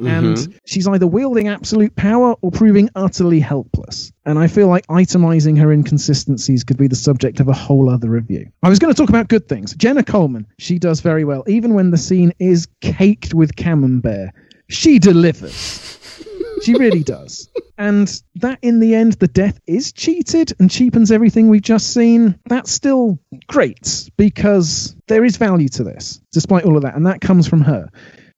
And 0.00 0.36
mm-hmm. 0.36 0.52
she's 0.64 0.88
either 0.88 1.06
wielding 1.06 1.48
absolute 1.48 1.94
power 1.94 2.34
or 2.40 2.50
proving 2.50 2.88
utterly 2.94 3.40
helpless. 3.40 4.12
And 4.24 4.38
I 4.38 4.46
feel 4.46 4.68
like 4.68 4.86
itemizing 4.86 5.58
her 5.58 5.72
inconsistencies 5.72 6.64
could 6.64 6.78
be 6.78 6.88
the 6.88 6.96
subject 6.96 7.40
of 7.40 7.48
a 7.48 7.52
whole 7.52 7.90
other 7.90 8.08
review. 8.08 8.50
I 8.62 8.68
was 8.68 8.78
going 8.78 8.92
to 8.92 8.96
talk 8.96 9.10
about 9.10 9.28
good 9.28 9.48
things. 9.48 9.74
Jenna 9.74 10.02
Coleman, 10.02 10.46
she 10.58 10.78
does 10.78 11.00
very 11.00 11.24
well, 11.24 11.44
even 11.46 11.74
when 11.74 11.90
the 11.90 11.98
scene 11.98 12.32
is 12.38 12.68
caked 12.80 13.34
with 13.34 13.56
camembert. 13.56 14.30
She 14.68 14.98
delivers. 14.98 15.96
She 16.62 16.74
really 16.74 17.02
does. 17.02 17.48
And 17.78 18.22
that, 18.36 18.58
in 18.60 18.80
the 18.80 18.94
end, 18.94 19.14
the 19.14 19.28
death 19.28 19.58
is 19.66 19.92
cheated 19.92 20.52
and 20.58 20.70
cheapens 20.70 21.10
everything 21.10 21.48
we've 21.48 21.62
just 21.62 21.94
seen. 21.94 22.38
That's 22.46 22.70
still 22.70 23.18
great 23.46 24.10
because 24.16 24.94
there 25.08 25.24
is 25.24 25.38
value 25.38 25.68
to 25.70 25.84
this, 25.84 26.20
despite 26.32 26.64
all 26.64 26.76
of 26.76 26.82
that. 26.82 26.94
And 26.94 27.06
that 27.06 27.22
comes 27.22 27.48
from 27.48 27.62
her 27.62 27.88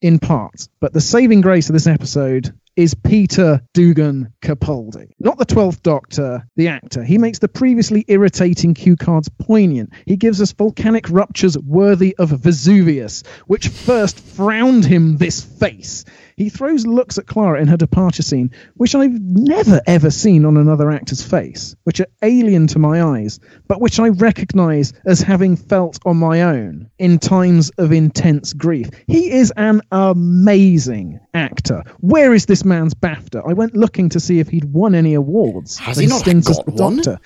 in 0.02 0.18
part. 0.18 0.68
But 0.80 0.92
the 0.92 1.00
saving 1.00 1.40
grace 1.40 1.70
of 1.70 1.72
this 1.72 1.86
episode 1.86 2.52
is 2.76 2.94
Peter 2.94 3.60
Dougan 3.74 4.32
Capaldi. 4.40 5.10
Not 5.18 5.38
the 5.38 5.46
12th 5.46 5.82
Doctor, 5.82 6.46
the 6.56 6.68
actor. 6.68 7.02
He 7.02 7.18
makes 7.18 7.38
the 7.38 7.48
previously 7.48 8.04
irritating 8.08 8.74
cue 8.74 8.96
cards 8.96 9.28
poignant. 9.28 9.92
He 10.06 10.16
gives 10.16 10.40
us 10.40 10.52
volcanic 10.52 11.10
ruptures 11.10 11.58
worthy 11.58 12.16
of 12.18 12.30
Vesuvius, 12.30 13.22
which 13.46 13.68
first 13.68 14.18
frowned 14.18 14.84
him 14.84 15.18
this 15.18 15.42
face. 15.42 16.04
He 16.36 16.48
throws 16.48 16.86
looks 16.86 17.18
at 17.18 17.26
Clara 17.26 17.60
in 17.60 17.68
her 17.68 17.76
departure 17.76 18.22
scene, 18.22 18.50
which 18.74 18.94
I've 18.94 19.20
never 19.20 19.80
ever 19.86 20.10
seen 20.10 20.44
on 20.44 20.56
another 20.56 20.90
actor's 20.90 21.22
face, 21.22 21.76
which 21.84 22.00
are 22.00 22.06
alien 22.22 22.66
to 22.68 22.78
my 22.78 23.02
eyes, 23.02 23.38
but 23.68 23.80
which 23.80 24.00
I 24.00 24.08
recognize 24.08 24.92
as 25.04 25.20
having 25.20 25.56
felt 25.56 25.98
on 26.04 26.16
my 26.16 26.42
own 26.42 26.90
in 26.98 27.18
times 27.18 27.70
of 27.78 27.92
intense 27.92 28.54
grief. 28.54 28.88
He 29.06 29.30
is 29.30 29.52
an 29.56 29.82
amazing 29.90 31.20
actor. 31.34 31.82
Where 32.00 32.32
is 32.32 32.46
this 32.46 32.61
this 32.62 32.68
man's 32.68 32.94
BAFTA. 32.94 33.42
I 33.48 33.52
went 33.52 33.74
looking 33.74 34.08
to 34.10 34.20
see 34.20 34.38
if 34.38 34.48
he'd 34.48 34.64
won 34.64 34.94
any 34.94 35.14
awards. 35.14 35.78
Has 35.78 35.98
he 35.98 36.06
not 36.06 36.24
got 36.24 36.68
one? 36.68 36.96
Doctor. 36.96 37.18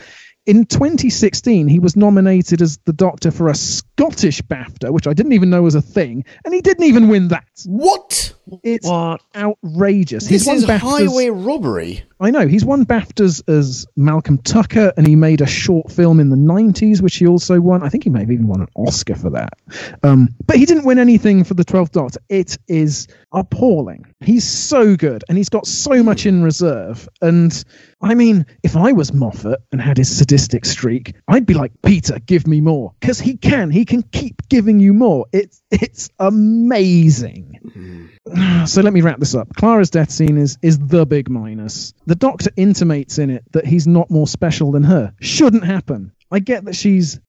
In 0.46 0.64
2016, 0.64 1.66
he 1.68 1.78
was 1.78 1.96
nominated 1.96 2.62
as 2.62 2.78
the 2.84 2.92
Doctor 2.92 3.30
for 3.30 3.48
a 3.48 3.54
Scottish 3.54 4.40
BAFTA, 4.42 4.92
which 4.92 5.06
I 5.06 5.12
didn't 5.12 5.32
even 5.32 5.50
know 5.50 5.62
was 5.62 5.74
a 5.74 5.82
thing, 5.82 6.24
and 6.44 6.54
he 6.54 6.60
didn't 6.60 6.84
even 6.84 7.08
win 7.08 7.28
that. 7.28 7.46
What? 7.66 8.32
It's 8.62 8.88
What? 8.88 9.20
outrageous. 9.34 10.24
This 10.24 10.42
he's 10.42 10.46
won 10.46 10.56
is 10.56 10.64
BAFTAs. 10.66 10.78
highway 11.08 11.30
robbery. 11.30 12.04
I 12.20 12.30
know 12.30 12.46
he's 12.46 12.64
won 12.64 12.84
BAFTAs 12.86 13.42
as 13.48 13.86
Malcolm 13.96 14.38
Tucker, 14.38 14.92
and 14.96 15.06
he 15.06 15.16
made 15.16 15.40
a 15.40 15.46
short 15.46 15.90
film 15.90 16.20
in 16.20 16.30
the 16.30 16.36
'90s, 16.36 17.02
which 17.02 17.16
he 17.16 17.26
also 17.26 17.60
won. 17.60 17.82
I 17.82 17.88
think 17.88 18.04
he 18.04 18.10
may 18.10 18.20
have 18.20 18.30
even 18.30 18.46
won 18.46 18.60
an 18.62 18.68
Oscar 18.76 19.16
for 19.16 19.30
that. 19.30 19.54
Um, 20.02 20.28
but 20.46 20.56
he 20.56 20.64
didn't 20.64 20.84
win 20.84 20.98
anything 20.98 21.44
for 21.44 21.54
the 21.54 21.64
Twelfth 21.64 21.92
Doctor. 21.92 22.20
It 22.28 22.56
is 22.68 23.08
appalling. 23.32 24.06
He's 24.20 24.48
so 24.48 24.96
good, 24.96 25.24
and 25.28 25.36
he's 25.36 25.48
got 25.50 25.66
so 25.66 26.02
much 26.02 26.24
in 26.24 26.42
reserve. 26.42 27.08
And 27.20 27.62
I 28.00 28.14
mean, 28.14 28.46
if 28.62 28.76
I 28.76 28.92
was 28.92 29.12
Moffat 29.12 29.60
and 29.72 29.80
had 29.80 29.98
his 29.98 30.16
sadistic 30.16 30.64
streak, 30.64 31.14
I'd 31.28 31.46
be 31.46 31.54
like, 31.54 31.72
Peter, 31.84 32.18
give 32.20 32.46
me 32.46 32.60
more, 32.60 32.94
because 33.00 33.18
he 33.20 33.36
can. 33.36 33.70
He 33.70 33.84
can 33.84 34.02
keep 34.02 34.48
giving 34.48 34.78
you 34.80 34.94
more. 34.94 35.26
It's 35.32 35.62
it's 35.70 36.08
amazing. 36.18 38.10
So 38.66 38.82
let 38.82 38.92
me 38.92 39.00
wrap 39.00 39.20
this 39.20 39.34
up. 39.34 39.54
Clara's 39.54 39.90
death 39.90 40.10
scene 40.10 40.36
is 40.38 40.58
is 40.60 40.78
the 40.78 41.06
big 41.06 41.30
minus. 41.30 41.94
The 42.06 42.16
Doctor 42.16 42.50
intimates 42.56 43.18
in 43.18 43.30
it 43.30 43.44
that 43.52 43.64
he's 43.64 43.86
not 43.86 44.10
more 44.10 44.26
special 44.26 44.72
than 44.72 44.82
her. 44.82 45.14
Shouldn't 45.20 45.64
happen. 45.64 46.12
I 46.32 46.40
get 46.40 46.64
that 46.64 46.74
she's, 46.74 47.20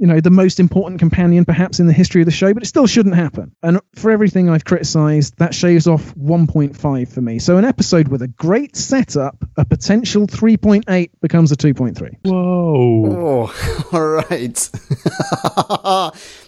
you 0.00 0.06
know, 0.06 0.18
the 0.18 0.30
most 0.30 0.58
important 0.58 0.98
companion 0.98 1.44
perhaps 1.44 1.78
in 1.78 1.86
the 1.86 1.92
history 1.92 2.22
of 2.22 2.24
the 2.24 2.32
show, 2.32 2.54
but 2.54 2.62
it 2.62 2.66
still 2.66 2.86
shouldn't 2.86 3.14
happen. 3.14 3.54
And 3.62 3.80
for 3.96 4.10
everything 4.10 4.48
I've 4.48 4.64
criticised, 4.64 5.36
that 5.36 5.54
shaves 5.54 5.86
off 5.86 6.14
1.5 6.14 7.12
for 7.12 7.20
me. 7.20 7.38
So 7.38 7.58
an 7.58 7.66
episode 7.66 8.08
with 8.08 8.22
a 8.22 8.28
great 8.28 8.76
setup, 8.76 9.36
a 9.58 9.64
potential 9.66 10.26
3.8 10.26 11.10
becomes 11.20 11.52
a 11.52 11.56
2.3. 11.56 12.16
Whoa. 12.24 13.50
Oh, 13.52 13.88
all 13.92 14.06
right. 14.06 14.54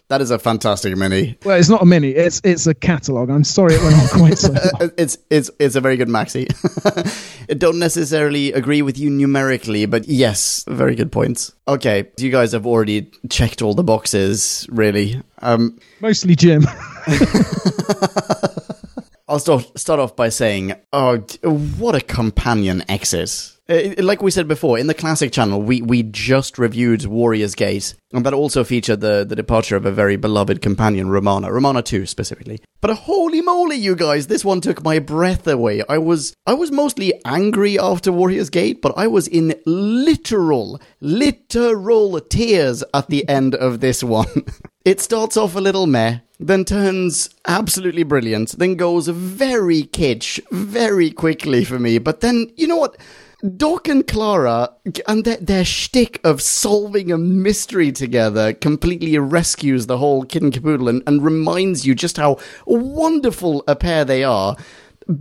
that 0.08 0.20
is 0.20 0.30
a 0.30 0.38
fantastic 0.38 0.96
mini. 0.96 1.38
Well, 1.44 1.58
it's 1.58 1.68
not 1.68 1.82
a 1.82 1.86
mini. 1.86 2.10
It's 2.10 2.40
it's 2.44 2.66
a 2.66 2.74
catalogue. 2.74 3.30
I'm 3.30 3.44
sorry 3.44 3.74
it 3.74 3.82
went 3.82 3.96
on 3.96 4.08
quite 4.08 4.38
so. 4.38 4.52
long. 4.52 4.90
It's 4.96 5.18
it's 5.30 5.50
it's 5.58 5.74
a 5.74 5.80
very 5.80 5.96
good 5.96 6.08
maxi. 6.08 6.46
I 7.50 7.54
don't 7.54 7.78
necessarily 7.78 8.52
agree 8.52 8.82
with 8.82 8.98
you 8.98 9.10
numerically, 9.10 9.86
but 9.86 10.08
yes, 10.08 10.64
very 10.68 10.94
good 10.94 11.12
points. 11.12 11.52
Okay, 11.66 12.10
you 12.18 12.30
guys 12.30 12.52
have 12.52 12.66
already 12.66 13.10
checked 13.30 13.41
all 13.62 13.74
the 13.74 13.82
boxes, 13.82 14.66
really. 14.70 15.20
Um, 15.40 15.78
Mostly 16.00 16.36
Jim. 16.36 16.64
I'll 19.28 19.38
start 19.38 19.78
start 19.78 19.98
off 19.98 20.14
by 20.14 20.28
saying, 20.28 20.74
oh, 20.92 21.18
what 21.78 21.94
a 21.94 22.00
companion 22.00 22.84
exit. 22.88 23.56
Uh, 23.72 23.94
like 24.02 24.20
we 24.20 24.30
said 24.30 24.46
before, 24.46 24.78
in 24.78 24.86
the 24.86 24.92
classic 24.92 25.32
channel, 25.32 25.62
we, 25.62 25.80
we 25.80 26.02
just 26.02 26.58
reviewed 26.58 27.06
Warrior's 27.06 27.54
Gate, 27.54 27.94
and 28.12 28.26
that 28.26 28.34
also 28.34 28.64
featured 28.64 29.00
the, 29.00 29.24
the 29.26 29.34
departure 29.34 29.76
of 29.76 29.86
a 29.86 29.90
very 29.90 30.16
beloved 30.16 30.60
companion, 30.60 31.08
Romana. 31.08 31.50
Romana 31.50 31.80
2 31.80 32.04
specifically. 32.04 32.60
But 32.82 32.94
holy 32.94 33.40
moly, 33.40 33.76
you 33.76 33.96
guys, 33.96 34.26
this 34.26 34.44
one 34.44 34.60
took 34.60 34.84
my 34.84 34.98
breath 34.98 35.46
away. 35.46 35.82
I 35.88 35.96
was 35.96 36.34
I 36.44 36.52
was 36.52 36.70
mostly 36.70 37.14
angry 37.24 37.78
after 37.78 38.12
Warrior's 38.12 38.50
Gate, 38.50 38.82
but 38.82 38.92
I 38.94 39.06
was 39.06 39.26
in 39.26 39.54
literal, 39.64 40.78
literal 41.00 42.20
tears 42.20 42.84
at 42.92 43.08
the 43.08 43.26
end 43.26 43.54
of 43.54 43.80
this 43.80 44.04
one. 44.04 44.26
It 44.84 45.00
starts 45.00 45.36
off 45.36 45.54
a 45.54 45.60
little 45.60 45.86
meh, 45.86 46.18
then 46.40 46.64
turns 46.64 47.30
absolutely 47.46 48.02
brilliant, 48.02 48.58
then 48.58 48.74
goes 48.74 49.06
very 49.06 49.84
kitsch 49.84 50.40
very 50.50 51.12
quickly 51.12 51.64
for 51.64 51.78
me. 51.78 51.98
But 51.98 52.20
then, 52.20 52.50
you 52.56 52.66
know 52.66 52.78
what? 52.78 52.96
Doc 53.42 53.88
and 53.88 54.06
Clara 54.06 54.72
and 55.08 55.24
their, 55.24 55.36
their 55.38 55.64
shtick 55.64 56.20
of 56.22 56.40
solving 56.40 57.10
a 57.10 57.18
mystery 57.18 57.90
together 57.90 58.52
completely 58.52 59.18
rescues 59.18 59.86
the 59.86 59.98
whole 59.98 60.24
kid 60.24 60.42
and 60.42 60.52
caboodle 60.52 60.88
and, 60.88 61.02
and 61.08 61.24
reminds 61.24 61.84
you 61.84 61.96
just 61.96 62.18
how 62.18 62.38
wonderful 62.66 63.64
a 63.66 63.74
pair 63.74 64.04
they 64.04 64.22
are. 64.22 64.56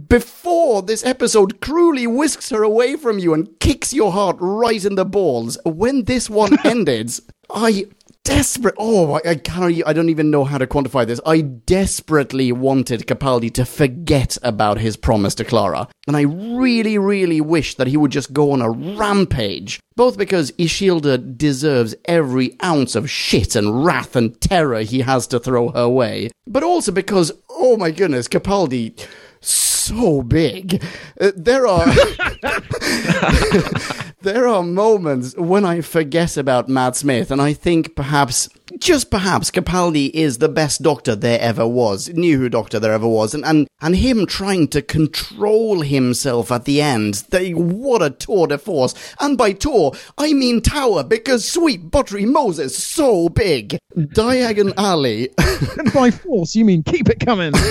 Before 0.07 0.83
this 0.83 1.03
episode 1.03 1.61
cruelly 1.61 2.05
whisks 2.05 2.51
her 2.51 2.61
away 2.61 2.95
from 2.95 3.17
you 3.17 3.33
and 3.33 3.59
kicks 3.59 3.91
your 3.91 4.11
heart 4.11 4.37
right 4.39 4.85
in 4.85 4.93
the 4.93 5.05
balls, 5.05 5.57
when 5.65 6.03
this 6.03 6.29
one 6.29 6.55
ended, 6.63 7.11
I 7.49 7.87
desperate. 8.23 8.75
Oh, 8.77 9.13
I, 9.13 9.31
I 9.31 9.35
cannot. 9.35 9.71
I 9.85 9.93
don't 9.93 10.09
even 10.09 10.31
know 10.31 10.43
how 10.43 10.57
to 10.57 10.67
quantify 10.67 11.05
this. 11.05 11.19
I 11.25 11.41
desperately 11.41 12.51
wanted 12.51 13.07
Capaldi 13.07 13.53
to 13.53 13.65
forget 13.65 14.37
about 14.43 14.79
his 14.79 14.97
promise 14.97 15.35
to 15.35 15.43
Clara, 15.43 15.87
and 16.07 16.17
I 16.17 16.21
really, 16.21 16.97
really 16.97 17.41
wish 17.41 17.75
that 17.75 17.87
he 17.87 17.97
would 17.97 18.11
just 18.11 18.33
go 18.33 18.51
on 18.51 18.61
a 18.61 18.69
rampage. 18.69 19.79
Both 19.95 20.17
because 20.17 20.51
Ashildr 20.53 21.37
deserves 21.37 21.95
every 22.05 22.57
ounce 22.63 22.95
of 22.95 23.09
shit 23.09 23.55
and 23.55 23.85
wrath 23.85 24.15
and 24.15 24.39
terror 24.39 24.81
he 24.81 25.01
has 25.01 25.27
to 25.27 25.39
throw 25.39 25.69
her 25.69 25.89
way, 25.89 26.29
but 26.47 26.63
also 26.63 26.91
because, 26.91 27.31
oh 27.49 27.77
my 27.77 27.91
goodness, 27.91 28.27
Capaldi. 28.27 28.99
So 29.43 30.21
big. 30.21 30.83
Uh, 31.19 31.31
there 31.35 31.65
are 31.65 31.85
there 34.21 34.47
are 34.47 34.63
moments 34.63 35.35
when 35.35 35.65
I 35.65 35.81
forget 35.81 36.37
about 36.37 36.69
Matt 36.69 36.95
Smith, 36.95 37.31
and 37.31 37.41
I 37.41 37.53
think 37.53 37.95
perhaps, 37.95 38.47
just 38.79 39.09
perhaps, 39.09 39.49
Capaldi 39.49 40.11
is 40.11 40.37
the 40.37 40.49
best 40.49 40.83
doctor 40.83 41.15
there 41.15 41.39
ever 41.39 41.67
was, 41.67 42.09
new 42.09 42.37
Who 42.37 42.49
doctor 42.49 42.79
there 42.79 42.93
ever 42.93 43.07
was, 43.07 43.33
and, 43.33 43.43
and, 43.45 43.67
and 43.81 43.95
him 43.95 44.25
trying 44.25 44.67
to 44.69 44.81
control 44.81 45.81
himself 45.81 46.51
at 46.51 46.65
the 46.65 46.81
end. 46.81 47.23
They, 47.29 47.53
what 47.53 48.01
a 48.01 48.11
tour 48.11 48.47
de 48.47 48.57
force. 48.57 48.93
And 49.19 49.37
by 49.37 49.53
tour, 49.53 49.93
I 50.17 50.33
mean 50.33 50.61
tower, 50.61 51.03
because 51.03 51.47
sweet 51.47 51.89
buttery 51.89 52.25
Moses, 52.25 52.77
so 52.77 53.29
big. 53.29 53.77
Diagon 53.95 54.73
Alley. 54.77 55.29
and 55.77 55.93
by 55.93 56.11
force, 56.11 56.55
you 56.55 56.65
mean 56.65 56.83
keep 56.83 57.09
it 57.09 57.19
coming. 57.19 57.53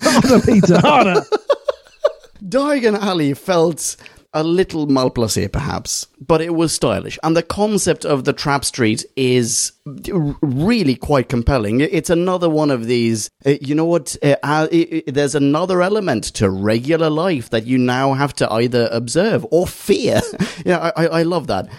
harder, 0.00 0.40
Peter, 0.46 0.80
harder. 0.80 1.22
Diagon 2.48 2.98
Alley 2.98 3.34
felt 3.34 3.96
a 4.32 4.44
little 4.44 4.86
malplacé, 4.86 5.50
perhaps, 5.50 6.06
but 6.20 6.42
it 6.42 6.54
was 6.54 6.72
stylish. 6.72 7.18
And 7.22 7.34
the 7.34 7.42
concept 7.42 8.04
of 8.04 8.24
the 8.24 8.34
trap 8.34 8.66
street 8.66 9.04
is 9.16 9.72
really 9.86 10.94
quite 10.94 11.30
compelling. 11.30 11.80
It's 11.80 12.10
another 12.10 12.50
one 12.50 12.70
of 12.70 12.86
these, 12.86 13.30
uh, 13.46 13.54
you 13.62 13.74
know 13.74 13.86
what? 13.86 14.14
Uh, 14.22 14.36
uh, 14.42 14.68
there's 15.06 15.34
another 15.34 15.80
element 15.80 16.24
to 16.34 16.50
regular 16.50 17.08
life 17.08 17.48
that 17.48 17.66
you 17.66 17.78
now 17.78 18.12
have 18.12 18.34
to 18.34 18.52
either 18.52 18.90
observe 18.92 19.46
or 19.50 19.66
fear. 19.66 20.20
yeah, 20.66 20.92
I, 20.94 21.04
I, 21.04 21.06
I 21.06 21.22
love 21.22 21.46
that. 21.46 21.70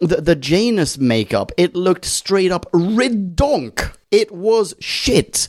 The, 0.00 0.22
the 0.22 0.36
Janus 0.36 0.96
makeup, 0.96 1.52
it 1.58 1.76
looked 1.76 2.06
straight 2.06 2.50
up 2.50 2.70
redonk. 2.72 3.94
It 4.10 4.32
was 4.32 4.74
shit. 4.80 5.48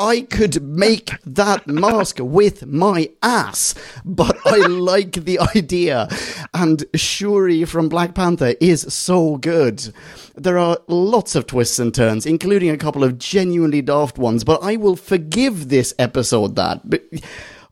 I 0.00 0.20
could 0.20 0.62
make 0.62 1.10
that 1.24 1.66
mask 1.66 2.18
with 2.20 2.66
my 2.66 3.10
ass, 3.20 3.74
but 4.04 4.36
I 4.46 4.58
like 4.58 5.12
the 5.12 5.40
idea. 5.56 6.08
And 6.54 6.84
Shuri 6.94 7.64
from 7.64 7.88
Black 7.88 8.14
Panther 8.14 8.54
is 8.60 8.82
so 8.94 9.38
good. 9.38 9.92
There 10.36 10.56
are 10.56 10.78
lots 10.86 11.34
of 11.34 11.46
twists 11.46 11.80
and 11.80 11.92
turns, 11.92 12.26
including 12.26 12.70
a 12.70 12.78
couple 12.78 13.02
of 13.02 13.18
genuinely 13.18 13.82
daft 13.82 14.18
ones, 14.18 14.44
but 14.44 14.62
I 14.62 14.76
will 14.76 14.94
forgive 14.94 15.68
this 15.68 15.92
episode 15.98 16.54
that. 16.54 16.88
But, 16.88 17.02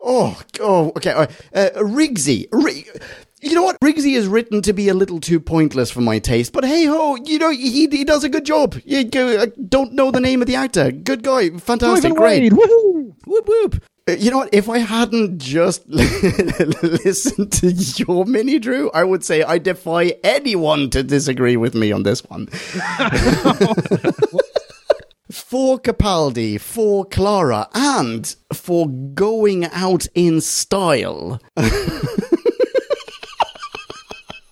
oh, 0.03 0.41
oh, 0.61 0.89
okay. 0.97 1.13
all 1.13 1.21
right. 1.21 1.31
Uh. 1.55 1.71
Rig- 2.51 2.96
you 3.47 3.55
know 3.55 3.63
what? 3.63 3.79
Rigsy 3.81 4.17
is 4.17 4.27
written 4.27 4.61
to 4.63 4.73
be 4.73 4.89
a 4.89 4.95
little 4.95 5.21
too 5.21 5.39
pointless 5.41 5.91
for 5.91 6.01
my 6.01 6.19
taste, 6.19 6.53
but 6.53 6.65
hey 6.65 6.87
ho, 6.87 7.17
you 7.25 7.39
know, 7.39 7.51
he, 7.51 7.87
he 7.87 8.05
does 8.05 8.25
a 8.25 8.29
good 8.29 8.45
job. 8.45 8.77
You 8.85 9.05
go, 9.05 9.41
I 9.43 9.47
don't 9.69 9.93
know 9.93 10.11
the 10.11 10.21
name 10.21 10.41
of 10.43 10.47
the 10.49 10.57
actor. 10.57 10.91
Good 10.91 11.23
guy. 11.23 11.51
Fantastic. 11.51 12.15
Great. 12.15 12.53
Whoop 12.53 13.15
whoop. 13.27 13.83
Uh, 14.09 14.13
You 14.13 14.31
know 14.31 14.39
what? 14.39 14.51
If 14.53 14.69
I 14.69 14.79
hadn't 14.79 15.39
just 15.39 15.87
listened 15.89 17.53
to 17.53 17.71
your 17.71 18.25
mini, 18.25 18.59
Drew, 18.59 18.91
I 18.93 19.05
would 19.05 19.25
say 19.25 19.43
I 19.43 19.59
defy 19.59 20.15
anyone 20.23 20.91
to 20.91 21.03
disagree 21.03 21.57
with 21.57 21.75
me 21.75 21.93
on 21.93 22.03
this 22.05 22.23
one. 22.25 22.47
for 25.31 25.79
Capaldi, 25.79 26.61
for 26.61 27.05
Clara, 27.05 27.69
and 27.75 28.35
for 28.53 28.89
going 28.89 29.65
out 29.67 30.07
in 30.15 30.41
style. 30.41 31.41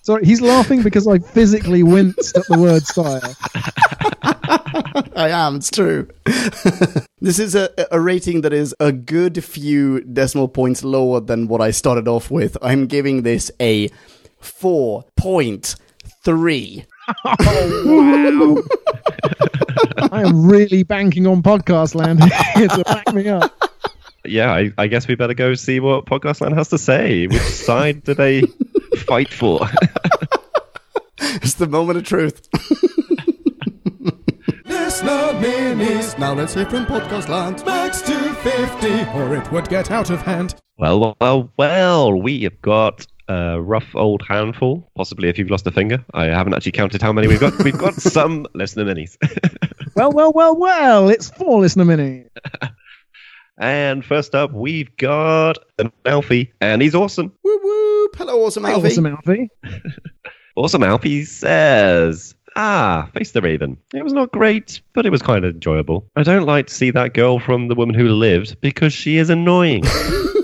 Sorry, 0.05 0.23
he's 0.23 0.39
laughing 0.39 0.83
because 0.83 1.07
I 1.07 1.17
physically 1.17 1.81
winced 1.81 2.37
at 2.37 2.45
the 2.47 2.59
word 2.59 2.85
style. 2.85 3.35
I 5.15 5.29
am, 5.29 5.55
it's 5.55 5.71
true. 5.71 6.07
this 7.21 7.39
is 7.39 7.55
a, 7.55 7.71
a 7.91 7.99
rating 7.99 8.41
that 8.41 8.53
is 8.53 8.75
a 8.79 8.91
good 8.91 9.43
few 9.43 10.01
decimal 10.01 10.47
points 10.47 10.83
lower 10.83 11.21
than 11.21 11.47
what 11.47 11.59
I 11.59 11.71
started 11.71 12.07
off 12.07 12.29
with. 12.29 12.55
I'm 12.61 12.85
giving 12.85 13.23
this 13.23 13.49
a 13.59 13.89
4.3. 14.43 16.85
Oh, 17.25 17.83
wow. 17.87 18.61
I 20.11 20.21
am 20.21 20.45
really 20.45 20.83
banking 20.83 21.25
on 21.25 21.41
podcast 21.41 21.95
land 21.95 22.23
here 22.53 22.67
to 22.67 22.83
back 22.83 23.11
me 23.11 23.27
up. 23.27 23.51
yeah, 24.23 24.53
I, 24.53 24.71
I 24.77 24.85
guess 24.85 25.07
we 25.07 25.15
better 25.15 25.33
go 25.33 25.55
see 25.55 25.79
what 25.79 26.05
Podcast 26.05 26.41
Land 26.41 26.55
has 26.55 26.69
to 26.69 26.77
say. 26.77 27.25
Which 27.25 27.41
side 27.41 28.03
do 28.03 28.13
they 28.13 28.43
fight 28.95 29.33
for? 29.33 29.67
It's 31.17 31.55
the 31.55 31.67
moment 31.67 31.97
of 31.97 32.03
truth. 32.05 32.47
Listener 34.65 35.33
minis. 35.39 36.17
Now 36.19 36.33
let's 36.33 36.53
hear 36.53 36.65
from 36.65 36.85
Podcast 36.85 37.29
Land. 37.29 37.63
Max 37.65 38.01
250, 38.01 39.17
or 39.17 39.35
it 39.35 39.51
would 39.51 39.69
get 39.69 39.91
out 39.91 40.09
of 40.09 40.21
hand. 40.21 40.55
well, 40.77 40.99
well, 40.99 41.15
well, 41.21 41.49
well, 41.57 42.21
we 42.21 42.43
have 42.43 42.61
got 42.61 43.05
a 43.27 43.61
rough 43.61 43.95
old 43.95 44.23
handful. 44.27 44.89
Possibly 44.95 45.29
if 45.29 45.37
you've 45.37 45.49
lost 45.49 45.67
a 45.67 45.71
finger. 45.71 46.03
I 46.13 46.25
haven't 46.25 46.53
actually 46.53 46.73
counted 46.73 47.01
how 47.01 47.13
many 47.13 47.27
we've 47.27 47.39
got. 47.39 47.57
We've 47.63 47.77
got 47.77 47.93
some 48.01 48.45
listener 48.53 48.85
minis. 48.85 49.17
Well, 49.95 50.11
well, 50.11 50.31
well, 50.33 50.55
well. 50.55 51.09
It's 51.09 51.29
four 51.29 51.61
listener 51.61 51.85
mini. 51.85 52.25
And 53.57 54.03
first 54.03 54.35
up, 54.35 54.51
we've 54.51 54.95
got 54.97 55.57
an 55.79 55.91
Alfie, 56.05 56.53
and 56.61 56.81
he's 56.81 56.95
awesome. 56.95 57.31
Whoop 57.41 57.61
whoop. 57.63 58.15
Hello, 58.15 58.43
awesome 58.45 58.65
Alfie. 58.65 58.87
Awesome, 58.87 59.05
Alfie. 59.07 59.49
Awesome 60.57 60.83
Alfie 60.83 61.25
says, 61.25 62.33
Ah, 62.55 63.09
Face 63.13 63.31
the 63.31 63.41
Raven. 63.41 63.75
It 63.93 64.03
was 64.05 64.13
not 64.13 64.31
great, 64.31 64.79
but 64.93 65.05
it 65.05 65.09
was 65.09 65.21
kind 65.21 65.43
of 65.43 65.53
enjoyable. 65.53 66.09
I 66.15 66.23
don't 66.23 66.45
like 66.45 66.67
to 66.67 66.73
see 66.73 66.91
that 66.91 67.13
girl 67.13 67.39
from 67.39 67.67
The 67.67 67.75
Woman 67.75 67.93
Who 67.93 68.07
Lived 68.07 68.61
because 68.61 68.93
she 68.93 69.17
is 69.17 69.29
annoying. 69.29 69.83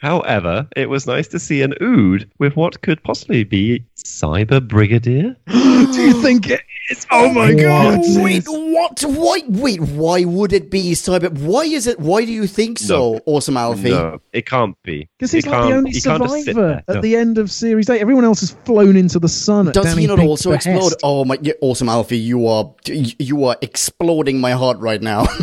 However, 0.00 0.66
it 0.76 0.88
was 0.88 1.06
nice 1.06 1.28
to 1.28 1.38
see 1.38 1.60
an 1.62 1.74
Ood 1.82 2.30
with 2.38 2.56
what 2.56 2.80
could 2.82 3.02
possibly 3.02 3.44
be 3.44 3.84
Cyber 3.96 4.66
Brigadier. 4.66 5.36
Do 5.48 6.00
you 6.02 6.12
think 6.22 6.48
it 6.50 6.60
is? 6.90 7.06
Oh 7.10 7.32
my 7.32 7.52
god! 7.54 8.00
Wait, 8.22 8.44
what? 8.46 9.02
Why? 9.06 9.40
Wait, 9.48 9.80
why 9.80 10.24
would 10.24 10.52
it 10.52 10.70
be 10.70 10.92
cyber? 10.92 11.32
Why 11.38 11.62
is 11.64 11.86
it? 11.86 11.98
Why 11.98 12.24
do 12.24 12.32
you 12.32 12.46
think 12.46 12.78
so, 12.78 13.14
No. 13.14 13.20
awesome 13.26 13.56
Alfie? 13.56 13.90
No, 13.90 14.20
it 14.32 14.46
can't 14.46 14.76
be. 14.84 15.08
Because 15.18 15.32
he's 15.32 15.44
It 15.46 15.50
like 15.50 15.68
the 15.68 15.74
only 15.76 15.90
he 15.90 16.00
can't 16.00 16.22
just 16.22 16.34
sit 16.44 16.54
survivor 16.54 16.82
at 16.88 16.94
No. 16.96 17.00
the 17.00 17.16
end 17.16 17.38
of 17.38 17.50
series 17.50 17.88
eight. 17.90 18.00
Everyone 18.00 18.24
else 18.24 18.40
has 18.40 18.50
flown 18.50 18.96
into 18.96 19.18
the 19.18 19.28
sun. 19.28 19.68
At 19.68 19.74
Does 19.74 19.84
Danny 19.84 20.02
he 20.02 20.06
not 20.06 20.18
Pink's 20.18 20.28
also 20.46 20.52
explode? 20.52 20.94
Oh 21.02 21.24
my! 21.24 21.38
Yeah, 21.42 21.54
awesome 21.60 21.88
Alfie, 21.88 22.18
you 22.18 22.46
are 22.46 22.72
you 22.86 23.44
are 23.44 23.56
exploding 23.62 24.40
my 24.40 24.52
heart 24.52 24.78
right 24.78 25.02
now. 25.02 25.26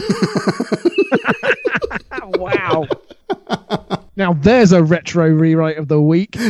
wow. 2.37 2.87
Now 4.15 4.33
there's 4.33 4.71
a 4.71 4.83
retro 4.83 5.27
rewrite 5.29 5.77
of 5.77 5.87
the 5.87 6.01
week. 6.01 6.35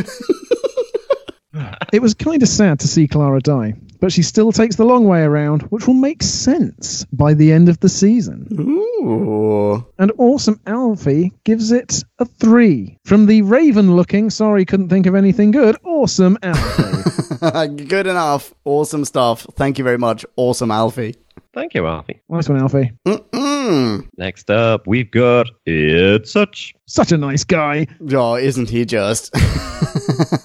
it 1.92 2.02
was 2.02 2.14
kind 2.14 2.42
of 2.42 2.48
sad 2.48 2.80
to 2.80 2.88
see 2.88 3.08
Clara 3.08 3.40
die, 3.40 3.74
but 4.00 4.12
she 4.12 4.22
still 4.22 4.52
takes 4.52 4.76
the 4.76 4.84
long 4.84 5.06
way 5.06 5.22
around, 5.22 5.62
which 5.62 5.86
will 5.86 5.94
make 5.94 6.22
sense 6.22 7.04
by 7.12 7.34
the 7.34 7.52
end 7.52 7.68
of 7.68 7.80
the 7.80 7.88
season. 7.88 8.48
Ooh. 8.58 9.86
And 9.98 10.12
Awesome 10.18 10.60
Alfie 10.66 11.32
gives 11.44 11.72
it 11.72 12.04
a 12.18 12.24
three. 12.24 12.98
From 13.04 13.26
the 13.26 13.42
Raven 13.42 13.96
looking, 13.96 14.30
sorry, 14.30 14.64
couldn't 14.64 14.88
think 14.88 15.06
of 15.06 15.14
anything 15.14 15.50
good, 15.50 15.76
Awesome 15.84 16.38
Alfie. 16.42 16.92
Good 17.86 18.06
enough. 18.06 18.54
Awesome 18.64 19.04
stuff. 19.04 19.46
Thank 19.56 19.78
you 19.78 19.84
very 19.84 19.98
much, 19.98 20.24
awesome 20.36 20.70
Alfie. 20.70 21.14
Thank 21.56 21.72
you, 21.72 21.86
Alfie. 21.86 22.20
nice 22.28 22.50
one, 22.50 22.60
Alfie. 22.60 22.92
Mm. 23.06 24.08
Next 24.18 24.50
up, 24.50 24.86
we've 24.86 25.10
got 25.10 25.48
Ed 25.66 26.28
Such. 26.28 26.74
Such 26.84 27.12
a 27.12 27.16
nice 27.16 27.44
guy. 27.44 27.86
Oh, 28.12 28.34
isn't 28.34 28.68
he 28.68 28.84
just? 28.84 29.30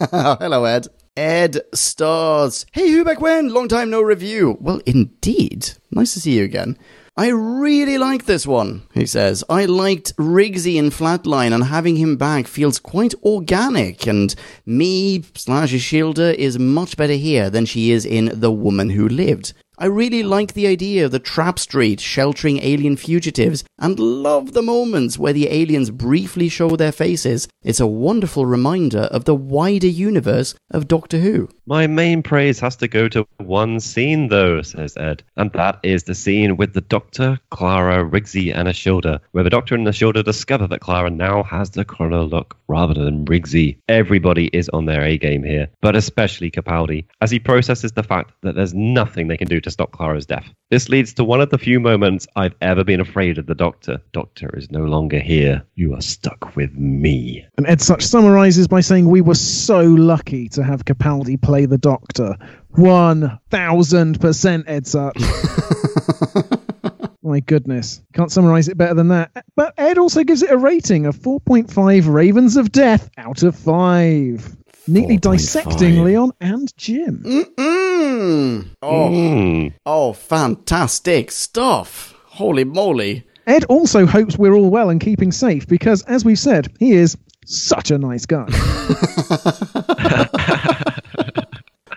Hello, 0.09 0.63
Ed. 0.63 0.88
Ed 1.17 1.59
Stars. 1.73 2.65
Hey, 2.71 2.89
who 2.91 3.03
back 3.03 3.19
when? 3.19 3.49
Long 3.49 3.67
time 3.67 3.89
no 3.89 4.01
review. 4.01 4.57
Well, 4.61 4.79
indeed. 4.85 5.71
Nice 5.91 6.13
to 6.13 6.21
see 6.21 6.38
you 6.38 6.45
again. 6.45 6.77
I 7.17 7.27
really 7.27 7.97
like 7.97 8.23
this 8.23 8.47
one, 8.47 8.83
he 8.93 9.05
says. 9.05 9.43
I 9.49 9.65
liked 9.65 10.15
Rigsy 10.15 10.77
in 10.77 10.91
Flatline, 10.91 11.53
and 11.53 11.65
having 11.65 11.97
him 11.97 12.15
back 12.15 12.47
feels 12.47 12.79
quite 12.79 13.13
organic, 13.21 14.07
and 14.07 14.33
me 14.65 15.23
slash 15.35 15.73
Ashildr 15.73 16.33
is 16.33 16.57
much 16.57 16.95
better 16.95 17.15
here 17.15 17.49
than 17.49 17.65
she 17.65 17.91
is 17.91 18.05
in 18.05 18.31
The 18.33 18.51
Woman 18.51 18.91
Who 18.91 19.09
Lived. 19.09 19.51
I 19.82 19.86
really 19.86 20.22
like 20.22 20.53
the 20.53 20.68
idea 20.68 21.06
of 21.06 21.12
the 21.12 21.18
trap 21.18 21.58
street 21.58 21.99
sheltering 21.99 22.60
alien 22.62 22.98
fugitives 22.98 23.64
and 23.80 23.99
love 23.99 24.53
the 24.53 24.62
moments 24.62 25.18
where 25.18 25.34
the 25.34 25.49
aliens 25.49 25.90
briefly 25.90 26.49
show 26.49 26.76
their 26.76 26.91
faces. 26.91 27.48
It's 27.64 27.80
a 27.80 27.88
wonderful 27.88 28.45
reminder 28.45 29.10
of 29.10 29.26
the 29.26 29.34
wider 29.34 29.88
universe 29.88 30.53
of 30.70 30.88
Doctor 30.88 31.18
Who. 31.18 31.49
My 31.66 31.88
main 31.88 32.22
praise 32.22 32.60
has 32.60 32.76
to 32.76 32.88
go 32.88 33.08
to 33.10 33.28
one 33.38 33.80
scene, 33.80 34.28
though, 34.28 34.62
says 34.62 34.98
Ed, 34.98 35.24
and 35.36 35.52
that 35.53 35.80
is 35.82 36.03
the 36.03 36.14
scene 36.14 36.58
with 36.58 36.74
the 36.74 36.82
Doctor, 36.82 37.40
Clara, 37.49 38.08
Rigsy, 38.08 38.53
and 38.53 38.68
Ashildr, 38.68 39.20
where 39.32 39.44
the 39.44 39.49
Doctor 39.49 39.74
and 39.74 39.88
Ashildr 39.88 40.24
discover 40.24 40.68
that 40.68 40.82
Clara 40.82 41.10
now 41.10 41.41
has 41.41 41.72
the 41.72 41.86
chronolock 41.86 42.56
rather 42.68 42.94
than 42.94 43.26
Rigsy. 43.26 43.78
Everybody 43.88 44.48
is 44.53 44.70
on 44.70 44.86
their 44.86 45.02
A 45.02 45.18
game 45.18 45.44
here, 45.44 45.70
but 45.82 45.95
especially 45.95 46.52
Capaldi, 46.52 47.06
as 47.22 47.32
he 47.32 47.40
processes 47.40 47.94
the 47.94 48.03
fact 48.03 48.34
that 48.41 48.53
there's 48.53 48.76
nothing 48.76 49.28
they 49.28 49.38
can 49.38 49.48
do 49.48 49.60
to 49.62 49.70
stop 49.72 49.91
Clara's 49.91 50.26
death. 50.26 50.45
This 50.69 50.89
leads 50.89 51.14
to 51.15 51.23
one 51.23 51.41
of 51.41 51.49
the 51.49 51.57
few 51.57 51.80
moments 51.80 52.27
I've 52.35 52.56
ever 52.61 52.84
been 52.84 53.02
afraid 53.02 53.38
of 53.38 53.45
the 53.45 53.56
Doctor. 53.56 53.99
Doctor 54.14 54.49
is 54.57 54.72
no 54.72 54.84
longer 54.84 55.19
here. 55.19 55.64
You 55.76 55.95
are 55.95 56.02
stuck 56.02 56.56
with 56.56 56.73
me. 56.76 57.45
And 57.57 57.68
Ed 57.68 57.81
Such 57.81 58.03
summarizes 58.03 58.68
by 58.68 58.81
saying, 58.81 59.07
We 59.07 59.22
were 59.22 59.35
so 59.35 59.81
lucky 59.81 60.48
to 60.49 60.64
have 60.64 60.85
Capaldi 60.85 61.41
play 61.41 61.65
the 61.65 61.77
Doctor. 61.77 62.35
1000% 62.77 64.64
Ed 64.68 64.88
Such. 64.88 65.18
My 67.23 67.39
goodness. 67.41 68.02
Can't 68.14 68.31
summarize 68.31 68.68
it 68.68 68.77
better 68.77 68.95
than 68.95 69.10
that. 69.10 69.31
But 69.56 69.73
Ed 69.77 69.98
also 69.98 70.23
gives 70.23 70.41
it 70.41 70.52
a 70.52 70.57
rating 70.57 71.06
of 71.06 71.15
4.5 71.18 72.11
Ravens 72.11 72.57
of 72.57 72.72
Death 72.72 73.10
out 73.18 73.43
of 73.43 73.56
5. 73.56 74.57
Neatly 74.88 75.19
4.5. 75.19 75.22
dissecting 75.22 76.03
Leon 76.03 76.31
and 76.41 76.76
Jim. 76.77 77.22
Mm-mm. 77.23 77.81
Oh, 78.22 79.10
Mm. 79.10 79.73
oh, 79.85 80.14
fantastic 80.14 81.31
stuff. 81.31 82.14
Holy 82.26 82.64
moly. 82.64 83.26
Ed 83.48 83.64
also 83.65 84.06
hopes 84.06 84.38
we're 84.38 84.53
all 84.53 84.69
well 84.69 84.89
and 84.91 85.02
keeping 85.02 85.31
safe 85.31 85.68
because, 85.68 86.03
as 86.03 86.23
we've 86.23 86.38
said, 86.39 86.72
he 86.80 86.91
is 86.91 87.18
such 87.48 87.89
a 87.89 87.98
nice 87.98 88.27
guy. 88.27 88.45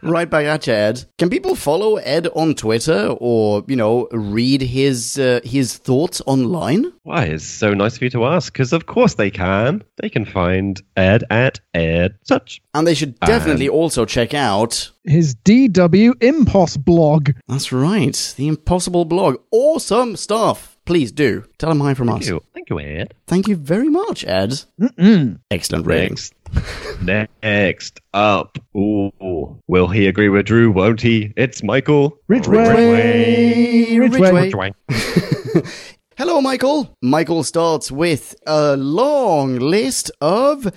Right 0.04 0.28
back 0.28 0.44
at 0.46 0.66
you, 0.66 0.72
Ed. 0.72 1.04
Can 1.18 1.30
people 1.30 1.54
follow 1.54 1.96
Ed 1.96 2.28
on 2.34 2.54
Twitter 2.54 3.14
or, 3.18 3.64
you 3.66 3.76
know, 3.76 4.08
read 4.12 4.60
his 4.62 5.18
uh, 5.18 5.40
his 5.44 5.76
thoughts 5.76 6.20
online? 6.26 6.92
Why, 7.02 7.24
it's 7.24 7.44
so 7.44 7.74
nice 7.74 7.96
of 7.96 8.02
you 8.02 8.10
to 8.10 8.24
ask, 8.24 8.52
because 8.52 8.72
of 8.72 8.86
course 8.86 9.14
they 9.14 9.30
can. 9.30 9.82
They 10.00 10.08
can 10.08 10.24
find 10.24 10.80
Ed 10.96 11.24
at 11.30 11.60
Ed 11.72 12.16
Such. 12.22 12.60
And 12.74 12.86
they 12.86 12.94
should 12.94 13.18
definitely 13.20 13.68
also 13.68 14.04
check 14.04 14.34
out. 14.34 14.90
His 15.04 15.34
DW 15.34 16.12
Impos 16.20 16.82
blog. 16.82 17.30
That's 17.48 17.72
right, 17.72 18.34
the 18.36 18.48
Impossible 18.48 19.04
blog. 19.04 19.36
Awesome 19.50 20.16
stuff. 20.16 20.76
Please 20.86 21.12
do 21.12 21.44
tell 21.58 21.70
him 21.70 21.80
hi 21.80 21.94
from 21.94 22.08
Thank 22.08 22.22
us. 22.22 22.28
you. 22.28 22.40
Thank 22.52 22.68
you, 22.68 22.78
Ed. 22.78 23.14
Thank 23.26 23.48
you 23.48 23.56
very 23.56 23.88
much, 23.88 24.24
Ed. 24.26 24.50
Mm-mm. 24.80 25.38
Excellent 25.50 25.86
ratings. 25.86 26.30
Next. 27.02 27.30
Next 27.42 28.00
up. 28.12 28.58
Ooh. 28.76 29.58
Will 29.68 29.88
he 29.88 30.06
agree 30.06 30.28
with 30.28 30.46
Drew, 30.46 30.70
won't 30.70 31.00
he? 31.00 31.32
It's 31.36 31.62
Michael. 31.62 32.18
Ridgway. 32.28 33.96
Ridgway. 33.98 34.32
Ridgway. 34.32 34.74
Hello, 36.16 36.40
Michael. 36.40 36.96
Michael 37.02 37.42
starts 37.42 37.90
with 37.90 38.36
a 38.46 38.76
long 38.76 39.56
list 39.56 40.10
of 40.20 40.72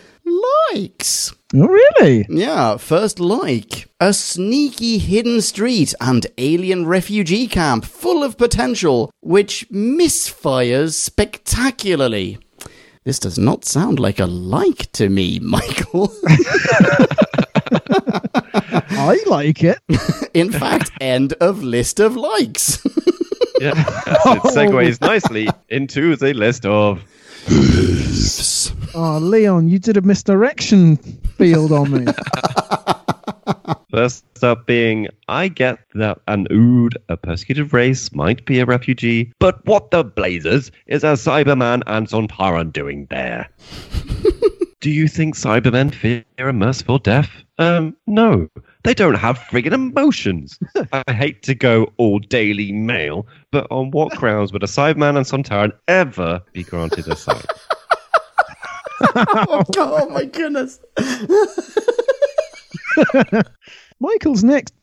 likes. 0.74 1.34
Oh, 1.54 1.68
really? 1.68 2.26
Yeah, 2.30 2.78
first 2.78 3.20
like 3.20 3.88
a 4.00 4.14
sneaky 4.14 4.98
hidden 4.98 5.42
street 5.42 5.94
and 6.02 6.26
alien 6.38 6.88
refugee 6.88 7.48
camp 7.48 7.86
full 7.86 8.24
of 8.24 8.38
potential, 8.38 9.12
which 9.22 9.70
misfires 9.70 10.94
spectacularly. 10.94 12.40
This 13.08 13.20
does 13.20 13.40
not 13.40 13.64
sound 13.64 14.02
like 14.02 14.20
a 14.20 14.26
like 14.26 14.92
to 14.92 15.08
me, 15.08 15.40
Michael. 15.40 16.12
I 18.92 19.18
like 19.26 19.64
it. 19.64 19.78
In 20.34 20.52
fact, 20.52 20.92
end 21.00 21.32
of 21.40 21.64
list 21.64 22.02
of 22.02 22.18
likes. 22.18 22.86
Yeah. 23.62 23.72
it 23.80 24.44
segues 24.54 25.02
nicely 25.02 25.48
into 25.70 26.16
the 26.18 26.34
list 26.34 26.66
of. 26.66 27.02
Oh, 28.94 29.18
Leon, 29.20 29.70
you 29.70 29.80
did 29.80 29.98
a 29.98 30.02
misdirection 30.02 30.98
field 31.38 31.72
on 31.72 31.90
me. 31.92 32.06
First 33.90 34.26
up 34.44 34.66
being, 34.66 35.08
I 35.30 35.48
get 35.48 35.80
that 35.94 36.20
an 36.28 36.46
Ood, 36.52 36.98
a 37.08 37.16
persecuted 37.16 37.72
race, 37.72 38.12
might 38.14 38.46
be 38.46 38.60
a 38.60 38.66
refugee, 38.66 39.32
but 39.40 39.66
what 39.66 39.92
the 39.92 40.04
blazes 40.04 40.72
is 40.88 41.06
a 41.06 41.14
Cyberman 41.14 41.84
and 41.88 42.08
Sontaran 42.08 42.74
doing 42.74 43.08
there? 43.10 43.50
Do 44.82 44.92
you 44.92 45.08
think 45.08 45.36
Cybermen 45.36 45.94
fear 45.94 46.24
a 46.38 46.52
merciful 46.52 47.00
death? 47.00 47.32
Um, 47.60 47.96
no. 48.08 48.50
They 48.84 48.94
don't 48.94 49.16
have 49.16 49.40
friggin' 49.40 49.72
emotions. 49.72 50.60
I 50.92 51.14
hate 51.14 51.42
to 51.44 51.56
go 51.56 51.92
all 51.96 52.20
Daily 52.20 52.74
Mail, 52.74 53.26
but 53.52 53.68
on 53.72 53.92
what 53.92 54.12
grounds 54.18 54.52
would 54.52 54.64
a 54.64 54.68
Cyberman 54.68 55.16
and 55.16 55.26
Sontaran 55.26 55.72
ever 55.88 56.42
be 56.52 56.64
granted 56.64 57.08
a 57.08 57.16
sight? 57.16 57.46
oh 59.78 60.10
my 60.10 60.26
goodness. 60.26 60.80
Michael's 64.00 64.44
next 64.44 64.74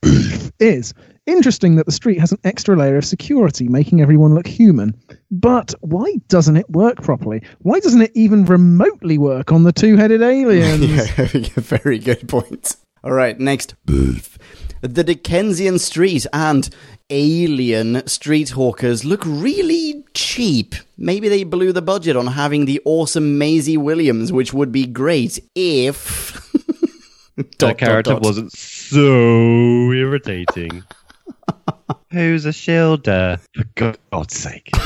is 0.59 0.94
interesting 1.27 1.77
that 1.77 1.86
the 1.86 1.93
street 1.93 2.19
has 2.19 2.32
an 2.32 2.39
extra 2.44 2.77
layer 2.77 2.97
of 2.97 3.05
security, 3.05 3.69
making 3.69 4.01
everyone 4.01 4.35
look 4.35 4.47
human. 4.47 4.94
But 5.31 5.74
why 5.81 6.16
doesn't 6.28 6.56
it 6.56 6.69
work 6.70 7.02
properly? 7.02 7.43
Why 7.61 7.81
doesn't 7.81 8.02
it 8.02 8.12
even 8.15 8.44
remotely 8.44 9.19
work 9.19 9.52
on 9.52 9.62
the 9.62 9.73
two 9.73 9.97
headed 9.97 10.23
aliens? 10.23 10.85
yeah, 11.35 11.48
very 11.56 11.98
good 11.98 12.28
point. 12.28 12.77
All 13.02 13.12
right, 13.12 13.39
next. 13.39 13.74
The 13.86 15.05
Dickensian 15.05 15.78
street 15.78 16.27
and 16.32 16.69
alien 17.11 18.06
street 18.06 18.51
hawkers 18.51 19.05
look 19.05 19.23
really 19.24 20.05
cheap. 20.15 20.74
Maybe 20.97 21.28
they 21.28 21.44
blew 21.44 21.73
the 21.73 21.82
budget 21.82 22.16
on 22.16 22.28
having 22.28 22.65
the 22.65 22.81
awesome 22.85 23.39
Maisie 23.39 23.77
Williams, 23.77 24.32
which 24.32 24.52
would 24.52 24.73
be 24.73 24.86
great 24.86 25.39
if. 25.55 26.44
That 27.36 27.78
character 27.78 28.16
wasn't 28.16 28.52
so 28.52 29.90
irritating. 29.93 30.85
Who's 32.11 32.44
Ashildr? 32.44 33.40
For 33.55 33.65
God's 34.12 34.36
sake. 34.36 34.70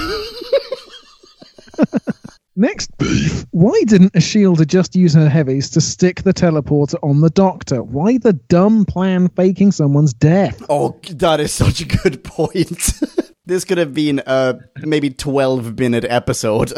Next 2.56 2.90
beef. 2.98 3.44
Why 3.52 3.80
didn't 3.86 4.14
Ashildr 4.14 4.66
just 4.66 4.96
use 4.96 5.14
her 5.14 5.28
heavies 5.28 5.70
to 5.70 5.80
stick 5.80 6.22
the 6.22 6.34
teleporter 6.34 6.96
on 7.04 7.20
the 7.20 7.30
doctor? 7.30 7.84
Why 7.84 8.18
the 8.18 8.32
dumb 8.32 8.84
plan 8.84 9.28
faking 9.28 9.70
someone's 9.70 10.12
death? 10.12 10.60
Oh, 10.68 10.98
that 11.10 11.38
is 11.38 11.52
such 11.52 11.80
a 11.80 11.84
good 11.84 12.24
point. 12.24 13.00
this 13.46 13.64
could 13.64 13.78
have 13.78 13.94
been 13.94 14.22
a 14.26 14.58
maybe 14.78 15.10
12 15.10 15.78
minute 15.78 16.04
episode. 16.08 16.72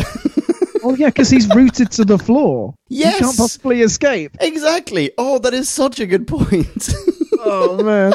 Oh 0.83 0.95
yeah, 0.95 1.09
because 1.09 1.31
he's 1.31 1.49
rooted 1.55 1.91
to 1.93 2.05
the 2.05 2.19
floor. 2.19 2.75
Yes. 2.89 3.15
He 3.19 3.25
can't 3.25 3.37
possibly 3.37 3.83
escape. 3.83 4.37
exactly. 4.41 5.13
Oh, 5.19 5.39
that 5.39 5.55
is 5.55 5.69
such 5.69 6.01
a 6.01 6.07
good 6.07 6.27
point. 6.27 6.95
Oh 7.43 7.83
man. 7.83 8.13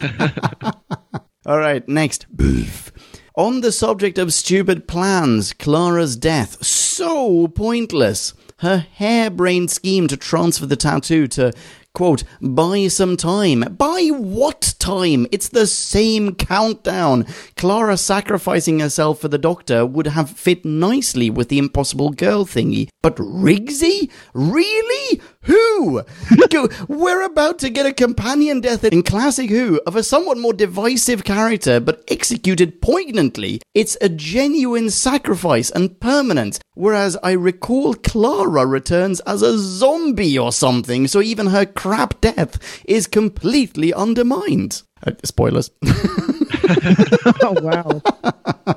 All 1.46 1.58
right, 1.58 1.86
next. 1.86 2.26
Beef. 2.34 2.90
On 3.36 3.60
the 3.60 3.70
subject 3.70 4.16
of 4.16 4.32
stupid 4.32 4.88
plans, 4.88 5.52
Clara's 5.52 6.16
death, 6.16 6.64
so 6.64 7.46
pointless. 7.48 8.32
Her 8.60 8.78
harebrained 8.94 9.70
scheme 9.70 10.08
to 10.08 10.16
transfer 10.16 10.64
the 10.64 10.76
tattoo 10.76 11.28
to, 11.28 11.52
quote, 11.96 12.24
buy 12.42 12.88
some 12.88 13.16
time. 13.16 13.60
Buy 13.78 14.10
what 14.12 14.74
time? 14.78 15.26
It's 15.32 15.48
the 15.48 15.66
same 15.66 16.34
countdown. 16.34 17.24
Clara 17.56 17.96
sacrificing 17.96 18.80
herself 18.80 19.18
for 19.18 19.28
the 19.28 19.38
doctor 19.38 19.86
would 19.86 20.08
have 20.08 20.28
fit 20.28 20.62
nicely 20.62 21.30
with 21.30 21.48
the 21.48 21.56
impossible 21.56 22.10
girl 22.10 22.44
thingy. 22.44 22.90
But 23.02 23.16
Rigsy? 23.16 24.10
Really? 24.34 25.22
Who? 25.46 26.02
We're 26.88 27.22
about 27.22 27.58
to 27.60 27.70
get 27.70 27.86
a 27.86 27.92
companion 27.92 28.60
death 28.60 28.84
in 28.84 29.02
Classic 29.02 29.48
Who 29.48 29.80
of 29.86 29.96
a 29.96 30.02
somewhat 30.02 30.38
more 30.38 30.52
divisive 30.52 31.24
character, 31.24 31.80
but 31.80 32.02
executed 32.08 32.82
poignantly. 32.82 33.60
It's 33.74 33.96
a 34.00 34.08
genuine 34.08 34.90
sacrifice 34.90 35.70
and 35.70 35.98
permanent, 36.00 36.58
whereas 36.74 37.16
I 37.22 37.32
recall 37.32 37.94
Clara 37.94 38.66
returns 38.66 39.20
as 39.20 39.42
a 39.42 39.58
zombie 39.58 40.38
or 40.38 40.52
something, 40.52 41.06
so 41.06 41.22
even 41.22 41.46
her 41.48 41.64
crap 41.64 42.20
death 42.20 42.58
is 42.84 43.06
completely 43.06 43.94
undermined. 43.94 44.82
Uh, 45.06 45.12
spoilers. 45.24 45.70
Oh 47.42 47.54
wow. 47.62 48.76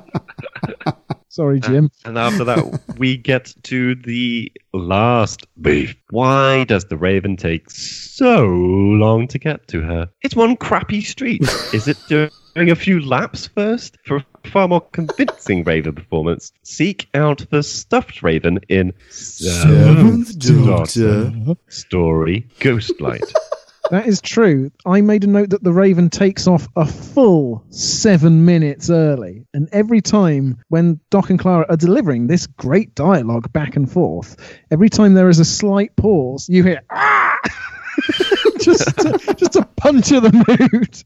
Sorry, 1.30 1.58
uh, 1.58 1.68
Jim. 1.68 1.90
And 2.04 2.18
after 2.18 2.42
that, 2.42 2.80
we 2.98 3.16
get 3.16 3.54
to 3.62 3.94
the 3.94 4.52
last 4.74 5.46
beef. 5.62 5.94
Why 6.10 6.64
does 6.64 6.84
the 6.86 6.96
Raven 6.96 7.36
take 7.36 7.70
so 7.70 8.46
long 8.46 9.28
to 9.28 9.38
get 9.38 9.68
to 9.68 9.80
her? 9.80 10.10
It's 10.22 10.34
one 10.34 10.56
crappy 10.56 11.00
street. 11.00 11.42
Is 11.72 11.86
it 11.86 11.98
doing 12.08 12.70
a 12.70 12.74
few 12.74 13.00
laps 13.00 13.46
first? 13.46 13.96
For 14.04 14.16
a 14.16 14.24
far 14.48 14.66
more 14.66 14.80
convincing 14.80 15.62
Raven 15.62 15.94
performance, 15.94 16.52
seek 16.64 17.08
out 17.14 17.46
the 17.50 17.62
stuffed 17.62 18.24
Raven 18.24 18.58
in 18.68 18.92
Seventh 19.10 20.36
Doctor 20.36 21.32
story 21.68 22.48
Ghost 22.58 23.00
Light. 23.00 23.32
That 23.90 24.06
is 24.06 24.20
true. 24.20 24.70
I 24.84 25.00
made 25.00 25.24
a 25.24 25.26
note 25.26 25.50
that 25.50 25.64
the 25.64 25.72
Raven 25.72 26.10
takes 26.10 26.46
off 26.46 26.68
a 26.76 26.86
full 26.86 27.64
seven 27.70 28.44
minutes 28.44 28.90
early. 28.90 29.46
And 29.54 29.68
every 29.72 30.00
time 30.00 30.58
when 30.68 31.00
Doc 31.10 31.30
and 31.30 31.38
Clara 31.38 31.66
are 31.68 31.76
delivering 31.76 32.26
this 32.26 32.46
great 32.46 32.94
dialogue 32.94 33.52
back 33.52 33.76
and 33.76 33.90
forth, 33.90 34.36
every 34.70 34.90
time 34.90 35.14
there 35.14 35.28
is 35.28 35.40
a 35.40 35.44
slight 35.44 35.96
pause, 35.96 36.48
you 36.48 36.62
hear, 36.62 36.82
ah! 36.90 37.38
just, 38.60 38.84
to, 38.98 39.34
just 39.36 39.56
a 39.56 39.68
punch 39.80 40.12
of 40.12 40.22
the 40.22 40.32
mood. 40.46 41.02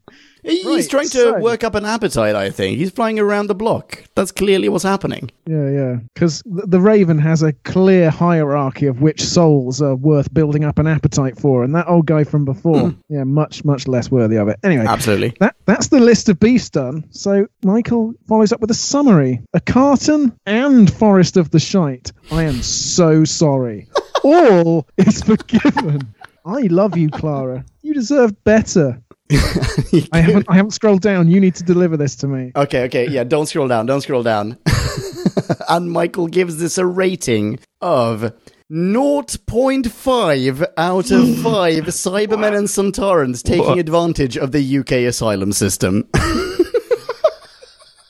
He's 0.46 0.66
Right, 0.66 0.90
trying 0.90 1.08
to 1.08 1.18
so- 1.18 1.38
work 1.40 1.64
up 1.64 1.74
an 1.74 1.86
appetite, 1.86 2.34
I 2.34 2.50
think. 2.50 2.76
He's 2.76 2.90
flying 2.90 3.18
around 3.18 3.46
the 3.46 3.54
block. 3.54 4.04
That's 4.14 4.30
clearly 4.30 4.68
what's 4.68 4.84
happening. 4.84 5.30
Yeah, 5.46 5.70
yeah. 5.70 5.96
Because 6.12 6.42
the, 6.44 6.66
the 6.66 6.80
Raven 6.80 7.18
has 7.18 7.42
a 7.42 7.54
clear 7.54 8.10
hierarchy 8.10 8.84
of 8.86 9.00
which 9.00 9.22
souls 9.22 9.80
are 9.80 9.94
worth 9.94 10.32
building 10.34 10.62
up 10.64 10.78
an 10.78 10.86
appetite 10.86 11.38
for. 11.38 11.64
And 11.64 11.74
that 11.74 11.88
old 11.88 12.04
guy 12.04 12.24
from 12.24 12.44
before, 12.44 12.74
mm. 12.90 12.96
yeah, 13.08 13.24
much, 13.24 13.64
much 13.64 13.88
less 13.88 14.10
worthy 14.10 14.36
of 14.36 14.48
it. 14.48 14.58
Anyway, 14.62 14.84
Absolutely. 14.86 15.34
That 15.40 15.56
that's 15.64 15.88
the 15.88 16.00
list 16.00 16.28
of 16.28 16.38
beasts 16.38 16.68
done. 16.70 17.04
So 17.10 17.46
Michael 17.62 18.12
follows 18.28 18.52
up 18.52 18.60
with 18.60 18.70
a 18.70 18.74
summary: 18.74 19.40
a 19.54 19.60
carton 19.60 20.38
and 20.44 20.92
Forest 20.92 21.38
of 21.38 21.50
the 21.50 21.58
Shite. 21.60 22.12
I 22.30 22.42
am 22.42 22.60
so 22.62 23.24
sorry. 23.24 23.88
All 24.24 24.86
is 24.96 25.22
forgiven. 25.22 26.13
I 26.44 26.62
love 26.62 26.96
you, 26.96 27.08
Clara. 27.10 27.64
You 27.84 27.92
deserve 27.92 28.42
better. 28.44 28.98
I 29.30 30.20
haven't 30.20 30.46
I 30.48 30.54
haven't 30.56 30.70
scrolled 30.70 31.02
down. 31.02 31.28
You 31.28 31.38
need 31.38 31.54
to 31.56 31.62
deliver 31.62 31.98
this 31.98 32.16
to 32.16 32.26
me. 32.26 32.50
Okay, 32.56 32.84
okay, 32.84 33.06
yeah, 33.08 33.24
don't 33.24 33.44
scroll 33.46 33.68
down, 33.68 33.84
don't 33.84 34.00
scroll 34.00 34.22
down. 34.22 34.56
and 35.68 35.92
Michael 35.92 36.26
gives 36.26 36.56
this 36.56 36.78
a 36.78 36.86
rating 36.86 37.58
of 37.82 38.32
0.5 38.72 40.66
out 40.78 41.10
of 41.10 41.38
5 41.42 41.84
Cybermen 41.84 42.56
and 42.56 42.68
Sontarans 42.68 43.42
taking 43.42 43.66
What? 43.66 43.78
advantage 43.78 44.38
of 44.38 44.52
the 44.52 44.78
UK 44.78 44.92
asylum 44.92 45.52
system. 45.52 46.08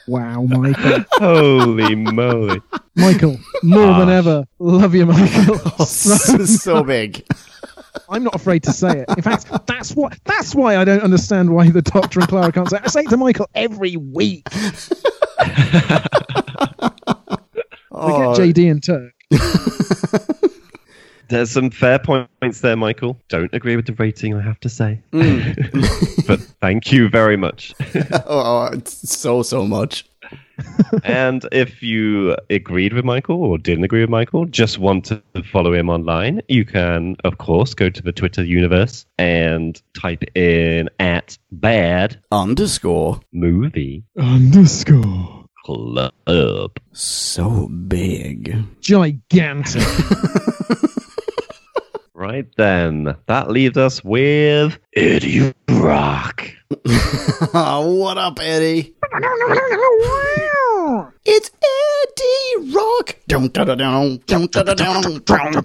Wow, 0.07 0.43
Michael. 0.43 1.05
Holy 1.15 1.95
moly. 1.95 2.61
Michael, 2.95 3.39
more 3.63 3.99
than 3.99 4.11
ever. 4.11 4.45
Love 4.59 4.95
you, 4.95 5.07
Michael. 5.07 5.61
Oh, 5.79 5.85
so, 5.85 6.45
so 6.45 6.85
big. 6.85 7.25
I'm 8.09 8.23
not 8.25 8.35
afraid 8.35 8.63
to 8.65 8.73
say 8.73 9.01
it. 9.01 9.09
In 9.17 9.23
fact, 9.23 9.47
that's 9.67 9.93
what 9.95 10.19
that's 10.25 10.55
why 10.55 10.77
I 10.77 10.85
don't 10.85 11.03
understand 11.03 11.55
why 11.55 11.71
the 11.71 11.83
Doctor 11.83 12.21
and 12.21 12.29
Clara 12.29 12.53
can't 12.53 12.69
say. 12.69 12.77
it. 12.77 12.83
I 12.85 12.89
say 12.89 13.01
it 13.03 13.11
to 13.11 13.17
Michael 13.17 13.49
every 13.55 13.97
week. 13.97 14.47
We 17.97 18.01
Oh, 18.13 18.35
get 18.35 18.55
JD 18.57 18.71
and 18.71 18.83
Turk. 18.83 19.15
There's 21.29 21.51
some 21.51 21.71
fair 21.71 21.99
points 21.99 22.61
there, 22.61 22.77
Michael. 22.77 23.19
Don't 23.29 23.53
agree 23.55 23.77
with 23.77 23.87
the 23.87 23.95
rating, 23.95 24.35
I 24.35 24.43
have 24.43 24.61
to 24.61 24.69
say. 24.69 25.01
Mm. 25.13 26.27
but 26.27 26.41
thank 26.61 26.93
you 26.93 27.09
very 27.09 27.37
much. 27.37 27.73
oh, 28.27 28.71
oh, 28.75 28.81
so, 28.85 29.43
so 29.43 29.65
much. 29.67 30.05
And 31.05 31.47
if 31.53 31.83
you 31.83 32.37
agreed 32.51 32.93
with 32.93 33.05
Michael 33.05 33.43
or 33.43 33.59
didn't 33.59 33.85
agree 33.85 34.01
with 34.01 34.11
Michael, 34.11 34.45
just 34.47 34.79
want 34.79 35.07
to 35.07 35.23
follow 35.51 35.73
him 35.75 35.89
online, 35.91 36.41
you 36.49 36.65
can, 36.65 37.17
of 37.25 37.39
course, 37.39 37.75
go 37.75 37.91
to 37.91 38.03
the 38.03 38.13
Twitter 38.13 38.45
universe 38.45 39.07
and 39.19 39.81
type 40.01 40.23
in 40.37 40.89
at 40.99 41.37
bad 41.53 42.21
Underscore. 42.33 43.21
movie 43.33 44.05
Underscore. 44.19 45.47
club. 45.65 46.73
So 46.93 47.69
big. 47.69 48.57
Gigantic. 48.81 49.83
Right 52.25 52.49
then, 52.57 53.15
that 53.27 53.51
leaves 53.51 53.77
us 53.77 54.03
with 54.03 54.79
Eddie 54.97 55.53
Rock. 55.69 56.51
what 56.71 58.17
up, 58.17 58.39
Eddie? 58.41 58.95
It's 61.27 61.51
Eddie 62.01 62.73
Rock. 62.75 63.17
Dum, 63.29 63.49
da, 63.49 63.65
da, 63.65 63.75
dum, 63.75 64.17
dum, 64.25 64.47
da, 64.47 64.63
da, 64.63 64.73
dum, 64.73 65.19
dum, 65.19 65.61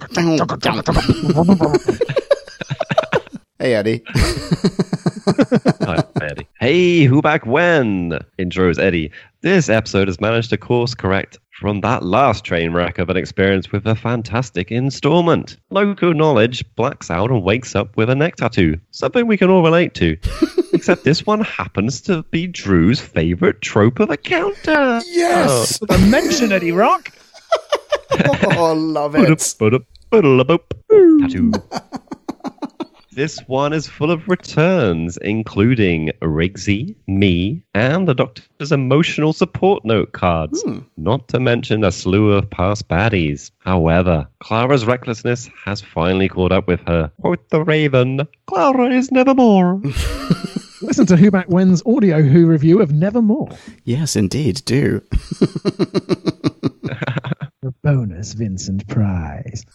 dum, 0.58 0.82
dum. 0.82 1.78
Hey, 3.58 3.74
Eddie. 3.74 4.02
Hi, 5.80 6.04
Eddie. 6.20 6.46
Hey, 6.60 7.04
who 7.04 7.22
back 7.22 7.46
when? 7.46 8.18
Intros 8.38 8.78
Eddie. 8.78 9.12
This 9.40 9.70
episode 9.70 10.08
has 10.08 10.20
managed 10.20 10.50
to 10.50 10.58
course 10.58 10.94
correct 10.94 11.38
from 11.60 11.82
that 11.82 12.02
last 12.02 12.42
train 12.42 12.72
wreck 12.72 12.98
of 12.98 13.10
an 13.10 13.18
experience 13.18 13.70
with 13.70 13.86
a 13.86 13.94
fantastic 13.94 14.72
installment. 14.72 15.58
Local 15.68 16.14
knowledge 16.14 16.64
blacks 16.74 17.10
out 17.10 17.30
and 17.30 17.42
wakes 17.42 17.74
up 17.74 17.94
with 17.98 18.08
a 18.08 18.14
neck 18.14 18.36
tattoo, 18.36 18.80
something 18.92 19.26
we 19.26 19.36
can 19.36 19.50
all 19.50 19.62
relate 19.62 19.92
to. 19.96 20.16
Except 20.72 21.04
this 21.04 21.26
one 21.26 21.42
happens 21.42 22.00
to 22.02 22.22
be 22.30 22.46
Drew's 22.46 22.98
favourite 22.98 23.60
trope 23.60 24.00
of 24.00 24.08
a 24.08 24.16
counter. 24.16 25.02
Yes! 25.06 25.78
Oh. 25.82 25.86
Oh, 25.90 25.94
I 25.94 26.08
mention 26.08 26.50
Eddie 26.50 26.72
Rock. 26.72 27.12
Oh, 28.42 28.72
love 28.74 29.14
it. 29.16 29.28
Tattoo. 31.20 31.52
This 33.20 33.38
one 33.48 33.74
is 33.74 33.86
full 33.86 34.10
of 34.10 34.26
returns, 34.28 35.18
including 35.18 36.10
Rigsy, 36.22 36.94
me, 37.06 37.62
and 37.74 38.08
the 38.08 38.14
Doctor's 38.14 38.72
emotional 38.72 39.34
support 39.34 39.84
note 39.84 40.12
cards, 40.12 40.62
hmm. 40.62 40.78
not 40.96 41.28
to 41.28 41.38
mention 41.38 41.84
a 41.84 41.92
slew 41.92 42.32
of 42.32 42.48
past 42.48 42.88
baddies. 42.88 43.50
However, 43.58 44.26
Clara's 44.38 44.86
recklessness 44.86 45.50
has 45.66 45.82
finally 45.82 46.30
caught 46.30 46.50
up 46.50 46.66
with 46.66 46.80
her. 46.86 47.12
Quote 47.20 47.46
the 47.50 47.62
Raven, 47.62 48.26
Clara 48.46 48.88
is 48.88 49.12
nevermore. 49.12 49.82
Listen 50.80 51.04
to 51.04 51.18
Who 51.18 51.30
Back 51.30 51.48
When's 51.48 51.82
audio 51.84 52.22
Who 52.22 52.46
review 52.46 52.80
of 52.80 52.90
Nevermore. 52.90 53.50
Yes, 53.84 54.16
indeed, 54.16 54.62
do. 54.64 55.02
The 57.62 57.74
bonus 57.82 58.32
Vincent 58.32 58.88
Price. 58.88 59.66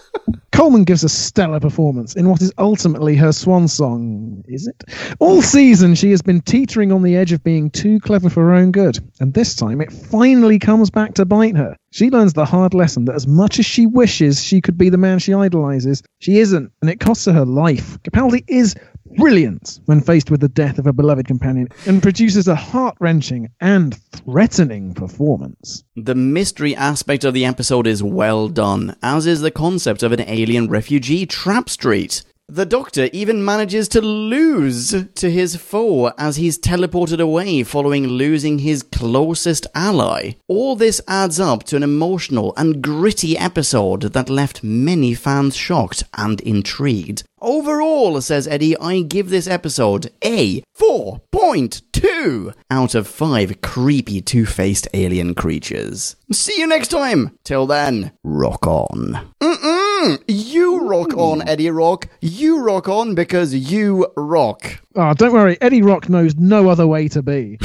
Coleman 0.52 0.84
gives 0.84 1.04
a 1.04 1.10
stellar 1.10 1.60
performance 1.60 2.16
in 2.16 2.30
what 2.30 2.40
is 2.40 2.50
ultimately 2.56 3.16
her 3.16 3.32
swan 3.32 3.68
song, 3.68 4.42
is 4.48 4.66
it? 4.66 4.82
All 5.18 5.42
season, 5.42 5.94
she 5.94 6.10
has 6.12 6.22
been 6.22 6.40
teetering 6.40 6.90
on 6.90 7.02
the 7.02 7.16
edge 7.16 7.32
of 7.32 7.44
being 7.44 7.68
too 7.68 8.00
clever 8.00 8.30
for 8.30 8.44
her 8.44 8.54
own 8.54 8.72
good, 8.72 8.98
and 9.20 9.34
this 9.34 9.54
time 9.54 9.82
it 9.82 9.92
finally 9.92 10.58
comes 10.58 10.88
back 10.88 11.12
to 11.14 11.26
bite 11.26 11.54
her. 11.54 11.76
She 11.90 12.08
learns 12.08 12.32
the 12.32 12.46
hard 12.46 12.72
lesson 12.72 13.04
that 13.04 13.14
as 13.14 13.26
much 13.26 13.58
as 13.58 13.66
she 13.66 13.84
wishes 13.84 14.42
she 14.42 14.62
could 14.62 14.78
be 14.78 14.88
the 14.88 14.96
man 14.96 15.18
she 15.18 15.34
idolizes, 15.34 16.02
she 16.20 16.38
isn't, 16.38 16.72
and 16.80 16.90
it 16.90 16.98
costs 16.98 17.26
her 17.26 17.32
her 17.34 17.44
life. 17.44 18.02
Capaldi 18.04 18.42
is 18.48 18.74
brilliant 19.16 19.80
when 19.86 20.00
faced 20.00 20.30
with 20.30 20.40
the 20.40 20.48
death 20.48 20.78
of 20.78 20.86
a 20.86 20.92
beloved 20.92 21.26
companion 21.26 21.68
and 21.86 22.02
produces 22.02 22.48
a 22.48 22.54
heart 22.54 22.96
wrenching 23.00 23.50
and 23.60 23.96
threatening 24.12 24.94
performance. 24.94 25.84
The 25.96 26.14
mystery 26.14 26.74
aspect 26.74 27.24
of 27.24 27.34
the 27.34 27.44
episode 27.44 27.86
is 27.86 28.02
well 28.02 28.48
done, 28.48 28.96
as 29.02 29.26
is 29.26 29.40
the 29.40 29.50
concept 29.50 30.02
of 30.02 30.12
an 30.12 30.20
alien 30.22 30.68
refugee 30.68 31.26
trap 31.26 31.68
street. 31.68 32.22
The 32.48 32.66
Doctor 32.66 33.08
even 33.14 33.42
manages 33.42 33.88
to 33.88 34.02
lose 34.02 34.94
to 35.14 35.30
his 35.30 35.56
foe 35.56 36.08
as 36.18 36.36
he's 36.36 36.58
teleported 36.58 37.18
away 37.18 37.62
following 37.62 38.06
losing 38.06 38.58
his 38.58 38.82
closest 38.82 39.66
ally. 39.74 40.32
All 40.46 40.76
this 40.76 41.00
adds 41.08 41.40
up 41.40 41.62
to 41.64 41.76
an 41.76 41.82
emotional 41.82 42.52
and 42.58 42.82
gritty 42.82 43.38
episode 43.38 44.12
that 44.12 44.28
left 44.28 44.62
many 44.62 45.14
fans 45.14 45.56
shocked 45.56 46.04
and 46.18 46.38
intrigued. 46.42 47.24
Overall, 47.40 48.20
says 48.20 48.46
Eddie, 48.46 48.76
I 48.78 49.00
give 49.00 49.30
this 49.30 49.46
episode 49.46 50.12
a 50.22 50.62
4.2 50.78 52.54
out 52.70 52.94
of 52.94 53.08
5 53.08 53.62
creepy 53.62 54.20
two 54.20 54.44
faced 54.44 54.86
alien 54.92 55.34
creatures. 55.34 56.16
See 56.30 56.58
you 56.58 56.66
next 56.66 56.88
time! 56.88 57.38
Till 57.42 57.66
then, 57.66 58.12
rock 58.22 58.66
on. 58.66 59.32
Mm-mm! 59.42 59.73
Hmm, 60.04 60.16
you 60.28 60.86
rock 60.86 61.14
on, 61.16 61.48
Eddie 61.48 61.70
Rock. 61.70 62.08
You 62.20 62.60
rock 62.62 62.90
on 62.90 63.14
because 63.14 63.54
you 63.54 64.06
rock. 64.18 64.82
Oh, 64.94 65.14
don't 65.14 65.32
worry, 65.32 65.56
Eddie 65.62 65.80
Rock 65.80 66.10
knows 66.10 66.36
no 66.36 66.68
other 66.68 66.86
way 66.86 67.08
to 67.08 67.22
be. 67.22 67.56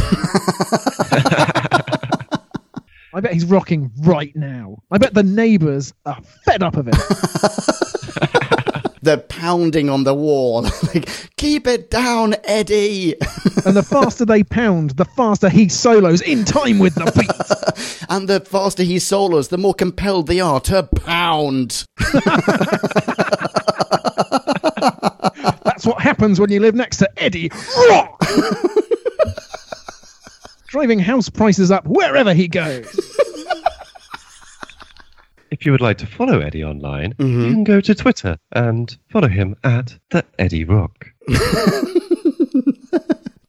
I 3.13 3.19
bet 3.19 3.33
he's 3.33 3.43
rocking 3.43 3.91
right 4.03 4.33
now. 4.37 4.81
I 4.89 4.99
bet 4.99 5.13
the 5.13 5.23
neighbours 5.23 5.93
are 6.05 6.21
fed 6.45 6.63
up 6.63 6.77
of 6.77 6.87
it. 6.87 6.95
They're 9.01 9.17
pounding 9.17 9.89
on 9.89 10.03
the 10.03 10.13
wall. 10.13 10.63
like, 10.93 11.09
keep 11.37 11.67
it 11.67 11.89
down, 11.89 12.35
Eddie! 12.43 13.13
and 13.65 13.75
the 13.75 13.83
faster 13.83 14.25
they 14.25 14.43
pound, 14.43 14.91
the 14.91 15.05
faster 15.05 15.49
he 15.49 15.69
solos 15.69 16.21
in 16.21 16.43
time 16.45 16.79
with 16.79 16.95
the 16.95 17.05
beat. 17.15 18.09
and 18.09 18.27
the 18.27 18.41
faster 18.41 18.83
he 18.83 18.99
solos, 18.99 19.47
the 19.47 19.57
more 19.57 19.73
compelled 19.73 20.27
they 20.27 20.39
are 20.41 20.59
to 20.61 20.83
pound. 20.83 21.85
That's 25.63 25.85
what 25.85 26.01
happens 26.01 26.39
when 26.39 26.51
you 26.51 26.59
live 26.59 26.75
next 26.75 26.97
to 26.97 27.09
Eddie 27.17 27.51
Rock. 27.89 28.21
Driving 30.67 30.99
house 30.99 31.29
prices 31.29 31.71
up 31.71 31.87
wherever 31.87 32.33
he 32.33 32.47
goes. 32.47 32.85
If 35.51 35.65
you 35.65 35.71
would 35.71 35.81
like 35.81 35.97
to 35.99 36.05
follow 36.07 36.39
Eddie 36.39 36.63
online, 36.63 37.15
you 37.17 37.25
mm-hmm. 37.25 37.51
can 37.51 37.63
go 37.63 37.81
to 37.81 37.95
Twitter 37.95 38.37
and 38.51 38.95
follow 39.09 39.27
him 39.27 39.55
at 39.63 39.97
the 40.11 40.23
Eddie 40.37 40.65
Rock. 40.65 41.07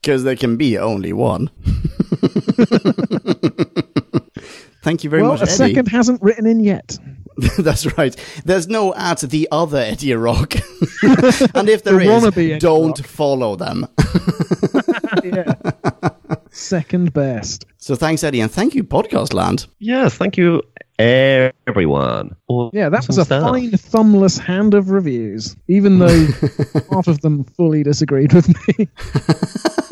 Because 0.02 0.24
there 0.24 0.36
can 0.36 0.56
be 0.56 0.78
only 0.78 1.12
one. 1.12 1.50
Thank 4.82 5.04
you 5.04 5.10
very 5.10 5.20
well, 5.22 5.32
much, 5.32 5.40
a 5.40 5.42
Eddie. 5.42 5.52
second 5.52 5.88
hasn't 5.88 6.22
written 6.22 6.46
in 6.46 6.60
yet. 6.60 6.98
That's 7.58 7.84
right. 7.98 8.16
There's 8.46 8.66
no 8.66 8.94
at 8.94 9.20
the 9.20 9.46
other 9.52 9.76
Eddie 9.76 10.14
Rock. 10.14 10.54
and 10.54 11.68
if 11.68 11.84
there 11.84 11.98
The 11.98 12.32
is, 12.54 12.62
don't 12.62 12.98
Rock. 12.98 13.06
follow 13.06 13.56
them. 13.56 13.86
yeah. 15.22 15.52
Second 16.50 17.12
best. 17.12 17.66
So 17.76 17.94
thanks, 17.94 18.24
Eddie, 18.24 18.40
and 18.40 18.50
thank 18.50 18.74
you, 18.74 18.84
Podcast 18.84 19.34
Land. 19.34 19.66
Yes, 19.78 20.14
thank 20.14 20.38
you, 20.38 20.62
everyone. 21.00 22.36
Yeah, 22.72 22.88
that 22.88 23.06
was 23.06 23.18
a 23.18 23.24
stuff. 23.24 23.42
fine 23.42 23.70
thumbless 23.72 24.38
hand 24.38 24.74
of 24.74 24.90
reviews, 24.90 25.56
even 25.68 25.98
though 25.98 26.26
half 26.90 27.08
of 27.08 27.20
them 27.20 27.44
fully 27.44 27.82
disagreed 27.82 28.32
with 28.32 28.48
me. 28.78 28.88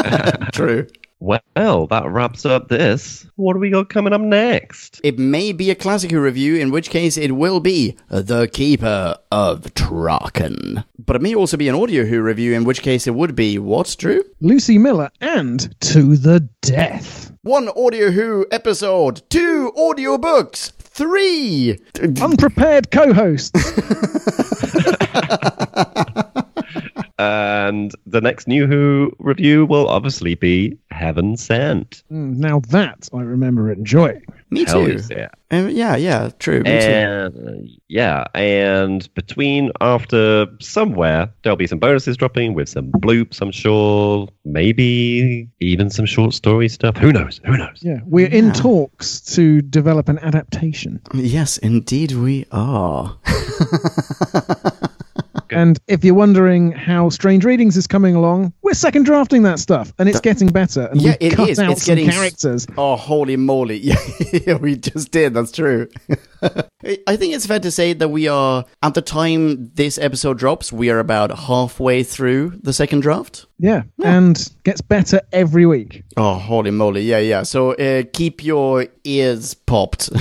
True. 0.52 0.86
Well, 1.20 1.88
that 1.88 2.04
wraps 2.06 2.46
up 2.46 2.68
this. 2.68 3.26
What 3.34 3.54
do 3.54 3.58
we 3.58 3.70
got 3.70 3.88
coming 3.88 4.12
up 4.12 4.20
next? 4.20 5.00
It 5.02 5.18
may 5.18 5.52
be 5.52 5.70
a 5.70 5.74
classic 5.74 6.12
who 6.12 6.20
review, 6.20 6.54
in 6.56 6.70
which 6.70 6.90
case 6.90 7.16
it 7.16 7.32
will 7.32 7.58
be 7.58 7.96
The 8.08 8.46
Keeper 8.46 9.16
of 9.32 9.62
Traken. 9.74 10.84
But 11.04 11.16
it 11.16 11.22
may 11.22 11.34
also 11.34 11.56
be 11.56 11.68
an 11.68 11.74
audio 11.74 12.04
Who 12.04 12.22
review, 12.22 12.54
in 12.54 12.62
which 12.62 12.82
case 12.82 13.08
it 13.08 13.16
would 13.16 13.34
be 13.34 13.58
what's 13.58 13.96
true? 13.96 14.22
Lucie 14.40 14.78
Miller 14.78 15.10
and 15.20 15.74
To 15.80 16.16
the 16.16 16.48
Death. 16.60 17.32
One 17.42 17.68
audio 17.70 18.10
Who 18.12 18.46
episode, 18.52 19.22
two 19.28 19.72
audio 19.76 20.18
books, 20.18 20.70
three. 20.98 21.78
Unprepared 22.20 22.90
co 22.90 23.14
hosts. 23.14 23.52
And 27.18 27.92
the 28.06 28.20
next 28.20 28.46
New 28.46 28.66
Who 28.66 29.12
review 29.18 29.66
will 29.66 29.88
obviously 29.88 30.34
be 30.36 30.78
Heaven 30.90 31.36
Sent. 31.36 32.02
now 32.10 32.60
that 32.70 33.08
I 33.12 33.20
remember 33.22 33.72
enjoying. 33.72 34.22
Me 34.50 34.64
Hell 34.64 34.86
too. 34.86 35.00
yeah. 35.10 35.28
Um, 35.50 35.68
yeah, 35.68 35.96
yeah, 35.96 36.30
true. 36.38 36.60
Me. 36.62 36.70
And 36.70 37.68
yeah, 37.88 38.24
and 38.34 39.12
between 39.14 39.72
after 39.80 40.46
somewhere 40.60 41.28
there'll 41.42 41.56
be 41.56 41.66
some 41.66 41.78
bonuses 41.78 42.16
dropping 42.16 42.54
with 42.54 42.68
some 42.68 42.90
bloops, 42.92 43.40
I'm 43.42 43.52
sure. 43.52 44.28
Maybe 44.44 45.48
even 45.60 45.90
some 45.90 46.06
short 46.06 46.32
story 46.32 46.68
stuff. 46.70 46.96
Who 46.96 47.12
knows? 47.12 47.40
Who 47.44 47.58
knows? 47.58 47.80
Yeah, 47.82 47.98
we're 48.04 48.28
in 48.28 48.52
talks 48.52 49.20
to 49.34 49.60
develop 49.60 50.08
an 50.08 50.18
adaptation. 50.20 51.00
Yes, 51.12 51.58
indeed 51.58 52.12
we 52.12 52.46
are. 52.50 53.18
And 55.56 55.78
if 55.86 56.04
you're 56.04 56.14
wondering 56.14 56.72
how 56.72 57.08
Strange 57.10 57.44
Readings 57.44 57.76
is 57.76 57.86
coming 57.86 58.14
along, 58.14 58.52
we're 58.62 58.74
second 58.74 59.04
drafting 59.04 59.42
that 59.44 59.58
stuff, 59.58 59.92
and 59.98 60.08
it's 60.08 60.20
getting 60.20 60.48
better. 60.48 60.86
And 60.86 61.00
Yeah, 61.00 61.16
we 61.20 61.26
it 61.28 61.32
cut 61.34 61.48
is. 61.48 61.58
out 61.58 61.70
It's 61.72 61.84
some 61.84 61.94
getting 61.96 62.10
characters. 62.10 62.66
Oh, 62.76 62.96
holy 62.96 63.36
moly. 63.36 63.92
Yeah, 64.46 64.54
we 64.54 64.76
just 64.76 65.10
did. 65.10 65.34
That's 65.34 65.52
true. 65.52 65.88
I 66.82 67.16
think 67.16 67.34
it's 67.34 67.46
fair 67.46 67.60
to 67.60 67.70
say 67.70 67.92
that 67.92 68.08
we 68.08 68.28
are, 68.28 68.64
at 68.82 68.94
the 68.94 69.02
time 69.02 69.70
this 69.74 69.98
episode 69.98 70.38
drops, 70.38 70.72
we 70.72 70.90
are 70.90 70.98
about 70.98 71.36
halfway 71.36 72.02
through 72.02 72.58
the 72.62 72.72
second 72.72 73.00
draft. 73.00 73.46
Yeah, 73.58 73.82
and 74.04 74.48
gets 74.64 74.80
better 74.80 75.20
every 75.32 75.66
week. 75.66 76.04
Oh, 76.16 76.34
holy 76.34 76.70
moly. 76.70 77.02
Yeah, 77.02 77.18
yeah. 77.18 77.42
So 77.42 77.72
uh, 77.72 78.04
keep 78.12 78.44
your 78.44 78.86
ears 79.04 79.54
popped. 79.54 80.10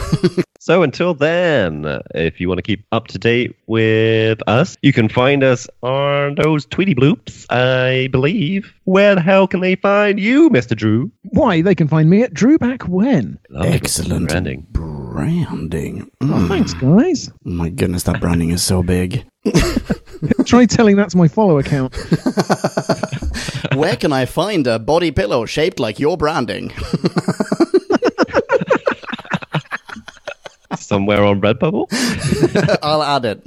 So 0.59 0.83
until 0.83 1.13
then, 1.13 1.85
if 2.13 2.41
you 2.41 2.49
want 2.49 2.57
to 2.57 2.61
keep 2.61 2.83
up 2.91 3.07
to 3.07 3.17
date 3.17 3.55
with 3.67 4.39
us, 4.47 4.75
you 4.81 4.91
can 4.91 5.07
find 5.07 5.41
us 5.41 5.65
on 5.81 6.35
those 6.43 6.65
Tweety 6.65 6.93
Bloops, 6.93 7.45
I 7.49 8.07
believe. 8.11 8.73
Where 8.83 9.15
the 9.15 9.21
hell 9.21 9.47
can 9.47 9.61
they 9.61 9.75
find 9.75 10.19
you, 10.19 10.49
Mr. 10.49 10.75
Drew? 10.75 11.09
Why, 11.29 11.61
they 11.61 11.73
can 11.73 11.87
find 11.87 12.09
me 12.09 12.21
at 12.21 12.33
Drew 12.33 12.57
Back 12.57 12.81
When. 12.83 13.39
Lovely 13.49 13.69
Excellent. 13.71 14.27
Branding. 14.27 14.67
branding. 14.71 16.11
Oh, 16.19 16.25
Mm. 16.25 16.47
thanks, 16.49 16.73
guys. 16.73 17.31
My 17.45 17.69
goodness, 17.69 18.03
that 18.03 18.19
branding 18.19 18.49
is 18.49 18.61
so 18.61 18.83
big. 18.83 19.25
Try 20.45 20.65
telling 20.65 20.95
that 20.97 21.09
to 21.09 21.17
my 21.17 21.27
follow 21.27 21.57
account. 21.59 21.95
Where 23.75 23.95
can 23.95 24.11
I 24.11 24.25
find 24.25 24.65
a 24.67 24.79
body 24.79 25.11
pillow 25.11 25.45
shaped 25.45 25.79
like 25.79 25.99
your 25.99 26.17
branding? 26.17 26.71
somewhere 30.75 31.23
on 31.23 31.41
Redbubble. 31.41 31.87
I'll 32.81 33.03
add 33.03 33.25
it. 33.25 33.43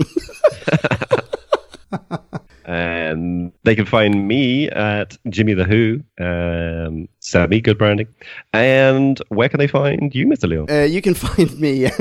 And 2.71 3.51
they 3.65 3.75
can 3.75 3.85
find 3.85 4.29
me 4.29 4.69
at 4.71 5.19
Jimmy 5.29 5.55
the 5.55 5.65
Who, 5.65 6.05
um, 6.25 7.09
Sammy, 7.19 7.61
good 7.61 7.77
branding. 7.79 8.07
And 8.53 9.21
where 9.29 9.49
can 9.49 9.59
they 9.59 9.67
find 9.67 10.15
you, 10.15 10.29
Mr. 10.29 10.49
Leo? 10.49 10.67
Uh, 10.69 10.85
you 10.85 11.03
can 11.03 11.15
find 11.27 11.59
me 11.59 11.87
at 11.87 11.97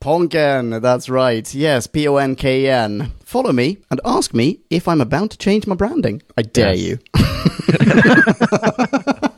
Ponken. 0.00 0.82
That's 0.82 1.08
right. 1.08 1.54
Yes, 1.54 1.86
P 1.86 2.08
O 2.08 2.16
N 2.16 2.34
K 2.34 2.68
N. 2.68 3.12
Follow 3.24 3.52
me 3.52 3.78
and 3.92 4.00
ask 4.04 4.34
me 4.34 4.58
if 4.70 4.88
I'm 4.88 5.00
about 5.00 5.30
to 5.30 5.38
change 5.38 5.68
my 5.68 5.76
branding. 5.76 6.20
I 6.36 6.42
dare 6.42 6.74
Yes. 6.74 6.88
you. 6.88 6.98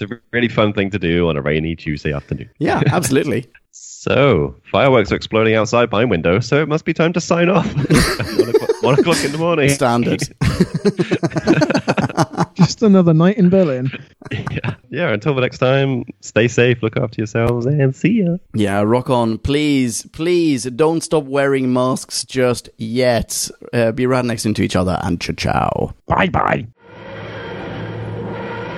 It's 0.00 0.12
a 0.12 0.20
really 0.30 0.48
fun 0.48 0.72
thing 0.72 0.90
to 0.90 0.98
do 0.98 1.28
on 1.28 1.36
a 1.36 1.42
rainy 1.42 1.74
Tuesday 1.74 2.12
afternoon. 2.12 2.48
Yeah, 2.58 2.82
absolutely. 2.92 3.46
So, 3.72 4.54
fireworks 4.70 5.10
are 5.10 5.16
exploding 5.16 5.56
outside 5.56 5.90
my 5.90 6.04
window, 6.04 6.38
so 6.38 6.62
it 6.62 6.68
must 6.68 6.84
be 6.84 6.94
time 6.94 7.12
to 7.14 7.20
sign 7.20 7.48
off. 7.48 7.66
one, 7.74 8.48
o'clock, 8.48 8.82
one 8.82 8.98
o'clock 8.98 9.24
in 9.24 9.32
the 9.32 9.38
morning. 9.38 9.70
Standard. 9.70 10.20
Just 12.54 12.82
another 12.82 13.12
night 13.12 13.38
in 13.38 13.50
Berlin. 13.50 13.90
yeah. 14.30 14.76
yeah, 14.88 15.12
until 15.12 15.34
the 15.34 15.40
next 15.40 15.58
time, 15.58 16.04
stay 16.20 16.46
safe, 16.46 16.80
look 16.80 16.96
after 16.96 17.20
yourselves, 17.20 17.66
and 17.66 17.94
see 17.94 18.22
ya. 18.22 18.36
Yeah, 18.54 18.82
rock 18.82 19.10
on. 19.10 19.38
Please, 19.38 20.06
please 20.12 20.64
don't 20.64 21.00
stop 21.00 21.24
wearing 21.24 21.72
masks 21.72 22.24
just 22.24 22.68
yet. 22.76 23.50
Uh, 23.72 23.90
be 23.92 24.06
right 24.06 24.24
next 24.24 24.44
to 24.44 24.62
each 24.62 24.76
other 24.76 24.98
and 25.02 25.20
ciao 25.20 25.34
ciao. 25.34 25.94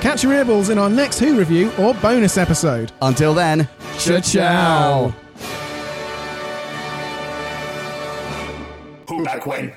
Catch 0.00 0.24
your 0.24 0.32
earballs 0.32 0.70
in 0.70 0.78
our 0.78 0.90
next 0.90 1.18
Who 1.18 1.36
review 1.36 1.70
or 1.78 1.94
bonus 1.94 2.36
episode. 2.36 2.90
Until 3.00 3.34
then, 3.34 3.68
Ciao. 3.98 5.14
Who 9.08 9.24
back 9.24 9.46
when? 9.46 9.70